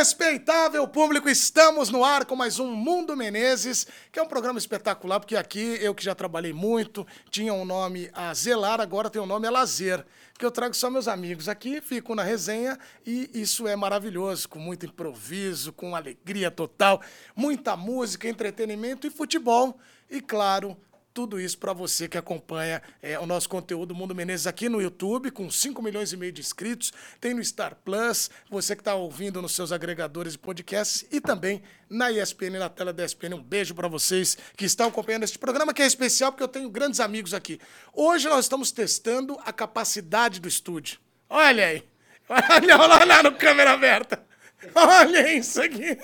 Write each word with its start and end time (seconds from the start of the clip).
Respeitável 0.00 0.88
público, 0.88 1.28
estamos 1.28 1.90
no 1.90 2.02
ar 2.02 2.24
com 2.24 2.34
mais 2.34 2.58
um 2.58 2.74
Mundo 2.74 3.14
Menezes, 3.14 3.86
que 4.10 4.18
é 4.18 4.22
um 4.22 4.26
programa 4.26 4.58
espetacular, 4.58 5.20
porque 5.20 5.36
aqui 5.36 5.76
eu 5.78 5.94
que 5.94 6.02
já 6.02 6.14
trabalhei 6.14 6.54
muito, 6.54 7.06
tinha 7.28 7.52
um 7.52 7.66
nome 7.66 8.10
a 8.14 8.32
zelar, 8.32 8.80
agora 8.80 9.10
tem 9.10 9.20
um 9.20 9.26
nome 9.26 9.46
a 9.46 9.50
lazer, 9.50 10.02
que 10.38 10.46
eu 10.46 10.50
trago 10.50 10.74
só 10.74 10.88
meus 10.88 11.06
amigos 11.06 11.50
aqui, 11.50 11.82
fico 11.82 12.14
na 12.14 12.22
resenha 12.22 12.78
e 13.04 13.28
isso 13.34 13.68
é 13.68 13.76
maravilhoso, 13.76 14.48
com 14.48 14.58
muito 14.58 14.86
improviso, 14.86 15.70
com 15.70 15.94
alegria 15.94 16.50
total, 16.50 17.02
muita 17.36 17.76
música, 17.76 18.26
entretenimento 18.26 19.06
e 19.06 19.10
futebol, 19.10 19.78
e 20.08 20.22
claro, 20.22 20.78
tudo 21.12 21.40
isso 21.40 21.58
para 21.58 21.72
você 21.72 22.08
que 22.08 22.16
acompanha 22.16 22.80
é, 23.02 23.18
o 23.18 23.26
nosso 23.26 23.48
conteúdo 23.48 23.94
Mundo 23.94 24.14
Menezes 24.14 24.46
aqui 24.46 24.68
no 24.68 24.80
YouTube, 24.80 25.30
com 25.30 25.50
5 25.50 25.82
milhões 25.82 26.12
e 26.12 26.16
meio 26.16 26.32
de 26.32 26.40
inscritos, 26.40 26.92
tem 27.20 27.34
no 27.34 27.44
Star 27.44 27.76
Plus, 27.84 28.30
você 28.48 28.76
que 28.76 28.80
está 28.80 28.94
ouvindo 28.94 29.42
nos 29.42 29.52
seus 29.52 29.72
agregadores 29.72 30.34
de 30.34 30.38
podcasts 30.38 31.06
e 31.10 31.20
também 31.20 31.62
na 31.88 32.12
ESPN, 32.12 32.58
na 32.58 32.68
tela 32.68 32.92
da 32.92 33.04
ESPN. 33.04 33.34
Um 33.34 33.42
beijo 33.42 33.74
para 33.74 33.88
vocês 33.88 34.38
que 34.56 34.64
estão 34.64 34.88
acompanhando 34.88 35.24
este 35.24 35.38
programa, 35.38 35.74
que 35.74 35.82
é 35.82 35.86
especial 35.86 36.30
porque 36.30 36.44
eu 36.44 36.48
tenho 36.48 36.70
grandes 36.70 37.00
amigos 37.00 37.34
aqui. 37.34 37.60
Hoje 37.92 38.28
nós 38.28 38.44
estamos 38.44 38.70
testando 38.70 39.38
a 39.44 39.52
capacidade 39.52 40.40
do 40.40 40.48
estúdio. 40.48 40.98
Olha 41.28 41.66
aí. 41.66 41.84
Olha, 42.28 42.78
olha 42.78 43.04
lá 43.04 43.22
no 43.24 43.32
câmera 43.32 43.72
aberta. 43.72 44.24
Olha 44.72 45.36
isso 45.36 45.60
aqui. 45.60 45.98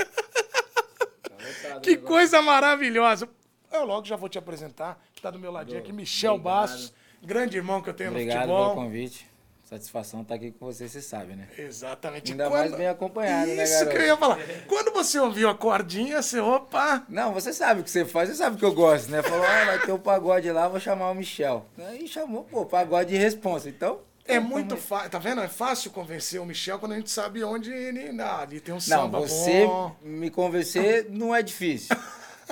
Que 1.82 1.96
coisa 1.96 2.42
maravilhosa. 2.42 3.28
Eu 3.76 3.84
logo 3.84 4.06
já 4.06 4.16
vou 4.16 4.28
te 4.28 4.38
apresentar. 4.38 5.00
Está 5.14 5.30
do 5.30 5.38
meu 5.38 5.52
ladinho 5.52 5.78
aqui, 5.78 5.92
Michel 5.92 6.34
Obrigado. 6.34 6.54
Bastos, 6.60 6.92
grande 7.22 7.56
irmão 7.56 7.80
que 7.82 7.90
eu 7.90 7.94
tenho 7.94 8.10
Obrigado 8.10 8.40
no 8.40 8.46
pelo 8.46 8.58
futebol. 8.64 8.74
convite. 8.84 9.26
Satisfação 9.64 10.22
estar 10.22 10.36
aqui 10.36 10.52
com 10.52 10.64
você, 10.66 10.88
você 10.88 11.02
sabe, 11.02 11.34
né? 11.34 11.48
Exatamente. 11.58 12.30
Ainda 12.30 12.48
mais 12.48 12.72
bem 12.72 12.86
acompanhado, 12.86 13.50
né, 13.52 13.64
Isso 13.64 13.88
que 13.88 13.96
eu 13.96 14.02
ia 14.06 14.16
falar. 14.16 14.38
Quando 14.68 14.92
você 14.92 15.18
ouviu 15.18 15.48
a 15.48 15.56
cordinha, 15.56 16.22
você, 16.22 16.38
opa, 16.38 17.04
Não, 17.08 17.34
você 17.34 17.52
sabe 17.52 17.80
o 17.80 17.84
que 17.84 17.90
você 17.90 18.04
faz, 18.04 18.28
você 18.28 18.36
sabe 18.36 18.56
que 18.58 18.64
eu 18.64 18.72
gosto, 18.72 19.10
né? 19.10 19.22
Falou, 19.24 19.44
ah, 19.44 19.64
vai 19.64 19.78
ter 19.80 19.90
o 19.90 19.98
pagode 19.98 20.48
lá, 20.52 20.68
vou 20.68 20.78
chamar 20.78 21.10
o 21.10 21.14
Michel. 21.16 21.66
Aí 21.78 22.06
chamou, 22.06 22.44
pô, 22.44 22.64
pagode 22.64 23.10
de 23.10 23.16
responsa. 23.16 23.68
Então. 23.68 23.98
é 24.24 24.38
muito 24.38 24.76
fácil. 24.76 25.10
Tá 25.10 25.18
vendo? 25.18 25.40
É 25.40 25.48
fácil 25.48 25.90
convencer 25.90 26.40
o 26.40 26.46
Michel 26.46 26.78
quando 26.78 26.92
a 26.92 26.96
gente 26.96 27.10
sabe 27.10 27.42
onde 27.42 27.72
ele. 27.72 28.20
Ah, 28.22 28.42
ali 28.42 28.60
tem 28.60 28.72
um 28.72 28.76
Não, 28.76 28.80
samba 28.80 29.18
você 29.18 29.66
bom. 29.66 29.96
me 30.00 30.30
convencer 30.30 31.08
não 31.10 31.34
é 31.34 31.42
difícil. 31.42 31.96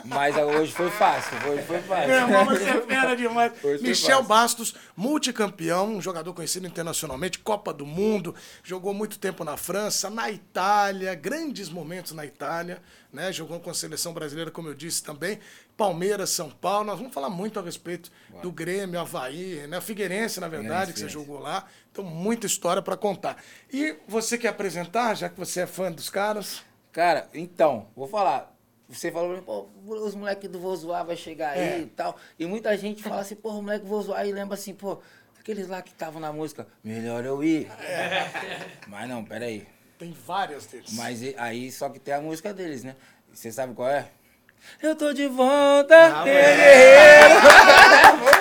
Mas 0.05 0.37
hoje 0.37 0.71
foi 0.73 0.91
fácil, 0.91 1.37
hoje 1.49 1.63
foi 1.63 1.81
fácil. 1.81 2.09
Meu 2.09 2.17
irmão, 2.19 2.45
você 2.45 2.65
é 2.65 2.81
fera 2.83 3.17
demais. 3.17 3.53
Hoje 3.65 3.83
Michel. 3.83 4.23
Bastos, 4.23 4.75
multicampeão, 4.97 5.97
um 5.97 6.01
jogador 6.01 6.33
conhecido 6.35 6.67
internacionalmente, 6.67 7.39
Copa 7.39 7.73
do 7.73 7.87
Mundo, 7.87 8.35
jogou 8.63 8.93
muito 8.93 9.19
tempo 9.19 9.45
na 9.45 9.57
França, 9.57 10.11
na 10.11 10.31
Itália, 10.31 11.15
grandes 11.15 11.69
momentos 11.69 12.13
na 12.13 12.25
Itália, 12.27 12.83
né? 13.13 13.33
Jogou 13.33 13.59
com 13.61 13.71
a 13.71 13.75
seleção 13.75 14.13
brasileira, 14.13 14.51
como 14.51 14.69
eu 14.69 14.75
disse 14.75 15.03
também. 15.03 15.39
Palmeiras, 15.77 16.31
São 16.31 16.51
Paulo, 16.51 16.85
nós 16.85 16.99
vamos 16.99 17.13
falar 17.15 17.31
muito 17.31 17.59
a 17.59 17.63
respeito 17.63 18.11
do 18.43 18.53
Grêmio, 18.53 19.01
Havaí, 19.01 19.67
né? 19.67 19.81
Figueirense, 19.81 20.39
na 20.39 20.49
verdade, 20.49 20.93
que 20.93 20.99
você 20.99 21.07
Figueirense. 21.07 21.27
jogou 21.33 21.43
lá. 21.43 21.67
Então, 21.91 22.05
muita 22.05 22.47
história 22.47 22.83
para 22.83 22.97
contar. 22.97 23.43
E 23.73 23.97
você 24.07 24.37
quer 24.37 24.49
apresentar, 24.49 25.15
já 25.15 25.29
que 25.29 25.39
você 25.39 25.61
é 25.61 25.67
fã 25.67 25.91
dos 25.91 26.11
caras? 26.11 26.63
Cara, 26.93 27.29
então, 27.35 27.89
vou 27.97 28.07
falar. 28.07 28.54
Você 28.95 29.11
falou 29.11 29.43
pô, 29.43 29.67
os 29.87 30.15
moleques 30.15 30.49
do 30.49 30.59
Vou 30.59 30.75
Zoar 30.77 31.05
vai 31.05 31.17
chegar 31.17 31.51
aí 31.51 31.61
É. 31.61 31.79
e 31.81 31.87
tal. 31.87 32.17
E 32.39 32.47
muita 32.47 32.77
gente 32.77 33.03
fala 33.03 33.21
assim, 33.21 33.35
pô, 33.35 33.51
o 33.51 33.63
moleque 33.63 33.85
Vou 33.87 34.01
Zoar 34.01 34.27
e 34.27 34.33
lembra 34.33 34.55
assim, 34.55 34.73
pô, 34.75 34.99
aqueles 35.39 35.67
lá 35.69 35.83
que 35.83 35.91
estavam 35.91 36.21
na 36.21 36.33
música, 36.33 36.67
melhor 36.83 37.25
eu 37.25 37.43
ir. 37.43 37.69
Mas 38.87 39.09
não, 39.09 39.25
peraí. 39.25 39.67
Tem 39.99 40.13
várias 40.27 40.67
deles. 40.67 40.93
Mas 40.95 41.21
aí 41.37 41.71
só 41.73 41.89
que 41.89 41.99
tem 41.99 42.15
a 42.15 42.21
música 42.21 42.53
deles, 42.55 42.85
né? 42.85 42.95
Você 43.33 43.51
sabe 43.51 43.75
qual 43.75 43.89
é? 43.89 44.09
Eu 44.83 44.97
tô 44.97 45.13
de 45.13 45.27
volta, 45.29 46.25
guerreiro. 46.25 47.35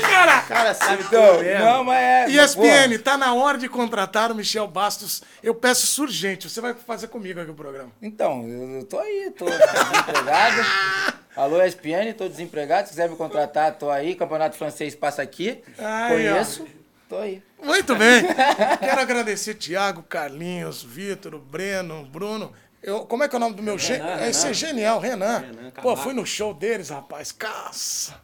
Cara, 0.00 0.40
Cara, 0.42 0.74
sabe 0.74 1.02
Então, 1.04 1.40
mesmo. 1.40 1.64
não, 1.64 1.84
mas 1.84 1.98
é. 1.98 2.30
ESPN, 2.30 2.98
tá 3.02 3.16
na 3.16 3.34
hora 3.34 3.58
de 3.58 3.68
contratar 3.68 4.30
o 4.30 4.34
Michel 4.34 4.66
Bastos. 4.66 5.22
Eu 5.42 5.54
peço 5.54 5.84
isso 5.84 6.02
urgente. 6.02 6.48
Você 6.48 6.60
vai 6.60 6.74
fazer 6.74 7.08
comigo 7.08 7.40
aqui 7.40 7.50
o 7.50 7.54
programa. 7.54 7.90
Então, 8.00 8.46
eu, 8.48 8.78
eu 8.78 8.84
tô 8.84 8.98
aí, 8.98 9.32
tô 9.36 9.44
desempregado. 9.46 10.62
Alô, 11.36 11.60
ESPN, 11.62 12.12
tô 12.16 12.28
desempregado. 12.28 12.86
Se 12.86 12.90
quiser 12.94 13.08
me 13.08 13.16
contratar, 13.16 13.72
tô 13.74 13.90
aí. 13.90 14.14
Campeonato 14.14 14.56
francês 14.56 14.94
passa 14.94 15.20
aqui. 15.22 15.62
Ó. 15.78 16.08
Conheço, 16.08 16.66
tô 17.08 17.16
aí. 17.18 17.42
Muito 17.62 17.96
bem. 17.96 18.22
Quero 18.80 19.00
agradecer 19.00 19.54
Tiago, 19.54 20.02
Carlinhos, 20.02 20.82
Vitor, 20.82 21.38
Breno, 21.38 22.04
Bruno. 22.04 22.52
Eu, 22.82 23.00
como 23.06 23.24
é 23.24 23.28
que 23.28 23.34
é 23.34 23.38
o 23.38 23.40
nome 23.40 23.56
do 23.56 23.62
meu 23.62 23.78
gênio? 23.78 24.06
Esse 24.28 24.46
é 24.48 24.52
genial, 24.52 25.00
Renan. 25.00 25.38
Renan 25.38 25.70
Pô, 25.82 25.96
fui 25.96 26.12
no 26.12 26.24
show 26.26 26.52
deles, 26.52 26.90
rapaz. 26.90 27.32
Caça. 27.32 28.22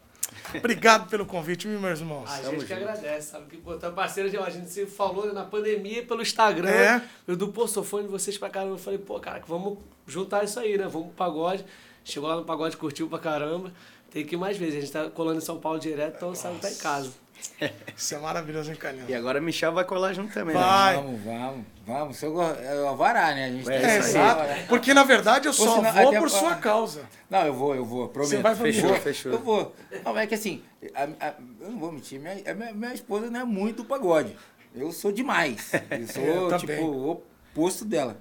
Obrigado 0.58 1.08
pelo 1.08 1.26
convite, 1.26 1.68
viu, 1.68 1.80
meus 1.80 2.00
irmãos. 2.00 2.30
A 2.30 2.36
A 2.36 2.42
gente 2.42 2.64
que 2.64 2.72
agradece, 2.72 3.30
sabe? 3.30 3.46
Que, 3.46 3.56
pô, 3.56 3.74
tá 3.76 3.90
parceiro 3.90 4.28
de 4.30 4.36
a 4.36 4.50
gente 4.50 4.68
se 4.70 4.86
falou 4.86 5.32
na 5.32 5.44
pandemia 5.44 6.04
pelo 6.04 6.22
Instagram. 6.22 6.70
É. 6.70 7.02
Eu 7.26 7.36
do, 7.36 7.48
pô, 7.48 7.66
sou 7.66 7.84
fã 7.84 8.02
de 8.02 8.08
vocês 8.08 8.36
pra 8.36 8.50
caramba. 8.50 8.74
Eu 8.74 8.78
falei, 8.78 8.98
pô, 8.98 9.18
cara, 9.20 9.42
vamos 9.46 9.78
juntar 10.06 10.44
isso 10.44 10.58
aí, 10.58 10.76
né? 10.76 10.84
Vamos 10.84 11.08
pro 11.08 11.16
pagode. 11.16 11.64
Chegou 12.04 12.28
lá 12.28 12.36
no 12.36 12.44
pagode, 12.44 12.76
curtiu 12.76 13.08
pra 13.08 13.18
caramba. 13.18 13.72
Tem 14.10 14.24
que 14.24 14.34
ir 14.34 14.38
mais 14.38 14.56
vezes. 14.56 14.76
A 14.76 14.80
gente 14.80 14.92
tá 14.92 15.10
colando 15.10 15.38
em 15.38 15.44
São 15.44 15.58
Paulo 15.58 15.78
direto, 15.78 16.16
então 16.16 16.34
sabe 16.34 16.56
que 16.56 16.62
tá 16.62 16.70
em 16.70 16.76
casa. 16.76 17.10
Isso 17.96 18.14
é 18.14 18.18
maravilhoso, 18.18 18.70
hein? 18.70 18.78
E 19.08 19.14
agora 19.14 19.38
o 19.40 19.42
Michel 19.42 19.72
vai 19.72 19.84
colar 19.84 20.12
junto 20.12 20.32
também, 20.32 20.54
né? 20.54 20.60
Vai. 20.60 20.96
Vamos, 20.96 21.20
vamos, 21.22 21.64
vamos. 21.86 22.16
Seu 22.16 22.32
go- 22.32 22.42
é 22.42 22.74
o 22.80 22.88
Alvará, 22.88 23.34
né? 23.34 23.46
A 23.46 23.48
gente 23.50 23.70
É 23.70 23.82
É, 23.82 23.96
exato. 23.98 24.42
Porque, 24.68 24.92
na 24.94 25.04
verdade, 25.04 25.46
eu 25.46 25.52
Ou 25.52 25.56
só 25.56 25.76
senão- 25.76 25.92
vou 25.92 26.12
por 26.14 26.30
sua 26.30 26.52
ah. 26.52 26.56
causa. 26.56 27.02
Não, 27.28 27.46
eu 27.46 27.54
vou, 27.54 27.74
eu 27.74 27.84
vou, 27.84 28.08
prometo. 28.08 28.30
Você 28.30 28.38
vai 28.38 28.54
fechou. 28.54 28.94
Fechou. 28.96 29.32
Eu 29.32 29.38
vou. 29.38 29.74
Não, 30.04 30.12
mas 30.14 30.22
é 30.24 30.26
que 30.26 30.34
assim, 30.34 30.62
a- 30.94 31.08
a- 31.28 31.34
eu 31.60 31.70
não 31.70 31.78
vou 31.78 31.92
mentir, 31.92 32.18
minha, 32.20 32.34
a 32.50 32.54
minha, 32.54 32.72
minha 32.72 32.94
esposa 32.94 33.30
não 33.30 33.40
é 33.40 33.44
muito 33.44 33.84
pagode. 33.84 34.36
Eu 34.74 34.92
sou 34.92 35.10
demais. 35.12 35.72
Eu 35.90 36.06
sou, 36.06 36.22
Eu 36.24 36.58
tipo, 36.58 36.72
também. 36.72 36.84
o 36.84 37.10
oposto 37.10 37.84
dela. 37.84 38.16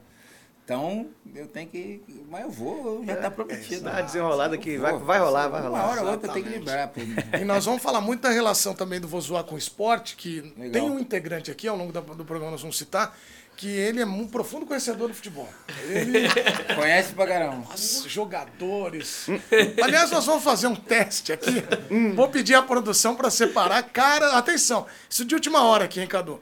Então, 0.69 1.07
eu 1.35 1.47
tenho 1.47 1.67
que. 1.67 1.99
Mas 2.29 2.43
eu 2.43 2.51
vou, 2.51 3.03
já 3.03 3.15
tá 3.15 3.31
prometido. 3.31 3.81
Dá 3.85 3.89
uma 3.93 4.01
desenrolada 4.03 4.55
que 4.55 4.77
vai, 4.77 4.95
vai 4.99 5.17
rolar, 5.17 5.47
vai 5.47 5.61
Uma 5.61 5.69
rolar. 5.69 5.89
hora 5.89 6.01
ou 6.03 6.11
outra 6.11 6.31
tem 6.31 6.43
que 6.43 6.49
lembrar. 6.49 6.89
Pô. 6.89 7.01
E 7.41 7.43
nós 7.43 7.65
vamos 7.65 7.81
falar 7.81 7.99
muito 8.01 8.21
da 8.21 8.29
relação 8.29 8.75
também 8.75 8.99
do 8.99 9.07
Vou 9.07 9.19
Zoar 9.19 9.43
com 9.43 9.55
o 9.55 9.57
Esporte, 9.57 10.15
que 10.15 10.41
Legal. 10.55 10.71
tem 10.71 10.83
um 10.91 10.99
integrante 10.99 11.49
aqui, 11.49 11.67
ao 11.67 11.75
longo 11.75 11.91
da- 11.91 12.01
do 12.01 12.23
programa 12.23 12.51
nós 12.51 12.61
vamos 12.61 12.77
citar, 12.77 13.17
que 13.57 13.67
ele 13.67 13.99
é 13.99 14.05
um 14.05 14.27
profundo 14.27 14.67
conhecedor 14.67 15.07
do 15.07 15.13
futebol. 15.15 15.49
Ele, 15.89 16.27
Conhece 16.75 17.13
pra 17.13 17.25
caramba. 17.25 17.65
Nossa, 17.67 18.07
jogadores. 18.07 19.25
Aliás, 19.83 20.11
nós 20.11 20.25
vamos 20.27 20.43
fazer 20.43 20.67
um 20.67 20.75
teste 20.75 21.33
aqui. 21.33 21.63
Vou 22.15 22.27
pedir 22.29 22.53
à 22.53 22.61
produção 22.61 23.15
para 23.15 23.31
separar. 23.31 23.81
Cara, 23.89 24.37
atenção, 24.37 24.85
isso 25.09 25.25
de 25.25 25.33
última 25.33 25.63
hora 25.63 25.85
aqui, 25.85 25.99
hein, 25.99 26.05
Cadu? 26.07 26.39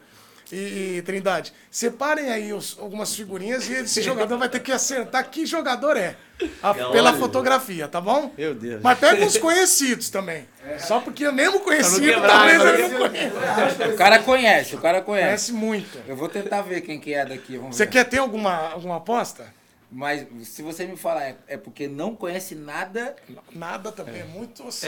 E, 0.51 0.95
e 0.97 1.01
Trindade, 1.01 1.51
separem 1.69 2.29
aí 2.31 2.53
os- 2.53 2.77
algumas 2.79 3.13
figurinhas 3.13 3.67
e 3.69 3.73
esse 3.73 4.01
jogador 4.01 4.37
vai 4.37 4.47
ter 4.47 4.61
que 4.61 4.71
acertar 4.71 5.29
que 5.29 5.45
jogador 5.45 5.97
é. 5.97 6.15
a- 6.63 6.73
pela 6.73 7.13
fotografia, 7.13 7.87
tá 7.87 7.99
bom? 7.99 8.31
Meu 8.37 8.53
Deus. 8.55 8.81
Mas 8.81 8.97
pega 8.99 9.25
uns 9.25 9.37
conhecidos 9.37 10.09
também. 10.09 10.47
Só 10.79 10.99
porque 11.01 11.25
eu 11.25 11.33
mesmo 11.33 11.59
conhecido, 11.59 11.99
quebrar, 12.05 12.27
talvez 12.29 12.61
eu 12.61 12.89
não 12.99 13.09
conheça. 13.09 13.87
O 13.89 13.95
cara 13.97 14.19
conhece, 14.19 14.75
o 14.75 14.77
cara 14.79 15.01
conhece. 15.01 15.25
Conhece 15.27 15.53
muito. 15.53 15.99
Eu 16.07 16.15
vou 16.15 16.29
tentar 16.29 16.61
ver 16.61 16.81
quem 16.81 16.99
que 16.99 17.13
é 17.13 17.25
daqui. 17.25 17.57
Vamos 17.57 17.75
Você 17.75 17.85
ver. 17.85 17.91
quer 17.91 18.03
ter 18.05 18.19
alguma, 18.19 18.69
alguma 18.71 18.97
aposta? 18.97 19.53
Mas 19.91 20.25
se 20.43 20.61
você 20.61 20.85
me 20.85 20.97
falar, 20.97 21.23
é, 21.23 21.35
é 21.47 21.57
porque 21.57 21.87
não 21.87 22.13
conhece 22.13 22.53
nada. 22.55 23.15
Nada 23.53 23.89
também, 23.91 24.19
é 24.21 24.25
muito 24.25 24.67
assim. 24.67 24.87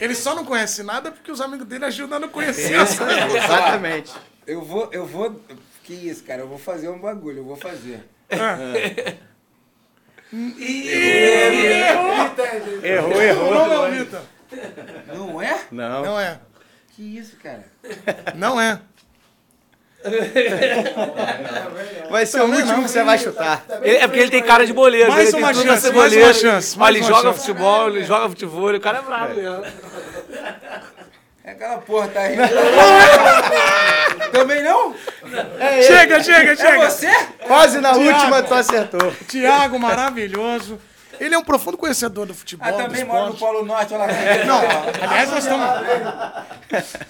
Ele 0.00 0.14
só 0.14 0.34
não 0.34 0.44
conhece 0.46 0.82
nada 0.82 1.10
porque 1.12 1.30
os 1.30 1.40
amigos 1.42 1.66
dele 1.66 1.84
ajudam 1.84 2.16
a 2.16 2.20
não 2.20 2.28
conhecer 2.28 2.74
coisas. 2.76 2.98
exatamente. 3.34 4.12
Eu 4.50 4.62
vou, 4.62 4.88
eu 4.92 5.06
vou. 5.06 5.40
Que 5.84 5.94
isso, 5.94 6.24
cara? 6.24 6.42
Eu 6.42 6.48
vou 6.48 6.58
fazer 6.58 6.88
um 6.88 6.98
bagulho, 6.98 7.38
eu 7.38 7.44
vou 7.44 7.56
fazer. 7.56 8.00
Errou, 12.82 13.12
O 13.16 13.22
errou. 13.22 13.54
nome 13.54 13.74
é 13.74 13.78
o 13.78 13.90
Vitor. 14.04 14.20
Não 15.14 15.40
é? 15.42 15.60
Não. 15.70 16.04
Não 16.04 16.20
é. 16.20 16.38
Que 16.94 17.18
isso, 17.18 17.36
cara? 17.36 17.64
Não 18.34 18.60
é. 18.60 18.80
Vai 22.10 22.24
ser 22.26 22.40
o 22.40 22.46
último 22.46 22.66
não. 22.66 22.82
que 22.82 22.88
você 22.88 23.04
vai 23.04 23.18
chutar. 23.18 23.64
Ele- 23.82 23.96
é 23.98 24.06
porque 24.08 24.20
ele 24.20 24.30
tem 24.30 24.42
cara 24.42 24.64
de 24.66 24.72
boleiro. 24.72 25.10
Mais 25.10 25.22
ele 25.28 25.32
tem 25.32 25.40
uma 25.44 25.52
chance, 25.54 25.92
mais 25.92 26.12
uma 26.16 26.32
chance, 26.32 26.76
Olha, 26.78 26.96
ele 26.98 27.06
joga 27.06 27.22
chance. 27.32 27.40
futebol, 27.40 27.88
ele 27.88 28.04
joga 28.04 28.28
futebol, 28.30 28.74
o 28.74 28.80
cara 28.80 28.98
é 28.98 29.02
brabo 29.02 29.34
mesmo. 29.34 29.64
É 31.42 31.52
aquela 31.52 31.78
porra, 31.78 32.08
tá 32.08 32.26
rindo. 32.26 32.42
Também 34.32 34.62
não? 34.62 34.94
Chega, 35.86 36.22
chega, 36.22 36.52
É 36.52 36.56
chega. 36.56 36.90
você? 36.90 37.08
Quase 37.46 37.80
na 37.80 37.92
Thiago. 37.94 38.08
última 38.08 38.42
tu 38.42 38.54
acertou. 38.54 39.12
Tiago, 39.28 39.78
maravilhoso. 39.78 40.78
Ele 41.18 41.34
é 41.34 41.38
um 41.38 41.44
profundo 41.44 41.76
conhecedor 41.76 42.26
do 42.26 42.34
futebol. 42.34 42.66
Ah, 42.68 42.72
também 42.72 43.04
mora 43.04 43.26
no. 43.26 43.34
Polo 43.34 43.64
Norte, 43.64 43.92
olha 43.92 44.04
lá. 44.04 44.44
Não, 44.46 44.58
aliás, 45.08 45.30
nós 45.30 45.44
estamos. 45.44 45.66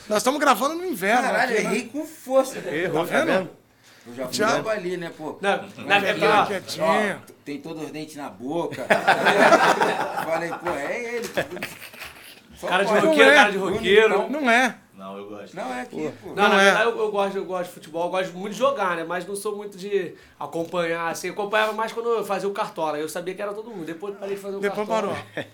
Nós 0.08 0.18
estamos 0.18 0.40
gravando 0.40 0.74
no 0.76 0.84
inverno. 0.84 1.22
Caralho, 1.22 1.52
aqui, 1.54 1.62
né? 1.62 1.70
errei 1.70 1.82
com 1.92 2.04
força. 2.04 2.58
Errou, 2.68 3.06
Tá 3.06 3.12
tá 3.12 3.18
vendo? 3.24 3.26
vendo? 3.38 3.50
Eu 4.06 4.14
já 4.14 4.24
fui 4.26 4.34
Já? 4.34 4.52
logo 4.56 4.68
ali, 4.70 4.96
né, 4.96 5.12
pô? 5.16 5.38
Na, 5.40 5.60
na 5.86 5.98
verdade, 6.00 6.54
aqui. 6.54 6.80
Ó, 6.80 7.14
tem 7.44 7.60
todos 7.60 7.84
os 7.84 7.90
dentes 7.90 8.16
na 8.16 8.30
boca. 8.30 8.84
Falei, 10.24 10.48
pô, 10.50 10.70
é 10.70 11.14
ele. 11.16 11.30
Só 12.60 12.66
cara 12.68 12.84
de 12.84 12.92
roqueiro, 12.92 13.30
é. 13.30 13.34
cara 13.34 13.52
de 13.52 13.58
roqueiro. 13.58 14.28
Não 14.30 14.50
é. 14.50 14.76
Não, 14.94 15.16
eu 15.16 15.28
gosto. 15.30 15.56
Não 15.56 15.72
é 15.72 15.80
aqui, 15.80 16.12
pô. 16.22 16.28
Não, 16.28 16.34
Não 16.34 16.48
na 16.50 16.60
é. 16.60 16.64
verdade 16.66 16.90
eu, 16.90 16.98
eu 16.98 17.10
gosto, 17.10 17.36
eu 17.36 17.44
gosto 17.46 17.68
de 17.68 17.74
futebol, 17.74 18.04
eu 18.04 18.10
gosto 18.10 18.36
muito 18.36 18.52
de 18.52 18.58
jogar, 18.58 18.96
né? 18.96 19.04
Mas 19.04 19.26
não 19.26 19.34
sou 19.34 19.56
muito 19.56 19.78
de 19.78 20.14
acompanhar, 20.38 21.08
assim. 21.08 21.28
Eu 21.28 21.32
acompanhava 21.32 21.72
mais 21.72 21.90
quando 21.90 22.10
eu 22.10 22.24
fazia 22.24 22.46
o 22.48 22.52
cartola. 22.52 22.98
Eu 22.98 23.08
sabia 23.08 23.34
que 23.34 23.40
era 23.40 23.54
todo 23.54 23.70
mundo. 23.70 23.86
Depois 23.86 24.14
parei 24.18 24.34
de 24.36 24.42
fazer 24.42 24.56
o 24.56 24.60
Depois 24.60 24.86
cartola. 24.86 25.16
parou. 25.34 25.46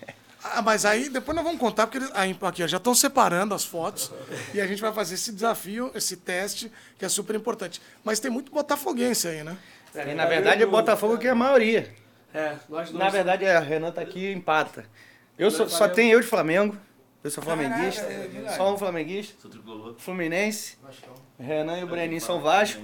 Ah, 0.43 0.63
mas 0.63 0.85
aí 0.85 1.09
depois 1.09 1.35
nós 1.35 1.45
vamos 1.45 1.59
contar, 1.61 1.87
porque 1.87 1.99
eles, 1.99 2.11
aí, 2.15 2.37
aqui, 2.41 2.67
já 2.69 2.77
estão 2.77 2.95
separando 2.95 3.55
as 3.55 3.65
fotos 3.65 4.13
e 4.55 4.61
a 4.61 4.67
gente 4.67 4.81
vai 4.81 4.93
fazer 4.93 5.15
esse 5.15 5.33
desafio, 5.33 5.91
esse 5.95 6.17
teste, 6.17 6.71
que 6.99 7.05
é 7.05 7.09
super 7.09 7.35
importante. 7.35 7.81
Mas 8.05 8.21
tem 8.21 8.31
muito 8.31 8.53
botafoguense 8.53 9.27
aí, 9.27 9.43
né? 9.43 9.57
É, 9.95 10.11
E 10.11 10.15
na 10.15 10.27
verdade 10.27 10.63
é 10.63 10.67
Botafogo 10.67 11.19
que 11.19 11.27
é 11.27 11.31
a 11.31 11.35
maioria. 11.35 11.93
É, 12.35 12.51
nós 12.69 12.91
dois. 12.91 12.93
Na 12.93 13.09
verdade, 13.09 13.47
a 13.47 13.59
Renan 13.61 13.91
tá 13.91 14.03
aqui 14.03 14.27
e 14.27 14.33
empata. 14.33 14.85
Eu 15.39 15.51
sou, 15.51 15.69
só 15.69 15.79
Flamengo. 15.79 15.97
tem 15.97 16.11
eu 16.11 16.21
de 16.21 16.27
Flamengo. 16.27 16.77
Eu 17.27 17.31
sou 17.31 17.43
flamenguista. 17.43 18.03
Caraca, 18.03 18.39
é 18.47 18.51
só 18.57 18.73
um 18.73 18.79
flamenguista. 18.79 19.35
Fluminense. 19.99 20.79
Renan 21.39 21.79
e 21.81 21.85
o 21.85 21.87
Breninho 21.89 22.21
são 22.21 22.41
Vasco. 22.41 22.83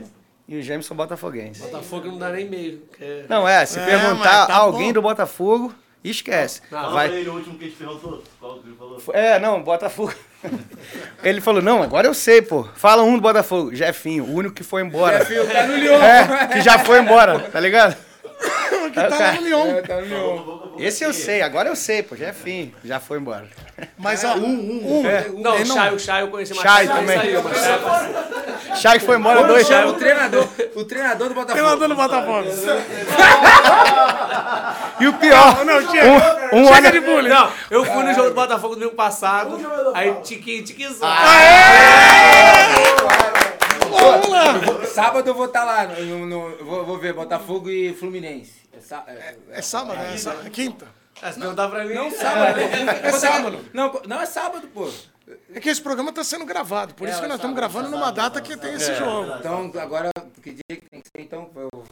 E 0.48 0.56
o 0.56 0.62
Gêmeos 0.62 0.86
são 0.86 0.96
botafoguenses. 0.96 1.62
Botafogo 1.62 2.08
não 2.08 2.18
dá 2.18 2.30
nem 2.30 2.48
meio. 2.48 2.82
é- 3.00 3.24
Não, 3.28 3.46
é, 3.46 3.64
se 3.64 3.78
É, 3.78 3.84
perguntar 3.86 4.46
tá 4.46 4.56
alguém 4.56 4.88
bom. 4.88 4.94
do 4.94 5.02
Botafogo, 5.02 5.72
esquece. 6.02 6.60
Não, 6.70 6.80
Fala 6.80 6.92
Vai- 6.92 7.08
pra 7.08 7.18
ele 7.18 7.28
o 7.30 7.34
último 7.34 7.56
que 7.56 7.64
a 7.64 7.68
gente 7.68 7.76
perguntou. 7.76 8.22
Qual 8.40 8.58
que 8.58 8.66
ele 8.66 8.76
falou? 8.76 9.00
É, 9.12 9.38
não, 9.38 9.62
Botafogo. 9.62 10.12
Ele 11.22 11.40
falou, 11.40 11.62
não, 11.62 11.80
agora 11.84 12.08
eu 12.08 12.14
sei, 12.14 12.42
pô. 12.42 12.64
Fala 12.74 13.04
um 13.04 13.14
do 13.14 13.20
Botafogo. 13.20 13.72
Jefinho, 13.72 14.24
o 14.24 14.34
único 14.34 14.52
que 14.56 14.64
foi 14.64 14.82
embora. 14.82 15.20
Jefinho 15.20 15.48
tá 15.48 15.66
no 15.68 15.76
Lyon. 15.76 16.02
É, 16.02 16.46
que 16.48 16.60
já 16.62 16.80
foi 16.80 16.98
embora, 17.00 17.38
tá 17.38 17.60
ligado? 17.60 17.96
Que 18.90 19.00
tá 19.08 19.18
lá 19.18 19.32
no 19.32 19.42
Lyon. 19.42 19.66
É, 19.66 19.82
tá 19.82 19.96
no 19.96 20.06
Lyon. 20.06 20.60
Esse 20.78 21.04
eu 21.04 21.12
sei, 21.12 21.42
agora 21.42 21.68
eu 21.68 21.76
sei, 21.76 22.02
pô. 22.02 22.16
Jefinho, 22.16 22.72
já 22.84 22.98
foi 23.00 23.18
embora. 23.18 23.46
Mas 23.98 24.22
ó, 24.24 24.34
um, 24.34 25.00
um, 25.00 25.06
É. 25.06 25.28
Não, 25.28 25.54
Ele 25.54 25.70
o 25.70 25.74
Chay, 25.74 25.94
o 25.94 25.98
Chay 25.98 26.22
eu 26.22 26.28
conheci 26.28 26.54
mais 26.54 26.62
Chay 26.68 26.86
tarde, 26.88 27.00
também. 27.00 27.18
Saiu, 27.18 27.42
mas 27.42 27.58
Chay 27.58 27.72
é. 28.70 28.76
Chay 28.76 28.98
foi 29.00 29.16
embora 29.16 29.38
Quando 29.40 29.48
dois 29.48 29.70
anos. 29.70 29.92
o 29.92 29.94
treinador, 29.94 30.48
o 30.76 30.84
treinador 30.84 31.28
do 31.28 31.34
Botafogo. 31.34 31.58
treinador 31.58 31.88
do 31.88 31.94
Botafogo. 31.96 32.48
E 35.00 35.06
o 35.08 35.12
pior, 35.14 35.64
Não, 35.64 35.90
chega. 35.90 36.06
um, 36.06 36.60
um 36.60 36.66
Chega 36.74 36.88
ano... 36.88 37.00
de 37.00 37.00
bullying. 37.00 37.28
Não, 37.28 37.50
eu 37.70 37.84
fui 37.84 38.02
no 38.04 38.14
jogo 38.14 38.28
do 38.28 38.34
Botafogo 38.34 38.74
domingo 38.74 38.94
passado. 38.94 39.58
Aí 39.94 40.14
tiquinho. 40.22 40.64
Vamos 43.90 44.28
lá. 44.28 44.54
Sábado 44.86 45.28
eu 45.28 45.34
vou 45.34 45.46
estar 45.46 45.64
lá, 45.64 45.84
no, 45.86 46.26
no- 46.26 46.50
eu 46.58 46.64
vou, 46.64 46.84
vou 46.84 46.98
ver 46.98 47.12
Botafogo 47.12 47.68
e 47.70 47.92
Fluminense. 47.94 48.61
É, 48.76 48.80
sá- 48.80 49.04
é- 49.06 49.36
É 49.50 49.62
sábado, 49.62 49.98
né? 49.98 50.14
É 50.14 50.16
sábado. 50.16 50.46
É 50.46 50.50
quinta. 50.50 50.86
Se 51.32 51.38
perguntar 51.38 51.68
pra 51.68 51.84
mim. 51.84 51.94
não, 51.94 52.10
sábado. 52.10 52.58
É 52.60 53.12
sábado. 53.12 53.60
Não, 53.72 54.00
não 54.06 54.20
é 54.20 54.26
sábado, 54.26 54.66
pô. 54.68 54.90
É 55.54 55.60
que 55.60 55.68
esse 55.68 55.80
programa 55.80 56.10
está 56.10 56.24
sendo 56.24 56.44
gravado, 56.44 56.94
por 56.94 57.08
isso 57.08 57.18
que 57.20 57.24
é 57.24 57.28
nós 57.28 57.36
estamos 57.36 57.56
sábado, 57.56 57.72
gravando 57.74 57.96
numa 57.96 58.10
data 58.10 58.40
que 58.40 58.56
tem 58.56 58.74
esse 58.74 58.94
jogo. 58.96 59.32
Então, 59.38 59.70
agora, 59.80 60.10
que 60.42 60.50
dia 60.50 60.62
que 60.68 60.90
tem 60.90 61.00
que 61.00 61.08
ser, 61.16 61.22
então? 61.22 61.48
Eu... 61.54 61.84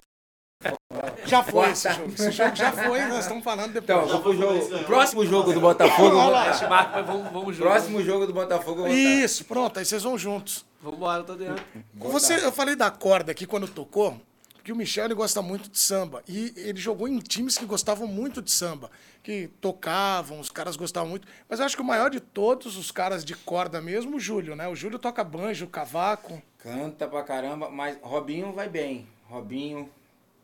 Já 1.24 1.42
foi 1.42 1.70
esse 1.70 1.88
jogo. 1.92 2.12
Esse 2.12 2.30
jogo 2.32 2.56
já 2.56 2.72
foi, 2.72 3.00
nós 3.06 3.20
estamos 3.20 3.44
falando 3.44 3.76
Então, 3.78 4.04
depois. 4.04 4.20
pro 4.20 4.36
jogo. 4.36 4.76
O 4.76 4.84
próximo 4.84 5.24
jogo 5.24 5.52
do 5.52 5.60
Botafogo. 5.60 6.16
Olha 6.16 6.30
lá. 6.68 7.02
vamos, 7.02 7.32
vamos. 7.32 7.56
Próximo 7.56 8.02
jogo 8.02 8.26
do 8.26 8.32
Botafogo. 8.32 8.88
Isso, 8.88 9.44
pronto, 9.44 9.78
aí 9.78 9.84
vocês 9.84 10.02
vão 10.02 10.18
juntos. 10.18 10.66
Vambora, 10.82 11.20
eu 11.20 11.24
tô 11.24 11.34
dentro. 11.36 11.64
Você, 11.94 12.34
eu 12.44 12.50
falei 12.52 12.74
da 12.74 12.90
corda 12.90 13.30
aqui 13.32 13.46
quando 13.46 13.68
tocou, 13.68 14.20
porque 14.60 14.72
o 14.72 14.76
Michel 14.76 15.06
ele 15.06 15.14
gosta 15.14 15.40
muito 15.40 15.70
de 15.70 15.78
samba. 15.78 16.22
E 16.28 16.52
ele 16.54 16.78
jogou 16.78 17.08
em 17.08 17.18
times 17.18 17.56
que 17.56 17.64
gostavam 17.64 18.06
muito 18.06 18.42
de 18.42 18.50
samba, 18.50 18.90
que 19.22 19.48
tocavam, 19.58 20.38
os 20.38 20.50
caras 20.50 20.76
gostavam 20.76 21.08
muito. 21.08 21.26
Mas 21.48 21.60
eu 21.60 21.64
acho 21.66 21.74
que 21.76 21.80
o 21.82 21.84
maior 21.84 22.10
de 22.10 22.20
todos 22.20 22.76
os 22.76 22.90
caras 22.90 23.24
de 23.24 23.34
corda 23.34 23.80
mesmo, 23.80 24.16
o 24.16 24.20
Júlio, 24.20 24.54
né? 24.54 24.68
O 24.68 24.76
Júlio 24.76 24.98
toca 24.98 25.24
banjo, 25.24 25.66
cavaco. 25.66 26.42
Canta 26.58 27.08
pra 27.08 27.22
caramba, 27.22 27.70
mas 27.70 27.96
Robinho 28.02 28.52
vai 28.52 28.68
bem. 28.68 29.08
Robinho. 29.24 29.88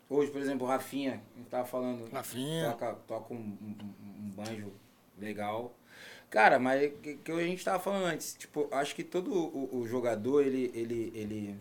Hoje, 0.09 0.31
por 0.31 0.41
exemplo, 0.41 0.67
o 0.67 0.71
Rafinha, 0.71 1.21
a 1.35 1.39
gente 1.39 1.51
tava 1.51 1.67
falando. 1.67 2.11
Rafinha. 2.11 2.71
Toca, 2.71 2.95
toca 3.07 3.35
um, 3.35 3.37
um- 3.37 3.77
um 4.25 4.31
banjo 4.31 4.73
legal. 5.19 5.75
Cara, 6.31 6.59
mas 6.59 6.91
que, 7.03 7.17
que 7.17 7.33
a 7.33 7.41
gente 7.43 7.63
tava 7.65 7.79
falando 7.79 8.07
antes, 8.07 8.35
tipo, 8.39 8.67
acho 8.73 8.95
que 8.95 9.05
todo 9.05 9.31
o, 9.33 9.79
o 9.81 9.87
jogador, 9.87 10.43
ele, 10.43 10.71
ele, 10.75 11.13
ele. 11.15 11.59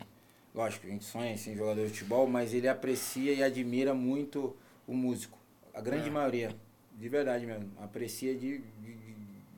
Lógico, 0.56 0.86
a 0.86 0.90
gente 0.90 1.04
sonha 1.04 1.32
em 1.32 1.36
ser 1.36 1.54
jogador 1.54 1.82
de 1.84 1.90
futebol, 1.90 2.26
mas 2.26 2.54
ele 2.54 2.66
aprecia 2.66 3.32
e 3.34 3.42
admira 3.42 3.92
muito 3.94 4.56
o 4.86 4.94
músico. 4.94 5.38
A 5.74 5.80
grande 5.82 6.10
maioria. 6.10 6.50
De 6.98 7.08
verdade 7.10 7.44
mesmo. 7.44 7.70
Aprecia 7.78 8.34
de, 8.34 8.58
de- 8.82 8.96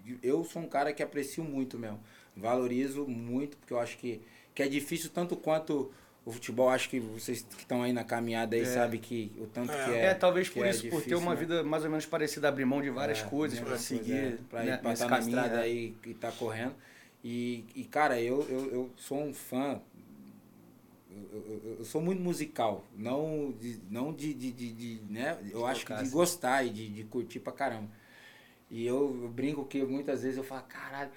de- 0.04 0.18
Eu 0.22 0.42
sou 0.44 0.60
um 0.62 0.68
cara 0.68 0.92
que 0.92 1.02
aprecio 1.02 1.44
muito 1.44 1.78
mesmo. 1.78 2.00
Valorizo 2.36 3.06
muito, 3.06 3.56
porque 3.58 3.72
eu 3.72 3.78
acho 3.78 3.96
que, 3.98 4.20
que 4.54 4.62
é 4.62 4.68
difícil 4.68 5.10
tanto 5.10 5.36
quanto 5.36 5.92
o 6.24 6.32
futebol. 6.32 6.68
Acho 6.68 6.88
que 6.90 6.98
vocês 6.98 7.42
que 7.42 7.62
estão 7.62 7.82
aí 7.84 7.92
na 7.92 8.02
caminhada 8.02 8.56
aí 8.56 8.66
sabem 8.66 8.98
que 9.00 9.30
o 9.38 9.46
tanto 9.46 9.68
que 9.70 9.78
é. 9.92 10.06
É, 10.06 10.14
talvez 10.14 10.48
por 10.48 10.66
é 10.66 10.70
isso, 10.70 10.82
por 10.88 11.00
ter 11.02 11.14
difícil, 11.14 11.18
uma 11.18 11.34
né? 11.34 11.40
vida 11.40 11.62
mais 11.62 11.84
ou 11.84 11.90
menos 11.90 12.06
parecida, 12.06 12.48
abrir 12.48 12.64
mão 12.64 12.82
de 12.82 12.90
várias 12.90 13.20
É, 13.20 13.24
coisas 13.24 13.58
pra 13.60 13.68
coisas, 13.68 13.86
seguir 13.86 14.12
é, 14.14 14.38
pra 14.50 14.64
né, 14.64 14.74
ir 14.74 14.78
pra 14.78 14.90
nesse 14.90 15.02
estar 15.04 15.08
na 15.10 15.18
caminho. 15.18 15.36
estrada 15.38 15.60
é. 15.60 15.62
aí 15.64 15.94
e 16.04 16.14
tá 16.14 16.32
correndo. 16.32 16.74
E, 17.22 17.64
e 17.74 17.84
cara, 17.84 18.20
eu, 18.20 18.46
eu, 18.48 18.70
eu 18.72 18.90
sou 18.96 19.22
um 19.22 19.32
fã. 19.34 19.80
Eu, 21.32 21.61
eu- 21.65 21.76
eu 21.81 21.85
sou 21.85 22.00
muito 22.00 22.20
musical. 22.23 22.85
Não 22.97 23.53
de, 23.59 23.81
não 23.91 24.12
de, 24.12 24.32
de, 24.35 24.50
de, 24.53 24.73
de, 24.73 25.03
né? 25.12 25.38
Eu 25.50 25.67
acho 25.67 25.85
que 25.87 25.94
de 25.94 26.00
assim. 26.03 26.11
gostar 26.11 26.65
e 26.65 26.70
de, 26.70 26.88
de 26.88 27.05
curtir 27.05 27.41
pra 27.41 27.53
caramba. 27.53 27.88
E 28.70 28.87
eu, 28.87 29.19
eu 29.23 29.29
brinco 29.29 29.65
que 29.65 29.82
muitas 29.85 30.23
vezes 30.23 30.37
eu 30.38 30.44
falo, 30.44 30.62
caralho. 30.69 31.11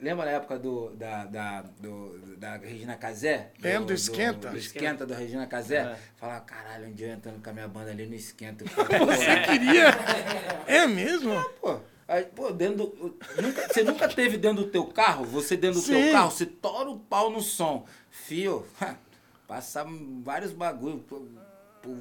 Lembra 0.00 0.24
na 0.24 0.30
época 0.30 0.58
do, 0.58 0.94
da, 0.96 1.26
da, 1.26 1.60
do, 1.78 2.36
da 2.38 2.56
Regina 2.56 2.96
Casé? 2.96 3.50
Lembro 3.60 3.88
do 3.88 3.92
Esquenta. 3.92 4.48
Do, 4.50 4.56
Esquenta 4.56 5.04
da 5.06 5.14
Regina 5.14 5.46
Casé. 5.46 5.76
É. 5.76 5.98
Falava, 6.16 6.40
caralho, 6.40 6.86
um 6.88 6.92
dia 6.94 7.08
eu 7.08 7.12
entrando 7.12 7.42
com 7.42 7.50
a 7.50 7.52
minha 7.52 7.68
banda 7.68 7.90
ali 7.90 8.06
no 8.06 8.14
Esquenta. 8.14 8.64
Você 9.04 9.40
queria? 9.44 9.88
É 10.66 10.86
mesmo? 10.86 11.34
Pô, 11.60 11.80
aí, 12.08 12.24
pô, 12.24 12.50
dentro 12.50 12.86
do, 12.86 13.18
nunca, 13.42 13.68
você 13.68 13.82
nunca 13.82 14.08
teve 14.08 14.38
dentro 14.38 14.64
do 14.64 14.70
teu 14.70 14.86
carro? 14.86 15.26
Você 15.26 15.54
dentro 15.54 15.80
do 15.80 15.84
Sim. 15.84 16.00
teu 16.04 16.12
carro, 16.12 16.30
você 16.30 16.46
tora 16.46 16.88
o 16.88 16.98
pau 16.98 17.28
no 17.28 17.42
som. 17.42 17.84
Fio, 18.10 18.64
passar 19.46 19.84
vários 20.22 20.52
bagulho. 20.52 20.98
Pô, 21.08 21.22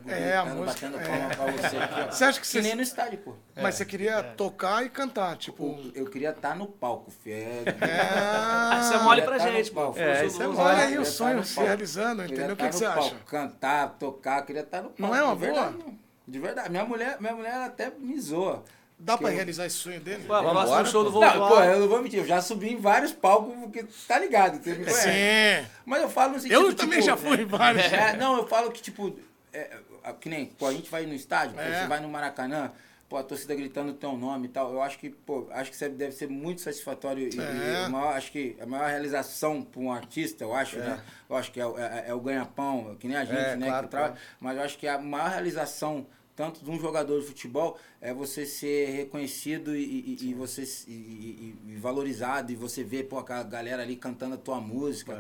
É, 0.08 0.38
a 0.38 0.46
música- 0.46 0.88
batendo 0.88 1.06
palma 1.06 1.28
pra 1.36 1.52
você 1.70 1.76
aqui, 1.78 2.02
ó. 2.08 2.12
Você 2.12 2.24
acha 2.24 2.40
que 2.40 2.46
Que 2.46 2.52
você- 2.54 2.62
nem 2.62 2.74
no 2.74 2.82
estádio, 2.82 3.18
pô. 3.20 3.34
Mas 3.54 3.76
você 3.76 3.84
queria 3.86 4.24
tocar 4.24 4.86
e 4.86 4.90
cantar, 4.90 5.36
tipo. 5.36 5.78
Eu 5.94 6.06
queria 6.10 6.30
estar 6.30 6.56
no 6.56 6.68
palco, 6.68 7.12
fio. 7.12 7.34
É, 7.34 7.66
Ah, 7.82 8.80
Isso 8.82 8.94
é 8.94 9.04
mole 9.04 9.22
pra 9.24 9.38
tá 9.38 9.52
gente, 9.52 9.72
pô. 9.72 9.94
É, 9.98 10.26
isso 10.26 10.42
é 10.42 10.48
mole. 10.48 10.58
Olha 10.60 10.84
aí 10.86 10.98
o 10.98 11.02
estar 11.02 11.14
sonho 11.14 11.36
no 11.38 11.44
se 11.44 11.60
realizando, 11.60 12.24
entendeu? 12.24 12.54
O 12.54 12.56
que, 12.56 12.64
estar 12.64 12.70
que 12.70 12.76
você 12.76 12.86
palco, 12.86 13.00
acha? 13.02 13.16
Cantar, 13.26 13.90
tocar, 14.00 14.42
queria 14.46 14.62
estar 14.62 14.82
no 14.84 14.90
palco. 14.90 15.02
é 15.14 15.22
uma 15.22 15.34
de 15.36 15.42
verdade, 15.42 15.74
boa? 15.78 15.86
não. 15.88 16.00
De 16.26 16.40
verdade. 16.40 16.70
Minha 16.70 16.86
mulher, 16.86 17.18
minha 17.20 17.36
mulher 17.36 17.54
até 17.56 17.90
me 17.90 18.18
zoa. 18.22 18.64
Dá 18.98 19.18
pra 19.18 19.30
eu- 19.30 19.36
realizar 19.36 19.66
esse 19.66 19.76
sonho 19.78 20.00
dele? 20.00 20.24
Pô, 20.26 20.34
Vambora, 20.42 20.86
show 20.86 21.04
do 21.04 21.20
Não, 21.20 21.48
pô, 21.50 21.60
eu 21.62 21.80
não 21.82 21.88
vou 21.90 22.02
mentir, 22.02 22.20
eu 22.20 22.26
já 22.26 22.42
subi 22.42 22.72
em 22.72 22.78
vários 22.78 23.12
palcos, 23.12 23.54
porque 23.60 23.86
tá 24.08 24.18
ligado, 24.20 24.64
você 24.64 24.72
me 24.76 24.86
conhece. 24.86 25.02
Sim. 25.04 25.70
Mas 25.86 26.02
eu 26.02 26.10
falo 26.10 26.34
no 26.34 26.40
sentido, 26.40 26.54
Eu 26.62 26.70
tipo, 26.70 26.82
também 26.82 27.02
já 27.02 27.18
fui 27.18 27.42
em 27.42 27.46
vários. 27.46 27.84
é, 27.92 28.16
não, 28.16 28.38
eu 28.38 28.48
falo 28.48 28.72
que, 28.72 28.82
tipo, 28.82 29.18
é, 29.52 29.78
é, 30.04 30.14
que 30.14 30.30
nem, 30.30 30.46
pô, 30.46 30.68
a 30.68 30.72
gente 30.74 30.90
vai 30.90 31.06
no 31.06 31.14
estádio, 31.14 31.56
pô, 31.56 31.62
É. 31.62 31.82
você 31.82 31.88
vai 31.88 32.00
no 32.00 32.08
Maracanã, 32.08 32.72
pô, 33.10 33.18
a 33.18 33.24
torcida 33.24 33.54
gritando 33.56 33.92
o 33.92 33.94
teu 33.94 34.14
nome 34.18 34.46
e 34.46 34.50
tal. 34.50 34.72
Eu 34.72 34.82
acho 34.82 34.98
que, 34.98 35.10
pô, 35.10 35.48
acho 35.52 35.70
que 35.70 35.76
isso 35.76 35.90
deve 35.90 36.14
ser 36.14 36.30
muito 36.30 36.62
satisfatório 36.62 37.28
e, 37.28 37.40
É. 37.40 37.82
e 37.82 37.86
a 37.86 37.90
maior, 37.90 38.16
acho 38.16 38.32
que 38.32 38.56
a 38.62 38.66
maior 38.66 38.88
realização 38.90 39.62
para 39.64 39.82
um 39.82 39.92
artista, 39.92 40.44
eu 40.46 40.54
acho, 40.54 40.78
né? 40.78 41.00
Eu 41.30 41.36
acho 41.36 41.52
que 41.52 41.60
é, 41.60 41.66
o- 41.66 41.78
é- 41.78 42.06
é 42.08 42.14
o 42.14 42.20
ganha-pão, 42.22 42.96
que 43.00 43.08
nem 43.08 43.18
a 43.18 43.26
gente, 43.26 43.38
É, 43.38 43.56
né? 43.58 43.68
claro, 43.68 43.88
que 43.88 43.92
trabalha. 43.92 44.16
Mas 44.40 44.58
eu 44.58 44.64
acho 44.64 44.78
que 44.78 44.88
a 44.88 44.98
maior 44.98 45.30
realização 45.30 46.08
tanto 46.36 46.64
de 46.64 46.70
um 46.72 46.80
jogador 46.80 47.20
de 47.22 47.28
futebol 47.28 47.78
é 48.02 48.14
você 48.14 48.46
ser 48.46 48.90
reconhecido 48.92 49.76
e, 49.76 49.84
e- 50.22 50.30
e 50.30 50.34
você 50.34 50.64
e, 50.88 51.56
e- 51.68 51.76
valorizado 51.78 52.52
e 52.52 52.56
você 52.56 52.84
ver 52.84 53.04
pô, 53.04 53.20
a 53.20 53.44
galera 53.44 53.84
ali 53.84 53.96
cantando 53.96 54.36
a 54.36 54.38
tua 54.38 54.60
música. 54.60 55.14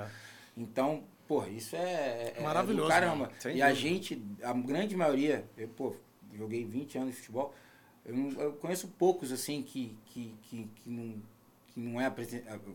Então, 0.57 1.03
pô, 1.27 1.45
isso 1.45 1.75
é, 1.75 1.79
é- 1.79 2.33
é 2.37 2.41
Maravilhoso, 2.43 2.87
do 2.87 2.89
caramba. 2.89 3.31
E 3.57 3.61
a 3.61 3.73
gente, 3.73 4.21
a 4.41 4.53
grande 4.53 4.95
maioria, 4.95 5.45
eu, 5.57 5.67
pô, 5.67 5.95
joguei 6.35 6.63
20 6.65 6.97
anos 6.97 7.11
de 7.11 7.19
futebol, 7.19 7.53
eu, 8.05 8.15
não- 8.15 8.41
eu 8.41 8.53
conheço 8.53 8.87
poucos 8.87 9.31
assim 9.31 9.61
que, 9.61 9.95
que, 10.07 10.33
que, 10.43 10.67
que 10.75 10.89
não 10.89 11.15
que 11.73 11.79
não 11.79 11.99
é 11.99 12.05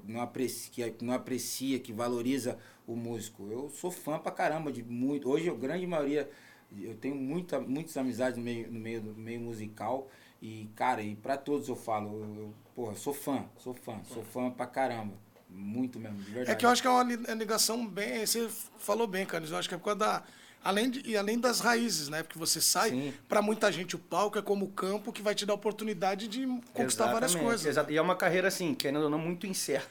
não 0.09 0.21
aprecia, 0.21 0.71
que 0.73 0.83
é, 0.83 0.93
não 1.03 1.15
aprecia, 1.15 1.79
que 1.79 1.93
valoriza 1.93 2.59
o 2.85 2.97
músico. 2.97 3.47
Eu 3.49 3.71
sou 3.71 3.93
fã 3.93 4.19
pra 4.19 4.33
caramba 4.33 4.73
de 4.73 4.83
muito. 4.83 5.31
Hoje 5.31 5.49
a 5.49 5.55
grande 5.55 5.87
maioria 5.87 6.29
eu 6.77 6.95
tenho 6.97 7.15
muita, 7.17 7.61
muitas 7.61 7.97
amizades 7.97 8.37
no 8.37 8.45
meio, 8.45 8.71
no 8.71 8.79
meio 8.79 9.01
do 9.01 9.15
meio 9.15 9.41
musical 9.41 10.09
e 10.41 10.69
cara, 10.77 11.03
e 11.03 11.15
pra 11.17 11.37
todos 11.37 11.69
eu 11.69 11.77
falo, 11.77 12.09
eu, 12.11 12.35
eu, 12.43 12.55
porra, 12.75 12.95
sou 12.95 13.13
fã, 13.15 13.45
sou 13.59 13.75
fã, 13.75 14.01
sou 14.13 14.23
fã 14.25 14.51
pra 14.51 14.67
caramba. 14.67 15.15
Muito 15.51 15.99
mesmo, 15.99 16.19
de 16.19 16.25
verdade. 16.31 16.51
É 16.51 16.55
que 16.55 16.67
eu 16.67 16.71
acho 16.71 16.83
que 16.83 16.87
é 16.87 16.91
uma 16.91 17.11
é 17.11 17.35
ligação 17.35 17.87
bem. 17.87 18.25
Você 18.25 18.49
falou 18.79 19.07
bem, 19.07 19.25
Carlos. 19.25 19.51
Eu 19.51 19.57
acho 19.57 19.67
que 19.67 19.75
é 19.75 19.79
por 19.79 19.85
causa 19.85 19.99
da. 19.99 20.23
Além 20.63 20.91
de, 20.91 21.09
e 21.09 21.17
além 21.17 21.39
das 21.39 21.61
raízes, 21.61 22.09
né? 22.11 22.23
Porque 22.23 22.39
você 22.39 22.61
sai, 22.61 23.15
pra 23.27 23.41
muita 23.41 23.73
gente 23.73 23.97
o 23.97 23.99
palco 23.99 24.39
é 24.39 24.43
como 24.43 24.67
o 24.67 24.69
campo 24.69 25.11
que 25.11 25.23
vai 25.23 25.35
te 25.35 25.47
dar 25.47 25.55
a 25.55 25.57
oportunidade 25.57 26.29
de 26.29 26.47
conquistar 26.75 27.07
várias 27.07 27.31
Exatamente, 27.31 27.45
coisas. 27.45 27.67
exato. 27.67 27.91
E 27.91 27.97
é 27.97 28.03
uma 28.03 28.15
carreira, 28.15 28.49
assim, 28.49 28.75
querendo 28.75 29.05
ou 29.05 29.11
não, 29.11 29.19
muito 29.19 29.47
incerta. 29.47 29.89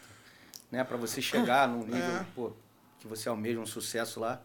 Né? 0.71 0.83
Pra 0.83 0.95
você 0.97 1.21
chegar 1.23 1.67
num 1.67 1.79
nível 1.87 1.99
É. 2.17 2.25
pô, 2.35 2.51
que 2.99 3.07
você 3.07 3.27
almeja 3.27 3.59
um 3.59 3.65
sucesso 3.65 4.19
lá. 4.19 4.39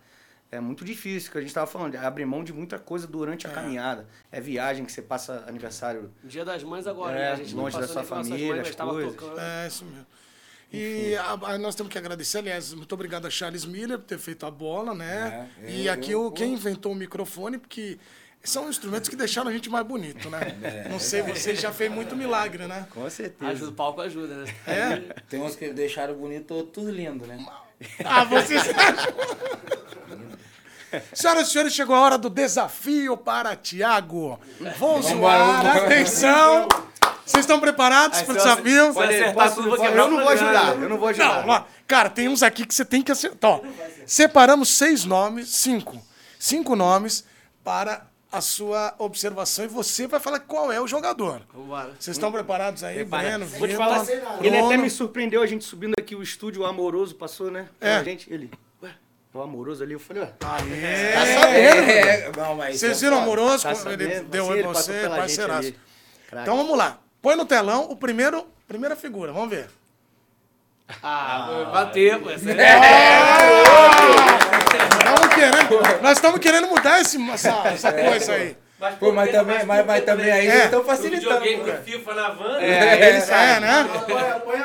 É 0.53 0.61
muito 0.61 0.85
difícil, 0.85 1.33
que 1.33 1.39
a 1.39 1.41
gente 1.41 1.53
tava 1.55 1.67
falando, 1.67 1.95
é 1.95 1.99
abrir 1.99 2.27
mão 2.27 2.45
de 2.45 2.53
muita 2.53 2.79
coisa 2.79 3.07
durante 3.07 3.47
a 3.47 3.51
caminhada. 3.51 4.07
É 4.31 4.39
viagem 4.39 4.85
que 4.85 4.93
você 4.93 5.01
passa 5.01 5.45
aniversário. 5.49 6.13
Dia 6.23 6.45
das 6.45 6.63
Mães 6.63 6.87
agora, 6.87 7.17
É, 7.17 7.19
né? 7.21 7.33
A 7.33 7.37
gente 7.37 7.55
não 7.55 7.63
longe 7.65 7.81
da 7.81 7.89
sua 7.89 8.05
família, 8.05 8.57
mães, 8.57 8.69
as 8.69 8.75
coisas. 8.77 9.15
tocando. 9.15 9.41
É, 9.41 9.67
isso 9.67 9.85
mesmo. 9.87 10.07
E 10.71 11.17
a- 11.17 11.33
a- 11.55 11.59
nós 11.59 11.75
temos 11.75 11.91
que 11.91 11.97
agradecer, 11.99 12.39
aliás, 12.39 12.73
muito 12.75 12.93
obrigado 12.95 13.27
a 13.27 13.31
Charles 13.31 13.65
Miller 13.65 13.99
por 13.99 14.05
ter 14.05 14.19
feito 14.19 14.45
a 14.45 14.51
bola, 14.51 14.95
né? 14.95 15.49
É, 15.63 15.71
e 15.71 15.87
eu- 15.87 15.93
aqui 15.95 16.13
eu- 16.13 16.27
o, 16.27 16.31
quem 16.33 16.53
inventou 16.53 16.93
o 16.93 16.95
microfone, 16.95 17.57
porque 17.59 17.99
são 18.43 18.69
instrumentos 18.69 19.09
que 19.09 19.17
deixaram 19.17 19.49
a 19.49 19.53
gente 19.55 19.71
mais 19.71 19.87
bonito, 19.87 20.29
né? 20.29 20.41
É, 20.63 20.89
Não 20.91 20.99
sei, 20.99 21.23
você 21.23 21.55
já 21.55 21.73
fez 21.73 21.91
muito 21.91 22.15
milagre, 22.15 22.67
né? 22.67 22.87
Com 22.91 23.09
certeza. 23.09 23.51
Ajuda, 23.53 23.71
o 23.71 23.75
palco 23.75 24.01
ajuda, 24.03 24.35
né? 24.45 24.55
É? 24.67 24.97
Tem 25.31 25.41
uns 25.41 25.57
que 25.57 25.73
deixaram 25.73 26.15
bonito, 26.15 26.53
outros 26.53 26.89
lindo, 26.89 27.27
né? 27.27 27.43
Ah, 28.05 28.25
vocês 28.25 28.63
acham? 28.69 29.13
Senhoras 31.13 31.49
e 31.49 31.51
senhores, 31.53 31.73
chegou 31.75 31.95
a 31.97 32.01
hora 32.01 32.19
do 32.19 32.29
desafio 32.31 33.17
para 33.17 33.55
Tiago. 33.57 34.39
Vamos 34.79 35.07
zoar, 35.07 35.63
vambora. 35.63 35.85
atenção. 35.87 36.69
Vocês 37.25 37.45
estão 37.45 37.61
preparados 37.61 38.21
para 38.23 38.33
o 38.35 38.37
eu- 38.37 38.43
desafio? 38.43 38.75
eu 38.75 39.01
acertar 39.01 39.35
Posso- 39.35 39.55
tudo, 39.57 39.69
vou 39.69 39.77
eu 39.77 39.83
quebrar 39.83 40.09
não 40.09 40.17
o 40.17 40.21
vou 40.21 40.29
ajudar, 40.29 40.75
eu 40.83 40.89
não 40.89 40.99
vou 40.99 41.09
ajudar. 41.09 41.47
Não, 41.47 41.65
cara, 41.87 42.11
tem 42.11 42.29
uns 42.29 42.43
aqui 42.43 42.67
que 42.67 42.75
você 42.75 42.85
tem 42.85 43.01
que 43.01 43.13
acertar. 43.13 43.51
Ó, 43.53 43.61
separamos 44.07 44.69
seis 44.71 45.05
nomes, 45.05 45.49
cinco. 45.49 46.01
Cinco 46.39 46.75
nomes 46.75 47.25
para 47.63 48.05
a 48.31 48.41
sua 48.41 48.95
observação 48.99 49.65
e 49.65 49.69
você 49.69 50.07
vai 50.07 50.19
falar 50.19 50.41
qual 50.41 50.73
é 50.73 50.81
o 50.81 50.87
jogador. 50.89 51.43
Vambora. 51.55 51.93
Vocês 51.99 52.17
estão 52.17 52.33
preparados 52.33 52.83
aí, 52.83 53.05
Breno? 53.05 53.47
Vou 53.47 53.69
te 53.69 53.73
Vitor, 53.75 53.77
falar, 53.77 54.09
ele 54.41 54.57
até 54.57 54.67
Bruno? 54.69 54.83
me 54.83 54.91
surpreendeu, 54.91 55.43
a 55.43 55.47
gente 55.47 55.65
subindo 55.65 55.95
aqui 55.99 56.17
o 56.17 56.23
estúdio 56.23 56.65
amoroso, 56.67 57.15
passou, 57.15 57.51
né? 57.51 57.69
É. 57.81 57.97
A 57.97 58.03
gente, 58.03 58.33
ele, 58.33 58.51
o 59.35 59.41
amoroso 59.43 59.83
ali, 59.83 59.95
eu 59.95 60.01
falei, 60.01 60.23
ué, 60.25 60.29
É. 60.29 61.13
tá 61.13 61.41
sabendo? 61.41 61.91
É, 61.91 62.31
não, 62.37 62.55
mas 62.55 62.79
Vocês 62.79 62.97
é 62.99 63.01
viram 63.01 63.17
foda. 63.19 63.23
amoroso? 63.27 63.63
Tá 63.63 63.93
ele 63.93 64.21
deu 64.21 64.47
oi 64.47 64.59
ele 64.59 64.63
pra 64.69 64.73
você, 64.75 65.09
parceiraço. 65.09 65.75
Então 66.33 66.57
vamos 66.57 66.77
lá. 66.77 66.99
Põe 67.21 67.37
no 67.37 67.45
telão 67.47 67.85
o 67.91 67.97
primeiro, 67.97 68.47
primeira 68.69 68.95
figura, 68.97 69.33
vamos 69.33 69.51
ver. 69.51 69.69
Ah, 71.03 71.47
vou 71.49 71.67
bater, 71.67 72.19
pô. 72.21 72.29
Essa 72.31 72.51
Estamos 74.99 75.35
querendo, 75.35 76.03
nós 76.03 76.13
estamos 76.19 76.41
querendo 76.41 76.67
mudar 76.69 77.01
esse, 77.01 77.31
essa, 77.31 77.63
essa 77.69 77.93
coisa 77.93 78.33
aí. 78.33 78.57
Pô, 78.99 79.13
mas 79.13 79.31
também, 79.31 79.65
mas, 79.65 79.87
mas 79.87 80.05
também 80.05 80.29
aí 80.31 80.49
É. 80.49 80.65
estão 80.65 80.81
Eu 80.81 80.85
facilitando. 80.85 81.35
joguei 81.35 81.57
com 81.59 81.73
FIFA 81.85 82.15
na 82.15 82.29
van. 82.31 82.59
É, 82.61 83.09
ele 83.11 83.21
sai, 83.21 83.61
né? 83.61 83.89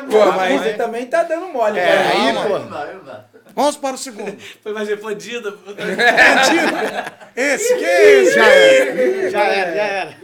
Pô, 0.09 0.25
mas 0.35 0.59
você 0.61 0.73
também 0.73 1.05
tá 1.05 1.21
dando 1.23 1.47
mole, 1.49 1.77
É, 1.79 1.97
aí, 1.99 2.33
pô. 2.33 2.57
Não 2.59 2.67
dá, 2.69 2.85
não 2.93 3.03
dá. 3.03 3.25
Vamos 3.57 3.75
para 3.75 3.95
o 3.95 3.97
segundo. 3.97 4.37
Foi 4.61 4.71
mais 4.71 4.87
fodida. 5.01 5.51
Esse, 7.35 7.75
que 7.75 7.85
é 7.85 8.21
esse? 8.21 8.33
Já 8.35 8.45
era, 8.45 9.29
já 9.31 9.39
era, 9.43 9.71
já 9.75 9.83
era. 9.83 10.15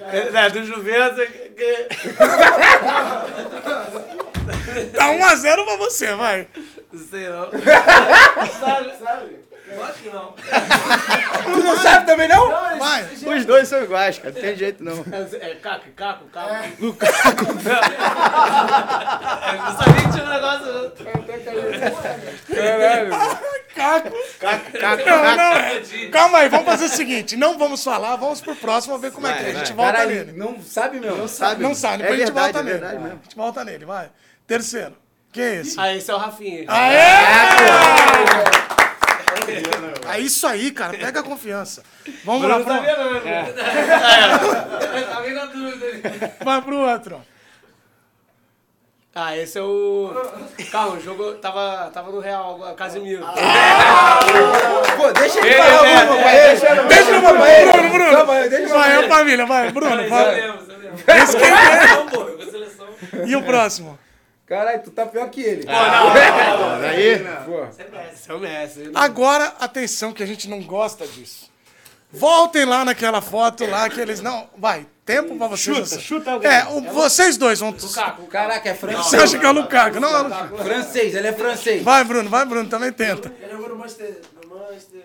É, 0.46 0.50
do 0.52 0.64
Juventus. 0.66 1.28
que- 1.56 1.88
Tá 4.96 5.08
1x0 5.12 5.66
pra 5.66 5.76
você, 5.78 6.14
vai. 6.16 6.48
Não 6.92 7.08
sei 7.08 7.28
não. 7.30 7.50
sabe, 8.60 8.94
sabe? 9.04 9.36
Que 10.02 10.10
não. 10.10 10.34
Tu 11.54 11.64
não 11.64 11.78
sabe 11.78 12.06
também, 12.06 12.28
não? 12.28 12.50
Vai. 12.78 13.04
Os 13.04 13.46
dois 13.46 13.68
são 13.68 13.84
iguais, 13.84 14.18
cara, 14.18 14.34
não 14.34 14.42
tem 14.42 14.56
jeito 14.56 14.84
não. 14.84 15.04
É 15.42 15.56
Caco, 15.56 15.90
Caco, 15.96 16.26
Caco. 16.26 16.68
Lukaku. 16.80 17.46
Eu 19.54 19.58
não 19.62 19.78
sabia 19.78 20.02
que 20.04 20.12
tinha 20.12 20.24
um 20.24 20.30
negócio. 20.30 20.94
Caco. 23.76 24.10
Caco, 24.40 24.72
caco, 24.80 25.06
Não, 25.06 25.22
caco. 25.24 25.38
não, 25.38 25.54
é. 25.54 25.82
Calma 26.12 26.38
aí, 26.40 26.50
vamos 26.50 26.66
fazer 26.66 26.86
o 26.86 26.90
seguinte. 26.90 27.36
Não 27.36 27.58
vamos 27.58 27.84
falar, 27.84 28.16
vamos 28.18 28.40
pro 28.42 28.56
próximo, 28.56 28.98
ver 29.00 29.12
como 29.12 29.26
é 29.28 29.34
que 29.34 29.44
é. 29.46 29.50
A 29.50 29.54
gente 29.54 29.74
volta 29.74 29.94
Caralho, 29.94 30.10
nele. 30.16 30.32
não 30.34 30.62
sabe 30.62 31.00
mesmo. 31.00 31.18
Não 31.18 31.28
Sabe? 31.28 31.64
Não 31.64 31.74
sabe, 31.76 32.04
É 32.04 32.08
depois 32.08 32.22
a 32.22 32.26
gente 32.26 32.34
verdade, 32.34 32.54
volta 32.54 32.60
é 32.60 32.64
nele. 32.64 32.78
verdade 32.80 33.04
mesmo. 33.04 33.20
A 33.20 33.24
gente 33.24 33.36
volta 33.36 33.64
nele, 33.66 33.86
vai. 33.86 34.10
Terceiro. 34.46 34.96
Quem 35.32 35.44
é 35.44 35.56
esse? 35.62 35.80
Ah, 35.80 35.96
esse 35.96 36.12
é 36.12 36.14
o 36.14 36.18
Rafinha. 36.18 36.66
Aê! 36.68 36.98
É 40.14 40.20
isso 40.20 40.46
aí, 40.48 40.72
cara. 40.72 40.98
Pega 40.98 41.20
a 41.20 41.24
confiança. 41.24 41.84
Vamos 42.24 42.48
lá, 42.48 42.60
pro... 42.60 42.74
né? 42.74 42.84
É. 43.26 43.44
Tava 45.04 45.30
na 45.32 45.46
dúvida. 45.46 46.36
vai 46.44 46.62
pro 46.62 46.78
outro. 46.78 47.22
Ah, 49.16 49.38
esse 49.38 49.60
é 49.60 49.62
o. 49.62 50.12
Calma, 50.72 50.96
o 50.98 51.00
jogo 51.00 51.34
tava, 51.34 51.92
tava 51.94 52.12
no 52.12 52.20
Real 52.20 52.74
Casimiro. 52.76 53.24
Pô, 54.98 55.12
deixa 55.12 55.38
ele 55.40 55.50
Ele, 55.50 55.58
falar 55.58 55.88
é, 55.88 56.04
uma, 56.04 56.32
é. 56.32 56.56
Deixa 56.56 56.84
deixa 56.84 57.12
ele 57.12 57.22
falar 57.22 57.38
pra 57.40 57.60
ele. 57.62 57.72
Bruno, 57.72 57.90
Bruno. 57.92 58.12
Calma 58.12 58.34
deixa 58.50 58.56
ele 58.56 58.68
Vai, 58.68 59.08
família, 59.08 59.46
vai. 59.46 59.72
Bruno, 59.72 60.10
vai. 60.10 60.36
lembro, 60.42 60.62
isso 60.64 60.72
eu 60.72 60.78
lembro. 60.80 61.04
Esse 61.24 61.38
quem 61.38 61.48
é? 61.48 63.28
E 63.28 63.36
o 63.36 63.44
próximo? 63.44 64.00
Caralho, 64.46 64.84
tu 64.84 64.92
tá 64.92 65.06
pior 65.06 65.30
que 65.30 65.42
ele. 65.42 65.66
Aí, 65.70 67.20
Pô. 67.46 67.64
Esse 68.12 68.30
é 68.30 68.34
o 68.34 68.40
Messi. 68.40 68.92
Agora, 68.94 69.54
atenção, 69.60 70.12
que 70.14 70.22
a 70.22 70.26
gente 70.26 70.50
não 70.50 70.62
gosta 70.62 71.08
disso. 71.08 71.52
Voltem 72.12 72.66
lá 72.66 72.86
naquela 72.86 73.22
foto 73.22 73.66
lá 73.66 73.90
que 73.90 74.00
eles 74.00 74.22
não. 74.22 74.48
Vai, 74.56 74.86
tempo 75.04 75.36
pra 75.36 75.48
vocês. 75.48 75.76
Chuta, 75.90 76.00
chuta 76.00 76.32
alguém. 76.32 76.52
É, 76.52 76.66
o- 76.68 76.82
vocês 76.94 77.38
dois 77.38 77.60
vão. 77.60 77.72
Lukaku. 77.72 78.28
Caraca, 78.28 78.70
é 78.70 78.74
Você 78.74 78.80
francês. 78.80 79.24
acha 79.24 79.40
que 79.40 79.46
é 79.46 79.50
o 79.50 79.54
Lukaku? 79.54 80.00
Não, 80.00 80.16
é 80.16 80.22
Lukaku. 80.22 80.58
Francês, 80.58 81.16
ele 81.16 81.28
é 81.28 81.34
francês. 81.34 81.82
Vai, 81.82 82.04
Bruno, 82.04 82.30
vai, 82.30 82.46
Bruno, 82.46 82.70
também 82.70 82.92
tenta. 82.92 83.34
Ele 83.42 83.52
jogou 83.52 83.70
no 83.70 83.76
Manchester. 83.78 84.22
No 84.44 84.50
Manchester. 84.60 85.02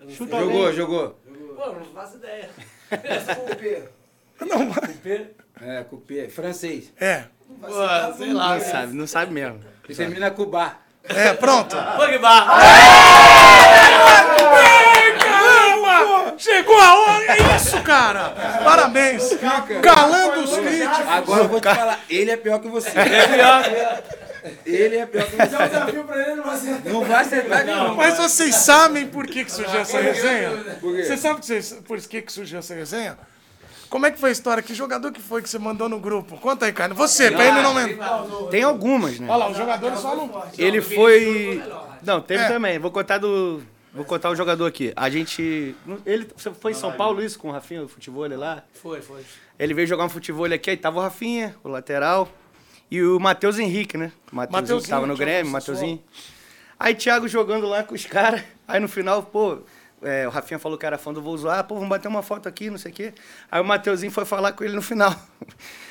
Não 0.00 0.08
sei. 0.10 0.16
Jogou, 0.28 0.72
jogou. 0.74 1.18
Pô, 1.56 1.66
não 1.72 1.84
faço 1.94 2.16
ideia. 2.16 2.50
Não 4.38 4.70
vai. 4.70 4.88
P. 5.02 5.30
É, 5.62 5.82
com 5.84 5.96
P. 5.96 6.28
Francês. 6.28 6.92
É. 7.00 7.24
Pô, 7.60 8.14
sei 8.16 8.32
lá. 8.32 8.54
não 8.54 8.60
sabe, 8.60 8.92
não 8.94 9.06
sabe 9.06 9.32
mesmo. 9.32 9.60
Termina 9.94 10.30
com 10.30 10.46
Bar. 10.46 10.80
É, 11.08 11.32
pronto. 11.34 11.76
Pogba. 11.96 12.46
Chegou 16.38 16.78
a 16.78 16.94
hora! 16.94 17.24
É 17.32 17.56
isso, 17.56 17.80
cara! 17.82 18.30
Parabéns! 18.62 19.30
Calando 19.82 20.40
os 20.44 20.56
críticos. 20.56 21.08
Agora 21.08 21.44
eu 21.44 21.48
vou 21.48 21.60
te 21.60 21.74
falar, 21.74 22.00
ele 22.10 22.30
é 22.30 22.36
pior 22.36 22.60
que 22.60 22.68
você. 22.68 22.90
Ele 24.64 24.96
é 24.96 25.06
pior 25.06 25.24
que 25.24 25.36
você. 25.36 26.90
Não 26.90 27.04
vai 27.04 27.22
acertar 27.22 27.64
nenhum. 27.64 27.94
Mas 27.94 28.18
vocês 28.18 28.54
sabem 28.54 29.06
por 29.06 29.26
que, 29.26 29.44
que 29.44 29.52
surgiu 29.52 29.80
essa 29.80 29.98
resenha? 30.00 30.50
Por 30.80 30.94
quê? 30.94 31.82
Por 31.86 32.00
que, 32.00 32.22
que 32.22 32.32
surgiu 32.32 32.58
essa 32.58 32.74
resenha? 32.74 33.18
Como 33.88 34.06
é 34.06 34.10
que 34.10 34.18
foi 34.18 34.30
a 34.30 34.32
história? 34.32 34.62
Que 34.62 34.74
jogador 34.74 35.12
que 35.12 35.20
foi 35.20 35.42
que 35.42 35.48
você 35.48 35.58
mandou 35.58 35.88
no 35.88 35.98
grupo? 35.98 36.36
Conta 36.38 36.66
aí, 36.66 36.72
cara. 36.72 36.94
Você, 36.94 37.30
pra 37.30 37.44
ele 37.46 37.62
não 37.62 37.74
lembrar. 37.74 38.24
Tem 38.50 38.62
algumas, 38.62 39.18
né? 39.18 39.26
Olha 39.28 39.36
lá, 39.36 39.50
os 39.50 39.56
jogadores 39.56 39.98
só 40.00 40.14
não. 40.16 40.42
Ele 40.58 40.80
foi. 40.80 41.62
Não, 42.02 42.20
teve 42.20 42.44
É. 42.44 42.48
também. 42.48 42.78
Vou 42.78 42.90
contar 42.90 43.18
do. 43.18 43.62
Vou 43.94 44.04
contar 44.04 44.30
o 44.30 44.36
jogador 44.36 44.66
aqui. 44.66 44.92
A 44.94 45.08
gente. 45.08 45.74
Ele 46.04 46.28
você 46.36 46.50
foi 46.52 46.72
em 46.72 46.74
São 46.74 46.92
Paulo 46.92 47.22
isso 47.22 47.38
com 47.38 47.48
o 47.48 47.52
Rafinha, 47.52 47.82
o 47.82 47.88
futebol 47.88 48.28
lá. 48.36 48.62
Foi, 48.74 49.00
foi. 49.00 49.22
Ele 49.58 49.72
veio 49.72 49.86
jogar 49.86 50.04
um 50.04 50.08
futebol 50.10 50.44
aqui, 50.46 50.70
aí 50.70 50.76
tava 50.76 50.98
o 50.98 51.02
Rafinha, 51.02 51.54
o 51.64 51.68
lateral. 51.68 52.28
E 52.90 53.02
o 53.02 53.18
Matheus 53.18 53.58
Henrique, 53.58 53.96
né? 53.96 54.12
O 54.30 54.36
Matheusinho 54.36 54.48
que 54.48 54.52
Mateuzinho, 54.52 54.90
tava 54.90 55.06
no 55.06 55.16
Grêmio. 55.16 55.50
Matheusinho. 55.50 56.02
Aí 56.78 56.94
Thiago 56.94 57.26
jogando 57.26 57.66
lá 57.66 57.82
com 57.82 57.94
os 57.94 58.04
caras. 58.04 58.42
Aí 58.68 58.78
no 58.78 58.86
final, 58.88 59.22
pô, 59.22 59.58
é, 60.02 60.26
o 60.26 60.30
Rafinha 60.30 60.58
falou 60.58 60.76
que 60.78 60.84
era 60.86 60.98
fã 60.98 61.12
do 61.12 61.22
Vou 61.22 61.36
Zoar, 61.36 61.64
pô, 61.64 61.74
vamos 61.74 61.88
bater 61.88 62.08
uma 62.08 62.22
foto 62.22 62.48
aqui, 62.48 62.70
não 62.70 62.78
sei 62.78 62.90
o 62.92 62.94
quê. 62.94 63.12
Aí 63.50 63.60
o 63.60 63.64
Matheusinho 63.64 64.12
foi 64.12 64.24
falar 64.24 64.52
com 64.52 64.62
ele 64.64 64.74
no 64.74 64.82
final. 64.82 65.14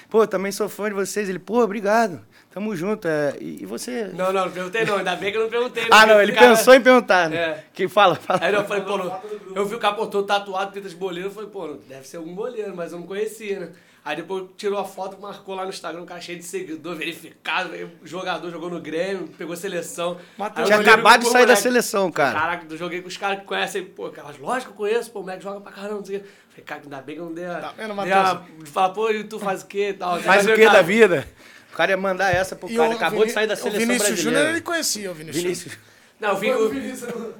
Pô, 0.07 0.25
também 0.27 0.51
sou 0.51 0.69
fã 0.69 0.87
de 0.87 0.93
vocês. 0.93 1.27
Ele, 1.27 1.39
pô, 1.39 1.63
obrigado. 1.63 2.21
Tamo 2.53 2.75
junto. 2.75 3.07
é, 3.07 3.35
e, 3.41 3.63
e 3.63 3.65
você? 3.65 4.11
Não, 4.13 4.31
não, 4.31 4.45
não 4.45 4.51
perguntei 4.51 4.85
não. 4.85 4.97
Ainda 4.97 5.15
bem 5.15 5.31
que 5.31 5.37
eu 5.37 5.41
não 5.41 5.49
perguntei. 5.49 5.83
Ah, 5.85 5.87
porque 6.01 6.05
não, 6.05 6.21
ele 6.21 6.31
cara- 6.31 6.47
pensou 6.49 6.73
em 6.75 6.81
perguntar. 6.81 7.29
né? 7.29 7.35
É. 7.35 7.63
Que 7.73 7.87
fala, 7.87 8.15
fala. 8.15 8.39
Aí 8.41 8.53
eu 8.53 8.63
falei, 8.65 8.83
pô, 8.83 8.97
não- 8.97 9.19
eu 9.55 9.65
vi 9.65 9.75
o 9.75 9.79
todo 9.79 10.23
tatuado, 10.23 10.71
pinta 10.71 10.87
de 10.87 10.95
boleiro, 10.95 11.29
eu 11.29 11.33
falei, 11.33 11.49
pô, 11.49 11.67
deve 11.89 12.07
ser 12.07 12.17
algum 12.17 12.33
boleiro, 12.35 12.73
mas 12.75 12.91
eu 12.91 12.99
não 12.99 13.07
conhecia, 13.07 13.59
né? 13.59 13.69
Aí 14.05 14.15
depois 14.17 14.45
tirou 14.55 14.77
a 14.77 14.85
foto, 14.85 15.19
marcou 15.19 15.55
lá 15.55 15.63
no 15.63 15.69
Instagram, 15.69 16.01
um 16.03 16.05
cara 16.05 16.21
cheio 16.21 16.37
de 16.37 16.45
seguidor, 16.45 16.95
verificado, 16.95 17.69
veio 17.69 17.89
jogador, 18.03 18.51
jogou 18.51 18.69
no 18.69 18.79
Grêmio, 18.79 19.27
pegou 19.35 19.55
seleção. 19.55 20.19
Matheus, 20.37 20.67
Tinha 20.67 20.79
acabado 20.79 21.21
de 21.23 21.29
sair 21.29 21.47
da 21.47 21.55
seleção, 21.55 22.11
cara. 22.11 22.39
Caraca, 22.39 22.67
eu 22.69 22.77
joguei 22.77 23.01
com 23.01 23.07
os 23.07 23.17
caras 23.17 23.39
que 23.39 23.45
conhecem, 23.45 23.83
pô, 23.83 24.09
cara, 24.11 24.27
lógico 24.39 24.73
que 24.73 24.81
eu 24.81 24.87
conheço, 24.87 25.09
pô, 25.09 25.21
o 25.21 25.23
moleque 25.23 25.41
joga 25.43 25.59
pra 25.59 25.71
caramba, 25.71 25.95
não 25.95 26.05
sei 26.05 26.17
o 26.17 26.19
quê. 26.19 26.25
Falei, 26.49 26.63
cara, 26.65 26.81
ainda 26.83 27.01
bem 27.01 27.15
que 27.15 27.21
eu 27.21 27.25
não 27.25 27.33
dei 27.33 27.45
a. 27.47 27.59
Tá 27.59 27.73
vendo, 27.75 27.95
Matheus? 27.95 28.69
falar, 28.69 28.89
pô, 28.89 29.09
e 29.09 29.23
tu 29.23 29.39
faz 29.39 29.63
o 29.63 29.65
quê 29.65 29.89
e 29.89 29.93
tal. 29.93 30.19
Faz 30.19 30.45
o 30.45 30.55
cara, 30.55 30.69
da 30.69 30.81
vida? 30.83 31.27
O 31.73 31.75
cara 31.75 31.91
ia 31.91 31.97
mandar 31.97 32.33
essa 32.33 32.55
pro 32.55 32.69
E 32.69 32.75
cara. 32.77 32.89
o 32.89 32.93
Acabou 32.93 33.19
Vini- 33.21 33.25
de 33.27 33.33
sair 33.33 33.47
da 33.47 33.55
O 33.55 33.57
seleção 33.57 33.79
Vinícius 33.79 34.07
brasileira. 34.07 34.37
Júnior 34.39 34.55
ele 34.55 34.61
conhecia, 34.61 35.11
o 35.11 35.13
Vinícius. 35.15 35.43
Vinícius. 35.43 35.77
Não, 36.19 36.33
o, 36.33 36.37
Vin, 36.37 36.51
o, 36.51 36.65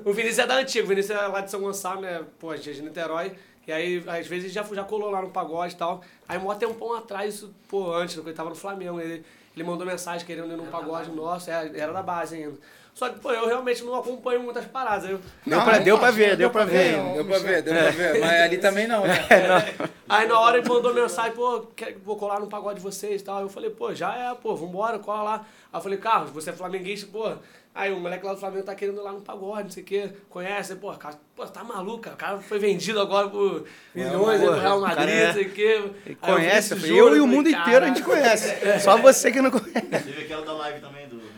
o 0.04 0.14
Vinícius 0.14 0.40
é 0.40 0.48
da 0.48 0.56
antiga, 0.56 0.84
o 0.84 0.88
Vinícius 0.88 1.18
é 1.18 1.28
lá 1.28 1.40
de 1.42 1.50
São 1.52 1.62
Gonçalo, 1.62 2.02
né? 2.02 2.22
Pô, 2.40 2.50
a 2.52 2.58
gente 2.58 2.72
é 2.72 2.74
de 2.74 2.82
Niterói. 2.82 3.32
E 3.68 3.72
aí, 3.72 4.04
às 4.08 4.28
vezes, 4.28 4.52
já, 4.52 4.64
já 4.64 4.84
colou 4.84 5.10
lá 5.10 5.22
no 5.22 5.30
pagode 5.30 5.74
e 5.74 5.78
tal. 5.78 6.02
Aí, 6.28 6.38
mó 6.38 6.54
tempão 6.54 6.96
atrás, 6.96 7.36
isso, 7.36 7.54
pô, 7.68 7.94
antes, 7.94 8.16
quando 8.16 8.28
ele 8.28 8.36
tava 8.36 8.50
no 8.50 8.56
Flamengo, 8.56 9.00
ele, 9.00 9.26
ele 9.56 9.64
mandou 9.64 9.86
mensagem 9.86 10.26
querendo 10.26 10.54
ir 10.54 10.58
num 10.58 10.68
pagode 10.68 11.10
nosso, 11.12 11.50
é, 11.50 11.72
era 11.78 11.92
da 11.92 12.04
base 12.04 12.36
ainda. 12.36 12.58
Só 12.96 13.10
que, 13.10 13.20
pô, 13.20 13.30
eu 13.30 13.46
realmente 13.46 13.84
não 13.84 13.94
acompanho 13.94 14.42
muitas 14.42 14.64
paradas. 14.64 15.10
Eu, 15.10 15.20
Deu 15.46 15.62
pra, 15.62 15.78
deu 15.80 16.00
pra 16.00 16.12
ver, 16.12 16.38
deu 16.38 16.50
pra 16.50 16.64
ver. 16.64 16.94
Deu 17.14 17.26
pra 17.26 17.40
ver, 17.40 17.62
deu 17.62 17.74
pra 17.74 17.90
ver. 17.92 18.20
Mas 18.22 18.42
ali 18.42 18.58
também 18.58 18.88
não, 18.88 19.06
né? 19.06 19.18
Aí 20.08 20.26
na 20.26 20.40
hora 20.40 20.60
ele 20.60 20.70
mandou 20.70 20.94
mensagem, 20.94 21.34
pô, 21.34 21.68
quer, 21.76 21.98
vou 22.06 22.16
colar 22.16 22.40
no 22.40 22.48
pagode 22.48 22.76
de 22.76 22.82
vocês 22.82 23.20
e 23.20 23.24
tal. 23.26 23.42
Eu 23.42 23.50
falei, 23.50 23.70
pô, 23.70 23.94
já 23.94 24.16
é, 24.16 24.34
pô, 24.34 24.56
vambora, 24.56 24.98
cola 24.98 25.24
lá. 25.24 25.36
Aí 25.74 25.78
eu 25.78 25.82
falei, 25.82 25.98
Carlos, 25.98 26.32
você 26.32 26.52
é 26.52 26.54
flamenguista, 26.54 27.10
pô. 27.12 27.34
Aí 27.74 27.92
o 27.92 28.00
moleque 28.00 28.26
lá 28.26 28.34
do 28.34 28.40
Flamengo 28.40 28.64
tá 28.64 28.74
querendo 28.74 29.02
ir 29.02 29.04
lá 29.04 29.12
no 29.12 29.20
pagode, 29.20 29.64
não 29.64 29.70
sei 29.72 29.84
o 29.84 29.86
quê. 29.86 30.10
Conhece? 30.30 30.76
Pô, 30.76 30.94
cara, 30.94 31.20
pô, 31.36 31.46
tá 31.46 31.62
maluco, 31.66 32.00
cara. 32.00 32.16
O 32.16 32.18
cara 32.18 32.38
foi 32.40 32.58
vendido 32.60 33.02
agora 33.02 33.28
por 33.28 33.66
milhões, 33.94 34.40
Pô, 34.40 34.48
pro 34.48 34.60
Real 34.62 34.80
Madrid, 34.80 34.98
cara, 35.00 35.12
é. 35.12 35.28
não 35.28 35.34
sei 35.34 35.44
o 35.44 35.52
quê. 35.52 35.92
Aí 36.06 36.16
conhece, 36.16 36.74
eu, 36.88 36.96
eu, 36.96 37.18
e 37.18 37.20
o 37.20 37.28
mundo 37.28 37.50
inteiro 37.50 37.84
a 37.84 37.88
gente 37.90 38.02
conhece. 38.04 38.80
Só 38.80 38.96
você 38.96 39.30
que 39.30 39.42
não 39.42 39.52
conhece. 39.52 39.82
Teve 39.82 40.22
aquela 40.24 40.46
da 40.46 40.54
live 40.54 40.80
também 40.80 41.10
do. 41.10 41.35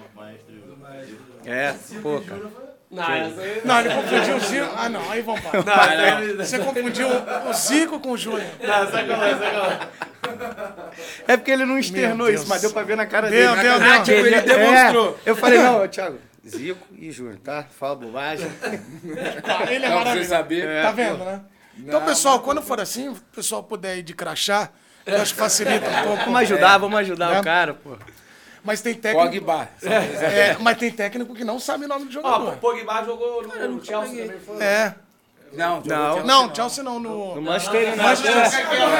É, 1.47 1.73
pô, 2.01 2.21
cara. 2.21 2.41
Não, 2.89 3.03
aí... 3.03 3.61
Não, 3.65 3.79
ele 3.81 3.89
confundiu 3.93 4.35
o 4.35 4.39
Zico. 4.39 4.73
Ah, 4.77 4.87
não, 4.89 5.11
aí 5.11 5.21
vamos 5.21 5.41
para. 5.41 5.61
Não, 5.61 6.27
não. 6.35 6.45
Você 6.45 6.59
confundiu 6.59 7.07
o 7.49 7.53
Zico 7.53 7.99
com 7.99 8.11
o 8.11 8.17
Júnior. 8.17 8.43
Não, 8.61 8.91
sacanagem, 8.91 9.39
sacanagem. 9.39 9.87
É 11.27 11.37
porque 11.37 11.51
ele 11.51 11.65
não 11.65 11.77
externou 11.77 12.29
isso, 12.29 12.47
mas 12.47 12.61
deu 12.61 12.71
pra 12.71 12.83
ver 12.83 12.95
na 12.97 13.05
cara 13.05 13.29
Deu, 13.29 13.55
dele. 13.55 13.67
deu, 13.69 13.79
deu. 13.79 14.03
tipo, 14.03 14.17
Ele 14.19 14.35
é, 14.35 14.41
demonstrou. 14.41 15.19
eu 15.25 15.35
falei, 15.35 15.59
não, 15.59 15.83
ô, 15.83 15.87
Thiago, 15.87 16.17
Zico 16.47 16.87
e 16.97 17.11
Júnior, 17.11 17.37
tá? 17.43 17.65
Fala 17.77 17.95
bobagem. 17.95 18.47
Ah, 19.43 19.71
Ele 19.71 19.85
é 19.85 19.89
você 19.89 19.95
maravilhoso. 19.95 20.29
saber. 20.29 20.81
Tá 20.83 20.91
vendo, 20.91 21.23
né? 21.23 21.41
Então, 21.77 22.03
pessoal, 22.05 22.39
quando 22.39 22.61
for 22.61 22.79
assim, 22.79 23.09
o 23.09 23.15
pessoal 23.35 23.63
puder 23.63 23.97
ir 23.97 24.01
de 24.03 24.13
crachá, 24.13 24.69
eu 25.05 25.21
acho 25.21 25.33
que 25.33 25.39
facilita 25.39 25.87
um 25.89 26.03
pouco. 26.07 26.23
Vamos 26.25 26.39
ajudar, 26.41 26.77
vamos 26.77 26.99
ajudar 26.99 27.35
É. 27.35 27.39
o 27.39 27.43
cara, 27.43 27.73
pô. 27.73 27.97
Mas 28.63 28.81
tem 28.81 28.93
técnico. 28.93 29.29
Pogba. 29.29 29.69
É, 29.83 30.57
mas 30.59 30.77
tem 30.77 30.91
técnico 30.91 31.33
que 31.33 31.43
não 31.43 31.59
sabe 31.59 31.85
o 31.85 31.87
nome 31.87 32.05
do 32.05 32.07
Ó, 32.07 32.09
o 32.09 32.13
jogador. 32.13 32.57
Pogba 32.57 33.03
jogou 33.03 33.43
no, 33.43 33.67
no 33.69 33.85
Chelsea 33.85 34.09
peguei. 34.09 34.25
também, 34.27 34.39
foi? 34.41 34.63
É. 34.63 34.95
Não, 35.53 35.81
Não. 35.81 36.23
Não, 36.25 36.55
Chelsea 36.55 36.83
não, 36.83 36.99
no. 36.99 37.35
No 37.35 37.41
Manchester 37.41 37.93
United. 37.93 38.27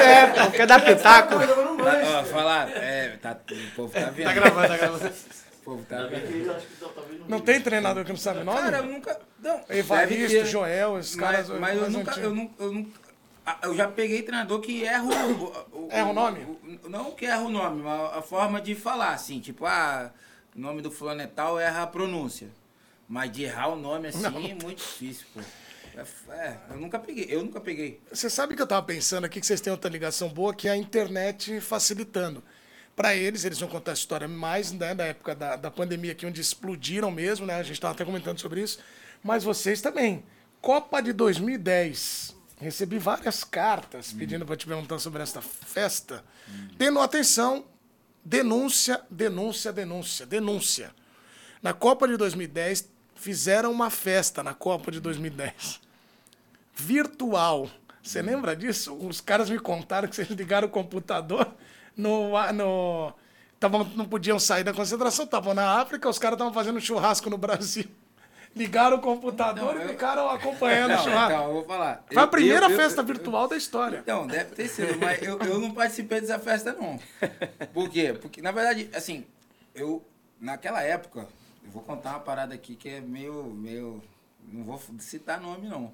É, 0.02 0.28
pô, 0.28 0.52
quer 0.52 0.66
dar 0.68 0.84
pitaco. 0.84 1.36
Ó, 1.36 2.24
falar, 2.26 2.70
é, 2.70 3.18
tá, 3.22 3.38
o 3.52 3.76
povo 3.76 3.94
tá 3.94 4.10
vendo. 4.10 4.26
Tá 4.26 4.34
gravando, 4.34 4.68
tá 4.68 4.78
gravando. 4.78 5.06
O 5.08 5.64
povo 5.66 5.86
tá 5.90 5.98
vendo. 6.04 6.22
Que 6.28 6.46
talvez 6.80 7.22
não. 7.28 7.40
Tem 7.42 7.60
treinador 7.60 8.06
que 8.06 8.12
não 8.12 8.18
sabe 8.18 8.40
o 8.40 8.44
nome? 8.46 8.62
Cara, 8.62 8.78
eu 8.78 8.86
nunca. 8.86 9.20
Não, 9.44 9.62
Evaristo. 9.70 10.46
Joel, 10.46 10.98
esses 11.00 11.16
Mas, 11.16 11.30
caras. 11.30 11.60
mas 11.60 11.78
eu 11.82 11.90
nunca, 11.92 12.20
eu 12.20 12.34
nunca, 12.34 12.64
eu 12.64 12.72
nunca. 12.72 13.07
Ah, 13.48 13.60
Eu 13.64 13.76
já 13.76 13.88
peguei 13.88 14.22
treinador 14.22 14.60
que 14.62 14.84
erra 14.86 15.04
o. 15.06 15.86
o- 15.86 15.88
Erra 15.92 16.10
o 16.10 16.14
nome? 16.14 16.40
o- 16.84 16.90
não 16.90 17.12
que 17.12 17.26
erra 17.26 17.42
o 17.42 17.50
nome, 17.50 17.82
mas 17.82 18.18
a 18.18 18.22
forma 18.22 18.62
de 18.62 18.76
falar, 18.76 19.14
assim, 19.14 19.40
tipo, 19.40 19.66
ah, 19.66 20.12
o 20.56 20.60
nome 20.60 20.82
do 20.82 20.92
fulano 20.92 21.22
é 21.22 21.28
tal, 21.28 21.60
erra 21.60 21.84
a 21.84 21.88
pronúncia. 21.88 22.50
Mas 23.10 23.32
de 23.32 23.44
errar 23.44 23.70
o 23.70 23.76
nome 23.78 24.10
assim 24.10 24.26
é 24.26 24.54
muito 24.64 24.78
difícil, 24.78 25.26
pô. 25.34 25.40
É, 25.40 26.06
É, 26.30 26.58
eu 26.72 26.78
nunca 26.78 27.00
peguei, 27.00 27.26
eu 27.30 27.42
nunca 27.42 27.60
peguei. 27.60 28.00
Você 28.12 28.30
sabe 28.30 28.56
que 28.56 28.62
eu 28.62 28.68
tava 28.68 28.86
pensando 28.86 29.26
aqui 29.26 29.40
que 29.40 29.46
vocês 29.48 29.60
têm 29.62 29.72
outra 29.72 29.90
ligação 29.90 30.30
boa, 30.30 30.54
que 30.54 30.68
é 30.68 30.72
a 30.72 30.78
internet 30.78 31.60
facilitando. 31.62 32.44
Para 32.96 33.16
eles, 33.16 33.46
eles 33.46 33.60
vão 33.60 33.70
contar 33.70 33.92
a 33.92 33.94
história 33.94 34.28
mais 34.28 34.72
né, 34.72 34.94
da 34.94 35.06
época 35.06 35.34
da, 35.34 35.56
da 35.56 35.72
pandemia 35.72 36.12
aqui, 36.12 36.26
onde 36.26 36.40
explodiram 36.42 37.10
mesmo, 37.10 37.46
né? 37.48 37.56
A 37.56 37.64
gente 37.64 37.74
estava 37.76 37.94
até 37.94 38.04
comentando 38.06 38.40
sobre 38.40 38.62
isso. 38.62 38.80
Mas 39.24 39.44
vocês 39.44 39.82
também. 39.82 40.24
Copa 40.62 41.00
de 41.02 41.14
2010. 41.14 42.36
Recebi 42.60 42.98
várias 42.98 43.44
cartas 43.44 44.12
pedindo 44.12 44.46
para 44.46 44.58
te 44.58 44.66
perguntar 44.66 45.00
sobre 45.00 45.22
esta 45.22 45.42
festa. 45.42 46.24
Tendo 46.78 47.00
atenção, 47.00 47.66
denúncia, 48.26 49.02
denúncia, 49.10 49.72
denúncia, 49.72 50.26
denúncia. 50.26 50.92
Na 51.62 51.74
Copa 51.74 52.08
de 52.08 52.18
2010, 52.18 52.90
fizeram 53.16 53.72
uma 53.72 53.90
festa 53.90 54.42
na 54.42 54.54
Copa 54.54 54.92
de 54.92 55.00
2010 55.00 55.82
virtual. 56.78 57.70
Você 58.02 58.22
lembra 58.22 58.56
disso? 58.56 58.94
Os 58.96 59.20
caras 59.20 59.50
me 59.50 59.60
contaram 59.60 60.08
que 60.08 60.16
vocês 60.16 60.30
ligaram 60.30 60.68
o 60.68 60.72
computador 60.72 61.54
no. 61.96 62.32
no 62.54 63.14
tavam, 63.60 63.84
não 63.96 64.06
podiam 64.06 64.40
sair 64.40 64.64
da 64.64 64.74
concentração, 64.74 65.26
estavam 65.26 65.54
na 65.54 65.80
África, 65.82 66.08
os 66.08 66.20
caras 66.20 66.36
estavam 66.36 66.54
fazendo 66.54 66.80
churrasco 66.80 67.30
no 67.30 67.38
Brasil. 67.38 67.86
Ligaram 68.58 68.98
o 68.98 69.02
computador 69.02 69.76
Não, 69.76 69.82
e 69.82 69.84
eu- 69.86 69.90
ficaram 69.90 70.30
acompanhando 70.30 70.92
o 70.92 70.96
Não, 70.96 71.04
churrasco. 71.04 71.32
então, 71.34 71.48
eu 71.48 71.54
vou 71.54 71.66
falar. 71.66 72.04
Foi 72.08 72.18
a 72.18 72.26
Eu- 72.26 72.28
primeira 72.28 72.66
eu- 72.66 72.70
eu- 72.72 72.76
festa 72.78 73.02
eu- 73.02 73.06
virtual 73.06 73.48
da 73.48 73.56
história. 73.56 74.00
Então, 74.00 74.26
deve 74.26 74.56
ter 74.56 74.68
sido, 74.68 74.98
mas 75.00 75.22
eu, 75.22 75.38
eu 75.40 75.60
não 75.60 75.72
participei 75.74 76.20
dessa 76.22 76.40
festa, 76.40 76.74
não. 76.74 77.00
Por 77.74 77.90
quê? 77.90 78.14
Porque, 78.20 78.42
na 78.42 78.52
verdade, 78.52 78.90
assim, 78.94 79.26
eu, 79.76 80.04
naquela 80.42 80.82
época, 80.82 81.28
eu 81.64 81.72
vou 81.72 81.84
contar 81.84 82.12
uma 82.12 82.20
parada 82.20 82.56
aqui 82.56 82.76
que 82.76 82.90
é 82.90 83.00
meio, 83.02 83.44
meio, 83.46 84.02
não 84.52 84.64
vou 84.64 84.82
citar 85.00 85.40
nome, 85.40 85.68
não. 85.70 85.94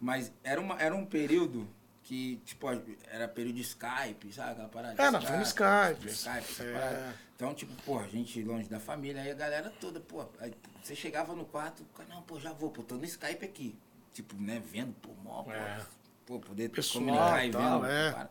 Mas 0.00 0.32
era, 0.42 0.60
uma, 0.60 0.80
era 0.82 0.94
um 0.94 1.04
período 1.06 1.66
que, 2.02 2.36
tipo, 2.44 2.66
era 3.10 3.26
período 3.28 3.54
de 3.54 3.62
Skype, 3.62 4.32
sabe? 4.32 4.50
Aquela 4.52 4.68
parada 4.68 4.94
de 4.94 5.00
É, 5.00 5.10
nós 5.10 5.24
foi 5.24 5.36
no 5.36 5.42
Skype. 5.42 6.06
Skype, 6.08 6.38
essa 6.38 6.62
É. 6.64 7.12
Então, 7.36 7.52
tipo, 7.52 7.72
pô, 7.84 7.98
a 7.98 8.06
gente 8.06 8.42
longe 8.42 8.68
da 8.68 8.78
família, 8.78 9.20
aí 9.22 9.30
a 9.30 9.34
galera 9.34 9.72
toda, 9.80 9.98
pô, 10.00 10.24
aí 10.38 10.52
você 10.82 10.94
chegava 10.94 11.34
no 11.34 11.44
quarto, 11.44 11.84
cara, 11.96 12.08
não, 12.08 12.22
pô, 12.22 12.38
já 12.38 12.52
vou, 12.52 12.70
pô, 12.70 12.82
tô 12.82 12.94
no 12.94 13.04
Skype 13.04 13.44
aqui. 13.44 13.76
Tipo, 14.12 14.36
né, 14.36 14.62
vendo, 14.64 14.94
pô, 15.02 15.10
mó, 15.24 15.42
pô, 15.42 15.50
É. 15.50 15.80
pô, 16.24 16.38
poder 16.38 16.70
Pessoal 16.70 17.04
comunicar 17.04 17.44
e 17.44 17.48
e 17.48 17.50
tal, 17.52 17.80
vendo. 17.80 17.90
é. 17.92 18.12
cara. 18.12 18.30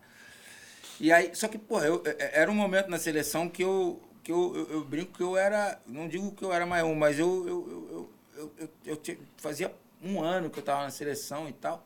E 1.00 1.12
aí, 1.12 1.36
só 1.36 1.48
que, 1.50 1.58
pô, 1.58 1.80
eu, 1.82 2.02
eu- 2.06 2.16
era 2.18 2.50
um 2.50 2.56
momento 2.56 2.88
na 2.90 2.98
seleção 2.98 3.50
que 3.50 3.62
eu, 3.64 4.02
que 4.24 4.32
eu, 4.32 4.56
eu, 4.56 4.70
eu 4.72 4.86
brinco 4.86 5.12
que 5.18 5.24
eu 5.24 5.36
era, 5.36 5.82
não 5.86 6.08
digo 6.08 6.32
que 6.34 6.44
eu 6.46 6.54
era 6.54 6.66
mais 6.66 6.84
um, 6.86 6.96
mas 6.96 7.20
eu, 7.20 7.46
eu, 7.48 7.70
eu, 7.70 8.10
eu, 8.38 8.70
eu, 8.86 9.02
eu, 9.06 9.18
fazia 9.38 9.74
um 10.02 10.22
ano 10.24 10.50
que 10.50 10.60
eu 10.60 10.64
tava 10.64 10.84
na 10.84 10.90
seleção 10.92 11.50
e 11.50 11.54
tal. 11.54 11.86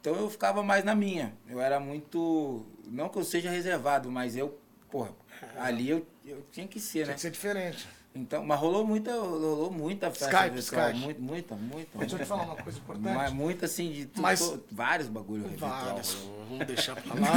Então 0.00 0.14
eu 0.14 0.30
ficava 0.30 0.62
mais 0.62 0.84
na 0.84 0.94
minha. 0.94 1.36
Eu 1.48 1.60
era 1.60 1.80
muito. 1.80 2.64
Não 2.86 3.08
que 3.08 3.18
eu 3.18 3.24
seja 3.24 3.50
reservado, 3.50 4.10
mas 4.10 4.36
eu, 4.36 4.58
porra, 4.90 5.12
ali 5.58 5.90
eu, 5.90 6.06
eu 6.26 6.44
tinha 6.52 6.66
que 6.66 6.78
ser, 6.80 6.92
Tinha 7.00 7.06
né? 7.06 7.14
que 7.14 7.20
ser 7.20 7.30
diferente. 7.30 7.86
Então, 8.14 8.42
mas 8.44 8.58
rolou 8.58 8.86
muita, 8.86 9.12
rolou 9.12 9.70
muita 9.70 10.10
festa 10.10 10.24
Skype, 10.26 10.54
virtual. 10.54 10.86
Skype. 10.88 11.04
Muito, 11.04 11.20
muita, 11.22 11.54
muita. 11.54 11.98
Deixa 11.98 12.14
eu 12.14 12.18
te 12.20 12.24
falar 12.24 12.44
uma 12.44 12.56
coisa 12.56 12.80
Mas 12.88 12.98
importante. 12.98 13.34
muito 13.34 13.64
assim, 13.66 13.92
de 13.92 14.06
tu- 14.06 14.22
Mas- 14.22 14.40
to- 14.40 14.64
vários 14.72 15.06
bagulho 15.08 15.42
Várias. 15.58 16.12
virtual. 16.14 16.36
Vamos 16.48 16.66
deixar 16.66 16.96
pra 16.96 17.14
lá. 17.14 17.30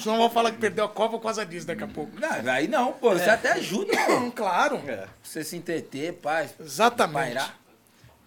Senão 0.00 0.18
vão 0.18 0.30
falar 0.30 0.52
que 0.52 0.58
perdeu 0.58 0.84
a 0.84 0.88
Copa 0.88 1.16
por 1.18 1.22
causa 1.24 1.44
disso 1.44 1.66
daqui 1.66 1.82
a 1.82 1.88
pouco. 1.88 2.12
Não, 2.20 2.52
aí 2.52 2.68
não, 2.68 2.92
pô, 2.92 3.10
você 3.10 3.30
até 3.30 3.52
ajuda, 3.52 3.92
pô. 4.06 4.12
Hum, 4.18 4.30
claro. 4.30 4.80
Você 5.22 5.42
se 5.42 5.56
entreter, 5.56 6.12
paz. 6.14 6.54
Exatamente. 6.60 7.34
Pairar, 7.34 7.58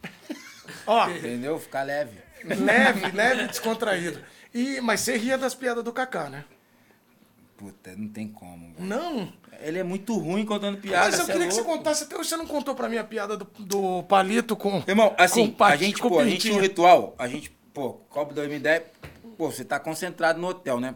Ó, 0.86 1.10
entendeu? 1.10 1.58
Ficar 1.60 1.84
leve. 1.84 2.18
leve, 2.44 3.12
leve 3.12 3.44
e 3.44 3.48
descontraído. 3.48 4.20
E, 4.54 4.82
mas 4.82 5.00
você 5.02 5.16
ria 5.18 5.38
das 5.38 5.54
piadas 5.56 5.84
do 5.84 5.94
Kaká, 5.94 6.30
né? 6.30 6.44
Puta, 7.58 7.96
não 7.96 8.08
tem 8.08 8.28
como. 8.28 8.72
velho. 8.74 8.88
Não. 8.88 9.34
Ele 9.60 9.80
é 9.80 9.84
muito 9.84 10.16
ruim 10.16 10.46
contando 10.46 10.78
piada. 10.78 11.06
Mas 11.06 11.18
eu 11.18 11.26
é 11.26 11.32
queria 11.32 11.48
que 11.48 11.54
você 11.56 11.64
contasse, 11.64 12.04
até 12.04 12.16
você 12.16 12.38
não 12.38 12.46
contou 12.46 12.76
pra 12.76 12.88
mim 12.88 12.98
a 12.98 13.04
piada 13.04 13.36
do, 13.36 13.48
do 13.58 14.04
palito 14.04 14.56
com. 14.56 14.84
Irmão, 14.88 15.16
assim, 15.18 15.50
com 15.50 15.64
a 15.64 15.76
gente, 15.76 16.00
pô, 16.00 16.20
a 16.20 16.26
gente 16.26 16.42
tinha 16.42 16.56
um 16.56 16.62
ritual, 16.62 17.16
a 17.18 17.28
gente, 17.28 17.50
pô, 17.74 17.94
Copa 18.10 18.34
2010, 18.36 18.84
pô, 19.36 19.52
você 19.52 19.66
tá 19.66 19.80
concentrado 19.80 20.40
no 20.40 20.48
hotel, 20.48 20.80
né? 20.80 20.94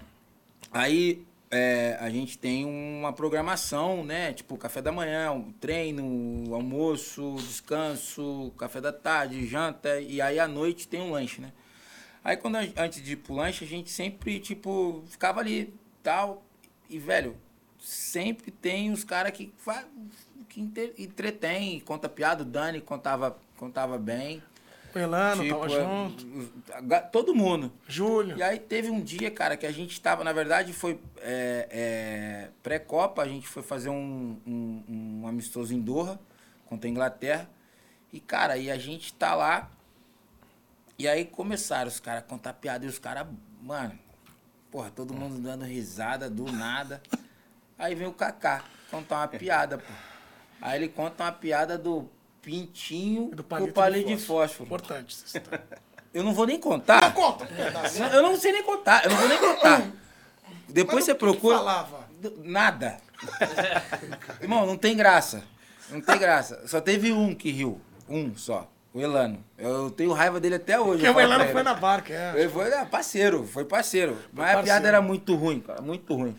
Aí 0.72 1.26
é, 1.50 1.98
a 2.00 2.12
gente 2.12 2.38
tem 2.38 2.64
uma 2.64 3.12
programação, 3.12 4.06
né? 4.06 4.32
Tipo, 4.32 4.56
café 4.56 4.84
da 4.84 4.92
manhã, 4.92 5.32
um 5.32 5.52
treino, 5.52 6.54
almoço, 6.54 7.36
descanso, 7.40 8.54
café 8.56 8.80
da 8.80 8.94
tarde, 8.94 9.48
janta, 9.48 10.00
e 10.00 10.22
aí 10.22 10.40
à 10.40 10.48
noite 10.48 10.88
tem 10.88 11.02
um 11.02 11.12
lanche, 11.12 11.42
né? 11.42 11.52
Aí 12.24 12.38
quando 12.38 12.58
a, 12.58 12.62
antes 12.78 13.04
de 13.04 13.14
ir 13.14 13.16
pro 13.18 13.34
lanche, 13.34 13.66
a 13.66 13.68
gente 13.68 13.90
sempre, 13.90 14.40
tipo, 14.40 15.04
ficava 15.10 15.40
ali, 15.40 15.74
tal, 16.04 16.44
e, 16.92 17.00
velho, 17.00 17.36
sempre 17.80 18.52
tem 18.52 18.92
os 18.92 19.04
caras 19.04 19.32
que, 19.32 19.52
que 20.50 20.62
entre- 20.62 20.94
entretém, 20.98 21.80
conta 21.80 22.08
piada, 22.08 22.44
o 22.44 22.46
Dani 22.46 22.80
contava, 22.82 23.38
contava 23.58 23.98
bem. 23.98 24.44
O 24.94 25.00
Elano 25.00 25.42
Tipo, 25.44 25.56
tava 25.56 25.70
junto. 25.70 26.26
todo 27.12 27.34
mundo. 27.34 27.72
Júlio. 27.88 28.38
E 28.38 28.44
aí 28.44 28.60
teve 28.60 28.90
um 28.90 29.00
dia, 29.02 29.32
cara, 29.32 29.56
que 29.56 29.66
a 29.66 29.72
gente 29.72 30.00
tava, 30.02 30.22
na 30.24 30.34
verdade, 30.34 30.74
foi 30.74 31.00
é, 31.22 31.68
é, 31.72 32.50
pré-copa, 32.62 33.22
a 33.22 33.28
gente 33.28 33.48
foi 33.48 33.64
fazer 33.64 33.88
um, 33.90 34.38
um, 34.46 34.84
um 35.24 35.28
amistoso 35.28 35.74
em 35.74 35.80
Doha 35.80 36.20
contra 36.66 36.90
a 36.90 36.92
Inglaterra. 36.92 37.50
E, 38.12 38.20
cara, 38.20 38.58
e 38.58 38.70
a 38.70 38.78
gente 38.78 39.14
tá 39.14 39.34
lá. 39.34 39.72
E 41.00 41.08
aí 41.08 41.24
começaram 41.24 41.88
os 41.88 42.00
caras 42.02 42.24
a 42.24 42.26
contar 42.26 42.54
piada 42.54 42.86
e 42.86 42.90
os 42.90 43.00
caras, 43.00 43.26
mano, 43.62 43.98
porra, 44.72 44.90
todo 44.90 45.14
mundo 45.14 45.38
dando 45.38 45.66
risada 45.66 46.30
do 46.30 46.50
nada. 46.52 47.02
Aí 47.78 47.94
vem 47.94 48.08
o 48.08 48.14
Kaká 48.14 48.64
contar 48.90 49.18
uma 49.18 49.28
piada, 49.28 49.78
pô. 49.78 49.94
Aí 50.62 50.80
ele 50.80 50.88
conta 50.88 51.26
uma 51.26 51.32
piada 51.32 51.78
do 51.78 52.10
pintinho 52.42 53.30
do 53.36 53.44
palito, 53.44 53.74
palito 53.74 54.08
de 54.08 54.16
de 54.16 54.22
fósforo. 54.24 54.66
Importante. 54.66 55.16
essa 55.16 55.38
história. 55.38 55.64
Eu 56.14 56.24
não 56.24 56.34
vou 56.34 56.46
nem 56.46 56.60
contar. 56.60 57.14
Conta 57.14 57.46
um 57.46 57.48
pedacinho. 57.48 58.06
Eu 58.08 58.22
não 58.22 58.36
sei 58.36 58.52
nem 58.52 58.64
contar. 58.64 59.06
Eu 59.06 59.12
não 59.12 59.18
vou 59.18 59.30
nem 59.30 59.38
contar. 59.38 59.82
Depois 60.68 60.96
Mas 60.96 61.06
você 61.06 61.12
o 61.12 61.16
que 61.16 61.20
que 61.20 61.32
procura. 61.32 61.58
falava? 61.58 62.10
Nada. 62.44 62.98
Irmão, 64.42 64.66
não 64.66 64.78
tem 64.78 64.96
graça. 64.96 65.42
Não 65.90 66.02
tem 66.02 66.20
graça. 66.20 66.68
Só 66.68 66.82
teve 66.82 67.14
um 67.14 67.34
que 67.34 67.50
riu. 67.50 67.80
Um 68.10 68.36
só. 68.36 68.70
O 68.94 69.00
Elano. 69.00 69.44
Eu 69.58 69.90
tenho 69.90 70.12
raiva 70.12 70.40
dele 70.40 70.56
até 70.56 70.80
hoje. 70.80 71.04
Porque 71.04 71.18
o 71.18 71.20
Elano 71.20 71.46
foi 71.46 71.64
na 71.64 71.74
barca, 71.74 72.14
é. 72.14 72.42
Ele 72.42 72.50
foi 72.50 72.70
é, 72.70 72.84
parceiro, 72.86 73.46
foi 73.46 73.64
parceiro. 73.64 74.18
Mas 74.34 74.50
a 74.50 74.54
parceiro. 74.54 74.64
piada 74.66 74.88
era 74.88 75.02
muito 75.02 75.36
ruim, 75.36 75.62
cara, 75.62 75.82
muito 75.82 76.14
ruim. 76.14 76.36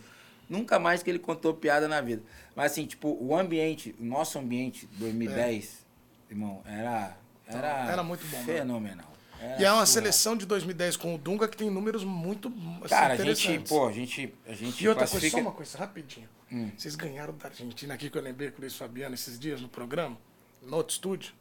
Nunca 0.49 0.79
mais 0.79 1.03
que 1.03 1.09
ele 1.09 1.19
contou 1.19 1.55
piada 1.55 1.89
na 1.89 2.01
vida. 2.03 2.23
Mas 2.55 2.73
assim, 2.73 2.85
tipo, 2.85 3.17
o 3.19 3.35
ambiente, 3.35 3.95
o 3.99 4.05
nosso 4.05 4.39
ambiente 4.39 4.87
2010, 4.99 5.87
irmão, 6.31 6.63
era 6.67 7.17
era 7.47 7.91
Era 7.91 8.03
muito 8.03 8.27
bom, 8.27 8.39
né? 8.39 8.45
Fenomenal. 8.45 9.13
Era 9.41 9.61
E 9.61 9.65
é 9.65 9.73
uma 9.73 9.85
surreal. 9.85 9.87
seleção 9.87 10.37
de 10.37 10.47
2010 10.47 10.97
com 10.97 11.15
o 11.15 11.19
Dunga 11.19 11.49
que 11.49 11.57
tem 11.57 11.71
números 11.71 12.05
muito 12.05 12.49
assim, 12.81 12.89
Cara, 12.89 13.15
a 13.15 13.17
gente, 13.17 13.59
pô, 13.69 13.89
a 13.89 13.93
gente, 13.93 14.35
a 14.47 14.53
gente 14.53 14.85
E 14.85 14.89
outra 14.89 15.07
coisa, 15.07 15.31
só 15.31 15.39
uma 15.39 15.53
coisa, 15.53 15.79
rapidinho. 15.79 16.29
Hum. 16.51 16.71
Vocês 16.77 16.95
ganharam 16.95 17.35
da 17.35 17.49
Argentina 17.49 17.95
aqui, 17.95 18.11
que 18.11 18.17
eu 18.17 18.23
lembrei 18.23 18.51
com 18.51 18.59
o 18.59 18.61
Luiz 18.61 18.77
Fabiano 18.77 19.15
esses 19.15 19.39
dias 19.39 19.61
no 19.61 19.69
programa, 19.69 20.17
no 20.63 20.77
outro 20.77 20.93
estúdio, 20.93 21.33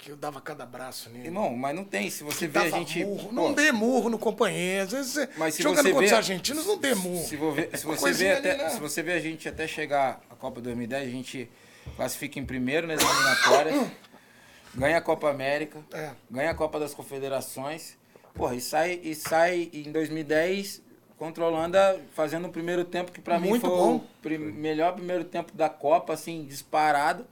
que 0.00 0.10
eu 0.10 0.16
dava 0.16 0.40
cada 0.40 0.64
braço 0.64 1.10
nele. 1.10 1.26
Irmão, 1.26 1.54
mas 1.54 1.74
não 1.76 1.84
tem, 1.84 2.08
se 2.08 2.24
você 2.24 2.46
Que 2.46 2.58
vê 2.58 2.58
a 2.60 2.70
gente... 2.70 3.04
murro. 3.04 3.28
pô, 3.28 3.32
Não 3.34 3.52
dê 3.52 3.70
murro 3.70 4.08
no 4.08 4.18
companheiro. 4.18 4.84
Às 4.84 4.92
vezes, 4.92 5.12
você- 5.12 5.28
Mas 5.36 5.54
se 5.54 5.62
jogando 5.62 5.82
você 5.82 5.90
contra 5.92 6.00
vê, 6.00 6.06
os 6.06 6.12
argentinos, 6.12 6.66
não 6.66 6.78
dê 6.78 6.94
murro. 6.94 7.24
Se, 7.24 7.36
vo- 7.36 7.54
se 7.54 7.84
Uma 7.86 7.96
você 7.96 8.12
vê 8.12 8.30
ali, 8.30 8.38
até, 8.50 8.56
né? 8.56 8.70
se 8.70 8.80
você 8.80 9.02
vê 9.02 9.12
a 9.12 9.20
gente 9.20 9.46
até 9.48 9.66
chegar 9.68 10.20
à 10.30 10.34
Copa 10.34 10.60
2010, 10.60 11.06
a 11.06 11.10
gente 11.10 11.50
classifica 11.96 12.38
em 12.38 12.46
primeiro 12.46 12.86
nas 12.86 13.00
eliminatórias, 13.02 13.90
ganha 14.74 14.96
a 14.96 15.00
Copa 15.02 15.28
América, 15.28 15.78
É. 15.92 16.10
ganha 16.30 16.50
a 16.50 16.54
Copa 16.54 16.80
das 16.80 16.94
Confederações, 16.94 17.96
porra, 18.34 18.54
e 18.54 18.60
sai, 18.60 19.00
e 19.02 19.14
sai 19.14 19.68
em 19.72 19.92
2010 19.92 20.80
contra 21.18 21.44
a 21.44 21.48
Holanda 21.48 22.00
fazendo 22.14 22.48
um 22.48 22.50
primeiro 22.50 22.84
tempo 22.86 23.12
que 23.12 23.20
pra 23.20 23.38
mim 23.38 23.60
foi 23.60 23.68
bom. 23.68 23.96
o 23.96 24.00
prim- 24.22 24.38
melhor 24.38 24.94
primeiro 24.94 25.24
tempo 25.24 25.52
da 25.52 25.68
Copa, 25.68 26.14
assim, 26.14 26.46
disparado. 26.46 27.26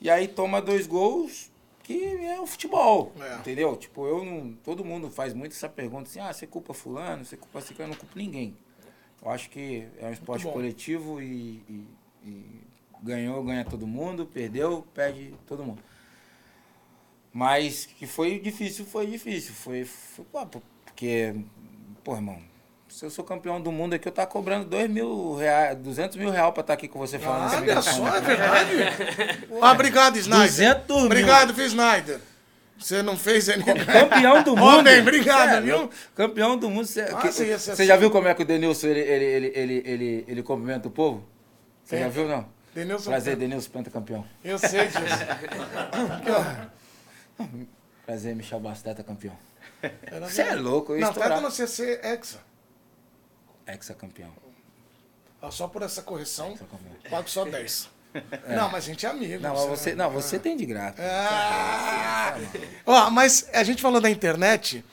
E 0.00 0.10
aí 0.10 0.28
toma 0.28 0.60
dois 0.60 0.86
gols 0.86 1.50
que 1.88 2.26
é 2.26 2.38
o 2.38 2.46
futebol, 2.46 3.12
É. 3.18 3.36
entendeu? 3.36 3.74
Tipo, 3.74 4.06
eu 4.06 4.22
não... 4.22 4.52
Todo 4.62 4.84
mundo 4.84 5.10
faz 5.10 5.32
muito 5.32 5.52
essa 5.52 5.70
pergunta 5.70 6.08
assim, 6.10 6.20
ah, 6.20 6.30
você 6.30 6.46
culpa 6.46 6.74
fulano, 6.74 7.24
você 7.24 7.34
culpa 7.34 7.62
ciclano, 7.62 7.92
eu 7.92 7.94
não 7.94 7.98
culpo 8.00 8.18
ninguém. 8.18 8.54
Eu 9.22 9.30
acho 9.30 9.48
que 9.48 9.86
é 9.98 10.06
um 10.06 10.12
esporte 10.12 10.44
coletivo 10.46 11.20
e, 11.22 11.62
e- 11.66 11.86
e 12.24 12.60
ganhou, 13.02 13.42
ganha 13.42 13.64
todo 13.64 13.86
mundo, 13.86 14.26
perdeu, 14.26 14.86
perde 14.92 15.34
todo 15.46 15.64
mundo. 15.64 15.82
Mas 17.32 17.86
que 17.86 18.06
foi 18.06 18.38
difícil, 18.38 18.84
foi 18.84 19.06
difícil. 19.06 19.54
Foi, 19.54 19.84
foi 19.86 20.24
pô, 20.26 20.44
porque, 20.84 21.34
pô, 22.04 22.14
irmão, 22.16 22.38
se 22.88 23.04
eu 23.04 23.10
sou 23.10 23.24
campeão 23.24 23.60
do 23.60 23.70
mundo 23.70 23.94
aqui, 23.94 24.08
eu 24.08 24.12
tá 24.12 24.26
cobrando 24.26 24.64
dois 24.64 24.88
mil 24.90 25.36
reais, 25.36 25.76
200 25.78 26.16
mil 26.16 26.30
reais 26.30 26.52
pra 26.52 26.60
estar 26.62 26.72
aqui 26.74 26.88
com 26.88 26.98
você 26.98 27.18
falando 27.18 27.52
Ah, 27.52 27.58
olha 27.60 27.82
só, 27.82 28.16
é 28.16 28.20
verdade. 28.20 28.72
ah, 29.60 29.72
obrigado, 29.72 30.16
Snyder. 30.16 30.46
200 30.48 30.96
mil. 30.96 31.04
Obrigado, 31.06 31.52
viu, 31.54 31.66
Snyder. 31.66 32.20
Você 32.78 33.02
não 33.02 33.16
fez 33.16 33.48
ainda. 33.48 33.74
Campeão 33.84 34.42
do 34.42 34.54
mundo. 34.56 34.78
Homem, 34.78 35.00
obrigado, 35.00 35.56
é 35.56 35.60
viu? 35.60 35.90
Campeão 36.14 36.56
do 36.56 36.70
mundo. 36.70 36.86
Você 36.86 37.02
Ah, 37.02 37.20
você 37.20 37.32
ser 37.32 37.58
você 37.58 37.84
já 37.84 37.94
assim. 37.94 38.00
viu 38.02 38.10
como 38.10 38.28
é 38.28 38.34
que 38.34 38.42
o 38.42 38.44
Denilson 38.44 38.86
ele, 38.86 39.00
ele, 39.00 39.24
ele, 39.24 39.52
ele, 39.54 39.82
ele, 39.84 40.24
ele 40.28 40.42
cumprimenta 40.42 40.86
o 40.86 40.90
povo? 40.90 41.24
Você 41.84 41.96
É. 41.96 42.00
já 42.00 42.08
viu, 42.08 42.28
não? 42.28 42.46
Denilson. 42.74 43.10
Prazer, 43.10 43.36
Denilson, 43.36 43.70
pentacampeão. 43.70 44.24
Eu 44.44 44.58
sei 44.58 44.86
disso. 44.86 44.98
Prazer, 48.06 48.34
Michel 48.34 48.60
Basteta, 48.60 49.02
campeão. 49.02 49.36
Você 50.22 50.42
é 50.42 50.54
louco, 50.54 50.94
ia 50.94 51.00
Não, 51.00 51.12
tá 51.12 51.20
estourar. 51.20 51.40
no 51.40 51.50
CC 51.50 52.00
Hexa. 52.02 52.38
Ex-campeão. 53.68 54.32
Só 55.50 55.68
por 55.68 55.82
essa 55.82 56.02
correção, 56.02 56.58
pago 57.08 57.28
só 57.28 57.44
10. 57.44 57.90
Não, 58.48 58.70
mas 58.70 58.84
a 58.84 58.86
gente 58.86 59.06
é 59.06 59.08
amigo. 59.08 59.40
Não, 59.40 59.54
mas 59.54 59.66
você, 59.66 59.94
não, 59.94 60.10
você 60.10 60.38
tem 60.38 60.56
de 60.56 60.66
graça. 60.66 60.96
Ah! 61.00 62.36
Ó, 62.84 63.10
mas 63.10 63.48
a 63.52 63.62
gente 63.62 63.80
falou 63.80 64.00
da 64.00 64.10
internet, 64.10 64.84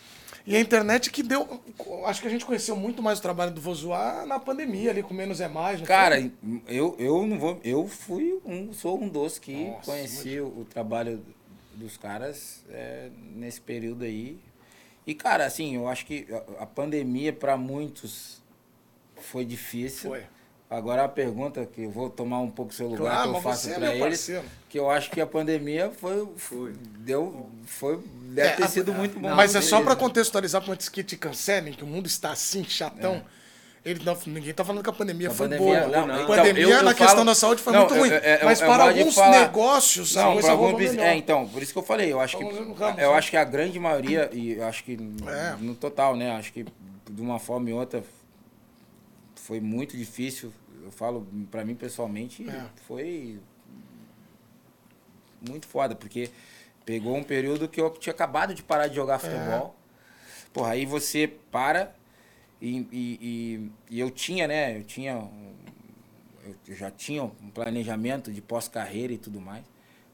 e 0.46 0.56
a 0.56 0.60
internet 0.60 1.10
que 1.10 1.24
deu. 1.24 1.62
Acho 2.06 2.22
que 2.22 2.28
a 2.28 2.30
gente 2.30 2.46
conheceu 2.46 2.76
muito 2.76 3.02
mais 3.02 3.18
o 3.18 3.22
trabalho 3.22 3.52
do 3.52 3.60
Vozoar 3.60 4.28
na 4.28 4.40
pandemia, 4.40 4.92
ali 4.92 5.02
com 5.02 5.14
Menos 5.14 5.42
é 5.42 5.48
Mais. 5.48 5.82
Cara, 5.82 6.18
foi? 6.18 6.32
eu, 6.68 6.96
eu 7.00 7.26
não 7.26 7.40
vou. 7.40 7.60
Eu 7.64 7.88
fui 7.88 8.40
um, 8.46 8.72
sou 8.72 9.02
um 9.02 9.08
dos 9.08 9.40
que 9.40 9.66
Nossa, 9.66 9.92
conheci 9.92 10.40
o, 10.40 10.46
o 10.60 10.66
trabalho 10.66 11.26
dos 11.74 11.98
caras 11.98 12.64
é, 12.70 13.10
nesse 13.36 13.60
período 13.60 14.04
aí. 14.04 14.38
E, 15.08 15.16
cara, 15.16 15.46
assim, 15.46 15.76
eu 15.76 15.88
acho 15.88 16.06
que 16.06 16.28
a 16.60 16.66
pandemia 16.66 17.34
para 17.34 17.58
muitos 17.58 18.42
foi 19.26 19.46
difícil. 19.46 20.10
Foi. 20.12 20.24
Agora 20.70 21.04
a 21.04 21.08
pergunta 21.08 21.64
que 21.66 21.84
eu 21.84 21.92
vou 21.92 22.10
tomar 22.10 22.40
um 22.40 22.50
pouco 22.50 22.74
seu 22.74 22.88
lugar 22.88 23.12
Claro, 23.12 23.32
que 23.32 23.38
eu 23.38 23.42
faço 23.42 23.70
é 23.70 23.76
para 23.76 23.96
eles, 23.96 24.32
que 24.68 24.80
eu 24.80 24.90
acho 24.90 25.12
que 25.12 25.22
a 25.22 25.28
pandemia 25.28 25.92
foi, 25.96 26.28
deu 27.00 27.50
foi 27.66 28.00
deve 28.32 28.48
É, 28.50 28.52
ter 28.56 28.64
a- 28.64 28.68
sido 28.68 28.92
muito 28.94 29.20
bom. 29.20 29.34
Mas 29.36 29.56
é 29.56 29.62
só 29.62 29.78
pra 29.78 29.88
para 29.88 29.96
contextualizar, 29.98 30.62
para 30.64 30.74
antes 30.74 30.90
que 30.90 31.04
te 31.04 31.16
cancelem, 31.16 31.72
que 31.74 31.84
o 31.84 31.88
mundo 31.88 32.08
está 32.08 32.32
assim, 32.32 32.64
chatão. 32.64 33.24
Ele 33.86 34.04
não, 34.04 34.18
ninguém 34.26 34.52
tá 34.52 34.66
falando 34.66 34.84
que 34.84 34.90
a 34.90 34.94
pandemia 34.94 35.28
É. 35.28 35.32
A 35.32 35.34
foi 35.36 35.48
pandemia- 35.48 35.82
boa. 35.82 35.88
não, 36.08 36.16
a 36.16 36.24
então, 36.24 36.36
pandemia 36.36 36.64
eu- 36.64 36.70
eu 36.72 36.84
na 36.84 36.94
questão 36.96 37.08
falo- 37.18 37.26
da 37.26 37.36
saúde 37.36 37.62
foi 37.62 37.72
Não, 37.72 37.82
muito 37.82 37.94
ruim. 37.94 38.10
eu- 38.10 38.16
eu- 38.18 38.40
mas 38.46 38.60
eu 38.60 38.68
para 38.68 38.84
alguns 38.86 39.14
falar- 39.16 39.42
negócios, 39.42 40.18
a 40.18 40.24
Não, 40.24 40.42
para. 40.42 41.04
É, 41.06 41.16
então, 41.16 41.48
por 41.48 41.62
isso 41.62 41.72
que 41.72 41.78
eu 41.78 41.84
falei, 41.84 42.12
eu 42.12 42.20
acho 42.20 42.36
que 42.36 42.44
eu 42.44 42.52
né? 42.96 43.06
acho 43.16 43.30
que 43.30 43.38
a 43.38 43.44
grande 43.44 43.80
maioria 43.80 44.28
e 44.34 44.60
acho 44.60 44.84
que 44.84 44.94
É. 45.28 45.56
no 45.60 45.76
total, 45.76 46.16
né, 46.16 46.32
acho 46.32 46.52
que 46.52 46.66
de 47.08 47.22
uma 47.22 47.38
forma 47.38 47.70
ou 47.70 47.78
outra 47.78 48.04
foi 49.46 49.60
muito 49.60 49.96
difícil. 49.96 50.52
Eu 50.84 50.92
falo 50.92 51.28
para 51.52 51.64
mim 51.64 51.76
pessoalmente, 51.76 52.48
É. 52.50 52.66
foi 52.88 53.40
muito 55.48 55.68
foda, 55.68 55.96
porque 55.96 56.32
pegou 56.84 57.16
um 57.16 57.24
período 57.24 57.68
que 57.68 57.80
eu 57.80 57.92
tinha 57.92 58.14
acabado 58.14 58.54
de 58.56 58.64
parar 58.64 58.88
de 58.88 58.96
jogar 58.96 59.20
futebol. 59.20 59.76
Porra, 60.52 60.72
aí 60.72 60.86
você 60.86 61.28
para 61.52 61.94
e, 62.62 62.88
e, 62.92 63.20
e, 63.22 63.72
e 63.96 64.00
eu 64.00 64.10
tinha, 64.10 64.48
né, 64.48 64.78
eu 64.78 64.84
tinha 64.84 65.30
eu 66.68 66.76
já 66.76 66.90
tinha 66.92 67.24
um 67.24 67.50
planejamento 67.54 68.32
de 68.32 68.42
pós-carreira 68.42 69.14
e 69.14 69.18
tudo 69.18 69.40
mais. 69.42 69.64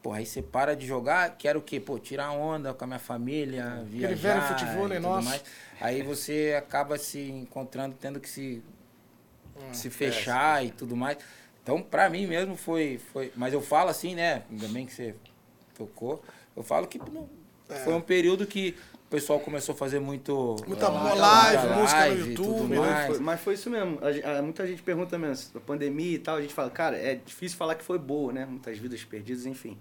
Porra, 0.02 0.18
aí 0.18 0.26
você 0.26 0.42
para 0.42 0.74
de 0.74 0.86
jogar, 0.86 1.36
quero 1.36 1.60
o 1.60 1.62
quê? 1.62 1.78
Pô, 1.78 1.98
tirar 1.98 2.32
onda 2.32 2.74
com 2.74 2.84
a 2.84 2.86
minha 2.86 2.98
família, 2.98 3.84
viajar 3.86 4.16
velho 4.16 4.42
futebol, 4.42 4.86
e 4.86 4.88
né, 4.88 4.94
tudo 4.96 5.08
nosso? 5.08 5.28
mais. 5.28 5.44
Aí 5.80 6.02
você 6.02 6.54
acaba 6.58 6.98
se 6.98 7.20
encontrando, 7.30 7.94
tendo 8.00 8.18
que 8.18 8.28
se, 8.28 8.62
Hum, 9.56 9.72
se 9.74 9.88
é, 9.88 9.90
fechar 9.90 10.64
e 10.64 10.70
tudo 10.70 10.96
mais. 10.96 11.18
Então, 11.62 11.80
pra 11.82 12.08
mim 12.10 12.26
mesmo 12.26 12.56
foi, 12.56 13.00
foi... 13.12 13.32
Mas 13.36 13.52
eu 13.52 13.60
falo 13.60 13.88
assim, 13.90 14.14
né? 14.14 14.42
Ainda 14.50 14.66
bem 14.68 14.84
que 14.86 14.92
você 14.92 15.14
tocou. 15.76 16.22
Eu 16.56 16.62
falo 16.62 16.86
que 16.86 16.98
não, 16.98 17.28
É. 17.68 17.76
foi 17.76 17.94
um 17.94 18.00
período 18.00 18.46
que 18.46 18.74
o 19.06 19.08
pessoal 19.08 19.38
começou 19.38 19.74
a 19.74 19.78
fazer 19.78 20.00
muito... 20.00 20.56
Muita 20.66 20.90
muita 20.90 21.14
live, 21.14 21.58
muita 21.66 21.76
música 21.80 22.00
no 22.00 22.06
live 22.08 22.34
tudo 22.34 22.48
YouTube, 22.52 22.68
Foi- 22.76 22.78
mais. 22.88 23.06
foi- 23.06 23.18
mas 23.20 23.40
foi 23.40 23.54
isso 23.54 23.70
mesmo. 23.70 23.98
A 24.02 24.38
a- 24.38 24.42
muita 24.42 24.66
gente 24.66 24.82
pergunta 24.82 25.16
mesmo, 25.18 25.56
a 25.56 25.60
pandemia 25.60 26.14
e 26.14 26.18
tal, 26.18 26.36
a 26.36 26.42
gente 26.42 26.52
fala, 26.54 26.70
cara, 26.70 26.96
é 26.96 27.14
difícil 27.14 27.56
falar 27.56 27.74
que 27.76 27.84
foi 27.84 27.98
boa, 27.98 28.32
né? 28.32 28.44
Muitas 28.44 28.76
vidas 28.78 29.04
perdidas, 29.04 29.46
enfim. 29.46 29.78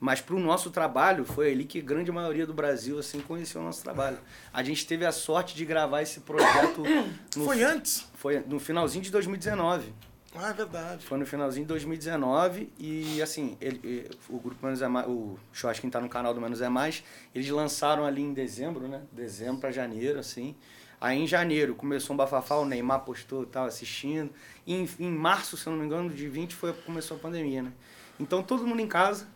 Mas 0.00 0.20
pro 0.20 0.38
nosso 0.38 0.70
trabalho, 0.70 1.24
foi 1.24 1.52
ali 1.52 1.64
que 1.64 1.78
a 1.78 1.82
grande 1.82 2.12
maioria 2.12 2.46
do 2.46 2.52
Brasil, 2.52 2.98
assim, 2.98 3.20
conheceu 3.20 3.60
o 3.60 3.64
nosso 3.64 3.82
trabalho. 3.82 4.18
A 4.52 4.62
gente 4.62 4.86
teve 4.86 5.06
a 5.06 5.12
sorte 5.12 5.54
de 5.54 5.64
gravar 5.64 6.02
esse 6.02 6.20
projeto 6.20 6.82
no, 7.36 7.44
Foi 7.44 7.62
antes? 7.62 8.06
foi 8.14 8.40
no 8.40 8.58
finalzinho 8.58 9.02
de 9.02 9.10
2019. 9.10 9.92
Ah, 10.36 10.50
é 10.50 10.52
verdade. 10.52 11.06
Foi 11.06 11.16
no 11.16 11.24
finalzinho 11.24 11.64
de 11.64 11.68
2019 11.68 12.72
e 12.76 13.22
assim, 13.22 13.56
ele, 13.60 14.10
o 14.28 14.38
grupo 14.40 14.66
Menos 14.66 14.82
é 14.82 14.88
Mais, 14.88 15.06
o 15.06 15.38
Churrasco 15.52 15.80
quem 15.80 15.88
tá 15.88 16.00
no 16.00 16.08
canal 16.08 16.34
do 16.34 16.40
Menos 16.40 16.60
é 16.60 16.68
Mais, 16.68 17.04
eles 17.32 17.48
lançaram 17.50 18.04
ali 18.04 18.20
em 18.20 18.32
dezembro, 18.32 18.88
né? 18.88 19.02
Dezembro 19.12 19.60
para 19.60 19.70
janeiro, 19.70 20.18
assim. 20.18 20.56
Aí 21.00 21.20
em 21.20 21.26
janeiro 21.26 21.76
começou 21.76 22.14
um 22.14 22.16
bafafá, 22.16 22.56
o 22.56 22.64
Neymar 22.64 23.00
postou, 23.00 23.46
tava 23.46 23.68
assistindo. 23.68 24.30
E 24.66 24.74
em, 24.74 24.88
em 24.98 25.10
março, 25.10 25.56
se 25.56 25.68
eu 25.68 25.72
não 25.72 25.78
me 25.78 25.86
engano, 25.86 26.10
de 26.10 26.28
20 26.28 26.52
foi 26.54 26.72
começou 26.72 27.16
a 27.16 27.20
pandemia, 27.20 27.62
né? 27.62 27.72
Então 28.18 28.42
todo 28.42 28.66
mundo 28.66 28.80
em 28.80 28.88
casa, 28.88 29.28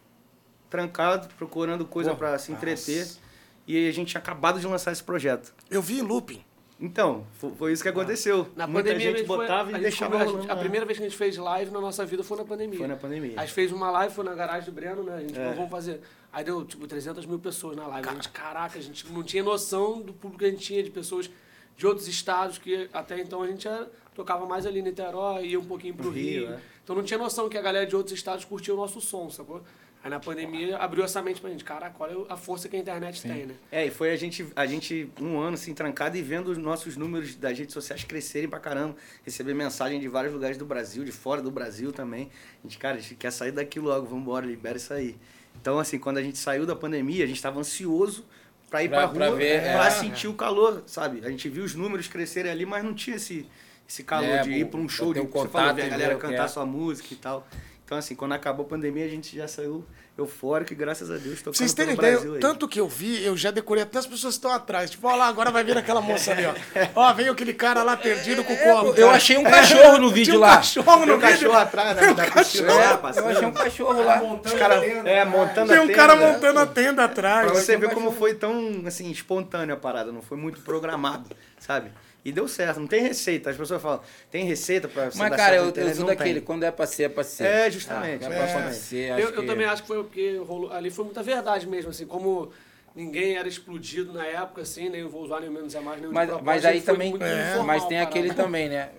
trancado, 0.70 1.28
procurando 1.36 1.84
coisa 1.84 2.14
para 2.14 2.38
se 2.38 2.52
entreter. 2.52 3.00
nossa. 3.00 3.18
E 3.66 3.88
a 3.88 3.92
gente 3.92 4.08
tinha 4.08 4.20
acabado 4.20 4.58
de 4.58 4.66
lançar 4.66 4.92
esse 4.92 5.02
projeto. 5.02 5.52
Eu 5.70 5.82
vi 5.82 6.00
looping. 6.00 6.42
Então, 6.80 7.26
foi, 7.34 7.50
foi 7.56 7.72
isso 7.72 7.82
que 7.82 7.88
aconteceu. 7.88 8.48
Na 8.54 8.66
Muita 8.66 8.90
pandemia, 8.90 9.12
a 9.12 9.16
gente 9.16 9.26
foi- 9.26 9.36
botava 9.38 9.68
a 9.68 9.72
e 9.72 9.74
gente 9.74 9.82
deixava 9.82 10.16
foi- 10.18 10.26
a, 10.26 10.30
gente- 10.40 10.50
a 10.50 10.56
primeira 10.56 10.86
vez 10.86 10.96
que 10.98 11.04
a 11.04 11.08
gente 11.08 11.18
fez 11.18 11.36
live 11.36 11.70
na 11.72 11.80
nossa 11.80 12.06
vida 12.06 12.22
foi 12.22 12.38
na 12.38 12.44
pandemia. 12.44 12.78
Foi 12.78 12.86
na 12.86 12.96
pandemia. 12.96 13.34
A 13.36 13.40
gente 13.44 13.52
fez 13.52 13.72
uma 13.72 13.90
live, 13.90 14.14
foi 14.14 14.24
na 14.24 14.32
garagem 14.34 14.64
do 14.64 14.72
Breno, 14.72 15.02
né? 15.02 15.16
A 15.16 15.20
gente 15.20 15.32
É. 15.32 15.42
falou, 15.42 15.54
vamos 15.56 15.70
fazer. 15.70 16.00
Aí 16.32 16.44
deu, 16.44 16.64
tipo, 16.64 16.86
300 16.86 17.26
mil 17.26 17.38
pessoas 17.40 17.76
na 17.76 17.86
live. 17.88 18.08
A 18.08 18.12
gente, 18.14 18.28
caraca, 18.28 18.78
a 18.78 18.82
gente 18.82 19.06
não 19.12 19.22
tinha 19.24 19.42
noção 19.42 20.00
do 20.00 20.12
público 20.12 20.38
que 20.38 20.44
a 20.46 20.50
gente 20.50 20.62
tinha, 20.64 20.82
de 20.82 20.90
pessoas 20.90 21.28
de 21.76 21.86
outros 21.86 22.06
estados, 22.08 22.58
que 22.58 22.88
até 22.92 23.18
então 23.20 23.42
a 23.42 23.46
gente 23.48 23.66
era- 23.66 23.88
tocava 24.14 24.46
mais 24.46 24.64
ali 24.64 24.78
em 24.78 24.82
Niterói, 24.82 25.46
ia 25.46 25.58
um 25.60 25.64
pouquinho 25.64 25.94
pro 25.94 26.06
No 26.06 26.10
Rio, 26.12 26.46
Rio. 26.46 26.54
é. 26.54 26.60
Então 26.84 26.94
não 26.94 27.02
tinha 27.02 27.18
noção 27.18 27.48
que 27.48 27.58
a 27.58 27.62
galera 27.62 27.86
de 27.86 27.94
outros 27.96 28.14
estados 28.14 28.44
curtia 28.44 28.72
o 28.72 28.76
nosso 28.76 29.00
som, 29.00 29.28
sacou? 29.30 29.62
Aí 30.02 30.10
na 30.10 30.20
pandemia 30.20 30.76
abriu 30.78 31.04
essa 31.04 31.20
mente 31.20 31.40
pra 31.40 31.50
gente. 31.50 31.64
Caraca, 31.64 31.94
olha 31.98 32.24
a 32.28 32.36
força 32.36 32.68
que 32.68 32.76
a 32.76 32.78
internet 32.78 33.20
tem, 33.20 33.46
né? 33.46 33.54
É, 33.70 33.86
e 33.86 33.90
foi 33.90 34.10
a 34.12 34.16
gente, 34.16 34.46
a 34.54 34.64
gente 34.64 35.10
um 35.20 35.38
ano 35.40 35.54
assim, 35.54 35.74
trancado 35.74 36.16
e 36.16 36.22
vendo 36.22 36.48
os 36.52 36.58
nossos 36.58 36.96
números 36.96 37.34
das 37.34 37.58
redes 37.58 37.72
sociais 37.74 38.04
crescerem 38.04 38.48
pra 38.48 38.60
caramba. 38.60 38.94
Receber 39.24 39.54
mensagem 39.54 39.98
de 39.98 40.06
vários 40.08 40.32
lugares 40.32 40.56
do 40.56 40.64
Brasil, 40.64 41.04
de 41.04 41.10
fora 41.12 41.42
do 41.42 41.50
Brasil 41.50 41.92
também. 41.92 42.30
A 42.62 42.66
gente, 42.66 42.78
cara, 42.78 42.96
a 42.96 43.00
gente 43.00 43.16
quer 43.16 43.32
sair 43.32 43.50
daqui 43.52 43.80
logo, 43.80 44.06
vamos 44.06 44.22
embora, 44.22 44.46
libera 44.46 44.76
isso 44.76 44.94
aí. 44.94 45.16
Então, 45.60 45.78
assim, 45.80 45.98
quando 45.98 46.18
a 46.18 46.22
gente 46.22 46.38
saiu 46.38 46.64
da 46.64 46.76
pandemia, 46.76 47.24
a 47.24 47.26
gente 47.26 47.36
estava 47.36 47.58
ansioso 47.58 48.24
pra 48.70 48.84
ir 48.84 48.88
Pra- 48.88 49.08
pra, 49.08 49.16
pra 49.16 49.26
rua, 49.28 49.36
ver, 49.36 49.62
pra 49.62 49.86
é. 49.88 49.90
sentir 49.90 50.28
o 50.28 50.34
calor, 50.34 50.84
sabe? 50.86 51.20
A 51.24 51.28
gente 51.30 51.48
viu 51.48 51.64
os 51.64 51.74
números 51.74 52.06
crescerem 52.06 52.52
ali, 52.52 52.64
mas 52.64 52.84
não 52.84 52.94
tinha 52.94 53.16
esse, 53.16 53.48
esse 53.88 54.04
calor 54.04 54.28
É, 54.28 54.42
de 54.42 54.52
ir 54.52 54.66
pra 54.66 54.78
um 54.78 54.86
pra 54.86 54.94
show, 54.94 55.12
de 55.12 55.18
um 55.18 55.24
você 55.24 55.30
falou, 55.32 55.48
contato 55.48 55.74
ver 55.76 55.82
a 55.82 55.88
galera 55.88 56.14
cantar 56.16 56.44
é. 56.44 56.48
sua 56.48 56.64
música 56.64 57.12
e 57.12 57.16
tal. 57.16 57.44
Então, 57.88 57.96
assim, 57.96 58.14
quando 58.14 58.32
acabou 58.32 58.66
a 58.66 58.68
pandemia, 58.68 59.06
a 59.06 59.08
gente 59.08 59.34
já 59.34 59.48
saiu 59.48 59.82
eufórico 60.18 60.74
e 60.74 60.76
graças 60.76 61.10
a 61.10 61.16
Deus 61.16 61.38
tocando 61.38 61.56
vocês 61.56 61.72
terem 61.72 61.94
ideia, 61.94 62.16
Brasil 62.16 62.34
aí. 62.34 62.40
tanto 62.40 62.68
que 62.68 62.78
eu 62.78 62.86
vi, 62.86 63.24
eu 63.24 63.34
já 63.34 63.50
decorei 63.50 63.82
até 63.82 63.98
as 63.98 64.06
pessoas 64.06 64.34
que 64.34 64.38
estão 64.40 64.50
atrás. 64.52 64.90
Tipo, 64.90 65.06
olha 65.08 65.16
lá, 65.16 65.26
agora 65.28 65.50
vai 65.50 65.64
vir 65.64 65.78
aquela 65.78 66.02
moça 66.02 66.32
ali, 66.32 66.44
ó. 66.44 66.52
Ó, 66.94 67.14
veio 67.14 67.32
aquele 67.32 67.54
cara 67.54 67.82
lá 67.82 67.96
perdido 67.96 68.44
com 68.44 68.52
o 68.52 68.58
colo. 68.58 68.88
Eu 68.90 69.06
cara. 69.06 69.12
achei 69.16 69.38
um 69.38 69.44
cachorro 69.44 69.96
no 69.96 70.10
vídeo 70.12 70.34
um 70.34 70.38
lá. 70.38 70.56
cachorro 70.58 70.98
Tem 70.98 71.06
no 71.06 71.14
um 71.14 71.18
vídeo. 71.18 71.32
cachorro 71.32 71.56
atrás 71.56 71.96
da 71.96 72.02
piscina, 72.02 72.26
cachorro. 72.26 73.02
lá, 73.02 73.12
Eu 73.16 73.28
achei 73.28 73.46
um 73.46 73.52
cachorro 73.52 74.04
lá. 74.04 74.22
Os 74.44 74.52
caras 74.52 74.82
é, 74.84 75.24
montando 75.24 75.68
Tem 75.68 75.78
a 75.78 75.82
um 75.82 75.86
tenda. 75.86 75.96
cara 75.98 76.14
montando 76.16 76.60
a 76.60 76.66
tenda 76.66 77.04
atrás. 77.04 77.50
Pra 77.50 77.58
você 77.58 77.74
ver 77.78 77.94
como 77.94 78.12
foi 78.12 78.34
tão, 78.34 78.82
assim, 78.86 79.10
espontânea 79.10 79.74
a 79.76 79.78
parada, 79.78 80.12
não 80.12 80.20
foi 80.20 80.36
muito 80.36 80.60
programado, 80.60 81.30
sabe? 81.58 81.90
E 82.28 82.32
deu 82.32 82.46
certo, 82.46 82.78
não 82.78 82.86
tem 82.86 83.00
receita. 83.02 83.48
As 83.48 83.56
pessoas 83.56 83.80
falam, 83.80 84.00
tem 84.30 84.44
receita 84.44 84.86
pra 84.86 85.10
você 85.10 85.18
Mas, 85.18 85.30
dar 85.30 85.36
cara, 85.36 85.58
certo 85.62 85.78
eu, 85.78 85.88
eu 85.88 85.94
sou 85.94 86.06
daquele, 86.06 86.34
tem. 86.34 86.42
quando 86.42 86.62
é 86.64 86.70
pra 86.70 86.86
ser, 86.86 87.04
é 87.04 87.08
pra 87.08 87.24
ser. 87.24 87.44
É, 87.44 87.70
justamente. 87.70 88.22
É 88.24 88.26
é, 88.26 88.30
pra 88.52 88.72
ser, 88.72 89.08
Eu, 89.08 89.14
acho 89.14 89.22
eu 89.22 89.40
que- 89.40 89.46
também 89.46 89.66
acho 89.66 89.82
que 89.82 89.88
foi 89.88 90.02
porque 90.04 90.36
rolou, 90.46 90.70
ali 90.70 90.90
foi 90.90 91.06
muita 91.06 91.22
verdade 91.22 91.66
mesmo, 91.66 91.90
assim, 91.90 92.04
como 92.06 92.52
ninguém 92.94 93.36
era 93.38 93.48
explodido 93.48 94.12
na 94.12 94.26
época, 94.26 94.60
assim, 94.60 94.90
nem 94.90 95.02
o 95.04 95.08
Vou 95.08 95.22
Usar, 95.22 95.40
nem 95.40 95.48
o 95.48 95.52
Menos 95.52 95.74
é 95.74 95.80
Mais, 95.80 96.00
nem 96.02 96.10
Mas, 96.10 96.30
mas 96.42 96.64
aí 96.66 96.82
também. 96.82 97.14
É. 97.18 97.50
informal 97.52 97.64
Mas 97.66 97.86
tem 97.86 97.98
aquele 98.00 98.34
também, 98.34 98.68
né? 98.68 98.90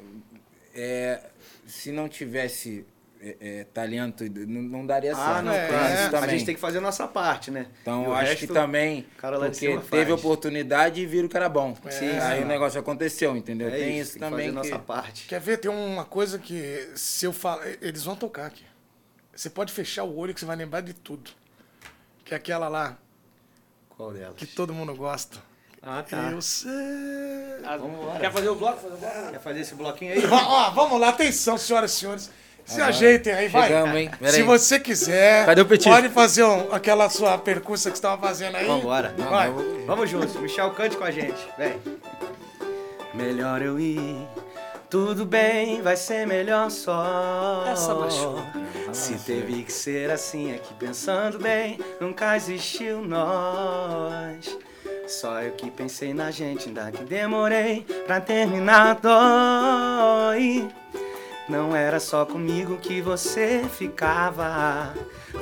É, 0.73 1.19
se 1.67 1.91
não 1.91 2.09
tivesse 2.09 2.83
é, 3.21 3.37
é, 3.41 3.63
talento, 3.65 4.23
não, 4.47 4.61
não 4.61 4.85
daria 4.85 5.13
certo. 5.13 5.27
Ah, 5.29 5.41
não, 5.41 5.51
É, 5.53 6.05
A 6.15 6.27
gente 6.27 6.45
tem 6.45 6.55
que 6.55 6.61
fazer 6.61 6.77
a 6.77 6.81
nossa 6.81 7.07
parte, 7.07 7.51
né? 7.51 7.67
Então 7.81 8.03
eu 8.05 8.09
o 8.11 8.13
acho 8.13 8.29
resto, 8.29 8.47
que 8.47 8.53
também. 8.53 9.05
o 9.17 9.21
cara 9.21 9.37
porque 9.39 9.67
teve 9.67 9.81
faz. 9.81 10.09
oportunidade 10.11 11.01
e 11.01 11.05
viram 11.05 11.27
que 11.27 11.35
era 11.35 11.49
bom. 11.49 11.75
Sim. 11.89 12.09
Aí 12.19 12.43
o 12.43 12.47
negócio 12.47 12.79
aconteceu, 12.79 13.35
entendeu? 13.35 13.67
É 13.67 13.71
tem 13.71 13.99
isso, 13.99 14.11
isso, 14.11 14.19
tem 14.19 14.21
que 14.23 14.29
também. 14.29 14.47
fazer 14.47 14.59
a 14.59 14.61
que- 14.63 14.69
nossa 14.69 14.83
parte. 14.83 15.27
Quer 15.27 15.39
ver? 15.41 15.57
Tem 15.57 15.69
uma 15.69 16.05
coisa 16.05 16.39
que 16.39 16.91
se 16.95 17.25
eu 17.25 17.33
falar, 17.33 17.65
eles 17.81 18.03
vão 18.03 18.15
tocar 18.15 18.45
aqui. 18.45 18.63
Você 19.35 19.49
pode 19.49 19.71
fechar 19.73 20.03
o 20.03 20.17
olho 20.17 20.33
que 20.33 20.39
você 20.39 20.45
vai 20.45 20.55
lembrar 20.55 20.81
de 20.81 20.93
tudo. 20.93 21.31
Que 22.25 22.33
é 22.33 22.37
aquela 22.37 22.67
lá 22.69 22.97
Qual 23.89 24.11
delas? 24.13 24.35
que 24.37 24.45
todo 24.45 24.73
mundo 24.73 24.93
gosta. 24.95 25.37
Ah, 25.81 26.03
tá. 26.03 26.29
Eu 26.31 26.41
sei. 26.41 26.69
Ah, 27.63 27.77
Vamos 27.77 28.05
lá. 28.05 28.19
Quer 28.19 28.31
fazer 28.33 28.49
o 28.49 28.55
bloco? 28.55 28.79
Fazer 28.81 28.95
o? 28.95 29.31
Quer 29.31 29.39
fazer 29.39 29.59
esse 29.61 29.75
bloquinho 29.75 30.13
aí? 30.13 30.19
Va- 30.21 30.45
ó, 30.47 30.69
vamos 30.71 30.99
lá, 30.99 31.09
atenção, 31.09 31.57
senhoras 31.57 31.91
e 31.93 31.95
senhores. 31.95 32.29
Se 32.69 32.81
ajeitem 32.81 33.33
aí, 33.33 33.47
vai. 33.47 33.67
Chegamos, 33.67 33.95
hein? 33.95 34.11
Pera 34.19 34.31
Se 34.31 34.37
aí. 34.37 34.43
você 34.43 34.79
quiser, 34.79 35.45
Cadê 35.45 35.61
o 35.61 35.65
petisco? 35.65 35.91
pode 35.91 36.09
fazer 36.09 36.43
um- 36.43 36.71
aquela 36.71 37.09
sua 37.09 37.37
percussa 37.37 37.89
que 37.89 37.97
você 37.97 37.99
estava 37.99 38.21
fazendo 38.21 38.55
aí. 38.55 38.65
Vambora. 38.67 39.13
Vai. 39.17 39.51
Vamos 39.87 40.09
juntos. 40.09 40.35
Michel, 40.35 40.69
cante 40.71 40.95
com 40.95 41.03
a 41.03 41.11
gente. 41.11 41.37
Vem. 41.57 41.75
Melhor 43.13 43.61
eu 43.61 43.79
ir. 43.79 44.27
Tudo 44.89 45.23
bem, 45.25 45.81
vai 45.81 45.95
ser 45.95 46.25
melhor 46.25 46.71
só. 46.71 47.63
Essa 47.71 47.93
machuca. 47.93 48.43
Se 48.91 49.13
teve 49.19 49.63
que 49.63 49.71
ser 49.71 50.09
assim, 50.09 50.51
é 50.51 50.57
que 50.57 50.73
pensando 50.73 51.37
bem, 51.37 51.79
nunca 52.01 52.35
existiu 52.35 53.01
nós. 53.01 54.57
Só 55.07 55.41
eu 55.41 55.51
que 55.51 55.69
pensei 55.71 56.13
na 56.13 56.31
gente, 56.31 56.67
ainda 56.69 56.91
que 56.91 57.03
demorei 57.03 57.85
pra 58.07 58.19
terminar 58.19 58.95
dói. 58.95 60.67
Não 61.49 61.75
era 61.75 61.99
só 61.99 62.25
comigo 62.25 62.77
que 62.77 63.01
você 63.01 63.65
ficava. 63.75 64.93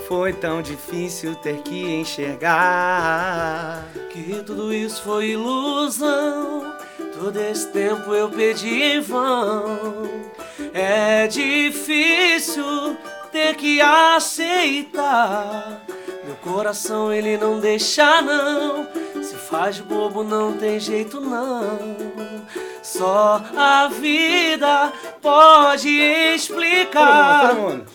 Foi 0.08 0.32
tão 0.32 0.62
difícil 0.62 1.36
ter 1.36 1.58
que 1.58 1.84
enxergar. 1.84 3.84
Que 4.10 4.42
tudo 4.46 4.74
isso 4.74 5.04
foi 5.04 5.32
ilusão. 5.32 6.74
Todo 7.20 7.38
esse 7.42 7.68
tempo 7.74 8.14
eu 8.14 8.30
pedi 8.30 8.82
em 8.82 9.02
vão. 9.02 10.10
É 10.74 11.28
difícil 11.28 12.96
ter 13.30 13.56
que 13.56 13.82
aceitar. 13.82 15.84
Meu 16.28 16.36
coração 16.36 17.14
ele 17.14 17.38
não 17.38 17.58
deixa 17.58 18.22
não. 18.22 18.86
Se 19.24 19.34
faz 19.36 19.80
bobo 19.80 20.26
não 20.26 20.52
tem 20.52 20.78
jeito 20.78 21.22
não. 21.22 21.80
Só 22.84 23.42
a 23.56 23.88
vida 23.88 24.92
pode 25.22 25.90
explicar. 25.90 27.56
Mundo. 27.56 27.86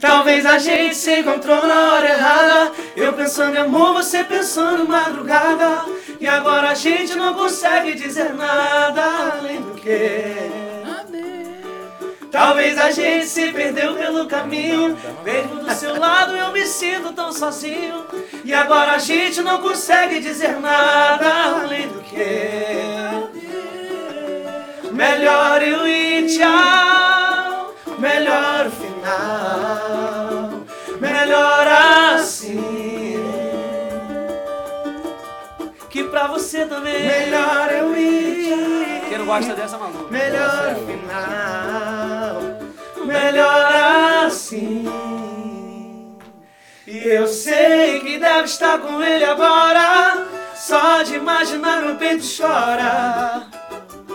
Talvez 0.00 0.46
a 0.46 0.56
gente 0.56 0.94
se 0.94 1.20
encontrou 1.20 1.66
na 1.66 1.92
hora 1.92 2.08
errada. 2.08 2.72
Eu 2.96 3.12
pensando 3.12 3.56
em 3.56 3.60
amor, 3.60 3.92
você 3.92 4.24
pensando 4.24 4.84
em 4.84 4.88
madrugada. 4.88 5.84
E 6.18 6.26
agora 6.26 6.70
a 6.70 6.74
gente 6.74 7.14
não 7.14 7.34
consegue 7.34 7.94
dizer 7.94 8.32
nada 8.32 9.36
além 9.38 9.60
do 9.60 9.74
que. 9.74 10.71
Talvez 12.32 12.78
a 12.78 12.90
gente 12.90 13.26
se 13.26 13.52
perdeu 13.52 13.94
pelo 13.94 14.26
caminho. 14.26 14.98
Mesmo 15.22 15.56
do 15.56 15.70
seu 15.74 16.00
lado 16.00 16.34
eu 16.34 16.50
me 16.50 16.64
sinto 16.64 17.12
tão 17.12 17.30
sozinho. 17.30 18.06
E 18.42 18.54
agora 18.54 18.92
a 18.92 18.98
gente 18.98 19.42
não 19.42 19.60
consegue 19.60 20.18
dizer 20.18 20.58
nada 20.58 21.60
além 21.62 21.88
do 21.88 22.00
que. 22.00 22.22
Melhor 24.90 25.62
eu 25.62 25.86
ir, 25.86 26.26
tchau. 26.26 27.74
Melhor 27.98 28.66
o 28.66 28.70
final. 28.70 30.50
Melhor 30.98 31.68
assim. 32.14 32.62
Que 35.90 36.04
pra 36.04 36.28
você 36.28 36.64
também. 36.64 37.06
Melhor 37.06 37.70
eu 37.70 37.94
ir. 37.94 38.71
Quem 39.12 39.18
não 39.18 39.26
gosta 39.26 39.54
dessa, 39.54 39.76
maluco? 39.76 40.10
Melhor 40.10 40.74
final. 40.86 42.40
Melhor 43.04 44.24
assim. 44.24 44.88
E 46.86 46.96
eu 47.08 47.26
sei 47.26 48.00
que 48.00 48.18
deve 48.18 48.44
estar 48.44 48.78
com 48.78 49.02
ele 49.02 49.22
agora. 49.22 50.26
Só 50.54 51.02
de 51.02 51.16
imaginar 51.16 51.82
meu 51.82 51.96
peito 51.96 52.24
chora. 52.24 53.48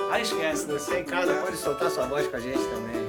Aí 0.09 0.23
esquece, 0.23 0.65
né? 0.65 0.73
Você 0.73 1.01
em 1.01 1.03
casa 1.03 1.31
pode 1.45 1.57
soltar 1.57 1.91
sua 1.91 2.07
voz 2.07 2.27
com 2.27 2.37
a 2.37 2.39
gente 2.39 2.57
também. 2.57 3.06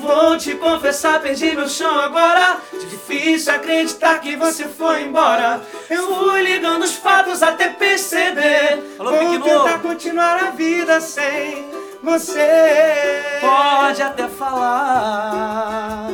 Vou 0.00 0.36
te 0.36 0.54
confessar, 0.54 1.20
perdi 1.20 1.54
meu 1.54 1.68
chão 1.68 1.98
agora. 1.98 2.58
Difícil 2.72 3.52
acreditar 3.52 4.20
que 4.20 4.36
você 4.36 4.64
foi 4.64 5.02
embora. 5.02 5.60
Eu 5.90 6.06
fui 6.14 6.42
ligando 6.42 6.82
os 6.82 6.94
fatos 6.94 7.42
até 7.42 7.68
perceber. 7.68 8.96
Alô, 8.98 9.10
Vou 9.10 9.40
tentar 9.40 9.78
continuar 9.80 10.36
a 10.44 10.50
vida 10.50 11.00
sem 11.00 11.64
você. 12.02 13.40
Pode 13.40 14.02
até 14.02 14.28
falar, 14.28 16.10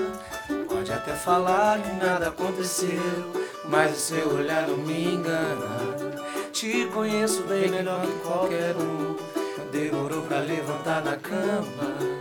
pode 0.69 0.93
até 0.93 1.13
falar 1.13 1.79
que 1.81 1.93
nada 2.05 2.29
aconteceu, 2.29 3.33
mas 3.65 3.93
o 3.93 4.01
seu 4.01 4.35
olhar 4.35 4.67
não 4.69 4.77
me 4.79 5.15
engana. 5.15 6.15
Te 6.53 6.87
conheço 6.87 7.43
bem 7.43 7.69
melhor 7.69 8.01
que 8.03 8.19
qualquer 8.21 8.75
um. 8.77 9.17
Demorou 9.71 10.23
pra 10.23 10.39
levantar 10.39 11.03
da 11.03 11.17
cama. 11.17 12.14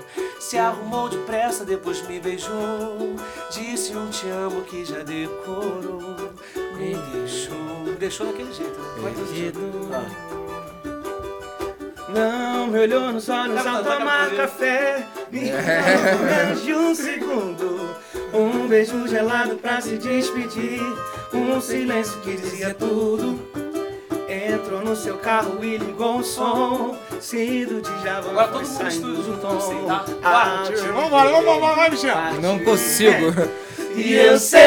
Se 0.43 0.57
arrumou 0.57 1.07
depressa, 1.07 1.63
depois 1.63 2.05
me 2.05 2.19
beijou. 2.19 3.15
Disse 3.49 3.95
um 3.95 4.09
te 4.09 4.27
amo 4.27 4.61
que 4.63 4.83
já 4.83 5.01
decorou. 5.01 6.01
Me 6.77 6.95
deixou. 7.13 7.95
Deixou 7.97 8.27
daquele 8.27 8.51
jeito, 8.51 8.77
né? 8.77 8.99
Vai 8.99 9.13
do 9.13 9.33
jeito. 9.33 9.59
Não 12.09 12.67
me 12.67 12.77
olhou 12.77 13.13
nos 13.13 13.29
olhos 13.29 13.65
ao 13.65 13.83
tomar 13.83 14.31
café. 14.35 15.07
Me 15.31 15.49
menos 15.49 16.61
de 16.61 16.73
um 16.75 16.93
segundo. 16.93 17.95
Um 18.33 18.67
beijo 18.67 19.07
gelado 19.07 19.55
pra 19.55 19.79
se 19.79 19.97
despedir. 19.97 20.81
Um 21.33 21.59
silêncio 21.61 22.19
que 22.19 22.35
dizia 22.35 22.73
tudo. 22.73 23.62
Entrou 24.33 24.81
no 24.81 24.95
seu 24.95 25.17
carro 25.17 25.63
e 25.63 25.77
ligou 25.77 26.17
o 26.19 26.23
som. 26.23 26.97
Se 27.19 27.65
do 27.65 27.81
Djavan 27.81 28.31
Agora 28.31 28.47
todo 28.47 28.67
mundo 28.67 28.87
estuda 28.87 29.23
junto 29.23 29.37
com 29.47 29.53
você, 29.55 29.75
tom. 29.75 29.85
tá? 29.85 30.05
Ah. 30.23 30.63
Vambora, 30.93 31.29
vamos, 31.29 31.45
vamos, 31.45 31.75
vai, 31.75 31.89
Michel. 31.89 32.15
Não 32.41 32.59
consigo. 32.59 33.33
E 33.95 34.11
eu 34.13 34.39
sei 34.39 34.59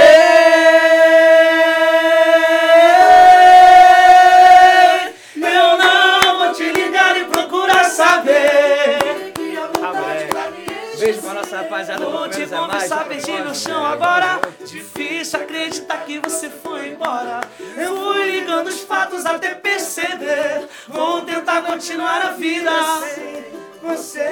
Beijo 11.06 11.22
com 11.22 11.30
a 11.30 11.34
nossa 11.34 11.56
rapaziada 11.58 12.04
Onde 12.08 12.46
Palmeiras 12.48 12.90
é 12.90 13.04
pedir 13.04 13.44
no 13.44 13.54
chão 13.54 13.86
agora. 13.86 14.40
Difícil 14.66 15.40
acreditar 15.40 15.98
que 16.04 16.18
você 16.18 16.50
foi 16.50 16.88
embora. 16.88 17.42
Eu 17.76 17.96
fui 17.96 18.30
ligando 18.32 18.66
os 18.66 18.80
fatos 18.80 19.24
até 19.24 19.54
perceber. 19.54 20.66
Vou 20.88 21.22
tentar 21.22 21.62
continuar 21.62 22.22
a 22.22 22.30
vida 22.32 22.70
sem 23.14 23.44
você. 23.80 24.28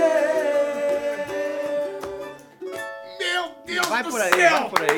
Meu 3.21 3.55
Deus 3.65 3.87
Vai 3.87 4.03
do 4.03 4.11
por 4.11 4.21
aí, 4.21 4.33
céu! 4.33 4.51
vai 4.51 4.69
por 4.71 4.83
aí. 4.83 4.97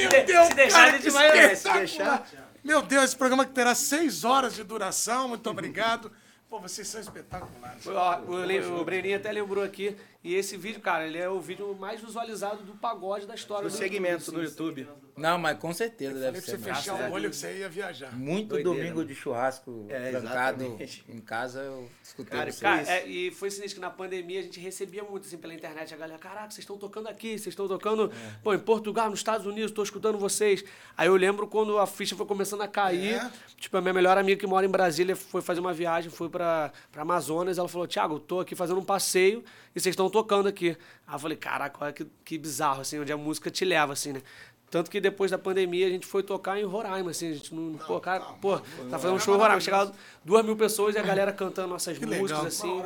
Meu 0.00 0.10
Se 0.10 0.20
Deus, 0.24 0.48
deixar, 0.48 0.86
cara, 0.86 0.98
que 0.98 1.10
vai- 1.10 1.54
se 1.54 1.70
deixar. 1.72 2.26
Meu 2.64 2.82
Deus, 2.82 3.04
esse 3.04 3.16
programa 3.16 3.44
que 3.46 3.52
terá 3.52 3.76
seis 3.76 4.24
horas 4.24 4.56
de 4.56 4.64
duração. 4.64 5.28
Muito 5.28 5.48
obrigado. 5.48 6.10
Pô, 6.50 6.58
vocês 6.58 6.86
são 6.88 7.00
espetaculares. 7.00 7.86
O, 7.86 8.34
Le- 8.44 8.60
o 8.66 8.84
Breninho 8.84 9.16
até 9.16 9.30
lembrou 9.32 9.64
aqui. 9.64 9.96
E 10.24 10.36
esse 10.36 10.56
vídeo, 10.56 10.80
cara, 10.80 11.04
ele 11.04 11.18
é 11.18 11.28
o 11.28 11.40
vídeo 11.40 11.74
mais 11.74 12.00
visualizado 12.00 12.62
do 12.62 12.74
pagode 12.74 13.26
da 13.26 13.34
história 13.34 13.68
Do 13.68 13.72
do 13.72 13.76
segmento 13.76 14.22
YouTube, 14.32 14.36
no. 14.36 14.44
YouTube. 14.44 14.88
Não, 15.16 15.36
mas 15.36 15.58
com 15.58 15.72
certeza 15.74 16.14
deve 16.18 16.40
pra 16.40 16.40
você 16.40 16.50
ser. 16.52 16.58
fechar 16.58 17.10
o 17.10 17.12
olho 17.12 17.28
que 17.28 17.34
você 17.36 17.58
ia 17.58 17.68
viajar. 17.68 18.16
Muito 18.16 18.50
Doideira, 18.50 18.78
domingo 18.78 18.96
mano. 18.98 19.08
de 19.08 19.14
churrasco 19.16 19.86
É, 19.90 20.10
trancado 20.12 20.78
em 21.08 21.20
casa, 21.20 21.60
eu 21.60 21.88
escutei 22.02 22.38
Cara, 22.38 22.52
vocês. 22.52 22.60
Cara, 22.62 22.82
é, 23.00 23.06
e 23.08 23.30
foi 23.32 23.50
sinistro 23.50 23.74
que 23.74 23.80
na 23.80 23.90
pandemia 23.90 24.38
a 24.38 24.42
gente 24.44 24.60
recebia 24.60 25.02
muito 25.02 25.26
assim 25.26 25.36
pela 25.36 25.52
internet. 25.52 25.92
A 25.92 25.96
galera, 25.96 26.18
caraca, 26.20 26.50
vocês 26.50 26.60
estão 26.60 26.78
tocando 26.78 27.08
aqui, 27.08 27.30
vocês 27.30 27.48
estão 27.48 27.66
tocando 27.66 28.10
pô, 28.44 28.54
em 28.54 28.58
Portugal, 28.60 29.10
nos 29.10 29.18
Estados 29.18 29.44
Unidos, 29.44 29.72
estou 29.72 29.82
escutando 29.84 30.18
vocês. 30.18 30.64
Aí 30.96 31.08
eu 31.08 31.16
lembro 31.16 31.48
quando 31.48 31.78
a 31.78 31.86
ficha 31.86 32.14
foi 32.14 32.26
começando 32.26 32.62
a 32.62 32.68
cair. 32.68 33.14
É. 33.16 33.30
Tipo, 33.56 33.76
a 33.76 33.80
minha 33.80 33.92
melhor 33.92 34.16
amiga 34.16 34.40
que 34.40 34.46
mora 34.46 34.64
em 34.64 34.70
Brasília 34.70 35.14
foi 35.16 35.42
fazer 35.42 35.58
uma 35.60 35.72
viagem, 35.74 36.10
foi 36.10 36.28
pra, 36.28 36.72
pra 36.92 37.02
Amazonas. 37.02 37.58
Ela 37.58 37.68
falou: 37.68 37.86
Thiago, 37.88 38.14
eu 38.14 38.20
tô 38.20 38.40
aqui 38.40 38.54
fazendo 38.54 38.78
um 38.80 38.84
passeio 38.84 39.44
e 39.74 39.80
vocês 39.80 39.92
estão 39.92 40.08
tocando 40.12 40.48
aqui. 40.48 40.76
Aí 41.06 41.14
eu 41.14 41.18
falei: 41.18 41.36
caraca, 41.36 41.76
olha 41.80 41.92
que, 41.92 42.06
que 42.24 42.38
bizarro, 42.38 42.82
assim, 42.82 43.00
onde 43.00 43.12
a 43.12 43.16
música 43.16 43.50
te 43.50 43.64
leva, 43.64 43.92
assim, 43.92 44.12
né? 44.12 44.22
Tanto 44.70 44.90
que 44.90 45.00
depois 45.00 45.30
da 45.30 45.36
pandemia 45.36 45.86
a 45.86 45.90
gente 45.90 46.06
foi 46.06 46.22
tocar 46.22 46.58
em 46.58 46.64
Roraima, 46.64 47.10
assim, 47.10 47.30
a 47.30 47.34
gente 47.34 47.54
não. 47.54 47.74
pô, 47.74 48.00
cara, 48.00 48.20
pô, 48.40 48.58
tá 48.58 48.98
fazendo 48.98 49.16
um 49.16 49.18
show 49.18 49.34
em 49.34 49.38
Roraima. 49.38 49.60
Chegava 49.60 49.92
duas 50.24 50.42
mil 50.44 50.56
pessoas 50.56 50.94
e 50.94 50.98
a 50.98 51.02
galera 51.02 51.30
cantando 51.30 51.68
nossas 51.68 51.98
Que 51.98 52.06
músicas, 52.06 52.30
legal. 52.30 52.46
assim. 52.46 52.82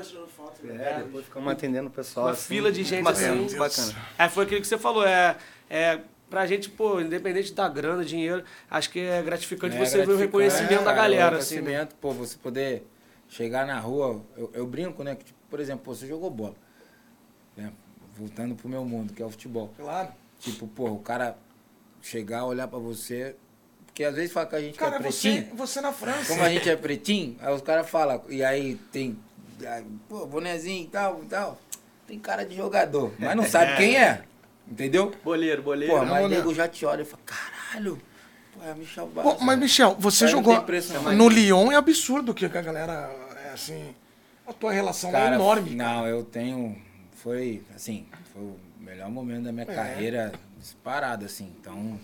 É, 0.69 1.03
depois 1.05 1.25
ficamos 1.27 1.53
atendendo 1.53 1.87
o 1.89 1.91
pessoal. 1.91 2.27
Uma 2.27 2.33
assim. 2.33 2.49
fila 2.49 2.73
de 2.73 2.83
gente 2.83 3.05
bacana, 3.05 3.29
assim. 3.29 3.39
muito 3.39 3.57
bacana. 3.57 3.95
É, 4.19 4.29
foi 4.29 4.45
aquilo 4.45 4.61
que 4.61 4.67
você 4.67 4.79
falou, 4.79 5.07
é. 5.07 5.37
é 5.69 6.01
Pra 6.29 6.45
gente, 6.45 6.69
pô, 6.69 7.01
independente 7.01 7.55
da 7.55 7.69
grana, 7.69 8.05
dinheiro, 8.05 8.43
acho 8.69 8.91
que 8.91 8.99
é 8.99 9.23
gratificante 9.23 9.77
É 9.77 9.79
você 9.79 9.99
ver 9.99 10.03
o 10.03 10.07
gratificante, 10.07 10.27
reconhecimento 10.27 10.85
da 10.85 10.85
cara, 10.87 10.97
galera, 10.97 11.37
o 11.37 11.39
assim. 11.39 11.55
né? 11.55 11.61
reconhecimento, 11.61 11.95
pô, 12.01 12.13
você 12.13 12.37
poder 12.37 12.85
chegar 13.29 13.65
na 13.65 13.79
rua, 13.79 14.21
eu, 14.37 14.51
eu 14.53 14.67
brinco, 14.67 15.05
né? 15.05 15.15
que, 15.15 15.25
tipo, 15.25 15.39
por 15.49 15.61
exemplo, 15.61 15.85
pô, 15.85 15.95
você 15.95 16.05
jogou 16.05 16.29
bola. 16.29 16.55
Né? 17.57 17.73
Voltando 18.17 18.55
pro 18.55 18.69
meu 18.69 18.85
mundo, 18.85 19.13
que 19.13 19.23
é 19.23 19.27
o 19.27 19.31
futebol. 19.31 19.73
Claro. 19.77 20.09
Tipo, 20.41 20.67
pô, 20.69 20.91
o 20.91 20.99
cara 20.99 21.37
chegar, 22.03 22.45
olhar 22.45 22.69
pra 22.69 22.79
você. 22.79 23.35
Porque 23.87 24.05
às 24.05 24.15
vezes 24.15 24.33
fala 24.33 24.47
que 24.47 24.57
a 24.57 24.61
gente 24.61 24.79
Cara, 24.79 24.97
é 24.97 24.99
você, 25.01 25.31
pretinho. 25.33 25.57
você 25.57 25.81
na 25.81 25.93
França. 25.93 26.27
Como 26.29 26.43
a 26.43 26.49
gente 26.51 26.69
é 26.69 26.77
pretinho, 26.77 27.37
aí 27.41 27.55
os 27.55 27.63
caras 27.63 27.89
falam, 27.89 28.23
e 28.29 28.45
aí 28.45 28.75
tem, 28.93 29.19
aí, 29.67 29.85
pô, 30.07 30.27
bonezinho 30.27 30.85
e 30.85 30.89
tal, 30.89 31.23
e 31.23 31.27
tal. 31.27 31.59
Tem 32.07 32.19
cara 32.19 32.45
de 32.45 32.55
jogador, 32.55 33.13
mas 33.19 33.35
não 33.35 33.45
sabe 33.45 33.77
quem 33.79 33.97
é. 33.97 34.23
Entendeu? 34.69 35.13
Boleiro, 35.25 35.63
boleiro. 35.63 35.95
Pô, 35.95 36.05
mas 36.05 36.25
o 36.25 36.29
nego 36.29 36.53
já 36.55 36.69
te 36.69 36.85
olha 36.85 37.03
e 37.03 37.05
fala, 37.07 37.23
caralho, 37.25 37.99
pô, 38.53 38.63
é 38.65 38.75
Michel 38.75 39.07
Pô, 39.07 39.23
Bastos. 39.23 39.43
mas, 39.43 39.59
Michel, 39.59 39.97
você 39.99 40.27
Cara, 40.27 40.31
jogou 40.37 40.63
preço, 40.63 40.93
no 41.13 41.29
Lyon, 41.31 41.73
é 41.73 41.77
absurdo 41.77 42.35
que 42.35 42.45
a 42.45 42.49
galera, 42.49 43.11
é 43.47 43.51
assim, 43.51 43.95
a 44.47 44.53
tua 44.53 44.73
relação 44.73 45.11
lá 45.11 45.19
é 45.19 45.23
Cara, 45.23 45.35
enorme. 45.37 45.75
cara. 45.75 45.91
Não, 45.95 46.07
eu 46.07 46.23
tenho. 46.23 46.77
Foi, 47.27 47.61
assim, 47.75 48.07
foi 48.33 48.41
o 48.41 48.57
melhor 48.79 49.11
momento 49.11 49.47
da 49.47 49.53
minha 49.53 49.65
É. 49.65 49.75
carreira 49.75 50.33
disparado, 50.61 51.25
assim. 51.25 51.53
Então, 51.59 51.99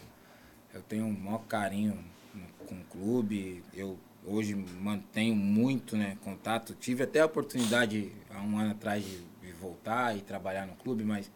eu 0.74 0.82
tenho 0.82 1.04
um 1.04 1.12
maior 1.16 1.44
carinho 1.46 1.96
no- 2.34 2.66
com 2.66 2.74
o 2.74 2.84
clube. 2.90 3.62
Eu 3.72 3.96
hoje 4.26 4.52
mantenho 4.56 5.36
muito 5.36 5.96
né, 5.96 6.18
contato. 6.24 6.74
Tive 6.74 7.04
até 7.04 7.20
a 7.20 7.26
oportunidade 7.26 8.10
há 8.34 8.42
um 8.42 8.58
ano 8.58 8.72
atrás 8.72 9.04
de, 9.04 9.22
voltar 9.60 10.16
e 10.16 10.22
trabalhar 10.22 10.66
no 10.66 10.74
clube, 10.74 11.04
mas 11.04 11.30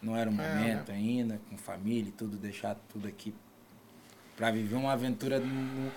não 0.00 0.16
era 0.16 0.30
o 0.30 0.32
É, 0.32 0.36
momento 0.36 0.92
ainda, 0.92 1.40
com 1.50 1.58
família 1.58 2.10
e 2.10 2.12
tudo, 2.12 2.36
deixar 2.36 2.76
tudo 2.92 3.08
aqui 3.08 3.34
para 4.36 4.52
viver 4.52 4.76
uma 4.76 4.92
aventura 4.92 5.40
no, 5.40 5.90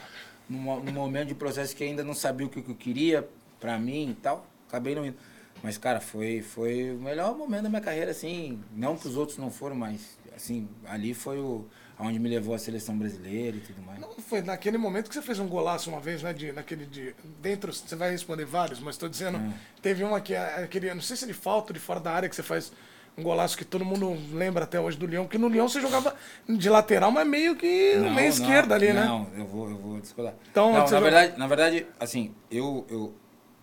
no, 0.49 0.81
no 0.83 0.91
momento 0.91 1.27
de 1.27 1.35
processo 1.35 1.75
que 1.75 1.83
ainda 1.83 2.03
não 2.03 2.15
sabia 2.15 2.47
o 2.47 2.49
que, 2.49 2.63
que 2.63 2.71
eu 2.71 2.75
queria 2.75 3.29
para 3.59 3.77
mim 3.77 4.09
e 4.09 4.13
tal. 4.15 4.47
Acabei 4.67 4.95
não 4.95 5.05
indo. 5.05 5.17
Mas, 5.63 5.77
cara, 5.77 5.99
foi, 5.99 6.41
foi 6.41 6.91
o 6.91 6.99
melhor 6.99 7.35
momento 7.35 7.63
da 7.63 7.69
minha 7.69 7.81
carreira, 7.81 8.11
assim. 8.11 8.61
Não 8.73 8.95
que 8.95 9.07
os 9.07 9.17
outros 9.17 9.37
não 9.37 9.49
foram, 9.49 9.75
mas, 9.75 10.17
assim, 10.35 10.67
ali 10.85 11.13
foi 11.13 11.39
o 11.39 11.65
onde 11.99 12.19
me 12.19 12.29
levou 12.29 12.53
a 12.53 12.57
seleção 12.59 12.97
brasileira 12.97 13.57
e 13.57 13.59
tudo 13.61 13.81
mais. 13.81 13.99
Não 13.99 14.11
foi 14.15 14.41
naquele 14.41 14.77
momento 14.77 15.07
que 15.07 15.15
você 15.15 15.21
fez 15.21 15.39
um 15.39 15.47
golaço 15.47 15.89
uma 15.89 15.99
vez, 15.99 16.21
né? 16.21 16.33
De, 16.33 16.51
naquele 16.51 16.85
de. 16.85 17.15
Dentro, 17.41 17.73
você 17.73 17.95
vai 17.95 18.11
responder 18.11 18.45
vários, 18.45 18.79
mas 18.79 18.97
tô 18.97 19.07
dizendo. 19.07 19.37
Hum. 19.37 19.53
Teve 19.81 20.03
uma 20.03 20.19
que 20.19 20.33
é 20.33 20.63
aquele. 20.63 20.93
Não 20.93 21.01
sei 21.01 21.15
se 21.15 21.25
de 21.25 21.33
falta 21.33 21.73
de 21.73 21.79
fora 21.79 21.99
da 21.99 22.11
área 22.11 22.29
que 22.29 22.35
você 22.35 22.43
faz 22.43 22.71
um 23.17 23.23
golaço 23.23 23.57
que 23.57 23.63
todo 23.63 23.85
mundo 23.85 24.17
lembra 24.33 24.65
até 24.65 24.79
hoje 24.79 24.97
do 24.97 25.05
Leão, 25.05 25.25
que 25.25 25.37
no 25.37 25.47
Leão 25.47 25.69
você 25.69 25.79
jogava 25.79 26.13
de 26.47 26.69
lateral, 26.69 27.11
mas 27.11 27.25
meio 27.25 27.55
que 27.55 27.95
no 27.95 28.13
meio 28.13 28.27
esquerdo 28.27 28.73
ali, 28.73 28.91
né? 28.91 29.05
Não, 29.05 29.29
eu 29.37 29.45
vou, 29.45 29.69
eu 29.69 29.77
vou 29.77 29.99
discordar. 30.01 30.33
Então, 30.51 30.73
não, 30.73 30.85
na 30.85 30.99
verdade, 30.99 31.39
na 31.39 31.47
verdade, 31.47 31.87
assim, 31.97 32.35
eu 32.51 32.85
eu 32.89 33.15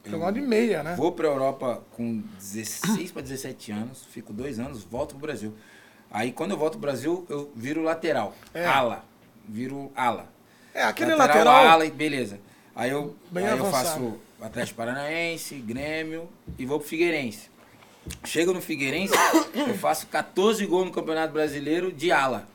Jogava 0.05 0.33
de 0.33 0.41
meia, 0.41 0.83
né? 0.83 0.95
Vou 0.97 1.13
pra 1.13 1.29
Europa 1.29 1.83
com 1.93 2.23
16 2.39 3.13
para 3.13 3.23
17 3.23 3.73
anos, 3.73 4.05
fico 4.11 4.33
dois 4.33 4.59
anos, 4.59 4.83
volto 4.83 5.11
pro 5.11 5.27
Brasil. 5.27 5.55
Aí 6.11 6.33
quando 6.33 6.51
eu 6.51 6.57
volto 6.57 6.73
pro 6.73 6.81
Brasil, 6.81 7.25
eu 7.29 7.51
viro 7.55 7.83
lateral. 7.83 8.35
É. 8.53 8.67
Ala. 8.67 9.05
Viro 9.49 9.93
ala. 9.95 10.31
É, 10.75 10.83
aquele 10.83 11.15
lateral. 11.15 11.67
ala, 11.67 11.87
e 11.87 11.91
beleza. 11.91 12.41
Aí 12.75 12.91
eu, 12.91 13.15
Bem 13.31 13.47
aí 13.47 13.57
eu 13.59 13.65
faço 13.67 14.19
Atlético 14.41 14.77
Paranaense, 14.77 15.55
Grêmio 15.57 16.29
e 16.59 16.67
vou 16.67 16.79
pro 16.79 16.89
Figueirense. 16.89 17.51
Chego 18.25 18.53
no 18.53 18.61
Figueirense, 18.61 19.15
eu 19.55 19.75
faço 19.79 20.09
14 20.09 20.67
gols 20.67 20.87
no 20.87 20.93
Campeonato 20.93 21.33
Brasileiro 21.33 21.93
de 21.93 22.11
ala. 22.11 22.49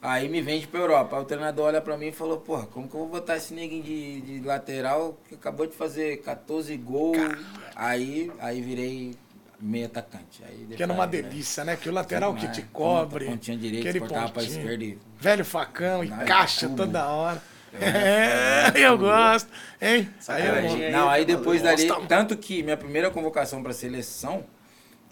Aí 0.00 0.28
me 0.28 0.40
vende 0.40 0.66
pra 0.66 0.80
Europa. 0.80 1.16
Aí 1.16 1.22
o 1.22 1.24
treinador 1.24 1.66
olha 1.66 1.80
pra 1.80 1.96
mim 1.96 2.06
e 2.08 2.12
falou, 2.12 2.38
porra, 2.38 2.66
como 2.66 2.88
que 2.88 2.94
eu 2.94 3.00
vou 3.00 3.08
botar 3.08 3.36
esse 3.36 3.52
neguinho 3.52 3.82
de, 3.82 4.20
de 4.20 4.40
lateral 4.46 5.18
que 5.28 5.34
acabou 5.34 5.66
de 5.66 5.74
fazer 5.74 6.18
14 6.18 6.76
gols? 6.76 7.16
Aí, 7.74 8.30
aí 8.38 8.60
virei 8.60 9.14
meio 9.60 9.86
atacante. 9.86 10.44
Aí 10.44 10.68
Que 10.76 10.82
era 10.82 10.92
uma 10.92 11.04
né? 11.04 11.10
delícia, 11.20 11.64
né? 11.64 11.76
Que 11.76 11.88
o 11.88 11.92
lateral 11.92 12.32
que 12.34 12.46
te 12.48 12.62
cobre. 12.62 13.24
Pontinha 13.26 13.56
direita, 13.58 13.88
aquele 13.88 14.00
cortava 14.00 14.28
pra 14.30 14.42
pontinho. 14.42 14.58
esquerda 14.60 14.84
e 14.84 14.98
Velho 15.18 15.44
facão 15.44 16.04
e 16.04 16.12
Ai, 16.12 16.24
caixa 16.26 16.66
tubo. 16.68 16.76
toda 16.76 17.06
hora. 17.08 17.42
É, 17.72 18.72
eu 18.86 18.96
gosto. 18.96 19.50
Hein? 19.82 20.08
Aí 20.28 20.46
eu 20.86 20.90
não, 20.92 21.08
aí 21.08 21.24
depois 21.24 21.60
dali, 21.60 21.88
tanto 22.08 22.36
que 22.36 22.62
minha 22.62 22.76
primeira 22.76 23.10
convocação 23.10 23.62
para 23.64 23.72
seleção 23.72 24.44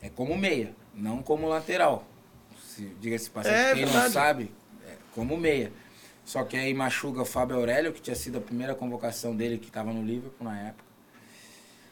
é 0.01 0.09
como 0.09 0.37
meia, 0.38 0.72
não 0.94 1.22
como 1.22 1.49
lateral. 1.49 2.07
Se 2.64 2.83
diga-se 3.01 3.29
passagem, 3.31 3.59
É 3.59 3.75
quem 3.75 3.85
não 3.85 3.92
verdade. 3.92 4.12
sabe, 4.12 4.44
é 4.44 4.65
como 5.16 5.37
meia. 5.37 5.72
Só 6.24 6.44
que 6.44 6.57
aí 6.57 6.72
machuca 6.74 7.22
o 7.22 7.24
Fábio 7.24 7.57
Aurélio, 7.57 7.92
que 7.92 8.00
tinha 8.00 8.14
sido 8.14 8.38
a 8.38 8.40
primeira 8.40 8.74
convocação 8.74 9.35
dele, 9.35 9.59
que 9.59 9.66
estava 9.66 9.92
no 9.92 10.05
Liverpool 10.05 10.46
na 10.46 10.61
época. 10.68 10.85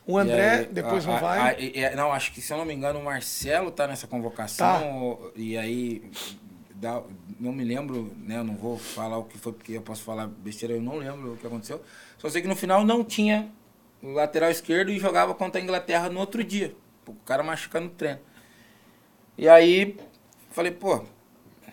O 0.07 0.19
André 0.19 0.51
aí, 0.59 0.67
depois 0.67 1.05
a- 1.05 1.09
não 1.09 1.17
a- 1.17 1.21
vai. 1.21 1.41
a- 1.41 1.59
e- 1.61 1.73
e- 1.79 1.97
não, 1.97 2.13
acho 2.13 2.31
que 2.33 2.41
se 2.43 2.53
eu 2.53 2.59
não 2.59 2.65
me 2.67 2.75
engano 2.75 2.99
o 3.01 3.05
Marcelo 3.05 3.71
tá 3.71 3.87
nessa 3.87 4.07
convocação. 4.07 5.31
E 5.35 5.57
aí, 5.57 6.03
dá- 6.75 7.03
não 7.41 7.53
me 7.53 7.65
lembro, 7.65 8.13
né? 8.19 8.37
Eu 8.39 8.45
não 8.45 8.55
vou 8.55 8.77
falar 8.79 9.17
o 9.17 9.25
que 9.25 9.39
foi, 9.39 9.53
porque 9.53 9.73
eu 9.73 9.83
posso 9.83 10.03
falar 10.03 10.27
besteira, 10.27 10.75
eu 10.75 10.83
não 10.83 10.97
lembro 10.97 11.33
o 11.33 11.37
que 11.39 11.47
aconteceu. 11.47 11.81
Só 12.19 12.29
sei 12.29 12.43
que 12.43 12.49
no 12.49 12.57
final 12.57 12.85
não 12.85 13.03
tinha 13.03 13.49
o 14.03 14.11
lateral 14.11 14.51
esquerdo 14.51 14.91
e 14.91 14.99
jogava 14.99 15.35
contra 15.35 15.59
a 15.61 15.65
Inglaterra 15.65 16.11
no 16.11 16.21
outro 16.21 16.45
dia. 16.45 16.75
O 17.07 17.15
cara 17.25 17.43
machucando 17.43 17.87
no 17.87 17.93
treino. 17.93 18.21
E 19.39 19.49
aí, 19.49 19.97
falei, 20.51 20.71
pô, 20.73 21.03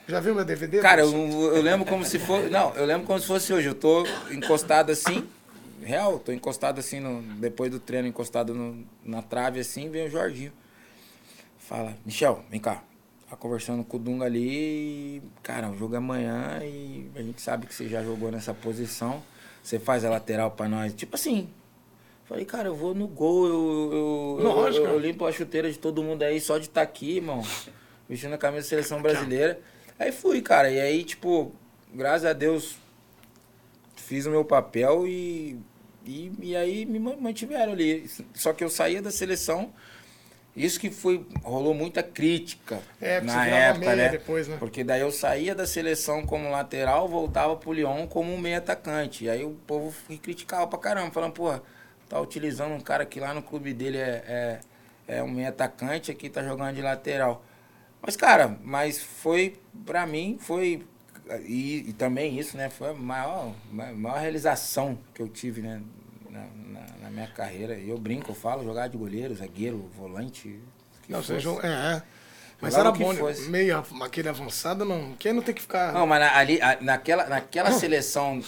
Já 0.08 0.20
viu 0.20 0.36
meu 0.36 0.44
DVD? 0.44 0.80
Cara, 0.82 1.02
eu, 1.02 1.12
eu 1.56 1.62
lembro 1.62 1.86
como 1.86 2.04
se 2.04 2.20
fosse. 2.20 2.50
Não, 2.50 2.74
eu 2.76 2.86
lembro 2.86 3.06
como 3.08 3.20
se 3.20 3.26
fosse 3.28 3.54
hoje. 3.54 3.68
Eu 3.68 3.76
tô 3.76 4.06
encostado 4.32 4.92
assim. 4.92 5.28
Real, 5.82 6.20
tô 6.20 6.32
encostado 6.32 6.80
assim, 6.80 7.00
no, 7.00 7.22
depois 7.40 7.72
do 7.72 7.80
treino, 7.80 8.08
encostado 8.08 8.54
no- 8.54 8.86
na 9.04 9.22
trave 9.22 9.60
assim, 9.60 9.90
vem 9.90 10.06
o 10.06 10.10
Jorginho. 10.10 10.52
Fala, 11.58 11.96
Michel, 12.06 12.44
vem 12.50 12.60
cá. 12.60 12.84
Tá 13.30 13.36
conversando 13.36 13.84
com 13.84 13.98
o 13.98 14.00
Dunga 14.00 14.26
ali. 14.26 15.18
e, 15.18 15.22
Cara, 15.42 15.70
o 15.70 15.78
jogo 15.78 15.96
é 15.96 15.98
amanhã 15.98 16.60
e 16.62 17.10
a 17.16 17.22
gente 17.22 17.42
sabe 17.42 17.66
que 17.66 17.74
você 17.74 17.88
já 17.88 18.04
jogou 18.04 18.30
nessa 18.30 18.54
posição. 18.54 19.24
Você 19.64 19.80
faz 19.80 20.04
a 20.04 20.10
lateral 20.10 20.52
pra 20.52 20.68
nós. 20.68 20.94
Tipo 20.94 21.16
assim. 21.16 21.50
Falei, 22.26 22.46
cara, 22.46 22.68
eu 22.70 22.76
vou 22.76 22.94
no 22.94 23.08
gol, 23.08 23.46
eu, 23.48 24.38
eu, 24.40 24.44
Lógico. 24.44 24.86
eu, 24.86 24.92
eu 24.94 25.00
limpo 25.00 25.26
a 25.26 25.32
chuteira 25.32 25.70
de 25.72 25.78
todo 25.80 26.02
mundo 26.04 26.24
aí 26.24 26.40
só 26.40 26.58
de 26.58 26.66
estar 26.66 26.82
aqui, 26.82 27.18
irmão. 27.18 27.44
Vestindo 28.08 28.34
a 28.34 28.38
camisa 28.38 28.64
da 28.64 28.70
seleção 28.70 29.02
brasileira. 29.02 29.60
Aí 30.02 30.12
fui, 30.12 30.42
cara. 30.42 30.70
E 30.72 30.80
aí, 30.80 31.04
tipo, 31.04 31.54
graças 31.94 32.26
a 32.26 32.34
Deus, 32.34 32.78
fiz 33.96 34.26
o 34.26 34.32
meu 34.32 34.44
papel 34.46 35.08
e, 35.08 35.60
e, 36.06 36.32
e 36.42 36.56
aí 36.56 36.86
me 36.86 37.00
ma- 37.00 37.16
mantiveram 37.16 37.74
ali. 37.74 38.10
Só 38.34 38.54
que 38.54 38.64
eu 38.64 38.70
saía 38.70 39.02
da 39.02 39.12
seleção 39.12 39.74
Isso 40.56 40.80
que 40.80 40.92
foi, 40.92 41.26
rolou 41.44 41.74
muita 41.74 42.04
crítica 42.04 42.82
É, 43.02 43.22
na 43.22 43.46
época, 43.46 43.96
né? 43.96 44.10
depois, 44.10 44.48
né? 44.48 44.58
Porque 44.60 44.84
daí 44.84 45.02
eu 45.02 45.12
saía 45.12 45.56
da 45.56 45.68
seleção 45.68 46.26
como 46.26 46.50
lateral, 46.52 47.08
voltava 47.08 47.56
pro 47.58 47.74
Lyon 47.74 48.08
como 48.08 48.34
um 48.34 48.40
meio 48.40 48.58
atacante. 48.58 49.26
E 49.26 49.30
aí 49.30 49.44
o 49.46 49.52
povo 49.68 49.94
criticava 50.22 50.68
pra 50.68 50.80
caramba, 50.80 51.12
falando, 51.12 51.34
porra, 51.34 51.64
tá 52.10 52.20
utilizando 52.22 52.74
um 52.74 52.82
cara 52.82 53.06
que 53.06 53.20
lá 53.20 53.34
no 53.34 53.44
clube 53.44 53.74
dele 53.74 53.98
é, 54.00 54.60
é, 55.08 55.18
é 55.20 55.24
um 55.24 55.30
meio 55.32 55.50
atacante, 55.50 56.12
aqui 56.12 56.30
tá 56.30 56.44
jogando 56.44 56.76
de 56.76 56.82
lateral. 56.82 57.44
Mas, 58.02 58.16
cara, 58.16 58.58
mas 58.64 59.02
foi, 59.02 59.60
pra 59.86 60.06
mim, 60.06 60.38
foi. 60.40 60.86
E, 61.46 61.90
e 61.90 61.94
também 61.94 62.38
isso, 62.40 62.58
né? 62.58 62.70
Foi 62.70 62.90
a 62.90 62.94
maior, 62.94 63.54
ma- 63.72 63.92
maior 63.94 64.20
realização 64.20 64.98
que 65.14 65.22
eu 65.22 65.28
tive, 65.30 65.62
né? 65.62 65.82
Na, 66.30 66.40
na, 66.42 66.86
na 67.04 67.10
minha 67.10 67.28
carreira. 67.28 67.76
E 67.76 67.90
eu 67.90 67.98
brinco, 67.98 68.32
eu 68.32 68.36
falo, 68.36 68.64
jogar 68.64 68.88
de 68.88 68.98
goleiro, 68.98 69.36
zagueiro, 69.36 69.90
volante. 69.96 70.60
que 71.04 71.12
Não, 71.12 71.22
jogou- 71.22 71.62
é, 71.62 71.68
é. 71.98 72.04
Mas 72.60 72.76
era 72.76 72.92
bom, 72.92 73.12
né? 73.12 73.20
fosse. 73.20 73.50
meio 73.50 73.84
aquele 74.02 74.30
avançado, 74.30 74.86
não. 74.86 75.14
Quem 75.14 75.34
não 75.34 75.42
tem 75.42 75.54
que 75.54 75.62
ficar. 75.62 75.94
Não, 75.94 76.06
mas 76.06 76.20
na- 76.20 76.38
ali, 76.38 76.60
naquela, 76.82 77.26
naquela 77.28 77.72
seleção, 77.72 78.42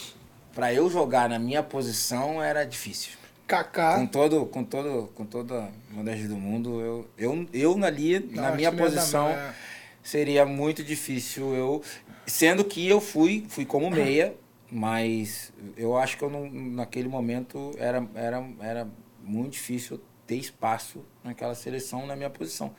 pra 0.54 0.74
eu 0.74 0.90
jogar 0.90 1.28
na 1.30 1.40
minha 1.40 1.64
posição, 1.64 2.42
era 2.42 2.64
difícil. 2.64 3.12
Kaká. 3.48 3.96
Com 3.96 4.06
todo, 4.08 4.46
com 4.46 4.64
todo, 4.64 5.12
com 5.14 5.26
toda 5.26 5.64
a 5.64 5.94
modéstia 5.94 6.28
do 6.28 6.36
mundo, 6.38 6.80
eu, 6.82 7.08
eu, 7.18 7.48
eu 7.54 7.84
ali, 7.84 8.20
Não, 8.20 8.44
na 8.44 8.52
minha 8.52 8.72
posição, 8.72 9.30
é. 9.30 9.54
seria 10.02 10.46
muito 10.46 10.84
difícil 10.84 11.54
eu. 11.54 11.82
Sendo 12.26 12.64
que 12.64 12.88
eu 12.88 13.02
fui, 13.02 13.46
fui 13.50 13.66
como 13.66 13.92
meia, 13.92 14.36
mas 14.72 15.52
eu 15.76 15.98
acho 15.98 16.18
que 16.18 16.24
eu 16.24 16.30
não, 16.30 16.50
naquele 16.50 17.10
momento 17.10 17.72
era, 17.78 18.08
era, 18.16 18.44
era 18.62 18.88
muito 19.22 19.54
difícil 19.54 20.02
ter 20.26 20.38
espaço 20.38 21.04
naquela 21.24 21.54
seleção 21.54 22.06
na 22.08 22.16
minha 22.16 22.30
posição. 22.30 22.74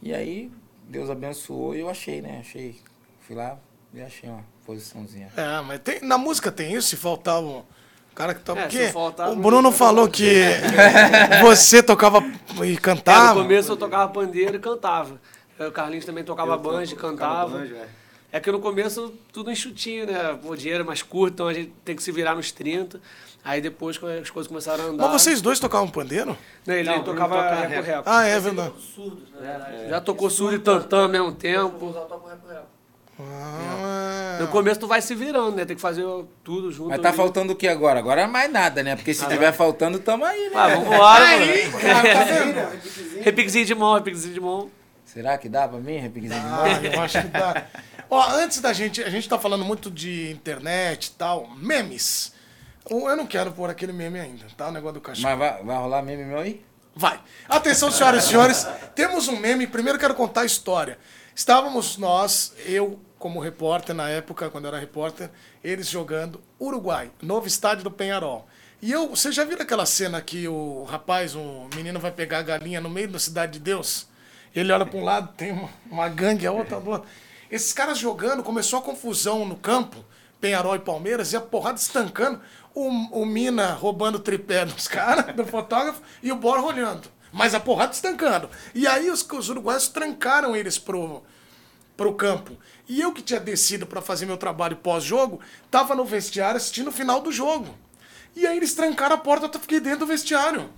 E 0.00 0.14
aí, 0.14 0.50
Deus 0.88 1.10
abençoou 1.10 1.74
e 1.74 1.80
eu 1.80 1.90
achei, 1.90 2.22
né? 2.22 2.38
Achei. 2.40 2.76
Fui 3.20 3.34
lá 3.34 3.58
e 3.92 4.00
achei 4.00 4.30
uma 4.30 4.44
posiçãozinha. 4.64 5.28
É, 5.36 5.60
mas 5.62 5.80
tem, 5.80 6.00
na 6.02 6.16
música 6.16 6.52
tem 6.52 6.72
isso, 6.72 6.88
se 6.88 6.96
faltar 6.96 7.42
o 7.42 7.66
cara 8.18 8.34
que 8.34 8.40
toca. 8.40 8.60
É, 8.60 8.62
porque 8.64 8.86
se 8.86 8.92
faltar, 8.92 9.30
o 9.30 9.36
Bruno 9.36 9.70
falou 9.70 10.08
que 10.08 10.42
você 11.40 11.82
tocava 11.82 12.22
e 12.64 12.74
É, 12.74 12.76
cantava. 12.76 13.34
no 13.34 13.42
começo 13.42 13.72
eu 13.72 13.76
tocava 13.76 14.12
pandeiro 14.12 14.56
e 14.56 14.58
cantava. 14.58 15.20
Aí 15.58 15.66
O 15.66 15.72
Carlinhos 15.72 16.04
também 16.04 16.24
tocava 16.24 16.52
Eu 16.54 16.58
banjo 16.58 16.92
e 16.92 16.96
cantava. 16.96 17.58
banjo, 17.58 17.74
é. 17.74 17.86
É 18.30 18.40
que 18.40 18.50
no 18.52 18.60
começo 18.60 19.14
tudo 19.32 19.50
enxutinho, 19.50 20.04
né? 20.06 20.38
O 20.44 20.54
dinheiro 20.54 20.82
é 20.82 20.86
mais 20.86 21.00
curto, 21.02 21.32
então 21.34 21.48
a 21.48 21.54
gente 21.54 21.72
tem 21.84 21.96
que 21.96 22.02
se 22.02 22.12
virar 22.12 22.34
nos 22.34 22.52
30. 22.52 23.00
Aí 23.44 23.60
depois 23.60 23.96
as 24.20 24.28
coisas 24.30 24.46
começaram 24.48 24.84
a 24.84 24.86
andar. 24.88 25.08
Mas 25.08 25.22
vocês 25.22 25.40
dois 25.40 25.58
tocavam 25.58 25.88
pandeiro? 25.88 26.36
Não, 26.66 26.74
ele 26.74 26.90
Não, 26.90 27.02
tocava 27.02 27.36
Bruno 27.36 27.48
toca 27.50 27.60
reco, 27.68 27.74
rap. 27.74 27.84
reco. 27.86 28.02
Ah, 28.04 28.26
é 28.26 28.38
verdade. 28.40 28.72
Já 29.88 30.00
tocou 30.00 30.28
surdo 30.28 30.56
e 30.56 30.58
tantã 30.58 31.04
ao 31.04 31.08
mesmo 31.08 31.32
tempo. 31.32 31.94
Ah, 33.20 34.36
No 34.40 34.48
começo 34.48 34.80
tu 34.80 34.86
vai 34.86 35.02
se 35.02 35.14
virando, 35.14 35.56
né? 35.56 35.64
Tem 35.64 35.74
que 35.76 35.82
fazer 35.82 36.04
tudo 36.44 36.70
junto. 36.70 36.90
Mas 36.90 37.00
tá 37.00 37.08
ali. 37.08 37.16
faltando 37.16 37.52
o 37.52 37.56
que 37.56 37.66
agora? 37.66 37.98
Agora 37.98 38.22
é 38.22 38.26
mais 38.26 38.50
nada, 38.50 38.82
né? 38.82 38.94
Porque 38.96 39.12
se 39.12 39.26
tiver 39.26 39.52
faltando, 39.52 39.98
tamo 39.98 40.24
aí, 40.24 40.50
né? 40.50 40.56
Ah, 40.56 40.68
vambora, 40.68 41.24
Aí, 41.24 41.66
mano. 41.68 41.80
cara, 41.80 42.14
tá? 42.14 42.72
Repiquezinho 43.22 43.64
de 43.66 43.74
mão, 43.74 43.94
repiquezinho 43.94 44.34
de 44.34 44.40
mão. 44.40 44.70
Será 45.04 45.36
que 45.38 45.48
dá 45.48 45.66
pra 45.66 45.78
mim, 45.78 45.96
repiquezinho 45.98 46.40
de 46.40 46.46
mão? 46.46 46.64
Ah, 46.64 46.84
eu 46.84 47.00
acho 47.00 47.20
que 47.22 47.28
dá. 47.28 47.64
Ó, 48.10 48.22
antes 48.30 48.60
da 48.60 48.72
gente, 48.72 49.02
a 49.02 49.10
gente 49.10 49.28
tá 49.28 49.38
falando 49.38 49.64
muito 49.64 49.90
de 49.90 50.30
internet 50.30 51.06
e 51.06 51.10
tal, 51.12 51.48
memes. 51.56 52.32
Eu 52.88 53.16
não 53.16 53.26
quero 53.26 53.52
pôr 53.52 53.68
aquele 53.68 53.92
meme 53.92 54.18
ainda, 54.18 54.46
tá? 54.56 54.68
O 54.68 54.72
negócio 54.72 54.94
do 54.94 55.00
cachorro. 55.00 55.28
Mas 55.28 55.38
vai, 55.38 55.62
vai 55.62 55.76
rolar 55.76 56.00
meme 56.02 56.24
meu 56.24 56.38
aí? 56.38 56.64
Vai. 56.94 57.20
Atenção, 57.48 57.90
senhoras 57.90 58.24
e 58.24 58.28
senhores. 58.28 58.66
Temos 58.94 59.28
um 59.28 59.36
meme. 59.36 59.66
Primeiro 59.66 59.98
quero 59.98 60.14
contar 60.14 60.40
a 60.42 60.44
história. 60.46 60.98
Estávamos 61.34 61.98
nós, 61.98 62.54
eu 62.66 62.98
como 63.18 63.40
repórter 63.40 63.94
na 63.94 64.08
época, 64.08 64.48
quando 64.48 64.64
eu 64.64 64.68
era 64.68 64.78
repórter, 64.78 65.30
eles 65.62 65.88
jogando 65.88 66.40
Uruguai, 66.60 67.10
novo 67.20 67.46
estádio 67.46 67.84
do 67.84 67.90
Penharol. 67.90 68.46
E 68.80 68.92
eu, 68.92 69.08
você 69.08 69.32
já 69.32 69.44
viu 69.44 69.56
aquela 69.60 69.84
cena 69.84 70.20
que 70.20 70.46
o 70.46 70.84
rapaz, 70.84 71.34
o 71.34 71.68
menino 71.74 71.98
vai 71.98 72.12
pegar 72.12 72.38
a 72.38 72.42
galinha 72.42 72.80
no 72.80 72.88
meio 72.88 73.08
da 73.08 73.18
cidade 73.18 73.54
de 73.54 73.58
Deus? 73.58 74.06
Ele 74.54 74.72
olha 74.72 74.86
para 74.86 74.98
um 74.98 75.04
lado, 75.04 75.32
tem 75.36 75.52
uma, 75.52 75.68
uma 75.90 76.08
gangue, 76.08 76.46
a 76.46 76.52
outra 76.52 76.80
do 76.80 76.90
outro. 76.90 77.08
Esses 77.50 77.72
caras 77.72 77.98
jogando, 77.98 78.42
começou 78.42 78.78
a 78.78 78.82
confusão 78.82 79.44
no 79.44 79.56
campo, 79.56 80.04
Penharol 80.40 80.76
e 80.76 80.80
Palmeiras, 80.80 81.32
e 81.32 81.36
a 81.36 81.40
porrada 81.40 81.78
estancando. 81.78 82.40
O, 82.72 82.88
o 83.22 83.26
Mina 83.26 83.72
roubando 83.72 84.16
o 84.16 84.20
tripé 84.20 84.64
dos 84.64 84.86
caras, 84.88 85.34
do 85.34 85.44
fotógrafo, 85.44 86.00
e 86.22 86.30
o 86.30 86.36
Borja 86.36 86.64
olhando. 86.64 87.08
Mas 87.32 87.54
a 87.54 87.60
porrada 87.60 87.92
estancando. 87.92 88.48
E 88.74 88.86
aí 88.86 89.10
os, 89.10 89.28
os 89.28 89.48
uruguaios 89.48 89.88
trancaram 89.88 90.54
eles 90.54 90.78
pro, 90.78 91.22
pro 91.96 92.14
campo. 92.14 92.56
E 92.88 93.00
eu 93.00 93.12
que 93.12 93.20
tinha 93.20 93.38
descido 93.38 93.86
para 93.86 94.00
fazer 94.00 94.24
meu 94.24 94.38
trabalho 94.38 94.76
pós-jogo, 94.76 95.40
tava 95.70 95.94
no 95.94 96.04
vestiário 96.04 96.56
assistindo 96.56 96.88
o 96.88 96.92
final 96.92 97.20
do 97.20 97.30
jogo. 97.30 97.76
E 98.34 98.46
aí 98.46 98.56
eles 98.56 98.74
trancaram 98.74 99.14
a 99.14 99.18
porta, 99.18 99.50
eu 99.52 99.60
fiquei 99.60 99.78
dentro 99.78 100.00
do 100.00 100.06
vestiário. 100.06 100.70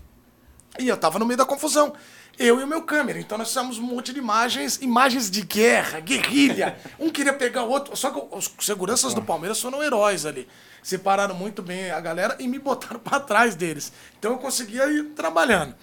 E 0.78 0.88
eu 0.88 0.96
tava 0.96 1.18
no 1.18 1.26
meio 1.26 1.38
da 1.38 1.44
confusão. 1.44 1.92
Eu 2.38 2.58
e 2.58 2.64
o 2.64 2.66
meu 2.66 2.82
câmera. 2.82 3.20
Então 3.20 3.36
nós 3.36 3.48
fizemos 3.48 3.78
um 3.78 3.82
monte 3.82 4.12
de 4.12 4.18
imagens, 4.18 4.78
imagens 4.80 5.30
de 5.30 5.42
guerra, 5.42 6.00
guerrilha. 6.00 6.76
Um 6.98 7.11
queria 7.11 7.32
pegar 7.32 7.64
o 7.64 7.68
outro. 7.68 7.94
Só 7.96 8.11
que 8.11 8.36
os 8.36 8.50
seguranças 8.61 9.14
do 9.14 9.22
Palmeiras 9.22 9.61
foram 9.61 9.82
heróis 9.82 10.24
ali. 10.24 10.48
Separaram 10.82 11.34
muito 11.34 11.62
bem 11.62 11.90
a 11.90 12.00
galera 12.00 12.36
e 12.40 12.48
me 12.48 12.58
botaram 12.58 12.98
para 13.00 13.20
trás 13.20 13.54
deles. 13.54 13.92
Então 14.18 14.32
eu 14.32 14.38
conseguia 14.38 14.86
ir 14.90 15.04
trabalhando. 15.11 15.74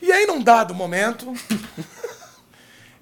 E 0.00 0.12
aí, 0.12 0.26
num 0.26 0.42
dado 0.42 0.74
momento. 0.74 1.32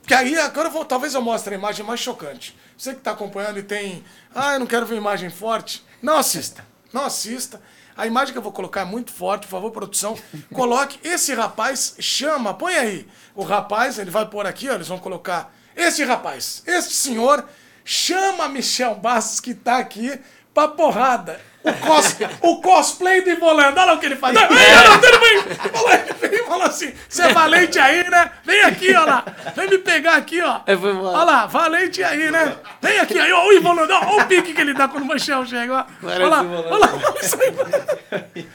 Porque 0.03 0.15
aí, 0.15 0.37
agora 0.37 0.69
eu 0.69 0.73
vou, 0.73 0.85
talvez 0.85 1.15
eu 1.15 1.23
mostre 1.23 1.55
a 1.55 1.59
imagem 1.59 1.87
mais 1.87 2.01
chocante. 2.01 2.59
Você 2.77 2.93
que 2.93 2.99
está 2.99 3.13
acompanhando 3.13 3.59
e 3.59 3.63
tem. 3.63 4.05
Ah, 4.35 4.55
eu 4.55 4.61
não 4.61 4.67
quero 4.67 4.85
ver 4.85 4.97
imagem 4.97 5.31
forte. 5.31 5.83
Não 6.03 6.19
assista. 6.19 6.67
Não 6.93 7.05
assista. 7.05 7.63
A 7.97 8.07
imagem 8.07 8.33
que 8.33 8.39
eu 8.39 8.43
vou 8.43 8.53
colocar 8.53 8.81
é 8.81 8.85
muito 8.85 9.13
forte, 9.13 9.47
por 9.47 9.53
favor, 9.53 9.71
produção. 9.71 10.19
Coloque. 10.53 10.99
Esse 11.05 11.33
rapaz 11.35 11.95
chama, 12.01 12.53
põe 12.53 12.75
aí. 12.75 13.09
O 13.35 13.45
rapaz, 13.45 13.99
ele 13.99 14.11
vai 14.11 14.27
pôr 14.27 14.45
aqui, 14.45 14.69
ó, 14.69 14.75
eles 14.75 14.89
vão 14.89 14.99
colocar. 14.99 15.55
Esse 15.77 16.05
rapaz, 16.05 16.63
este 16.67 16.95
senhor, 16.95 17.49
chama 17.85 18.49
Michel 18.49 18.97
Bastos, 18.97 19.41
que 19.41 19.55
tá 19.55 19.79
aqui, 19.79 20.19
pra 20.53 20.69
porrada. 20.69 21.41
O, 21.65 21.73
cos, 21.75 22.17
o 22.41 22.61
cosplay 22.61 23.21
do 23.21 23.31
Ivolando. 23.31 23.79
Olha 23.79 23.85
lá 23.85 23.93
o 23.95 24.01
que 24.01 24.07
ele 24.07 24.17
faz. 24.17 24.37
Vem, 24.37 24.49
vem, 24.49 25.21
vem. 25.21 25.57
Falou, 25.57 25.91
ele 26.23 26.43
falou 26.43 26.67
assim: 26.67 26.93
você 27.09 27.23
é 27.23 27.33
valente 27.33 27.79
aí, 27.79 28.09
né? 28.11 28.33
Vem 28.45 28.63
aqui, 28.63 28.95
ó 28.95 29.05
lá. 29.05 29.25
Vem 29.55 29.71
me 29.71 29.79
pegar 29.79 30.17
aqui, 30.17 30.41
ó. 30.41 30.61
Foi 30.65 30.91
embora. 30.91 31.19
Olha 31.19 31.25
lá, 31.25 31.47
valente 31.47 32.03
aí, 32.03 32.31
né? 32.31 32.57
Vem 32.81 32.99
aqui, 32.99 33.19
aí, 33.19 33.33
ó, 33.33 33.47
o 33.47 33.53
Ivolando. 33.53 33.93
Olha 33.93 34.25
o 34.25 34.27
pique 34.27 34.53
que 34.53 34.61
ele 34.61 34.75
dá 34.75 34.89
quando 34.89 35.05
o 35.05 35.07
Michel 35.07 35.47
chega, 35.47 35.87
ó. 36.03 36.07
Olha 36.07 36.27
lá, 36.27 36.43
olha 36.43 36.79
lá, 36.79 36.95
olha 36.95 37.21
isso 37.21 37.39
aí. 37.41 38.49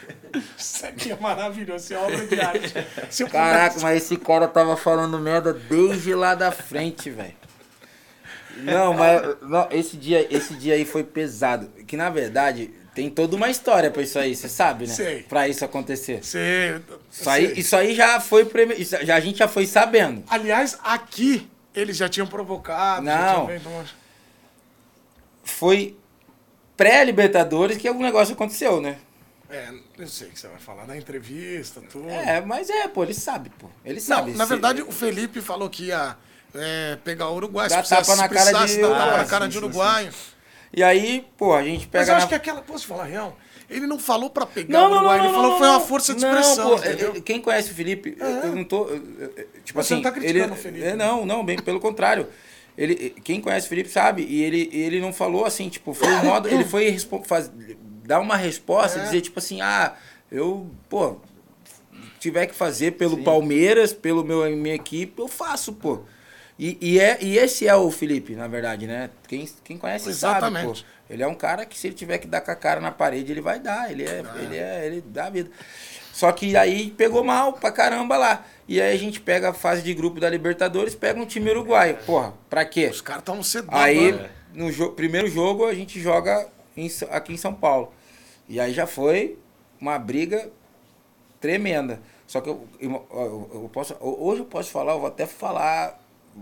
Isso 0.56 0.86
aqui 0.86 1.10
é 1.10 1.16
maravilhoso, 1.16 1.84
isso 1.84 1.94
é 1.94 1.98
obra 1.98 2.26
de 2.26 2.40
arte. 2.40 2.74
Se 3.08 3.22
eu 3.22 3.28
Caraca, 3.30 3.80
mas 3.80 4.02
esse 4.02 4.16
cara 4.16 4.46
tava 4.46 4.76
falando 4.76 5.18
merda 5.18 5.52
desde 5.54 6.14
lá 6.14 6.34
da 6.34 6.52
frente, 6.52 7.08
velho. 7.08 7.36
Não, 8.58 8.92
mas 8.92 9.22
não, 9.42 9.68
esse, 9.70 9.96
dia, 9.96 10.26
esse 10.34 10.54
dia 10.54 10.74
aí 10.74 10.84
foi 10.84 11.04
pesado. 11.04 11.70
Que 11.86 11.96
na 11.96 12.10
verdade 12.10 12.70
tem 12.98 13.08
toda 13.08 13.36
uma 13.36 13.48
história 13.48 13.92
pra 13.92 14.02
isso 14.02 14.18
aí, 14.18 14.34
você 14.34 14.48
sabe, 14.48 14.88
né? 14.88 14.92
Sei. 14.92 15.22
Pra 15.22 15.46
isso 15.46 15.64
acontecer. 15.64 16.18
Você, 16.24 16.80
Isso 17.12 17.30
aí, 17.30 17.52
isso 17.60 17.76
aí 17.76 17.94
já 17.94 18.18
foi. 18.18 18.44
preme- 18.44 18.74
já, 18.82 19.14
a 19.14 19.20
gente 19.20 19.38
já 19.38 19.46
foi 19.46 19.66
sabendo. 19.66 20.24
Aliás, 20.28 20.76
aqui 20.82 21.48
eles 21.72 21.96
já 21.96 22.08
tinham 22.08 22.26
provocado. 22.26 23.06
já 23.06 23.16
Não. 23.18 23.46
tinham 23.46 23.60
feito 23.60 23.68
Foi 25.44 25.96
pré-Libertadores 26.76 27.76
que 27.76 27.86
algum 27.86 28.02
negócio 28.02 28.34
aconteceu, 28.34 28.80
né? 28.80 28.96
É, 29.48 29.68
eu 29.96 30.06
sei 30.08 30.28
que 30.28 30.38
você 30.40 30.48
vai 30.48 30.58
falar 30.58 30.84
na 30.86 30.96
entrevista, 30.96 31.80
tudo. 31.90 32.08
É, 32.10 32.40
mas 32.40 32.68
é, 32.68 32.88
pô, 32.88 33.04
ele 33.04 33.14
sabe, 33.14 33.50
pô. 33.58 33.68
Ele 33.84 33.94
Não, 34.00 34.02
sabe. 34.06 34.32
na 34.32 34.44
Se- 34.44 34.50
verdade, 34.50 34.82
o 34.82 34.90
Felipe 34.90 35.40
falou 35.40 35.70
que 35.70 35.84
ia 35.84 36.16
é, 36.54 36.98
pegar 37.04 37.28
o 37.28 37.36
Uruguai. 37.36 37.68
Dar 37.68 37.76
se 37.84 37.88
precisasse- 37.88 38.10
tapa 38.10 38.20
na 38.22 38.28
se 38.28 38.34
cara 38.34 38.50
de 38.52 38.58
precisasse 38.58 38.80
dar 38.82 38.88
tapa 38.88 39.00
Uruguai, 39.02 39.22
na 39.22 39.28
cara 39.30 39.44
sim, 39.44 39.48
de 39.50 39.54
sim, 39.58 39.64
uruguaio. 39.64 40.12
E 40.74 40.82
aí, 40.82 41.26
pô, 41.36 41.54
a 41.54 41.62
gente 41.62 41.86
pega. 41.88 42.02
Mas 42.02 42.08
eu 42.08 42.14
acho 42.16 42.24
na- 42.26 42.28
que 42.28 42.34
aquela. 42.34 42.60
Posso 42.62 42.86
falar 42.86 43.04
real? 43.04 43.36
Ele 43.70 43.86
não 43.86 43.98
falou 43.98 44.30
pra 44.30 44.46
pegar 44.46 44.72
Não, 44.72 44.86
o 44.86 44.88
não, 44.88 44.90
não, 44.90 44.96
Uruguai, 45.00 45.18
não, 45.18 45.24
ele 45.24 45.32
não, 45.32 45.40
falou 45.40 45.52
que 45.52 45.58
foi 45.58 45.66
não. 45.66 45.74
uma 45.74 45.80
força 45.80 46.14
de 46.14 46.22
Não, 46.22 46.28
expressão. 46.30 46.68
pô, 46.70 46.76
entendeu? 46.76 47.12
é- 47.14 47.18
é- 47.18 47.20
quem 47.20 47.40
conhece 47.40 47.70
o 47.70 47.74
Felipe, 47.74 48.16
eu- 48.18 48.26
eu 48.26 48.56
não 48.56 48.64
tô. 48.64 48.86
eu- 48.88 48.96
eu- 49.18 49.48
Tipo 49.64 49.82
Você 49.82 49.92
assim. 49.92 49.94
não 49.96 50.02
tá 50.02 50.10
criticando 50.12 50.44
ele, 50.44 50.52
o 50.52 50.56
Felipe, 50.56 50.84
é, 50.86 50.96
né? 50.96 50.96
não, 50.96 51.26
não, 51.26 51.44
bem 51.44 51.58
pelo 51.58 51.78
contrário. 51.78 52.26
Ele, 52.78 53.10
quem 53.22 53.40
conhece 53.40 53.66
o 53.66 53.68
Felipe 53.68 53.90
sabe, 53.90 54.22
e 54.22 54.42
ele, 54.42 54.70
ele 54.72 55.00
não 55.00 55.12
falou 55.12 55.44
assim, 55.44 55.68
tipo, 55.68 55.92
foi 55.92 56.08
um 56.08 56.24
modo. 56.24 56.48
Ele 56.48 56.64
foi 56.64 56.96
faz, 57.26 57.50
dar 58.04 58.20
uma 58.20 58.36
resposta, 58.36 59.00
É. 59.00 59.02
dizer, 59.04 59.20
tipo 59.20 59.38
assim, 59.38 59.60
ah, 59.60 59.92
eu, 60.32 60.70
pô, 60.88 61.16
tiver 62.18 62.46
que 62.46 62.54
fazer 62.54 62.92
pelo 62.92 63.22
Palmeiras, 63.22 63.92
pelo 63.92 64.24
meu 64.24 64.48
minha 64.56 64.74
equipe, 64.76 65.20
eu 65.20 65.28
faço, 65.28 65.72
pô. 65.74 66.00
E, 66.58 66.76
e, 66.80 66.98
é, 67.00 67.18
e 67.22 67.38
esse 67.38 67.68
é 67.68 67.74
o 67.76 67.88
Felipe, 67.90 68.34
na 68.34 68.48
verdade, 68.48 68.86
né? 68.86 69.10
Quem, 69.28 69.48
quem 69.62 69.78
conhece 69.78 70.12
sabe, 70.12 70.38
Exatamente. 70.38 70.82
pô. 70.82 70.88
Ele 71.08 71.22
é 71.22 71.26
um 71.26 71.34
cara 71.34 71.64
que 71.64 71.78
se 71.78 71.86
ele 71.86 71.94
tiver 71.94 72.18
que 72.18 72.26
dar 72.26 72.40
com 72.40 72.50
a 72.50 72.56
cara 72.56 72.80
na 72.80 72.90
parede, 72.90 73.30
ele 73.32 73.40
vai 73.40 73.60
dar. 73.60 73.90
Ele 73.90 74.04
é, 74.04 74.22
ele 74.42 74.56
é, 74.56 74.86
ele 74.86 75.00
dá 75.00 75.26
a 75.26 75.30
vida. 75.30 75.50
Só 76.12 76.32
que 76.32 76.56
aí 76.56 76.90
pegou 76.90 77.22
mal 77.22 77.52
pra 77.52 77.70
caramba 77.70 78.16
lá. 78.16 78.44
E 78.66 78.80
aí 78.80 78.92
a 78.92 78.98
gente 78.98 79.20
pega 79.20 79.50
a 79.50 79.54
fase 79.54 79.82
de 79.82 79.94
grupo 79.94 80.18
da 80.18 80.28
Libertadores, 80.28 80.94
pega 80.96 81.18
um 81.20 81.24
time 81.24 81.48
uruguaio. 81.50 81.96
Porra, 82.04 82.34
pra 82.50 82.64
quê? 82.64 82.88
Os 82.88 83.00
caras 83.00 83.22
estavam 83.22 83.42
cedo. 83.42 83.68
Aí, 83.70 84.12
né? 84.12 84.28
no 84.52 84.70
jo 84.72 84.90
primeiro 84.90 85.28
jogo, 85.28 85.64
a 85.64 85.72
gente 85.74 86.00
joga 86.00 86.48
em 86.76 86.90
aqui 87.10 87.32
em 87.32 87.36
São 87.36 87.54
Paulo. 87.54 87.92
E 88.48 88.58
aí 88.58 88.74
já 88.74 88.86
foi 88.86 89.38
uma 89.80 89.96
briga 89.98 90.50
tremenda. 91.40 92.00
Só 92.26 92.40
que 92.40 92.48
eu, 92.50 92.66
eu, 92.80 92.90
eu- 93.10 93.50
eu 93.62 93.70
posso, 93.72 93.96
hoje 94.00 94.40
eu 94.40 94.44
posso 94.46 94.70
falar, 94.70 94.92
eu 94.92 94.98
vou 94.98 95.08
até 95.08 95.24
falar 95.24 95.98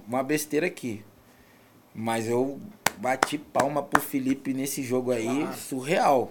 uma 0.08 0.22
besteira 0.22 0.66
aqui. 0.66 1.02
Mas 1.94 2.28
eu 2.28 2.60
bati 2.98 3.38
palma 3.38 3.82
pro 3.82 4.00
Felipe 4.00 4.52
nesse 4.52 4.82
jogo 4.82 5.10
aí, 5.12 5.46
surreal. 5.68 6.30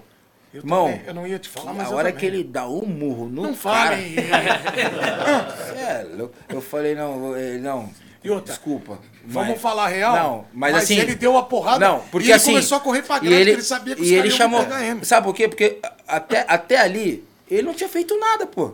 Eu 0.53 0.61
Irmão, 0.61 0.85
também, 0.87 1.01
eu 1.07 1.13
não 1.13 1.27
ia 1.27 1.37
te 1.37 1.49
falar, 1.49 1.73
mas 1.73 1.87
a 1.87 1.91
eu 1.91 1.97
hora 1.97 2.11
também. 2.13 2.19
que 2.19 2.25
ele 2.25 2.43
dá 2.43 2.67
um 2.67 2.85
murro 2.85 3.27
no 3.27 3.43
Não 3.43 3.53
cara, 3.55 3.97
fale. 3.97 4.15
É 5.77 6.03
louco. 6.15 6.33
eu 6.49 6.61
falei, 6.61 6.95
não, 6.95 7.35
eh, 7.35 7.57
não, 7.57 7.89
E 8.23 8.29
outra, 8.29 8.53
desculpa. 8.53 8.99
Vamos 9.25 9.49
mas- 9.49 9.61
falar 9.61 9.87
real? 9.89 10.15
Não, 10.15 10.45
mas, 10.53 10.75
assim... 10.75 10.97
ele 10.97 11.15
deu 11.15 11.35
a 11.37 11.43
porrada 11.43 11.85
Não, 11.85 11.99
porque 12.11 12.27
e 12.27 12.29
ele 12.29 12.33
assim... 12.33 12.51
começou 12.51 12.77
a 12.77 12.81
correr 12.81 13.01
pra 13.01 13.17
e 13.17 13.19
grande, 13.21 13.35
ele, 13.35 13.43
porque 13.45 13.55
ele 13.59 13.61
sabia 13.63 13.95
que 13.95 14.01
os 14.01 14.07
E 14.09 14.13
ele 14.13 14.31
chamou... 14.31 14.61
Sabe 15.03 15.25
por 15.27 15.33
quê? 15.35 15.47
Porque 15.49 15.79
até, 16.07 16.45
até 16.47 16.77
ali, 16.77 17.23
ele 17.49 17.63
não 17.63 17.73
tinha 17.73 17.89
feito 17.89 18.17
nada, 18.19 18.45
pô. 18.47 18.73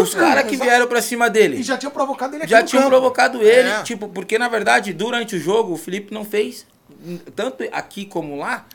Os 0.00 0.14
caras 0.14 0.44
que 0.44 0.56
vieram 0.56 0.86
pra 0.86 1.00
cima 1.02 1.28
dele 1.30 1.56
E 1.58 1.62
já 1.62 1.76
tinha 1.76 1.90
provocado 1.90 2.34
ele 2.34 2.42
aqui 2.44 2.50
já 2.50 2.60
no 2.60 2.66
tinham 2.66 2.82
campo. 2.82 2.90
provocado 2.96 3.42
ele, 3.42 3.68
É. 3.68 3.82
tipo, 3.82 4.08
porque 4.08 4.38
na 4.38 4.48
verdade, 4.48 4.92
durante 4.92 5.36
o 5.36 5.38
jogo, 5.38 5.72
o 5.72 5.76
Felipe 5.76 6.12
não 6.14 6.24
fez, 6.24 6.66
tanto 7.34 7.64
aqui 7.72 8.04
como 8.06 8.36
lá, 8.38 8.66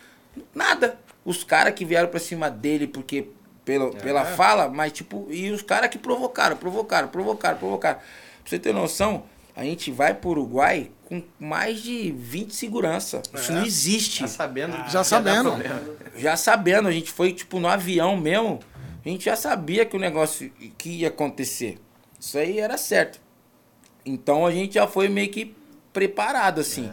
nada. 0.54 0.98
Os 1.24 1.44
caras 1.44 1.74
que 1.74 1.84
vieram 1.86 2.08
pra 2.10 2.20
cima 2.20 2.50
dele, 2.50 2.88
porque 2.88 3.28
pelo, 3.66 3.88
É. 3.98 4.00
pela 4.00 4.26
fala, 4.26 4.70
mas 4.70 4.92
tipo, 4.94 5.28
e 5.30 5.52
os 5.52 5.62
caras 5.62 5.90
que 5.90 5.98
provocaram, 5.98 6.56
provocaram, 6.58 7.08
provocaram, 7.10 7.58
provocaram. 7.58 7.98
Pra 8.00 8.06
você 8.50 8.58
ter 8.60 8.74
noção, 8.74 9.24
a 9.56 9.64
gente 9.64 9.92
vai 9.92 10.14
pro 10.14 10.30
Uruguai 10.30 10.90
com 11.06 11.22
mais 11.40 11.82
de 11.82 12.12
20 12.12 12.56
segurança. 12.56 13.22
Isso 13.34 13.52
não 13.52 13.66
existe. 13.66 14.22
Já 14.22 14.28
sabendo. 14.28 14.72
Já 14.74 14.78
ia 14.84 14.92
dar 14.94 15.04
sabendo. 15.04 15.54
Já 16.16 16.38
sabendo, 16.38 16.88
a 16.88 16.92
gente 16.92 17.12
foi 17.12 17.34
tipo 17.34 17.60
no 17.60 17.68
avião 17.68 18.16
mesmo, 18.18 18.60
a 19.10 19.12
gente 19.14 19.26
já 19.26 19.36
sabia 19.36 19.86
que 19.86 19.96
o 19.96 20.00
negócio 20.00 20.52
que 20.78 20.90
ia 20.90 21.08
acontecer. 21.08 21.80
Isso 22.20 22.38
aí 22.38 22.60
era 22.60 22.78
certo. 22.78 23.20
Então 24.06 24.46
a 24.46 24.52
gente 24.52 24.76
já 24.76 24.88
foi 24.88 25.08
meio 25.08 25.30
que 25.30 25.56
preparado 25.94 26.62
assim. 26.62 26.92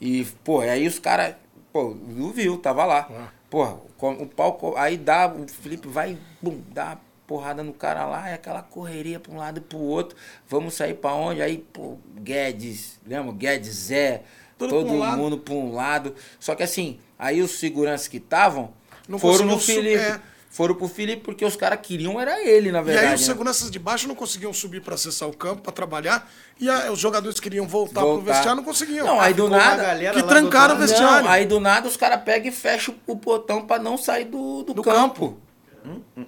E, 0.00 0.24
pô, 0.44 0.60
aí 0.60 0.86
os 0.86 0.98
caras, 0.98 1.36
pô, 1.72 1.94
não 1.94 2.30
viu, 2.32 2.58
tava 2.58 2.84
lá. 2.84 3.30
Porra, 3.48 3.78
o 3.98 4.26
palco, 4.26 4.74
aí 4.76 4.96
dá, 4.96 5.32
o 5.32 5.46
Felipe 5.46 5.86
vai, 5.86 6.18
bum, 6.40 6.60
dá 6.72 6.86
uma 6.86 7.00
porrada 7.26 7.62
no 7.62 7.72
cara 7.72 8.04
lá, 8.06 8.28
é 8.28 8.34
aquela 8.34 8.62
correria 8.62 9.20
pra 9.20 9.32
um 9.32 9.36
lado 9.36 9.58
e 9.58 9.60
pro 9.60 9.78
outro. 9.78 10.16
Vamos 10.48 10.74
sair 10.74 10.94
pra 10.94 11.14
onde? 11.14 11.40
Aí, 11.42 11.58
pô, 11.58 11.98
Guedes, 12.16 12.98
lembra? 13.06 13.32
Guedes, 13.32 13.74
Zé, 13.74 14.22
Tudo 14.58 14.70
todo 14.70 14.86
pra 14.86 14.94
um 14.94 15.16
mundo 15.16 15.38
pra 15.38 15.54
um 15.54 15.72
lado. 15.72 16.14
Só 16.40 16.54
que 16.54 16.62
assim, 16.62 16.98
aí 17.18 17.42
os 17.42 17.52
seguranças 17.58 18.08
que 18.08 18.16
estavam 18.16 18.72
foram 19.18 19.46
no 19.46 19.58
Felipe. 19.58 19.96
é. 20.02 20.20
Foram 20.52 20.74
pro 20.74 20.86
Felipe 20.86 21.22
porque 21.22 21.46
os 21.46 21.56
caras 21.56 21.78
queriam 21.82 22.20
era 22.20 22.38
ele, 22.46 22.70
na 22.70 22.80
E 22.80 22.84
verdade. 22.84 23.06
aí 23.08 23.14
os 23.14 23.22
né? 23.22 23.26
seguranças 23.26 23.70
de 23.70 23.78
baixo 23.78 24.06
não 24.06 24.14
conseguiam 24.14 24.52
subir 24.52 24.82
pra 24.82 24.96
acessar 24.96 25.26
o 25.26 25.34
campo, 25.34 25.62
pra 25.62 25.72
trabalhar. 25.72 26.30
E 26.60 26.68
a- 26.68 26.92
os 26.92 26.98
jogadores 26.98 27.40
queriam 27.40 27.66
voltar, 27.66 28.00
pro 28.02 28.16
Voltar. 28.16 28.32
vestiário, 28.34 28.56
não 28.56 28.62
conseguiam. 28.64 29.06
Não, 29.06 29.18
aí 29.18 29.32
do 29.32 29.48
nada. 29.48 29.82
galera 29.82 30.14
que 30.14 30.22
trancaram 30.28 30.74
o 30.74 30.78
vestiário. 30.78 31.24
Não, 31.24 31.32
aí 31.32 31.46
do 31.46 31.58
nada 31.58 31.88
os 31.88 31.96
caras 31.96 32.22
pegam 32.22 32.48
e 32.48 32.52
fecham 32.52 32.94
o 33.06 33.16
portão 33.16 33.64
pra 33.66 33.78
não 33.78 33.96
sair 33.96 34.26
do, 34.26 34.62
do, 34.62 34.74
Do 34.74 34.82
campo. 34.82 35.38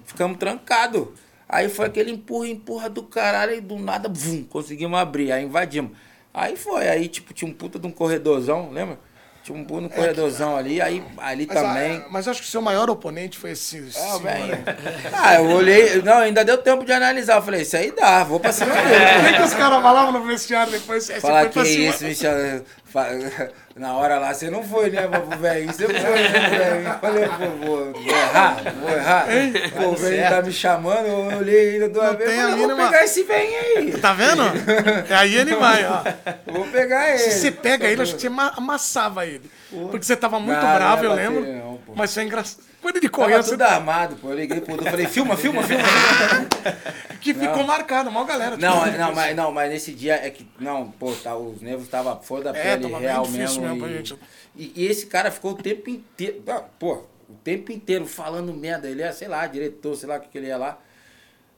Ficamos 0.05 0.37
trancados. 0.37 1.07
Aí 1.47 1.69
foi 1.69 1.85
aquele 1.85 2.09
empurra, 2.11 2.47
empurra 2.47 2.89
do 2.89 3.03
caralho 3.03 3.53
e 3.55 3.61
do 3.61 3.77
nada, 3.77 4.09
vum, 4.11 4.43
conseguimos 4.43 4.97
abrir, 4.99 5.31
aí 5.31 5.43
invadimos. 5.45 5.91
Aí 6.33 6.57
foi, 6.57 6.89
aí 6.89 7.07
tipo, 7.07 7.31
tinha 7.31 7.49
um 7.49 7.53
puta 7.53 7.77
de 7.77 7.85
um 7.85 7.91
corredorzão, 7.91 8.71
lembra? 8.71 8.97
Tinha 9.45 9.55
um 9.59 9.63
puta 9.63 9.81
de 9.81 9.85
um 9.85 9.89
corredorzão 9.89 10.57
ali, 10.57 10.81
aí 10.81 11.03
ali 11.19 11.43
É 11.43 11.53
Mas, 11.53 11.61
também. 11.63 11.97
ah, 12.03 12.07
mas 12.09 12.27
acho 12.27 12.41
que 12.41 12.47
o 12.47 12.49
seu 12.49 12.63
maior 12.63 12.89
oponente 12.89 13.37
foi 13.37 13.51
esse. 13.51 13.77
esse 13.77 13.99
Ah, 13.99 14.19
aí. 14.25 14.51
Ah, 15.13 15.35
eu 15.35 15.45
olhei. 15.51 16.01
Não, 16.01 16.17
ainda 16.17 16.43
deu 16.43 16.57
tempo 16.57 16.83
de 16.83 16.91
analisar. 16.91 17.35
Eu 17.35 17.43
falei, 17.43 17.61
isso 17.61 17.77
aí 17.77 17.91
dá, 17.91 18.23
vou 18.23 18.39
pra 18.39 18.51
cima 18.51 18.73
dele. 18.73 19.19
O 19.21 19.23
que, 19.27 19.33
que 19.35 19.41
os 19.43 19.53
caras 19.53 19.83
falavam 19.83 20.11
no 20.13 20.25
vestiário 20.25 20.71
depois? 20.71 21.07
Falar 21.21 21.47
que 21.49 21.61
isso, 21.61 22.03
Michel. 22.05 22.63
Na 23.75 23.93
hora 23.93 24.17
lá, 24.19 24.33
você 24.33 24.49
não 24.49 24.63
foi, 24.63 24.89
né, 24.89 25.05
meu 25.05 25.37
velho? 25.37 25.67
Você 25.67 25.85
foi, 25.85 25.93
né, 25.93 26.49
velho? 26.49 26.87
Eu 26.87 26.99
Falei, 26.99 27.27
pô, 27.27 27.65
vou, 27.65 27.91
vou 27.91 28.15
errar, 28.15 28.57
vou 28.79 28.89
errar. 28.89 29.25
Pô, 29.75 29.87
o 29.89 29.95
velho 29.97 30.29
tá 30.29 30.41
me 30.41 30.51
chamando, 30.53 31.05
eu 31.05 31.37
olhei 31.39 31.73
ainda 31.73 31.89
duas 31.89 32.11
Não 32.11 32.17
vezes. 32.17 32.35
falei, 32.41 32.55
vou 32.67 32.75
pegar 32.77 33.03
esse 33.03 33.23
velho 33.23 33.49
aí. 33.77 33.91
Tá 33.99 34.13
vendo? 34.13 34.43
aí 35.13 35.35
ele 35.35 35.55
vai, 35.55 35.85
ó. 35.85 36.03
Vou 36.53 36.65
pegar 36.67 37.09
ele. 37.09 37.17
Se 37.19 37.31
você 37.41 37.51
pega 37.51 37.85
ele, 37.87 38.01
acho 38.01 38.15
que 38.15 38.21
você 38.21 38.29
ma- 38.29 38.53
amassava 38.55 39.25
ele. 39.25 39.51
Porque 39.91 40.05
você 40.05 40.15
tava 40.15 40.39
muito 40.39 40.57
Não, 40.61 40.73
bravo, 40.75 41.03
eu 41.03 41.13
lembro. 41.13 41.41
não, 41.45 41.77
pô. 41.85 41.91
Mas 41.97 42.13
foi 42.13 42.23
engraçado. 42.23 42.63
Quando 42.85 42.97
ele 42.97 43.09
Tava 43.09 43.23
correu, 43.23 43.41
você... 43.41 43.49
tudo 43.49 43.63
armado, 43.63 44.15
pô. 44.17 44.29
Eu 44.29 44.35
liguei 44.35 44.61
pro 44.61 44.77
falei, 44.83 45.07
filma, 45.07 45.35
filma, 45.35 45.63
filma. 45.65 45.83
que 47.19 47.33
ficou 47.33 47.63
marcado, 47.63 48.11
mal 48.11 48.25
galera. 48.25 48.55
Não, 48.57 48.83
tipo, 48.83 48.97
não, 48.99 49.09
mas, 49.15 49.35
não, 49.35 49.51
mas 49.51 49.71
nesse 49.71 49.91
dia 49.91 50.13
é 50.23 50.29
que. 50.29 50.47
Não, 50.59 50.91
pô, 50.91 51.11
tá, 51.13 51.35
os 51.35 51.63
nervos 51.63 51.85
estavam 51.85 52.21
fora 52.21 52.43
da 52.43 52.49
É, 52.51 52.77
pele 52.77 52.83
tava 52.83 52.99
real 52.99 53.27
mesmo. 53.27 53.63
mesmo 53.63 53.87
e, 53.87 53.93
gente. 53.97 54.19
e, 54.55 54.71
e 54.75 54.85
esse 54.85 55.07
cara 55.07 55.31
ficou 55.31 55.53
o 55.53 55.55
tempo 55.55 55.89
inteiro. 55.89 56.43
ah, 56.47 56.61
Pô, 56.77 57.01
o 57.27 57.33
tempo 57.43 57.71
inteiro 57.71 58.05
falando 58.05 58.53
merda. 58.53 58.87
Ele 58.87 59.01
é, 59.01 59.11
sei 59.11 59.27
lá, 59.29 59.47
diretor, 59.47 59.95
sei 59.95 60.07
lá 60.07 60.17
o 60.17 60.19
que, 60.19 60.29
que 60.29 60.37
ele 60.37 60.49
é 60.49 60.55
lá. 60.55 60.77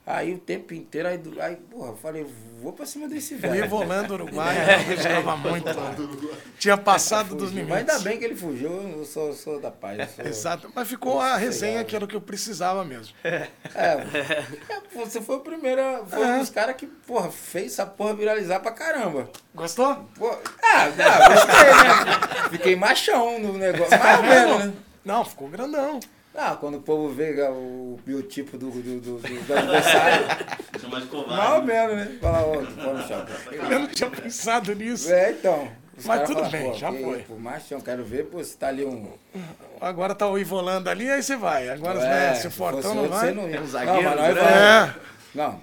Aí 0.10 0.34
o 0.34 0.38
tempo 0.38 0.74
inteiro, 0.74 1.06
aí, 1.10 1.20
aí 1.42 1.58
porra, 1.58 1.90
eu 1.90 1.98
falei, 1.98 2.26
vou 2.62 2.72
pra 2.72 2.86
cima 2.86 3.10
desse 3.10 3.36
velho. 3.36 3.68
volando 3.68 4.12
o 4.12 4.14
Uruguai, 4.14 4.56
eu 4.90 4.96
gostava 4.96 5.36
muito. 5.36 5.68
Tinha 6.58 6.78
passado 6.78 7.36
dos 7.36 7.52
limites. 7.52 7.70
Mas 7.70 7.90
ainda 7.90 8.00
bem 8.00 8.18
que 8.18 8.24
ele 8.24 8.34
fugiu, 8.36 8.72
eu 8.72 9.04
sou, 9.04 9.34
sou 9.34 9.60
da 9.60 9.70
paz. 9.70 10.00
eu 10.00 10.08
sou- 10.08 10.26
Exato. 10.26 10.72
Mas 10.74 10.88
ficou 10.88 11.20
a 11.20 11.36
resenha 11.36 11.84
que 11.84 11.94
era 11.94 12.06
o 12.06 12.08
que 12.08 12.16
eu 12.16 12.22
precisava 12.22 12.86
mesmo. 12.86 13.14
É, 13.22 13.50
é, 13.76 14.42
você 14.96 15.20
foi 15.22 15.36
o 15.36 15.40
primeiro, 15.42 15.82
foi 16.08 16.26
um 16.26 16.40
dos 16.40 16.50
caras 16.52 16.78
que, 16.78 16.88
porra, 16.88 17.30
fez 17.30 17.74
essa 17.74 17.86
porra 17.86 18.14
viralizar 18.14 18.62
pra 18.62 18.72
caramba. 18.72 19.30
Gostou? 19.54 19.94
Pô, 20.18 20.30
ah, 20.30 20.86
ah, 20.86 21.30
gostei, 21.34 21.66
né? 22.44 22.50
Fiquei 22.52 22.76
machão 22.78 23.40
no 23.40 23.58
negócio. 23.58 24.00
Mais 24.00 24.18
ou 24.20 24.24
menos, 24.24 24.66
né? 24.68 24.74
Não, 25.04 25.26
ficou 25.26 25.50
grandão. 25.50 26.00
Ah, 26.40 26.56
quando 26.56 26.76
o 26.78 26.82
povo 26.82 27.10
vê 27.12 27.34
o 27.50 27.98
biotipo 28.06 28.58
do, 28.60 28.70
do, 28.70 29.02
do, 29.02 29.18
do, 29.20 29.54
aniversário, 29.58 30.28
Chama 30.80 31.02
de 31.02 31.08
mais 31.08 31.14
ou 31.14 31.24
covarde. 31.24 31.66
menos, 31.66 31.96
né? 31.96 32.18
Fala, 32.22 32.42
ô, 32.46 32.54
pô, 32.54 32.94
no 32.94 33.08
chão. 33.08 33.26
Eu 33.72 33.80
não 33.80 33.88
tinha 33.88 34.10
pensado 34.12 34.76
nisso. 34.76 35.12
É, 35.12 35.32
então. 35.32 35.68
Mas 36.06 36.22
tudo 36.28 36.36
falam, 36.36 36.52
bem, 36.52 36.70
pô, 36.72 36.74
já 36.78 36.92
que- 36.92 37.04
foi. 37.04 37.20
Pô, 37.24 37.36
machão, 37.40 37.82
quero 37.82 38.06
ver, 38.06 38.26
pô, 38.28 38.44
se 38.44 38.56
tá 38.56 38.68
ali 38.68 38.86
um. 38.86 39.12
Agora 39.82 40.14
tá 40.14 40.28
o 40.30 40.38
Ivolando 40.38 40.88
ali, 40.92 41.10
aí 41.10 41.24
você 41.24 41.36
vai. 41.36 41.70
Agora, 41.70 42.00
É, 42.02 42.08
né, 42.30 42.36
se 42.36 42.46
o 42.48 42.52
Fortão 42.52 42.94
não 42.94 43.08
vai. 43.10 43.30
você 43.30 43.34
não 43.34 43.50
ia. 43.50 43.60
Um 43.60 43.66
zagueiro 43.68 44.02
não, 44.04 44.10
mas 44.12 44.16
nós 44.20 44.34
grande. 44.36 44.40
vamos. 44.52 44.62
É. 44.62 44.96
Não, 45.34 45.60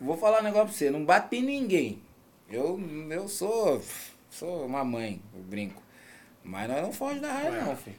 vou 0.00 0.16
falar 0.16 0.40
um 0.40 0.42
negócio 0.42 0.66
pra 0.66 0.74
você, 0.76 0.90
não 0.90 1.04
bate 1.04 1.36
em 1.36 1.42
ninguém. 1.42 2.02
Eu, 2.50 2.80
eu 3.08 3.28
sou, 3.28 3.80
sou 4.30 4.66
uma 4.66 4.84
mãe, 4.84 5.20
eu 5.32 5.42
brinco. 5.44 5.80
Mas 6.42 6.68
nós 6.68 6.82
não 6.82 6.92
foge 6.92 7.20
da 7.20 7.30
raia, 7.32 7.52
não, 7.52 7.76
filho. 7.76 7.96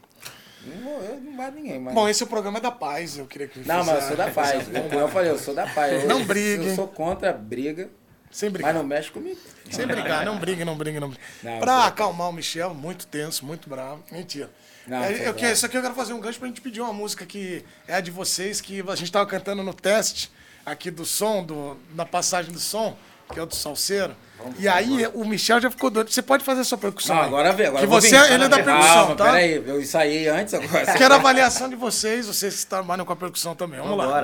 Não 0.66 0.78
vou, 0.84 1.02
eu 1.04 1.22
não 1.22 1.36
bato 1.38 1.58
em 1.58 1.62
ninguém, 1.62 1.80
mas... 1.80 1.94
Bom, 1.94 2.10
esse 2.10 2.22
é 2.22 2.26
o 2.26 2.30
programa 2.30 2.60
da 2.60 2.72
paz, 2.72 3.18
eu 3.18 3.26
queria 3.26 3.48
que 3.48 3.60
Não, 3.68 3.84
mas 3.86 4.02
eu 4.04 4.08
sou 4.10 4.18
da 4.18 4.30
paz. 4.32 4.64
Como 4.90 5.00
eu 5.00 5.08
falei, 5.10 5.32
eu 5.32 5.38
sou 5.40 5.54
da 5.54 5.68
paz. 5.68 6.04
Eu, 6.04 6.10
Não 6.10 6.26
brigue. 6.26 6.68
Eu 6.68 6.76
sou 6.76 6.88
contra 6.88 7.30
a 7.30 7.34
briga, 7.34 7.90
Sem 8.32 8.50
mas 8.50 8.54
brigar. 8.54 8.74
não 8.74 8.84
mexe 8.84 9.10
comigo. 9.12 9.40
Sem 9.70 9.86
brigar, 9.88 10.26
não 10.26 10.38
brigue, 10.38 10.66
não 10.66 10.76
brigue, 10.78 11.00
não 11.00 11.10
brigue. 11.10 11.24
Não, 11.44 11.60
pra 11.60 11.86
acalmar 11.86 12.30
o 12.30 12.34
Michel, 12.34 12.74
muito 12.74 13.08
tenso, 13.08 13.46
muito 13.46 13.70
bravo. 13.70 14.04
Mentira. 14.12 14.50
Não, 14.88 15.04
É, 15.04 15.28
eu, 15.28 15.34
que- 15.34 15.46
isso 15.52 15.66
aqui 15.66 15.78
eu 15.78 15.82
quero 15.82 15.94
fazer 15.94 16.14
um 16.14 16.20
gancho 16.20 16.40
pra 16.40 16.48
gente 16.48 16.62
pedir 16.62 16.82
uma 16.82 16.94
música 16.94 17.26
que 17.26 17.64
é 17.88 17.96
a 17.96 18.02
de 18.02 18.10
vocês, 18.12 18.60
que 18.62 18.84
a 18.88 18.96
gente 18.96 19.12
tava 19.12 19.26
cantando 19.26 19.62
no 19.64 19.74
teste 19.74 20.32
aqui 20.66 20.90
do 20.90 21.06
som, 21.06 21.44
do, 21.44 21.78
na 21.94 22.06
passagem 22.06 22.52
do 22.52 22.60
som, 22.60 22.98
que 23.32 23.40
é 23.40 23.44
o 23.44 23.46
do 23.46 23.56
Salseiro. 23.56 24.16
E 24.60 24.68
aí 24.68 25.08
o 25.14 25.26
Michel 25.26 25.60
já 25.62 25.70
ficou 25.72 25.90
doido. 25.90 26.10
Você 26.12 26.22
pode 26.22 26.44
fazer 26.44 26.62
a 26.62 26.64
sua 26.64 26.78
percussão. 26.78 27.16
Não, 27.16 27.24
agora 27.24 27.52
vê, 27.54 27.66
agora 27.68 27.82
Que 27.82 27.88
você, 27.88 28.10
vir. 28.20 28.32
ele 28.34 28.44
é 28.46 28.48
da 28.48 28.58
percussão, 28.58 28.94
Calma, 28.94 29.16
tá? 29.16 29.26
peraí, 29.26 29.64
eu 29.66 29.82
ensaiei 29.82 30.28
antes 30.28 30.54
agora. 30.54 30.94
Quero 30.94 31.14
a 31.14 31.18
avaliação 31.18 31.70
de 31.70 31.76
vocês, 31.76 32.28
vocês 32.28 32.64
que 32.64 32.68
trabalham 32.70 33.06
com 33.06 33.14
a 33.14 33.16
percussão 33.16 33.56
também. 33.56 33.80
Vamos 33.80 33.98
lá. 33.98 34.24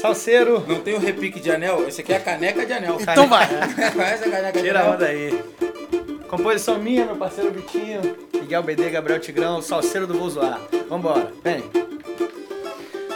Salseiro. 0.00 0.64
Não 0.66 0.80
tem 0.80 0.94
o 0.94 0.98
repique 0.98 1.38
de 1.40 1.50
anel? 1.50 1.86
Esse 1.86 2.00
aqui 2.00 2.12
é 2.12 2.16
a 2.16 2.20
caneca 2.20 2.64
de 2.66 2.72
anel. 2.72 2.96
Então 3.00 3.28
vai. 3.28 3.46
Conhece 3.92 4.24
a 4.24 4.30
caneca 4.30 4.52
de 4.52 4.62
Tira 4.64 4.80
a 4.80 4.82
anel? 4.82 4.94
onda 4.94 5.06
aí. 5.06 5.44
Composição 6.28 6.78
minha, 6.78 7.04
meu 7.04 7.16
parceiro 7.16 7.50
Vitinho, 7.52 8.16
Miguel 8.32 8.62
BD, 8.62 8.88
Gabriel 8.88 9.20
Tigrão, 9.20 9.60
Salseiro 9.60 10.06
do 10.06 10.18
Vou 10.18 10.30
Zoar. 10.30 10.58
Vambora, 10.88 11.30
vem. 11.44 11.62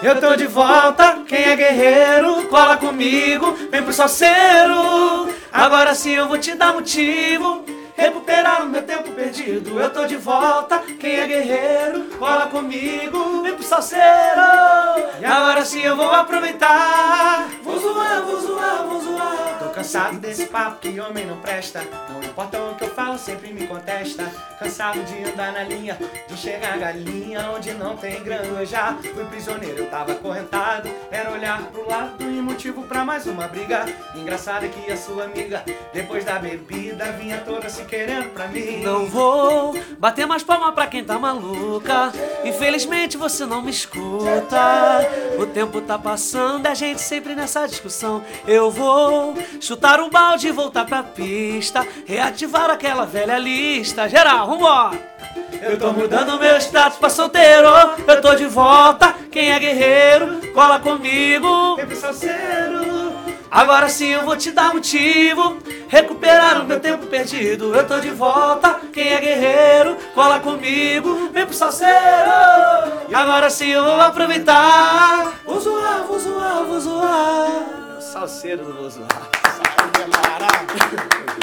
Eu 0.03 0.21
tô 0.21 0.37
de 0.37 0.47
volta, 0.47 1.21
quem 1.27 1.43
é 1.43 1.57
guerreiro, 1.57 2.47
cola 2.49 2.77
comigo, 2.77 3.57
vem 3.71 3.83
pro 3.83 3.93
salseiro. 3.93 5.29
Agora 5.53 5.95
sim 5.95 6.13
eu 6.13 6.29
vou 6.29 6.39
te 6.39 6.55
dar 6.55 6.75
motivo. 6.75 7.65
Recuperar 7.97 8.63
o 8.63 8.69
meu 8.69 8.83
tempo 8.83 9.11
perdido. 9.13 9.81
Eu 9.81 9.91
tô 9.91 10.07
de 10.07 10.17
volta, 10.17 10.79
quem 11.01 11.17
é 11.17 11.27
guerreiro, 11.27 12.05
cola 12.19 12.47
comigo, 12.47 13.43
vem 13.43 13.55
pro 13.55 13.65
salseiro. 13.65 14.03
E 15.21 15.25
agora 15.25 15.65
sim 15.65 15.81
eu 15.81 15.97
vou 15.97 16.11
aproveitar. 16.11 17.49
Vou 17.63 17.79
zoar, 17.79 18.23
vou 18.23 18.41
zoar, 18.41 18.87
vou 18.87 19.01
zoar. 19.01 19.59
Tô 19.59 19.71
cansado 19.71 20.19
desse 20.19 20.47
papo 20.47 20.81
que 20.81 21.01
homem 21.01 21.27
não 21.27 21.39
presta. 21.39 21.83
Não 22.11 22.23
importa 22.23 22.61
o 22.61 22.75
que 22.75 22.85
eu 22.85 22.91
falo, 22.91 23.19
sempre 23.19 23.53
me 23.53 23.67
contesta. 23.67 24.25
Cansado 24.59 25.03
de 25.05 25.25
andar 25.25 25.53
na 25.53 25.63
linha, 25.63 25.99
de 26.29 26.37
chegar 26.37 26.79
galinha 26.79 27.51
onde 27.55 27.73
não 27.73 27.97
tem 27.97 28.23
granja. 28.23 28.97
Fui 29.15 29.25
prisioneiro, 29.25 29.79
eu 29.79 29.91
tava 29.91 30.13
acorrentado. 30.13 30.91
Era 31.11 31.31
olhar 31.33 31.63
pro 31.69 31.89
lado 31.89 32.23
e 32.23 32.41
motivo 32.43 32.83
pra 32.83 33.05
mais 33.05 33.27
uma 33.27 33.49
briga. 33.49 33.87
Engraçado 34.15 34.67
é 34.67 34.69
que 34.69 34.93
a 34.93 34.97
sua 34.97 35.25
amiga, 35.25 35.65
depois 35.93 36.25
da 36.25 36.39
bebida, 36.39 37.13
vinha 37.13 37.39
toda 37.39 37.69
se 37.69 37.86
querendo 37.87 38.31
pra 38.31 38.49
mim. 38.49 38.83
Não 38.83 39.07
vou 39.07 39.79
bater 39.99 40.27
mais 40.27 40.43
palma 40.43 40.73
pra 40.73 40.87
quem 40.87 41.05
tá 41.05 41.19
maluca. 41.19 42.13
Infelizmente 42.45 43.17
você 43.17 43.47
não 43.47 43.63
me 43.63 43.71
escuta. 43.71 45.09
O 45.39 45.47
tempo 45.47 45.81
tá 45.81 45.99
passando, 45.99 46.67
a 46.67 46.75
gente 46.75 47.01
sempre 47.01 47.35
nessa 47.35 47.67
discussão. 47.67 48.23
Eu 48.47 48.71
vou 48.71 49.35
chutar 49.61 50.01
um 50.01 50.11
balde 50.11 50.49
e 50.49 50.53
voltar 50.53 50.85
pra 50.85 51.03
pista. 51.03 51.87
Reativar 52.05 52.71
aquela 52.71 53.07
velha 53.07 53.39
lista. 53.39 54.09
Geral, 54.09 54.47
vambora! 54.47 55.17
Eu 55.63 55.79
tô 55.79 55.93
mudando 55.93 56.39
meu 56.39 56.57
status 56.59 56.99
pra 56.99 57.09
solteiro. 57.09 57.69
Eu 58.07 58.21
tô 58.21 58.35
de 58.35 58.47
volta. 58.47 59.15
Quem 59.31 59.51
é 59.51 59.59
guerreiro, 59.59 60.53
cola 60.53 60.79
comigo. 60.79 61.79
Agora 63.51 63.89
sim 63.89 64.09
eu 64.09 64.25
vou 64.25 64.37
te 64.37 64.51
dar 64.51 64.75
motivo. 64.75 65.59
Recuperar 65.89 66.63
o 66.63 66.65
meu 66.65 66.81
tempo 66.81 67.07
perdido. 67.07 67.75
Eu 67.75 67.87
tô 67.87 67.99
de 68.01 68.11
volta. 68.11 68.81
Quem 68.93 69.13
é 69.13 69.21
guerreiro, 69.21 69.97
cola 70.15 70.41
comigo. 70.41 71.31
Vem 71.33 71.47
pro 71.47 71.55
salseiro. 71.55 71.93
Agora 73.15 73.49
sim 73.51 73.69
eu 73.71 73.85
vou 73.85 74.01
aproveitar. 74.01 75.41
Vou 75.45 75.61
zoar, 75.61 76.05
vou 76.05 76.19
zoar, 76.19 76.65
vou 76.65 76.81
zoar. 76.81 78.01
Salseiro 78.01 78.65
do 78.65 78.73
vou 78.75 78.91
zoar. 78.91 79.09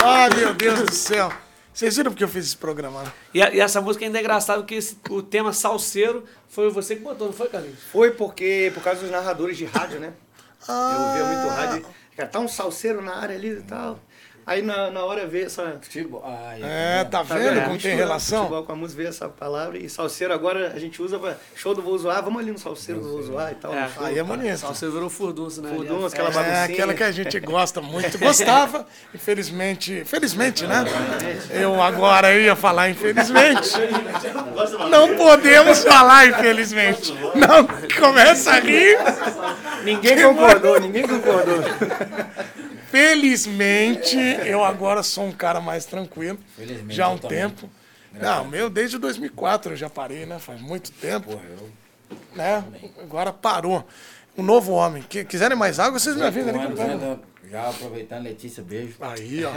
Ah, 0.03 0.29
meu 0.35 0.53
Deus 0.53 0.81
do 0.81 0.93
céu. 0.93 1.31
Vocês 1.73 1.95
viram 1.97 2.11
porque 2.11 2.23
eu 2.23 2.27
fiz 2.27 2.45
esse 2.47 2.57
programa? 2.57 3.01
né? 3.01 3.11
E, 3.33 3.41
a- 3.41 3.51
e 3.53 3.59
essa 3.59 3.81
música 3.81 4.05
ainda 4.05 4.19
é 4.19 4.21
engraçada 4.21 4.59
porque 4.59 4.75
esse- 4.75 4.97
o 5.09 5.23
tema 5.23 5.51
salseiro 5.53 6.23
foi 6.47 6.69
você 6.69 6.95
que 6.95 7.01
botou, 7.01 7.27
não 7.27 7.33
foi, 7.33 7.47
Carlinhos? 7.49 7.79
Foi 7.91 8.11
porque, 8.11 8.71
por 8.75 8.83
causa 8.83 8.99
dos 9.01 9.09
narradores 9.09 9.57
de 9.57 9.65
rádio, 9.65 9.99
né? 9.99 10.13
Eu 10.69 10.75
ouvia 11.07 11.23
muito 11.25 11.47
rádio. 11.55 11.85
Cara, 12.15 12.29
tá 12.29 12.39
um 12.39 12.47
salseiro 12.47 13.01
na 13.01 13.15
área 13.15 13.35
ali 13.35 13.49
e 13.53 13.61
tal. 13.63 13.97
Aí 14.45 14.61
na, 14.61 14.91
na 14.91 15.03
hora 15.05 15.25
veio 15.25 15.45
essa. 15.45 15.77
Futebol. 15.81 16.21
Ai, 16.25 16.59
É, 16.63 17.03
tá 17.05 17.23
Tá 17.23 17.35
vendo 17.35 17.53
vendo? 17.55 17.63
como 17.65 17.77
tem 17.77 17.95
relação? 17.95 18.41
Futebol 18.43 18.63
com 18.63 18.71
a 18.73 18.75
música 18.75 18.97
veio 18.97 19.09
essa 19.09 19.29
palavra. 19.29 19.77
E 19.77 19.89
salseiro 19.89 20.33
agora 20.33 20.73
a 20.75 20.79
gente 20.79 21.01
usa 21.01 21.17
pra 21.17 21.35
show 21.55 21.73
do 21.73 21.81
Vou 21.81 21.97
Zoar. 21.97 22.21
Vamos 22.23 22.41
ali 22.41 22.51
no 22.51 22.57
salseiro 22.59 22.99
do 22.99 23.09
Vou 23.09 23.23
Zoar 23.23 23.51
e 23.53 23.55
tal. 23.55 23.73
É. 23.73 23.87
show, 23.89 24.05
Aí 24.05 24.19
é 24.19 24.23
bonito. 24.23 24.57
Salseiro 24.57 24.93
virou 24.93 25.09
furdunço, 25.09 25.61
né? 25.61 25.69
Furdunço, 25.73 26.07
aquela 26.07 26.29
é. 26.29 26.33
baguncinha. 26.33 26.57
É 26.57 26.63
aquela 26.65 26.93
que 26.93 27.03
a 27.03 27.11
gente 27.11 27.39
gosta 27.39 27.81
muito. 27.81 28.17
Gostava, 28.19 28.85
infelizmente. 29.15 30.03
Felizmente, 30.05 30.65
né? 30.67 30.83
Eu 31.51 31.81
agora 31.81 32.33
ia 32.37 32.55
falar 32.55 32.89
infelizmente. 32.89 33.71
Não 34.89 35.15
podemos 35.15 35.83
falar 35.83 36.27
infelizmente. 36.27 37.13
Não, 37.35 37.65
começa 37.99 38.51
a 38.51 38.59
rir. 38.59 38.97
Ninguém 39.83 40.21
concordou, 40.21 40.79
ninguém 40.79 41.03
concordou. 41.07 41.59
Felizmente, 42.93 44.15
eu 44.45 44.63
agora 44.63 45.01
sou 45.01 45.25
um 45.25 45.31
cara 45.31 45.59
mais 45.59 45.83
tranquilo. 45.83 46.37
Felizmente, 46.55 46.93
Já 46.95 47.05
há 47.05 47.09
um 47.09 47.13
eu 47.13 47.19
também. 47.19 47.39
tempo. 47.39 47.69
Não, 48.13 48.45
meu, 48.45 48.69
desde 48.69 48.99
2004 48.99 49.73
eu 49.73 49.75
já 49.75 49.89
parei, 49.89 50.27
né? 50.27 50.37
Faz 50.37 50.61
muito 50.61 50.91
tempo. 50.91 51.41
Né? 52.35 52.63
Agora 53.01 53.33
parou. 53.33 53.83
Um 54.37 54.43
novo 54.43 54.73
homem. 54.73 55.01
Que, 55.01 55.25
quiserem 55.25 55.57
mais 55.57 55.79
água, 55.79 55.97
vocês 55.97 56.15
me 56.15 56.21
avisam. 56.21 56.53
eu 56.55 56.61
anda- 56.93 57.19
Já 57.49 57.67
aproveitando, 57.69 58.23
Letícia, 58.25 58.61
beijo. 58.61 58.93
Aí, 59.01 59.43
ó. 59.43 59.51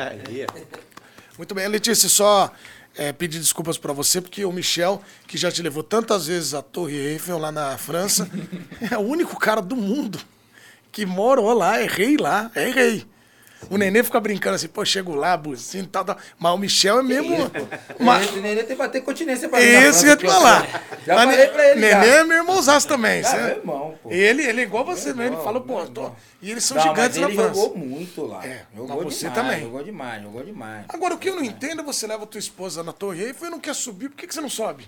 Muito 1.37 1.55
bem, 1.55 1.69
Letícia, 1.69 2.09
só 2.09 2.51
é, 2.97 3.13
pedir 3.13 3.39
desculpas 3.39 3.77
pra 3.77 3.93
você, 3.93 4.23
porque 4.23 4.47
o 4.47 4.53
Michel, 4.53 5.03
que 5.27 5.37
já 5.37 5.53
te 5.53 5.61
levou 5.63 5.83
tantas 5.83 6.27
vezes 6.27 6.55
à 6.55 6.63
Torre 6.63 6.97
Eiffel 6.97 7.37
lá 7.37 7.53
na 7.53 7.77
França, 7.77 8.27
é 8.91 8.97
o 8.97 9.03
único 9.03 9.39
cara 9.39 9.61
do 9.61 9.77
mundo 9.77 10.19
que 10.91 11.05
morou 11.05 11.53
lá, 11.53 11.79
é 11.79 11.87
rei 11.87 12.17
lá, 12.17 12.51
é 12.55 12.71
rei. 12.71 13.07
O 13.71 13.77
Nenê 13.79 14.03
fica 14.05 14.21
brincando 14.21 14.55
assim, 14.57 14.69
pô, 14.69 14.85
chego 14.85 15.15
lá, 15.15 15.37
buzina 15.37 15.85
e 15.85 15.87
tal, 15.89 16.05
tal. 16.05 16.17
Mas 16.39 16.53
o 16.53 16.59
Michel 16.59 16.99
é 17.01 17.03
mesmo. 17.03 17.35
uma- 17.99 18.19
Mas... 18.19 18.31
Nenê 18.35 18.57
tem 18.57 18.67
que 18.67 18.75
bater 18.77 19.03
continência 19.03 19.49
pra 19.49 19.59
mim 19.59 19.67
França, 19.67 20.07
ia 20.07 20.17
te 20.17 20.27
falar. 20.27 20.85
Já 21.07 21.15
Mas 21.15 21.31
falei 21.31 21.47
pra 21.49 21.71
ele. 21.71 21.81
Nenê 21.81 21.91
já. 21.91 22.05
é 22.19 22.25
meu 22.25 22.37
irmãozaço 22.37 22.87
também. 22.87 23.21
Ah, 23.23 23.25
cê- 23.25 23.37
meu 23.37 23.49
irmão, 23.57 23.99
pô. 24.03 24.11
Ele, 24.13 24.43
ele 24.43 24.61
é 24.61 24.65
igual 24.65 24.85
você 24.85 25.13
mesmo, 25.15 25.35
ele 25.37 25.43
fala, 25.43 25.61
pô, 25.61 25.85
tô... 25.87 26.13
e 26.43 26.51
eles 26.51 26.63
são 26.65 26.77
Não, 26.77 26.85
gigantes 26.85 27.17
mas 27.19 27.21
na 27.21 27.27
ele 27.29 27.37
França. 27.37 27.55
jogou 27.61 27.77
muito 27.77 28.27
lá. 28.27 28.47
É, 28.47 28.63
jogou 28.77 28.97
mas 29.05 29.15
você 29.15 29.29
demais, 29.29 29.35
também. 29.43 29.61
Jogou 29.63 29.83
demais, 29.83 30.23
jogou 30.23 30.45
demais. 30.45 30.85
Agora, 30.89 31.15
o 31.15 31.19
que 31.19 31.29
eu 31.31 31.37
não 31.37 31.43
entendo 31.45 31.81
é 31.81 31.85
você 31.85 32.07
leva 32.07 32.27
tua 32.27 32.39
esposa 32.39 32.83
na 32.85 32.93
Torre 32.93 33.25
Eiffel 33.25 33.49
e 33.49 33.51
não 33.51 33.59
quer 33.61 33.75
subir, 33.75 34.11
por 34.11 34.17
que, 34.17 34.27
que 34.27 34.35
você 34.35 34.41
não 34.41 34.51
sobe? 34.51 34.87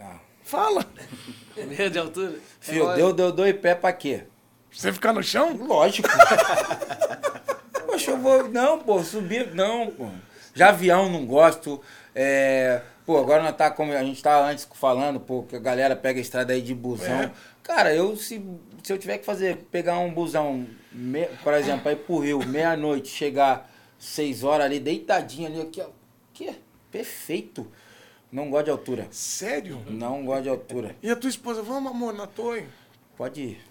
Ah. 0.00 0.16
Fala. 0.42 0.86
Medo 1.56 1.90
de 1.90 1.98
altura? 1.98 2.34
Fio, 2.60 2.90
É, 2.90 2.96
deu, 2.96 3.12
deu 3.12 3.32
dois 3.32 3.54
pés 3.56 3.76
pra 3.78 3.92
quê? 3.92 4.24
Você 4.70 4.92
ficar 4.92 5.12
no 5.12 5.22
chão? 5.22 5.56
Lógico. 5.56 6.08
Poxa, 7.86 8.10
eu 8.12 8.18
vou. 8.18 8.48
Não, 8.48 8.78
pô, 8.78 9.02
subir. 9.02 9.54
Não, 9.54 9.90
pô. 9.90 10.08
Já 10.54 10.68
avião 10.70 11.08
não 11.08 11.24
gosto. 11.24 11.80
É, 12.14 12.82
pô, 13.06 13.18
agora 13.18 13.42
nós 13.42 13.56
tá 13.56 13.70
como 13.70 13.92
a 13.92 14.02
gente 14.02 14.22
tava 14.22 14.46
antes 14.46 14.68
falando, 14.74 15.20
pô, 15.20 15.42
que 15.42 15.56
a 15.56 15.60
galera 15.60 15.94
pega 15.94 16.18
a 16.18 16.22
estrada 16.22 16.52
aí 16.52 16.60
de 16.60 16.74
busão. 16.74 17.22
É. 17.22 17.32
Cara, 17.62 17.94
eu 17.94 18.16
se, 18.16 18.44
se 18.82 18.92
eu 18.92 18.98
tiver 18.98 19.18
que 19.18 19.24
fazer, 19.24 19.56
pegar 19.70 19.98
um 19.98 20.12
busão, 20.12 20.66
me, 20.90 21.26
por 21.44 21.54
exemplo, 21.54 21.88
aí 21.88 21.96
pro 21.96 22.18
Rio, 22.18 22.44
meia-noite, 22.46 23.08
chegar 23.08 23.70
seis 23.98 24.42
horas 24.42 24.66
ali, 24.66 24.80
deitadinho 24.80 25.48
ali, 25.48 25.60
aqui, 25.60 25.80
ó. 25.80 25.88
Que? 26.32 26.54
Perfeito. 26.90 27.70
Não 28.30 28.50
gosto 28.50 28.64
de 28.66 28.70
altura. 28.70 29.06
Sério? 29.10 29.82
Não 29.88 30.24
gosto 30.24 30.42
de 30.42 30.48
altura. 30.48 30.96
E 31.02 31.10
a 31.10 31.16
tua 31.16 31.30
esposa, 31.30 31.62
vamos, 31.62 31.90
amor, 31.90 32.12
na 32.12 32.26
torre? 32.26 32.66
Pode 33.16 33.40
ir. 33.40 33.67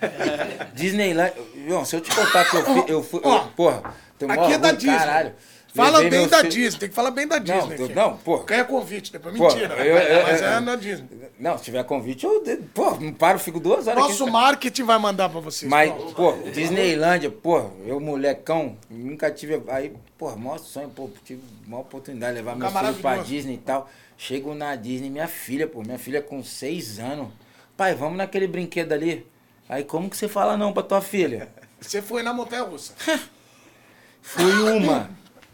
Disneyland. 0.74 1.32
João, 1.66 1.84
se 1.84 1.96
eu 1.96 2.00
te 2.00 2.14
contar 2.14 2.44
que 2.48 2.56
eu 2.56 2.64
fui. 2.64 2.84
Eu 2.88 3.02
fui 3.02 3.20
eu- 3.24 3.40
porra, 3.56 3.94
tem 4.18 4.30
Aqui 4.30 4.52
é 4.52 4.58
da 4.58 4.68
ruim, 4.68 4.76
Disney. 4.78 4.98
Caralho. 4.98 5.32
Fala 5.74 5.98
Levei 5.98 6.20
bem 6.20 6.28
da 6.28 6.38
filho- 6.38 6.48
Disney, 6.52 6.78
tem 6.80 6.88
que 6.88 6.94
falar 6.94 7.10
bem 7.10 7.28
da 7.28 7.36
Não, 7.38 7.44
Disney. 7.44 7.76
tô- 7.76 7.84
aqui. 7.84 7.94
não, 7.94 8.16
pô. 8.16 8.38
Ganha 8.38 8.64
convite, 8.64 9.12
depois 9.12 9.36
Pô, 9.36 9.46
mentira. 9.46 9.74
eu- 9.84 9.98
eu- 9.98 10.22
mas 10.22 10.40
eu- 10.40 10.48
é 10.48 10.60
na 10.60 10.74
Disney. 10.74 11.06
Não, 11.38 11.58
se 11.58 11.64
tiver 11.64 11.84
convite, 11.84 12.24
eu. 12.24 12.42
Pô, 12.72 12.92
não 12.94 13.12
paro, 13.12 13.38
fico 13.38 13.60
duas 13.60 13.86
horas 13.86 14.00
Nosso 14.02 14.22
aqui. 14.22 14.32
marketing 14.32 14.84
vai 14.84 14.98
mandar 14.98 15.28
pra 15.28 15.38
vocês. 15.40 15.70
Mas, 15.70 15.92
pronto. 15.92 16.14
pô, 16.14 16.32
Disneylândia, 16.50 17.30
pô, 17.30 17.68
eu 17.84 18.00
molecão, 18.00 18.74
nunca 18.88 19.30
tive. 19.30 19.60
Aí, 19.68 19.92
pô, 20.16 20.34
maior 20.34 20.58
sonho, 20.58 20.88
pô, 20.88 21.10
tive 21.22 21.42
uma 21.66 21.80
oportunidade 21.80 22.32
de 22.32 22.38
levar 22.42 22.56
meu 22.56 22.70
filho 22.70 22.94
pra. 22.94 23.16
Disney 23.18 23.54
e 23.54 23.58
tal. 23.58 23.90
Chego 24.16 24.54
na 24.54 24.74
Disney, 24.76 25.10
minha 25.10 25.28
filha, 25.28 25.66
pô, 25.66 25.82
minha 25.82 25.98
filha 25.98 26.22
com 26.22 26.42
seis 26.42 26.98
anos. 26.98 27.28
Pai, 27.76 27.94
vamos 27.94 28.16
naquele 28.16 28.46
brinquedo 28.46 28.92
ali. 28.92 29.26
Aí, 29.68 29.82
como 29.84 30.08
que 30.08 30.16
você 30.16 30.28
fala 30.28 30.56
não 30.56 30.72
pra 30.72 30.82
tua 30.82 31.00
filha? 31.00 31.48
Você 31.80 32.00
foi 32.00 32.22
na 32.22 32.32
montanha 32.32 32.62
russa. 32.62 32.92
Fui 34.22 34.44
uma. 34.72 35.10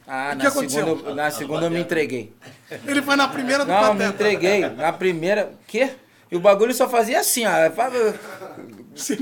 Ah, 0.07 0.33
O 0.35 0.37
que 0.37 0.43
na 0.45 0.49
aconteceu? 0.49 0.85
segunda, 0.87 1.09
eu- 1.11 1.15
na 1.15 1.31
segunda 1.31 1.67
eu 1.67 1.71
me 1.71 1.81
entreguei. 1.81 2.33
Ele 2.87 3.03
foi 3.03 3.17
na 3.17 3.29
primeira 3.29 3.65
do 3.65 3.69
Não, 3.71 3.81
me 3.95 4.01
Pateta. 4.01 4.09
entreguei. 4.15 4.61
Na 4.71 4.93
primeira. 4.93 5.53
Quê? 5.67 5.91
E 6.31 6.37
o 6.37 6.41
bagulho 6.41 6.73
só 6.75 6.89
fazia 6.89 7.21
assim, 7.21 7.45
ó. 7.47 7.51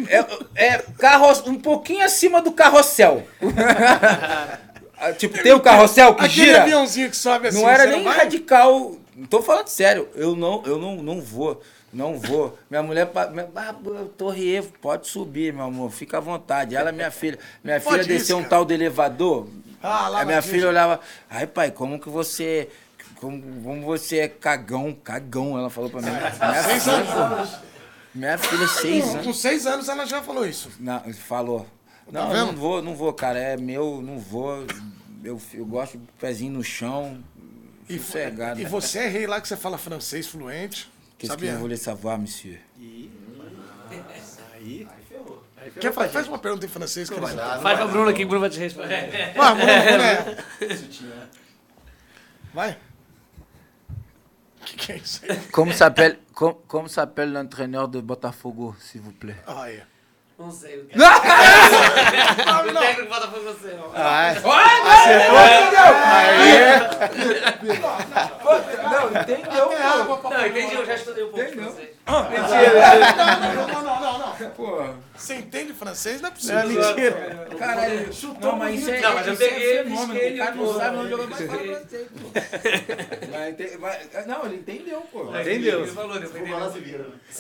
É, 0.08 0.26
é 0.54 0.78
carro, 0.98 1.26
um 1.46 1.56
pouquinho 1.58 2.04
acima 2.04 2.40
do 2.40 2.52
carrossel. 2.52 3.26
Ah, 5.02 5.14
tipo, 5.14 5.42
tem 5.42 5.52
o 5.54 5.60
carrossel 5.60 6.14
que 6.14 6.26
Aquele 6.26 6.44
gira. 6.48 6.60
aviãozinho 6.60 7.08
que 7.08 7.16
sobe 7.16 7.48
assim. 7.48 7.62
Não 7.62 7.66
era 7.70 7.84
você 7.84 7.88
nem 7.88 8.04
vai? 8.04 8.18
radical. 8.18 8.96
Não 9.16 9.26
tô 9.26 9.40
falando 9.40 9.68
sério. 9.68 10.06
Eu 10.14 10.36
não, 10.36 10.62
eu 10.66 10.78
não, 10.78 10.96
não 10.96 11.22
vou. 11.22 11.58
Não 11.92 12.18
vou. 12.18 12.56
Minha 12.70 12.82
mulher, 12.82 13.10
ah, 13.14 13.74
Torre 14.16 14.54
Evo, 14.56 14.72
pode 14.80 15.08
subir, 15.08 15.52
meu 15.52 15.64
amor, 15.64 15.90
fica 15.90 16.18
à 16.18 16.20
vontade. 16.20 16.76
Ela, 16.76 16.92
minha 16.92 17.10
filha, 17.10 17.38
minha 17.64 17.80
Pode 17.80 18.04
filha 18.04 18.18
desceu 18.18 18.38
um 18.38 18.44
tal 18.44 18.64
do 18.64 18.72
elevador. 18.72 19.48
Ah, 19.82 20.08
lá 20.08 20.20
a 20.20 20.24
minha 20.24 20.42
filha 20.42 20.68
olhava, 20.68 21.00
ai 21.28 21.46
pai, 21.46 21.70
como 21.72 21.98
que 21.98 22.08
você, 22.08 22.68
como, 23.16 23.42
como 23.62 23.82
você 23.82 24.18
é 24.18 24.28
cagão, 24.28 24.92
cagão, 25.02 25.58
ela 25.58 25.68
falou 25.70 25.90
pra 25.90 26.00
mim. 26.00 26.10
Minha 26.10 26.62
Seis 26.62 26.84
filha, 26.84 26.96
anos. 26.96 27.58
minha 28.14 28.38
filha, 28.38 28.68
seis 28.68 29.04
Com, 29.04 29.10
anos. 29.12 29.26
com 29.26 29.32
seis 29.32 29.66
anos 29.66 29.88
ela 29.88 30.06
já 30.06 30.22
falou 30.22 30.46
isso. 30.46 30.70
Não, 30.78 31.00
falou. 31.14 31.66
Não, 32.12 32.28
Tá 32.28 32.34
não 32.44 32.52
vou, 32.52 32.82
não 32.82 32.94
vou, 32.94 33.12
cara. 33.12 33.38
É 33.38 33.56
meu, 33.56 34.00
não 34.02 34.18
vou. 34.18 34.64
Eu, 35.24 35.40
eu 35.54 35.64
gosto 35.64 35.98
de 35.98 36.04
pezinho 36.20 36.52
no 36.52 36.62
chão, 36.64 37.18
E, 37.88 37.98
sossegado. 37.98 38.60
e 38.60 38.64
você 38.64 39.00
é 39.00 39.08
rei 39.08 39.26
lá 39.26 39.40
que 39.40 39.48
você 39.48 39.56
fala 39.56 39.76
francês 39.78 40.26
fluente. 40.28 40.90
Qu'est-ce 41.20 41.34
que 41.36 41.38
Sabia? 41.40 41.52
vous 41.54 41.60
voulez 41.60 41.76
savoir, 41.76 42.18
monsieur? 42.18 42.58
Aí. 44.54 44.88
Quer, 45.78 45.92
fa- 45.92 46.08
faz 46.08 46.26
uma 46.26 46.38
pergunta 46.38 46.64
em 46.64 46.68
francês 46.70 47.10
que 47.10 47.14
eles... 47.14 47.30
Faz 47.34 47.60
pra 47.78 47.86
Bruno 47.86 48.08
aqui, 48.08 48.20
que 48.20 48.24
o 48.24 48.28
Bruno 48.28 48.40
vai 48.40 48.50
te 48.50 48.58
responder. 48.58 49.34
Vai, 49.36 49.54
Bruno. 49.54 50.80
Vai. 52.54 52.78
O 54.60 54.64
que, 54.64 54.76
que 54.76 54.92
é 54.92 54.96
isso 54.96 55.20
aí? 55.28 55.36
Como 55.52 55.72
s'appelle 55.74 56.18
comme, 56.32 56.56
comme 56.66 56.88
s'appelle 56.88 57.32
l'entraîneur 57.32 57.86
de 57.88 58.00
Botafogo, 58.00 58.74
s'il 58.80 59.02
vous 59.02 59.12
plaît? 59.12 59.36
Olha. 59.46 59.86
Não 60.40 60.50
sei. 60.50 60.78
o 60.78 60.84
técnico- 60.86 60.98
O 62.70 62.72
técnico 62.80 63.08
bota 63.10 63.28
pra 63.28 63.40
você, 63.40 63.68
não. 63.76 63.92
Não, 68.90 69.20
entendeu, 69.20 69.68
Não, 70.30 70.46
entendi, 70.46 70.74
eu 70.74 70.86
já 70.86 70.94
estudei 70.94 71.24
um 71.24 71.28
pouco 71.28 71.44
de 72.06 72.36
francês. 72.36 72.70
Não, 73.60 73.66
não, 73.68 74.00
não, 74.00 74.00
não, 74.00 74.18
não. 74.18 74.50
pô. 74.50 74.82
Você 75.14 75.34
entende 75.34 75.72
francês? 75.74 76.20
Não 76.20 76.28
é 76.28 76.32
possível. 76.32 76.66
mentira. 76.68 77.48
Caralho, 77.58 78.08
não, 78.40 78.56
mas 78.56 78.80
isso 78.80 78.90
é, 78.90 79.00
Não, 79.00 79.14
mas 79.14 79.26
eu 79.26 79.32
é 79.32 79.36
peguei, 79.36 79.76
fenômeno. 79.84 80.12
risquei 80.12 80.34
O 80.34 80.38
cara 80.38 80.50
ele, 80.52 80.60
não 80.60 80.74
sabe 80.78 80.96
onde 80.96 81.10
jogar 81.10 81.26
mais 81.26 81.46
fala 81.46 81.58
francês, 81.62 82.06
pô. 82.08 82.28
Mas- 83.80 84.26
Não, 84.26 84.46
ele 84.46 84.56
entendeu, 84.56 85.00
pô. 85.12 85.24
Entendeu? 85.38 85.82
Ele 85.82 85.90
falou, 85.90 86.18
né? 86.20 86.28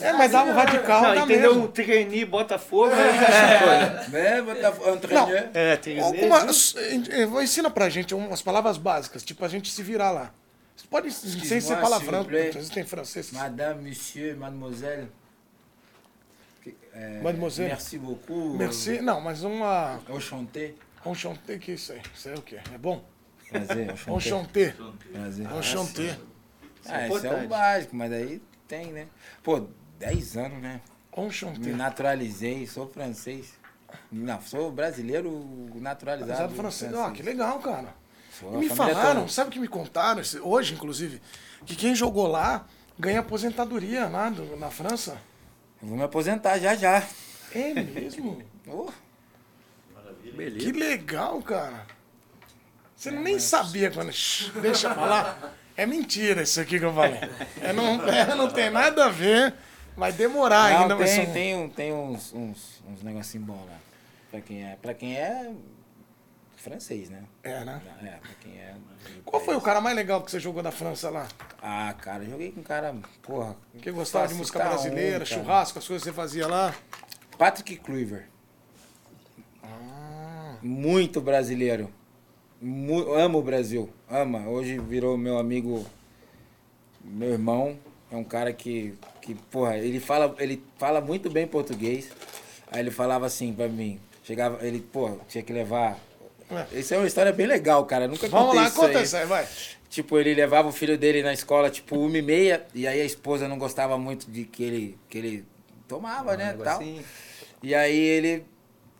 É, 0.00 0.12
mas 0.12 0.30
dá 0.30 0.42
um 0.44 0.52
radical, 0.52 1.02
Não, 1.02 1.14
entendeu? 1.24 1.54
mesmo. 1.54 1.64
Um 1.64 1.66
trainee, 1.68 2.24
Botafogo. 2.24 2.90
né? 2.94 4.06
Né, 4.08 4.42
Botafogo, 4.42 4.90
entraîneur. 4.94 5.48
É, 5.54 5.76
trainee. 5.76 6.02
Alguma, 6.04 6.38
eh, 6.40 7.42
ensina 7.42 7.70
pra 7.70 7.88
gente 7.88 8.14
umas 8.14 8.42
palavras 8.42 8.76
básicas, 8.76 9.22
tipo 9.22 9.44
a 9.44 9.48
gente 9.48 9.70
se 9.70 9.82
virar 9.82 10.10
lá. 10.10 10.30
Você 10.80 10.86
pode, 10.88 11.10
sem 11.12 11.60
ser 11.60 11.76
palavrão, 11.80 12.20
s'il 12.22 12.22
vous 12.22 12.28
plaît. 12.28 12.48
às 12.48 12.54
vezes 12.54 12.70
tem 12.70 12.84
francês. 12.84 13.32
Madame, 13.32 13.82
monsieur, 13.88 14.36
mademoiselle. 14.36 15.08
Que- 16.62 16.74
é, 16.94 17.20
Mademoiselle. 17.22 17.68
Merci 17.70 17.98
beaucoup. 17.98 18.56
Merci. 18.56 19.00
Não, 19.00 19.20
mas 19.20 19.42
uma. 19.42 20.00
Enchanté. 20.08 20.74
Enchanté, 21.04 21.58
que 21.58 21.72
é 21.72 21.74
isso 21.74 21.92
aí? 21.92 22.02
Isso 22.14 22.28
aí 22.28 22.34
é 22.34 22.38
o 22.38 22.42
quê? 22.42 22.60
É 22.72 22.78
bom? 22.78 23.04
Prazer, 23.48 23.90
enchanté. 23.90 24.16
Enchanté. 24.16 24.74
Prazer. 25.12 25.46
Enchanté. 25.58 26.10
Ah, 26.10 26.82
esse 26.82 26.92
é 26.92 27.06
importante. 27.06 27.44
o 27.44 27.48
básico, 27.48 27.96
mas 27.96 28.12
aí 28.12 28.42
tem, 28.68 28.92
né? 28.92 29.06
Pô, 29.42 29.66
10 29.98 30.36
anos, 30.36 30.60
né? 30.62 30.80
Me 31.16 31.26
Enchanté. 31.26 31.70
naturalizei, 31.72 32.66
sou 32.66 32.88
francês. 32.88 33.52
Não, 34.10 34.40
sou 34.40 34.70
brasileiro 34.70 35.68
naturalizado. 35.74 36.32
Exato 36.40 36.54
francês. 36.54 36.94
Ah, 36.94 37.10
que 37.10 37.22
legal, 37.22 37.58
cara. 37.58 37.94
E 38.42 38.56
me 38.56 38.68
família 38.68 38.94
falaram, 38.94 39.20
toda. 39.20 39.32
sabe 39.32 39.50
o 39.50 39.52
que 39.52 39.58
me 39.60 39.68
contaram, 39.68 40.22
hoje, 40.42 40.74
inclusive, 40.74 41.20
que 41.66 41.76
quem 41.76 41.94
jogou 41.94 42.26
lá 42.26 42.66
ganha 42.98 43.20
aposentadoria 43.20 44.06
lá 44.08 44.28
do- 44.30 44.56
na 44.56 44.70
França. 44.70 45.18
Eu 45.82 45.88
Vou 45.88 45.96
me 45.96 46.02
aposentar 46.04 46.58
já 46.58 46.74
já. 46.74 47.02
É 47.54 47.74
mesmo? 47.74 48.42
Oh, 48.72 48.88
que 50.58 50.70
legal, 50.72 51.40
cara. 51.42 51.86
Você 52.94 53.10
nem 53.10 53.38
sabia 53.38 53.90
quando. 53.90 54.10
Deixa 54.60 54.88
eu 54.88 54.94
falar. 54.94 55.54
É 55.76 55.86
mentira 55.86 56.42
isso 56.42 56.60
aqui 56.60 56.78
que 56.78 56.84
eu 56.84 56.92
falei. 56.94 57.18
É, 57.60 57.72
não, 57.72 58.00
é, 58.08 58.34
não 58.34 58.48
tem 58.50 58.70
nada 58.70 59.06
a 59.06 59.08
ver. 59.08 59.54
Vai 59.96 60.12
demorar 60.12 60.70
não, 60.70 60.82
ainda. 60.82 60.96
tem, 60.96 61.20
um- 61.20 61.32
tem, 61.32 61.56
um- 61.56 61.68
tem 61.68 61.92
uns, 61.92 62.32
uns, 62.32 62.82
uns 62.86 63.02
negocinhos 63.02 63.46
bons 63.46 63.66
lá. 63.66 63.78
Pra 64.30 64.40
quem 64.40 64.62
é. 64.64 64.76
Pra 64.80 64.94
quem 64.94 65.16
é 65.16 65.50
francês, 66.60 67.08
né? 67.08 67.24
É, 67.42 67.64
né? 67.64 67.80
É, 68.02 68.06
pra 68.16 68.30
quem 68.40 68.52
é. 68.58 68.74
Qual 69.24 69.42
foi 69.42 69.56
o 69.56 69.60
cara 69.60 69.80
mais 69.80 69.96
legal 69.96 70.22
que 70.22 70.30
você 70.30 70.38
jogou 70.38 70.62
da 70.62 70.70
França 70.70 71.08
lá? 71.10 71.26
Ah, 71.62 71.94
cara, 72.00 72.24
joguei 72.24 72.52
com 72.52 72.60
um 72.60 72.62
cara, 72.62 72.94
porra. 73.22 73.56
Que 73.80 73.90
gostava 73.90 74.28
de 74.28 74.34
música 74.34 74.58
citar 74.58 74.72
brasileira, 74.74 75.22
um, 75.22 75.26
churrasco, 75.26 75.78
as 75.78 75.86
coisas 75.86 76.02
que 76.04 76.10
você 76.10 76.14
fazia 76.14 76.46
lá? 76.46 76.74
Patrick 77.38 77.76
Kluivert. 77.76 78.26
Ah. 79.62 80.56
Muito 80.62 81.20
brasileiro. 81.20 81.90
Mu- 82.60 83.14
amo 83.14 83.38
o 83.38 83.42
Brasil. 83.42 83.88
Ama. 84.08 84.46
Hoje 84.48 84.78
virou 84.78 85.16
meu 85.16 85.38
amigo, 85.38 85.86
meu 87.02 87.30
irmão. 87.30 87.78
É 88.10 88.16
um 88.16 88.24
cara 88.24 88.52
que, 88.52 88.94
que 89.22 89.34
porra, 89.34 89.78
ele 89.78 90.00
fala, 90.00 90.34
ele 90.38 90.62
fala 90.78 91.00
muito 91.00 91.30
bem 91.30 91.46
português. 91.46 92.10
Aí 92.70 92.80
ele 92.80 92.90
falava 92.90 93.24
assim 93.26 93.52
pra 93.52 93.68
mim. 93.68 93.98
Chegava, 94.24 94.64
ele, 94.66 94.80
pô, 94.80 95.16
tinha 95.28 95.42
que 95.42 95.52
levar. 95.52 95.98
É. 96.50 96.78
Isso 96.78 96.94
é 96.94 96.98
uma 96.98 97.06
história 97.06 97.32
bem 97.32 97.46
legal, 97.46 97.84
cara. 97.86 98.04
Eu 98.04 98.08
nunca 98.08 98.28
Vamos 98.28 98.54
lá, 98.56 98.66
isso 98.66 98.76
conta 98.76 98.98
aí. 98.98 99.04
isso 99.04 99.16
aí, 99.16 99.26
vai. 99.26 99.46
Tipo, 99.88 100.18
ele 100.18 100.34
levava 100.34 100.68
o 100.68 100.72
filho 100.72 100.96
dele 100.96 101.22
na 101.22 101.32
escola, 101.32 101.68
tipo, 101.70 101.98
uma 101.98 102.16
e 102.16 102.22
meia, 102.22 102.64
e 102.74 102.86
aí 102.86 103.00
a 103.00 103.04
esposa 103.04 103.48
não 103.48 103.58
gostava 103.58 103.98
muito 103.98 104.30
de 104.30 104.44
que 104.44 104.62
ele, 104.62 104.98
que 105.08 105.18
ele 105.18 105.44
tomava, 105.88 106.36
né, 106.36 106.56
tal. 106.62 106.80
E 107.62 107.74
aí 107.74 107.96
ele, 107.98 108.44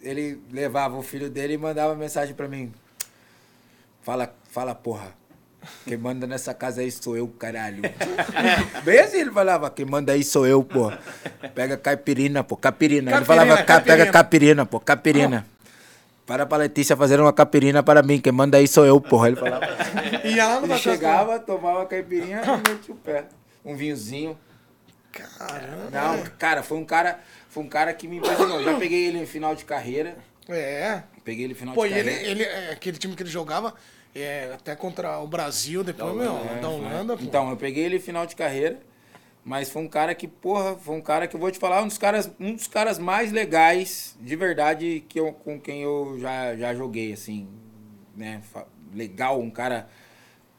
ele 0.03 0.40
levava 0.51 0.96
o 0.96 1.03
filho 1.03 1.30
dele 1.30 1.55
e 1.55 1.59
mandava 1.59 1.94
mensagem 1.94 2.34
pra 2.34 2.48
mim. 2.48 2.72
Fala, 4.03 4.34
fala, 4.51 4.74
porra. 4.74 5.14
Quem 5.86 5.96
manda 5.98 6.26
nessa 6.26 6.55
casa 6.55 6.80
aí 6.80 6.90
sou 6.90 7.16
eu, 7.16 7.28
caralho. 7.28 7.82
Bem 8.82 8.98
assim 9.01 9.18
ele 9.18 9.30
falava, 9.30 9.70
quem 9.70 9.84
manda 9.84 10.12
aí 10.12 10.24
sou 10.24 10.46
eu, 10.46 10.64
pô. 10.64 10.90
Pega 11.55 11.76
caipirina, 11.76 12.42
pô, 12.42 12.57
capirina. 12.57 13.11
ele 13.11 13.20
Capirina, 13.20 13.26
falava, 13.26 13.57
"Ca- 13.59 13.64
capirina." 13.64 13.96
pega 13.98 14.11
capirina, 14.12 14.66
pô, 14.66 14.80
capirina. 14.80 15.46
Para 16.27 16.47
pra 16.47 16.59
Letícia 16.59 16.97
fazer 16.97 17.18
uma 17.21 17.33
capirina 17.33 17.83
para 17.83 18.03
mim, 18.03 18.21
quem 18.21 18.33
manda 18.33 18.57
aí 18.59 18.68
sou 18.68 18.87
eu, 18.87 19.01
porra. 19.01 19.29
Ele 19.29 19.37
falava. 19.37 19.66
E 20.25 20.35
ia 20.35 20.47
lá 20.47 20.55
no 20.57 20.66
Ele 20.66 20.75
Matheus 20.75 20.81
chegava, 20.83 21.39
tomava 21.41 21.83
a 21.83 21.87
caipirinha 21.87 22.43
e 22.45 22.71
metia 22.71 22.95
o 22.95 22.97
pé. 22.97 23.25
Um 23.64 23.75
vinhozinho. 23.75 24.39
Caramba. 25.11 25.91
Não, 25.91 26.23
cara, 26.39 26.62
foi 26.62 26.79
um 26.79 26.85
cara, 26.85 27.18
foi 27.49 27.62
um 27.64 27.68
cara 27.68 27.93
que 27.93 28.07
me 28.07 28.18
impressionou. 28.18 28.62
Já 28.62 28.77
peguei 28.79 29.07
ele 29.07 29.18
em 29.18 29.27
final 29.27 29.55
de 29.55 29.64
carreira. 29.64 30.16
É. 30.49 31.03
Peguei 31.25 31.45
ele 31.45 31.53
em 31.53 31.57
final 31.57 31.75
Pô, 31.75 31.87
de 31.87 31.93
e 31.93 31.99
ele, 31.99 32.11
carreira. 32.11 32.31
ele, 32.31 32.43
é, 32.45 32.71
aquele 32.73 32.97
time 32.97 33.16
que 33.16 33.23
ele 33.23 33.31
jogava, 33.31 33.75
é, 34.14 34.53
até 34.55 34.77
contra 34.77 35.18
o 35.18 35.27
Brasil, 35.27 35.83
depois, 35.83 36.14
meu, 36.14 36.39
da 36.61 36.68
Holanda, 36.68 37.16
pô. 37.16 37.23
Então, 37.23 37.51
eu 37.51 37.57
peguei 37.57 37.85
ele 37.85 37.97
em 37.97 38.01
final 38.01 38.27
de 38.27 38.37
carreira. 38.37 38.79
Mas 39.51 39.68
foi 39.68 39.82
um 39.82 39.88
cara 39.88 40.14
que, 40.14 40.28
porra, 40.28 40.76
foi 40.76 40.94
um 40.94 41.01
cara 41.01 41.26
que 41.26 41.34
eu 41.34 41.40
vou 41.40 41.51
te 41.51 41.59
falar, 41.59 41.82
um 41.82 41.88
dos 41.88 41.98
caras, 41.98 42.30
um 42.38 42.55
dos 42.55 42.68
caras 42.68 43.01
mais 43.01 43.32
legais, 43.32 44.16
de 44.20 44.36
verdade, 44.36 45.03
que 45.09 45.18
eu, 45.18 45.32
com 45.32 45.59
quem 45.59 45.82
eu 45.82 46.16
já, 46.20 46.55
já 46.55 46.72
joguei, 46.72 47.12
assim, 47.12 47.48
né? 48.16 48.40
Legal, 48.94 49.40
um 49.40 49.51
cara, 49.51 49.88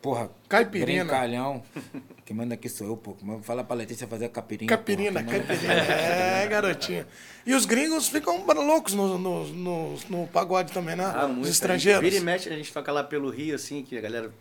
porra, 0.02 0.30
Caipirina. 0.50 1.06
brincalhão. 1.06 1.64
Quem 2.26 2.36
manda 2.36 2.54
aqui 2.54 2.70
sou 2.70 2.88
eu, 2.88 2.96
pô. 2.96 3.16
Fala 3.42 3.62
pra 3.62 3.76
Letícia 3.76 4.08
fazer 4.08 4.26
a 4.26 4.30
capirinha. 4.30 4.70
Capirina, 4.70 5.22
porra, 5.22 5.40
caipirinha. 5.40 5.74
É, 5.74 6.48
garotinha. 6.48 7.08
E 7.46 7.54
os 7.54 7.66
gringos 7.66 8.08
ficam 8.08 8.46
loucos 8.46 8.94
no, 8.94 9.18
no, 9.18 9.48
no, 9.48 9.96
no 10.10 10.28
pagode 10.28 10.72
também, 10.72 10.96
né? 10.96 11.12
Ah, 11.14 11.26
os 11.26 11.32
muito. 11.34 11.50
estrangeiros. 11.50 12.02
Vira 12.02 12.16
e 12.16 12.22
mexe, 12.22 12.48
a 12.48 12.56
gente 12.56 12.72
toca 12.72 12.90
lá 12.92 13.04
pelo 13.04 13.30
Rio, 13.30 13.56
assim, 13.56 13.84
que 13.84 13.98
a 13.98 14.02
galera 14.02 14.32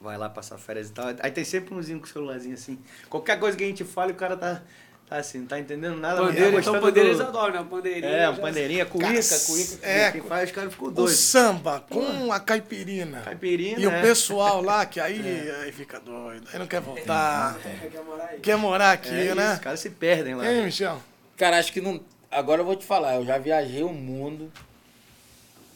vai 0.00 0.16
lá 0.16 0.28
passar 0.28 0.58
férias 0.58 0.88
e 0.88 0.92
tal. 0.92 1.06
Aí 1.20 1.30
tem 1.30 1.44
sempre 1.44 1.74
umzinho 1.74 1.98
com 2.00 2.06
o 2.06 2.08
celularzinho 2.08 2.54
assim. 2.54 2.78
Qualquer 3.08 3.38
coisa 3.38 3.56
que 3.56 3.64
a 3.64 3.66
gente 3.66 3.84
fala, 3.84 4.10
o 4.12 4.14
cara 4.14 4.36
tá, 4.36 4.62
tá 5.08 5.16
assim, 5.16 5.40
não 5.40 5.46
tá 5.46 5.58
entendendo 5.58 5.96
nada. 5.96 6.22
mas 6.22 6.30
tá 6.34 6.40
Pandeiro, 6.40 6.60
então 6.60 6.80
pandeiro 6.80 7.08
do- 7.08 7.14
eles 7.14 7.20
adoram, 7.20 7.54
né? 7.62 7.66
Pandeirinha. 7.68 8.10
É, 8.12 8.30
um 8.30 8.34
já- 8.36 8.40
pandeirinha, 8.40 8.86
cuíca, 8.86 9.38
cuíca. 9.46 9.78
É, 9.86 10.10
quem 10.10 10.22
faz, 10.22 10.48
os 10.48 10.54
caras 10.54 10.72
ficam 10.72 10.88
O 10.88 10.90
doidos. 10.90 11.16
samba 11.18 11.84
com 11.90 12.32
a 12.32 12.40
caipirina. 12.40 13.20
Caipirinha, 13.20 13.78
E 13.78 13.86
o 13.86 13.90
né? 13.90 14.00
pessoal 14.00 14.62
lá, 14.62 14.86
que 14.86 14.98
aí, 14.98 15.20
aí 15.62 15.72
fica 15.72 16.00
doido. 16.00 16.48
Aí 16.52 16.58
não 16.58 16.66
quer 16.66 16.80
voltar. 16.80 17.58
Quer 18.42 18.56
morar 18.56 18.92
aqui, 18.92 19.10
É 19.10 19.26
isso, 19.26 19.34
né? 19.34 19.54
os 19.54 19.58
caras 19.60 19.80
se 19.80 19.90
perdem 19.90 20.34
lá. 20.34 20.50
Hein, 20.50 20.64
Michel? 20.64 21.00
Cara, 21.36 21.58
acho 21.58 21.72
que 21.72 21.80
não. 21.80 22.00
Agora 22.30 22.60
eu 22.62 22.64
vou 22.64 22.76
te 22.76 22.86
falar, 22.86 23.16
eu 23.16 23.26
já 23.26 23.36
viajei 23.38 23.82
o 23.82 23.92
mundo, 23.92 24.50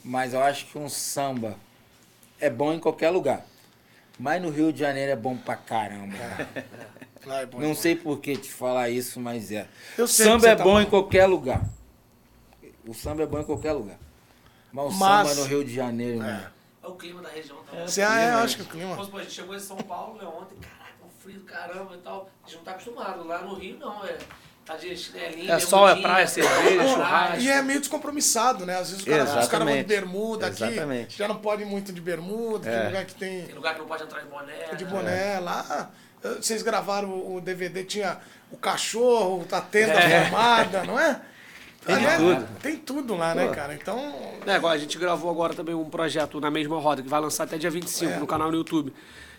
mas 0.04 0.32
eu 0.34 0.42
acho 0.42 0.66
que 0.66 0.78
um 0.78 0.88
samba 0.88 1.56
é 2.40 2.48
bom 2.48 2.72
em 2.72 2.78
qualquer 2.78 3.10
lugar. 3.10 3.44
Mas 4.18 4.40
no 4.40 4.50
Rio 4.50 4.72
de 4.72 4.80
Janeiro 4.80 5.12
é 5.12 5.16
bom 5.16 5.36
pra 5.36 5.56
caramba. 5.56 6.16
Lá 7.26 7.40
é 7.40 7.46
bom 7.46 7.58
Não 7.58 7.74
sei 7.74 7.96
por 7.96 8.20
que 8.20 8.36
te 8.36 8.50
falar 8.52 8.90
isso, 8.90 9.18
mas 9.18 9.50
é. 9.50 9.66
Eu 9.98 10.06
sei 10.06 10.26
samba 10.26 10.48
é 10.48 10.54
tá 10.54 10.62
bom 10.62 10.70
falando. 10.72 10.86
em 10.86 10.90
qualquer 10.90 11.26
lugar. 11.26 11.64
O 12.86 12.94
samba 12.94 13.22
é 13.22 13.26
bom 13.26 13.40
em 13.40 13.44
qualquer 13.44 13.72
lugar. 13.72 13.98
Mas 14.72 14.84
o 14.94 14.98
Mas- 14.98 15.28
samba 15.28 15.40
no 15.40 15.46
Rio 15.48 15.64
de 15.64 15.74
Janeiro, 15.74 16.18
mano. 16.18 16.46
É 16.82 16.86
o 16.86 16.94
clima 16.96 17.22
da 17.22 17.30
região 17.30 17.56
também. 17.64 17.86
Você, 17.88 18.02
ah, 18.02 18.20
é, 18.20 18.30
eu 18.34 18.38
acho 18.38 18.56
que 18.56 18.62
o 18.62 18.66
clima. 18.66 18.90
Vamos 18.90 19.06
supor, 19.06 19.20
a 19.20 19.22
gente 19.24 19.32
chegou 19.34 19.56
em 19.56 19.60
São 19.60 19.76
Paulo 19.78 20.18
né, 20.18 20.24
ontem, 20.26 20.56
caraca, 20.60 20.94
um 21.04 21.08
frio 21.22 21.38
do 21.40 21.44
caramba 21.46 21.94
e 21.94 21.98
tal. 21.98 22.28
A 22.44 22.46
gente 22.46 22.56
não 22.58 22.64
tá 22.64 22.70
acostumado. 22.72 23.24
Lá 23.26 23.42
no 23.42 23.54
Rio, 23.54 23.78
não, 23.78 24.04
é. 24.04 24.18
Tá 24.64 24.76
de 24.76 24.96
chinelinho, 24.96 25.52
É 25.52 25.58
sol, 25.58 25.86
é 25.86 26.00
praia, 26.00 26.26
cerveja, 26.26 26.88
churrasco. 26.88 27.40
E 27.42 27.50
é 27.50 27.60
meio 27.60 27.80
descompromissado, 27.80 28.64
né? 28.64 28.74
Às 28.78 28.90
vezes 28.90 28.98
os 29.00 29.04
caras 29.04 29.28
os 29.28 29.34
caras 29.48 29.66
vão 29.66 29.66
de 29.66 29.80
Exatamente. 29.80 29.86
bermuda 29.86 30.46
aqui, 30.46 30.64
Exatamente. 30.64 31.18
já 31.18 31.28
não 31.28 31.36
pode 31.36 31.64
muito 31.66 31.92
de 31.92 32.00
bermuda, 32.00 32.70
tem 32.70 32.72
É. 32.80 32.84
lugar 32.86 33.04
que 33.04 33.14
tem 33.14 33.42
Tem 33.42 33.54
lugar 33.54 33.74
que 33.74 33.80
não 33.80 33.86
pode 33.86 34.02
entrar 34.04 34.20
de 34.20 34.26
boné. 34.26 34.74
de 34.74 34.84
né? 34.84 34.90
boné 34.90 35.40
lá. 35.40 35.90
eh, 36.24 36.28
Vocês 36.40 36.62
gravaram 36.62 37.10
o 37.10 37.40
DVD, 37.42 37.84
tinha 37.84 38.16
o 38.50 38.56
cachorro, 38.56 39.46
a 39.52 39.60
tenda 39.60 39.92
É. 39.92 40.22
formada, 40.24 40.84
não 40.84 40.98
é? 40.98 41.20
Tem 41.84 41.96
Ah, 41.96 41.98
né? 42.00 42.16
tudo. 42.16 42.48
Tem 42.62 42.76
tudo 42.78 43.14
lá, 43.14 43.34
né, 43.34 43.48
cara? 43.48 43.74
Então, 43.74 44.14
É, 44.46 44.54
agora 44.54 44.74
a 44.74 44.78
gente 44.78 44.96
gravou 44.96 45.30
agora 45.30 45.52
também 45.52 45.74
um 45.74 45.90
projeto 45.90 46.40
na 46.40 46.50
mesma 46.50 46.78
roda, 46.80 47.02
que 47.02 47.08
vai 47.10 47.20
lançar 47.20 47.44
até 47.44 47.58
dia 47.58 47.70
25 47.70 48.12
É. 48.12 48.16
no 48.18 48.26
canal 48.26 48.50
no 48.50 48.56
YouTube. 48.56 48.94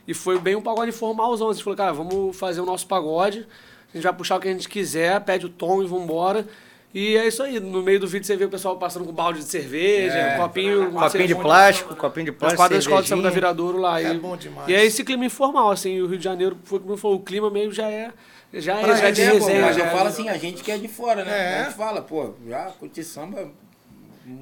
E 0.07 0.13
foi 0.13 0.37
bem 0.37 0.55
um 0.55 0.61
pagode 0.61 0.91
formalzão. 0.91 1.49
A 1.49 1.53
gente 1.53 1.63
falou, 1.63 1.75
cara, 1.75 1.93
vamos 1.93 2.37
fazer 2.37 2.61
o 2.61 2.65
nosso 2.67 2.85
pagode. 2.85 3.47
A 3.95 3.97
gente 3.97 4.03
vai 4.03 4.13
puxar 4.13 4.35
o 4.35 4.39
que 4.41 4.49
a 4.49 4.51
gente 4.51 4.67
quiser, 4.67 5.21
pede 5.21 5.45
o 5.45 5.49
tom 5.49 5.81
e 5.81 5.87
vambora. 5.87 6.45
E 6.93 7.15
é 7.15 7.25
isso 7.25 7.41
aí. 7.41 7.61
No 7.61 7.81
meio 7.81 7.97
do 7.97 8.05
vídeo 8.07 8.25
você 8.27 8.35
vê 8.35 8.43
o 8.43 8.49
pessoal 8.49 8.75
passando 8.77 9.05
com 9.05 9.13
balde 9.13 9.39
de 9.39 9.45
cerveja, 9.45 10.17
É. 10.17 10.37
copinho. 10.37 10.91
Copinho 10.91 11.27
de 11.27 11.35
plástico, 11.35 11.95
copinho 11.95 12.25
de 12.25 12.31
plástico. 12.33 12.61
quadras 12.61 12.77
da 12.79 12.81
escola 12.89 13.01
de 13.01 13.07
samba 13.07 13.23
da. 13.23 13.29
Viradouro 13.29 13.77
lá. 13.77 14.01
É 14.01 14.13
e, 14.13 14.17
bom 14.17 14.35
demais. 14.35 14.67
E 14.67 14.73
é 14.73 14.83
esse 14.85 15.01
clima 15.01 15.23
informal, 15.25 15.71
assim. 15.71 16.01
O 16.01 16.07
Rio 16.07 16.17
de 16.17 16.23
Janeiro, 16.25 16.57
foi 16.65 16.77
como 16.79 16.97
falou, 16.97 17.15
o 17.17 17.21
clima 17.21 17.49
mesmo 17.49 17.71
já 17.71 17.89
é. 17.89 18.11
Já 18.53 18.79
é, 18.79 18.97
já 18.97 19.07
é 19.07 19.11
de 19.11 19.25
pô, 19.25 19.33
resenha. 19.33 19.61
Mas 19.61 19.75
já 19.77 19.83
eu 19.83 19.87
é- 19.87 19.91
falo 19.91 20.09
assim, 20.09 20.27
a 20.29 20.37
gente 20.37 20.61
que 20.61 20.71
é 20.71 20.77
de 20.77 20.87
fora, 20.89 21.23
né? 21.23 21.31
É. 21.31 21.59
A 21.59 21.63
gente 21.63 21.75
fala, 21.75 22.01
pô, 22.01 22.33
já 22.47 22.65
curti 22.79 23.01
samba. 23.01 23.49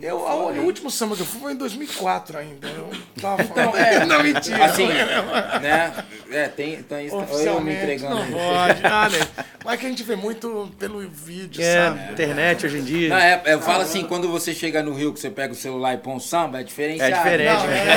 Eu, 0.01 0.15
o 0.17 0.61
último 0.63 0.89
samba 0.89 1.13
que 1.13 1.21
eu 1.23 1.25
fui 1.25 1.41
foi 1.41 1.51
em 1.51 1.57
2004 1.57 2.37
ainda. 2.37 2.67
Eu 2.69 2.89
tava 3.21 3.43
Então, 3.43 3.53
falando. 3.71 3.77
é, 3.77 4.05
Não, 4.07 4.23
mentira. 4.23 4.63
Assim, 4.65 4.87
né? 4.87 5.93
É, 6.31 6.47
tem, 6.47 6.81
tem 6.83 7.07
isso. 7.07 7.15
Eu 7.17 7.59
me 7.59 7.73
entregando. 7.73 8.15
não 8.15 8.25
pode. 8.31 8.81
Ah, 8.93 9.09
né? 9.09 9.19
Mas 9.65 9.73
é 9.73 9.77
que 9.77 9.85
a 9.85 9.89
gente 9.89 10.03
vê 10.03 10.15
muito 10.15 10.71
pelo 10.79 10.99
vídeo, 11.09 11.61
É, 11.61 11.87
sabe? 11.87 12.11
internet 12.13 12.65
hoje 12.65 12.77
em 12.77 12.83
dia. 12.83 13.09
Não, 13.09 13.17
é, 13.17 13.41
eu 13.45 13.61
falo 13.61 13.81
assim, 13.81 14.03
quando 14.05 14.29
você 14.29 14.53
chega 14.53 14.81
no 14.81 14.93
Rio, 14.93 15.13
que 15.13 15.19
você 15.19 15.29
pega 15.29 15.51
o 15.51 15.55
celular 15.55 15.93
e 15.95 15.97
põe 15.97 16.13
um 16.13 16.19
samba, 16.19 16.61
é 16.61 16.63
diferenciado. 16.63 17.13
É 17.13 17.17
diferente, 17.17 17.59
Não, 17.59 17.67
né? 17.67 17.87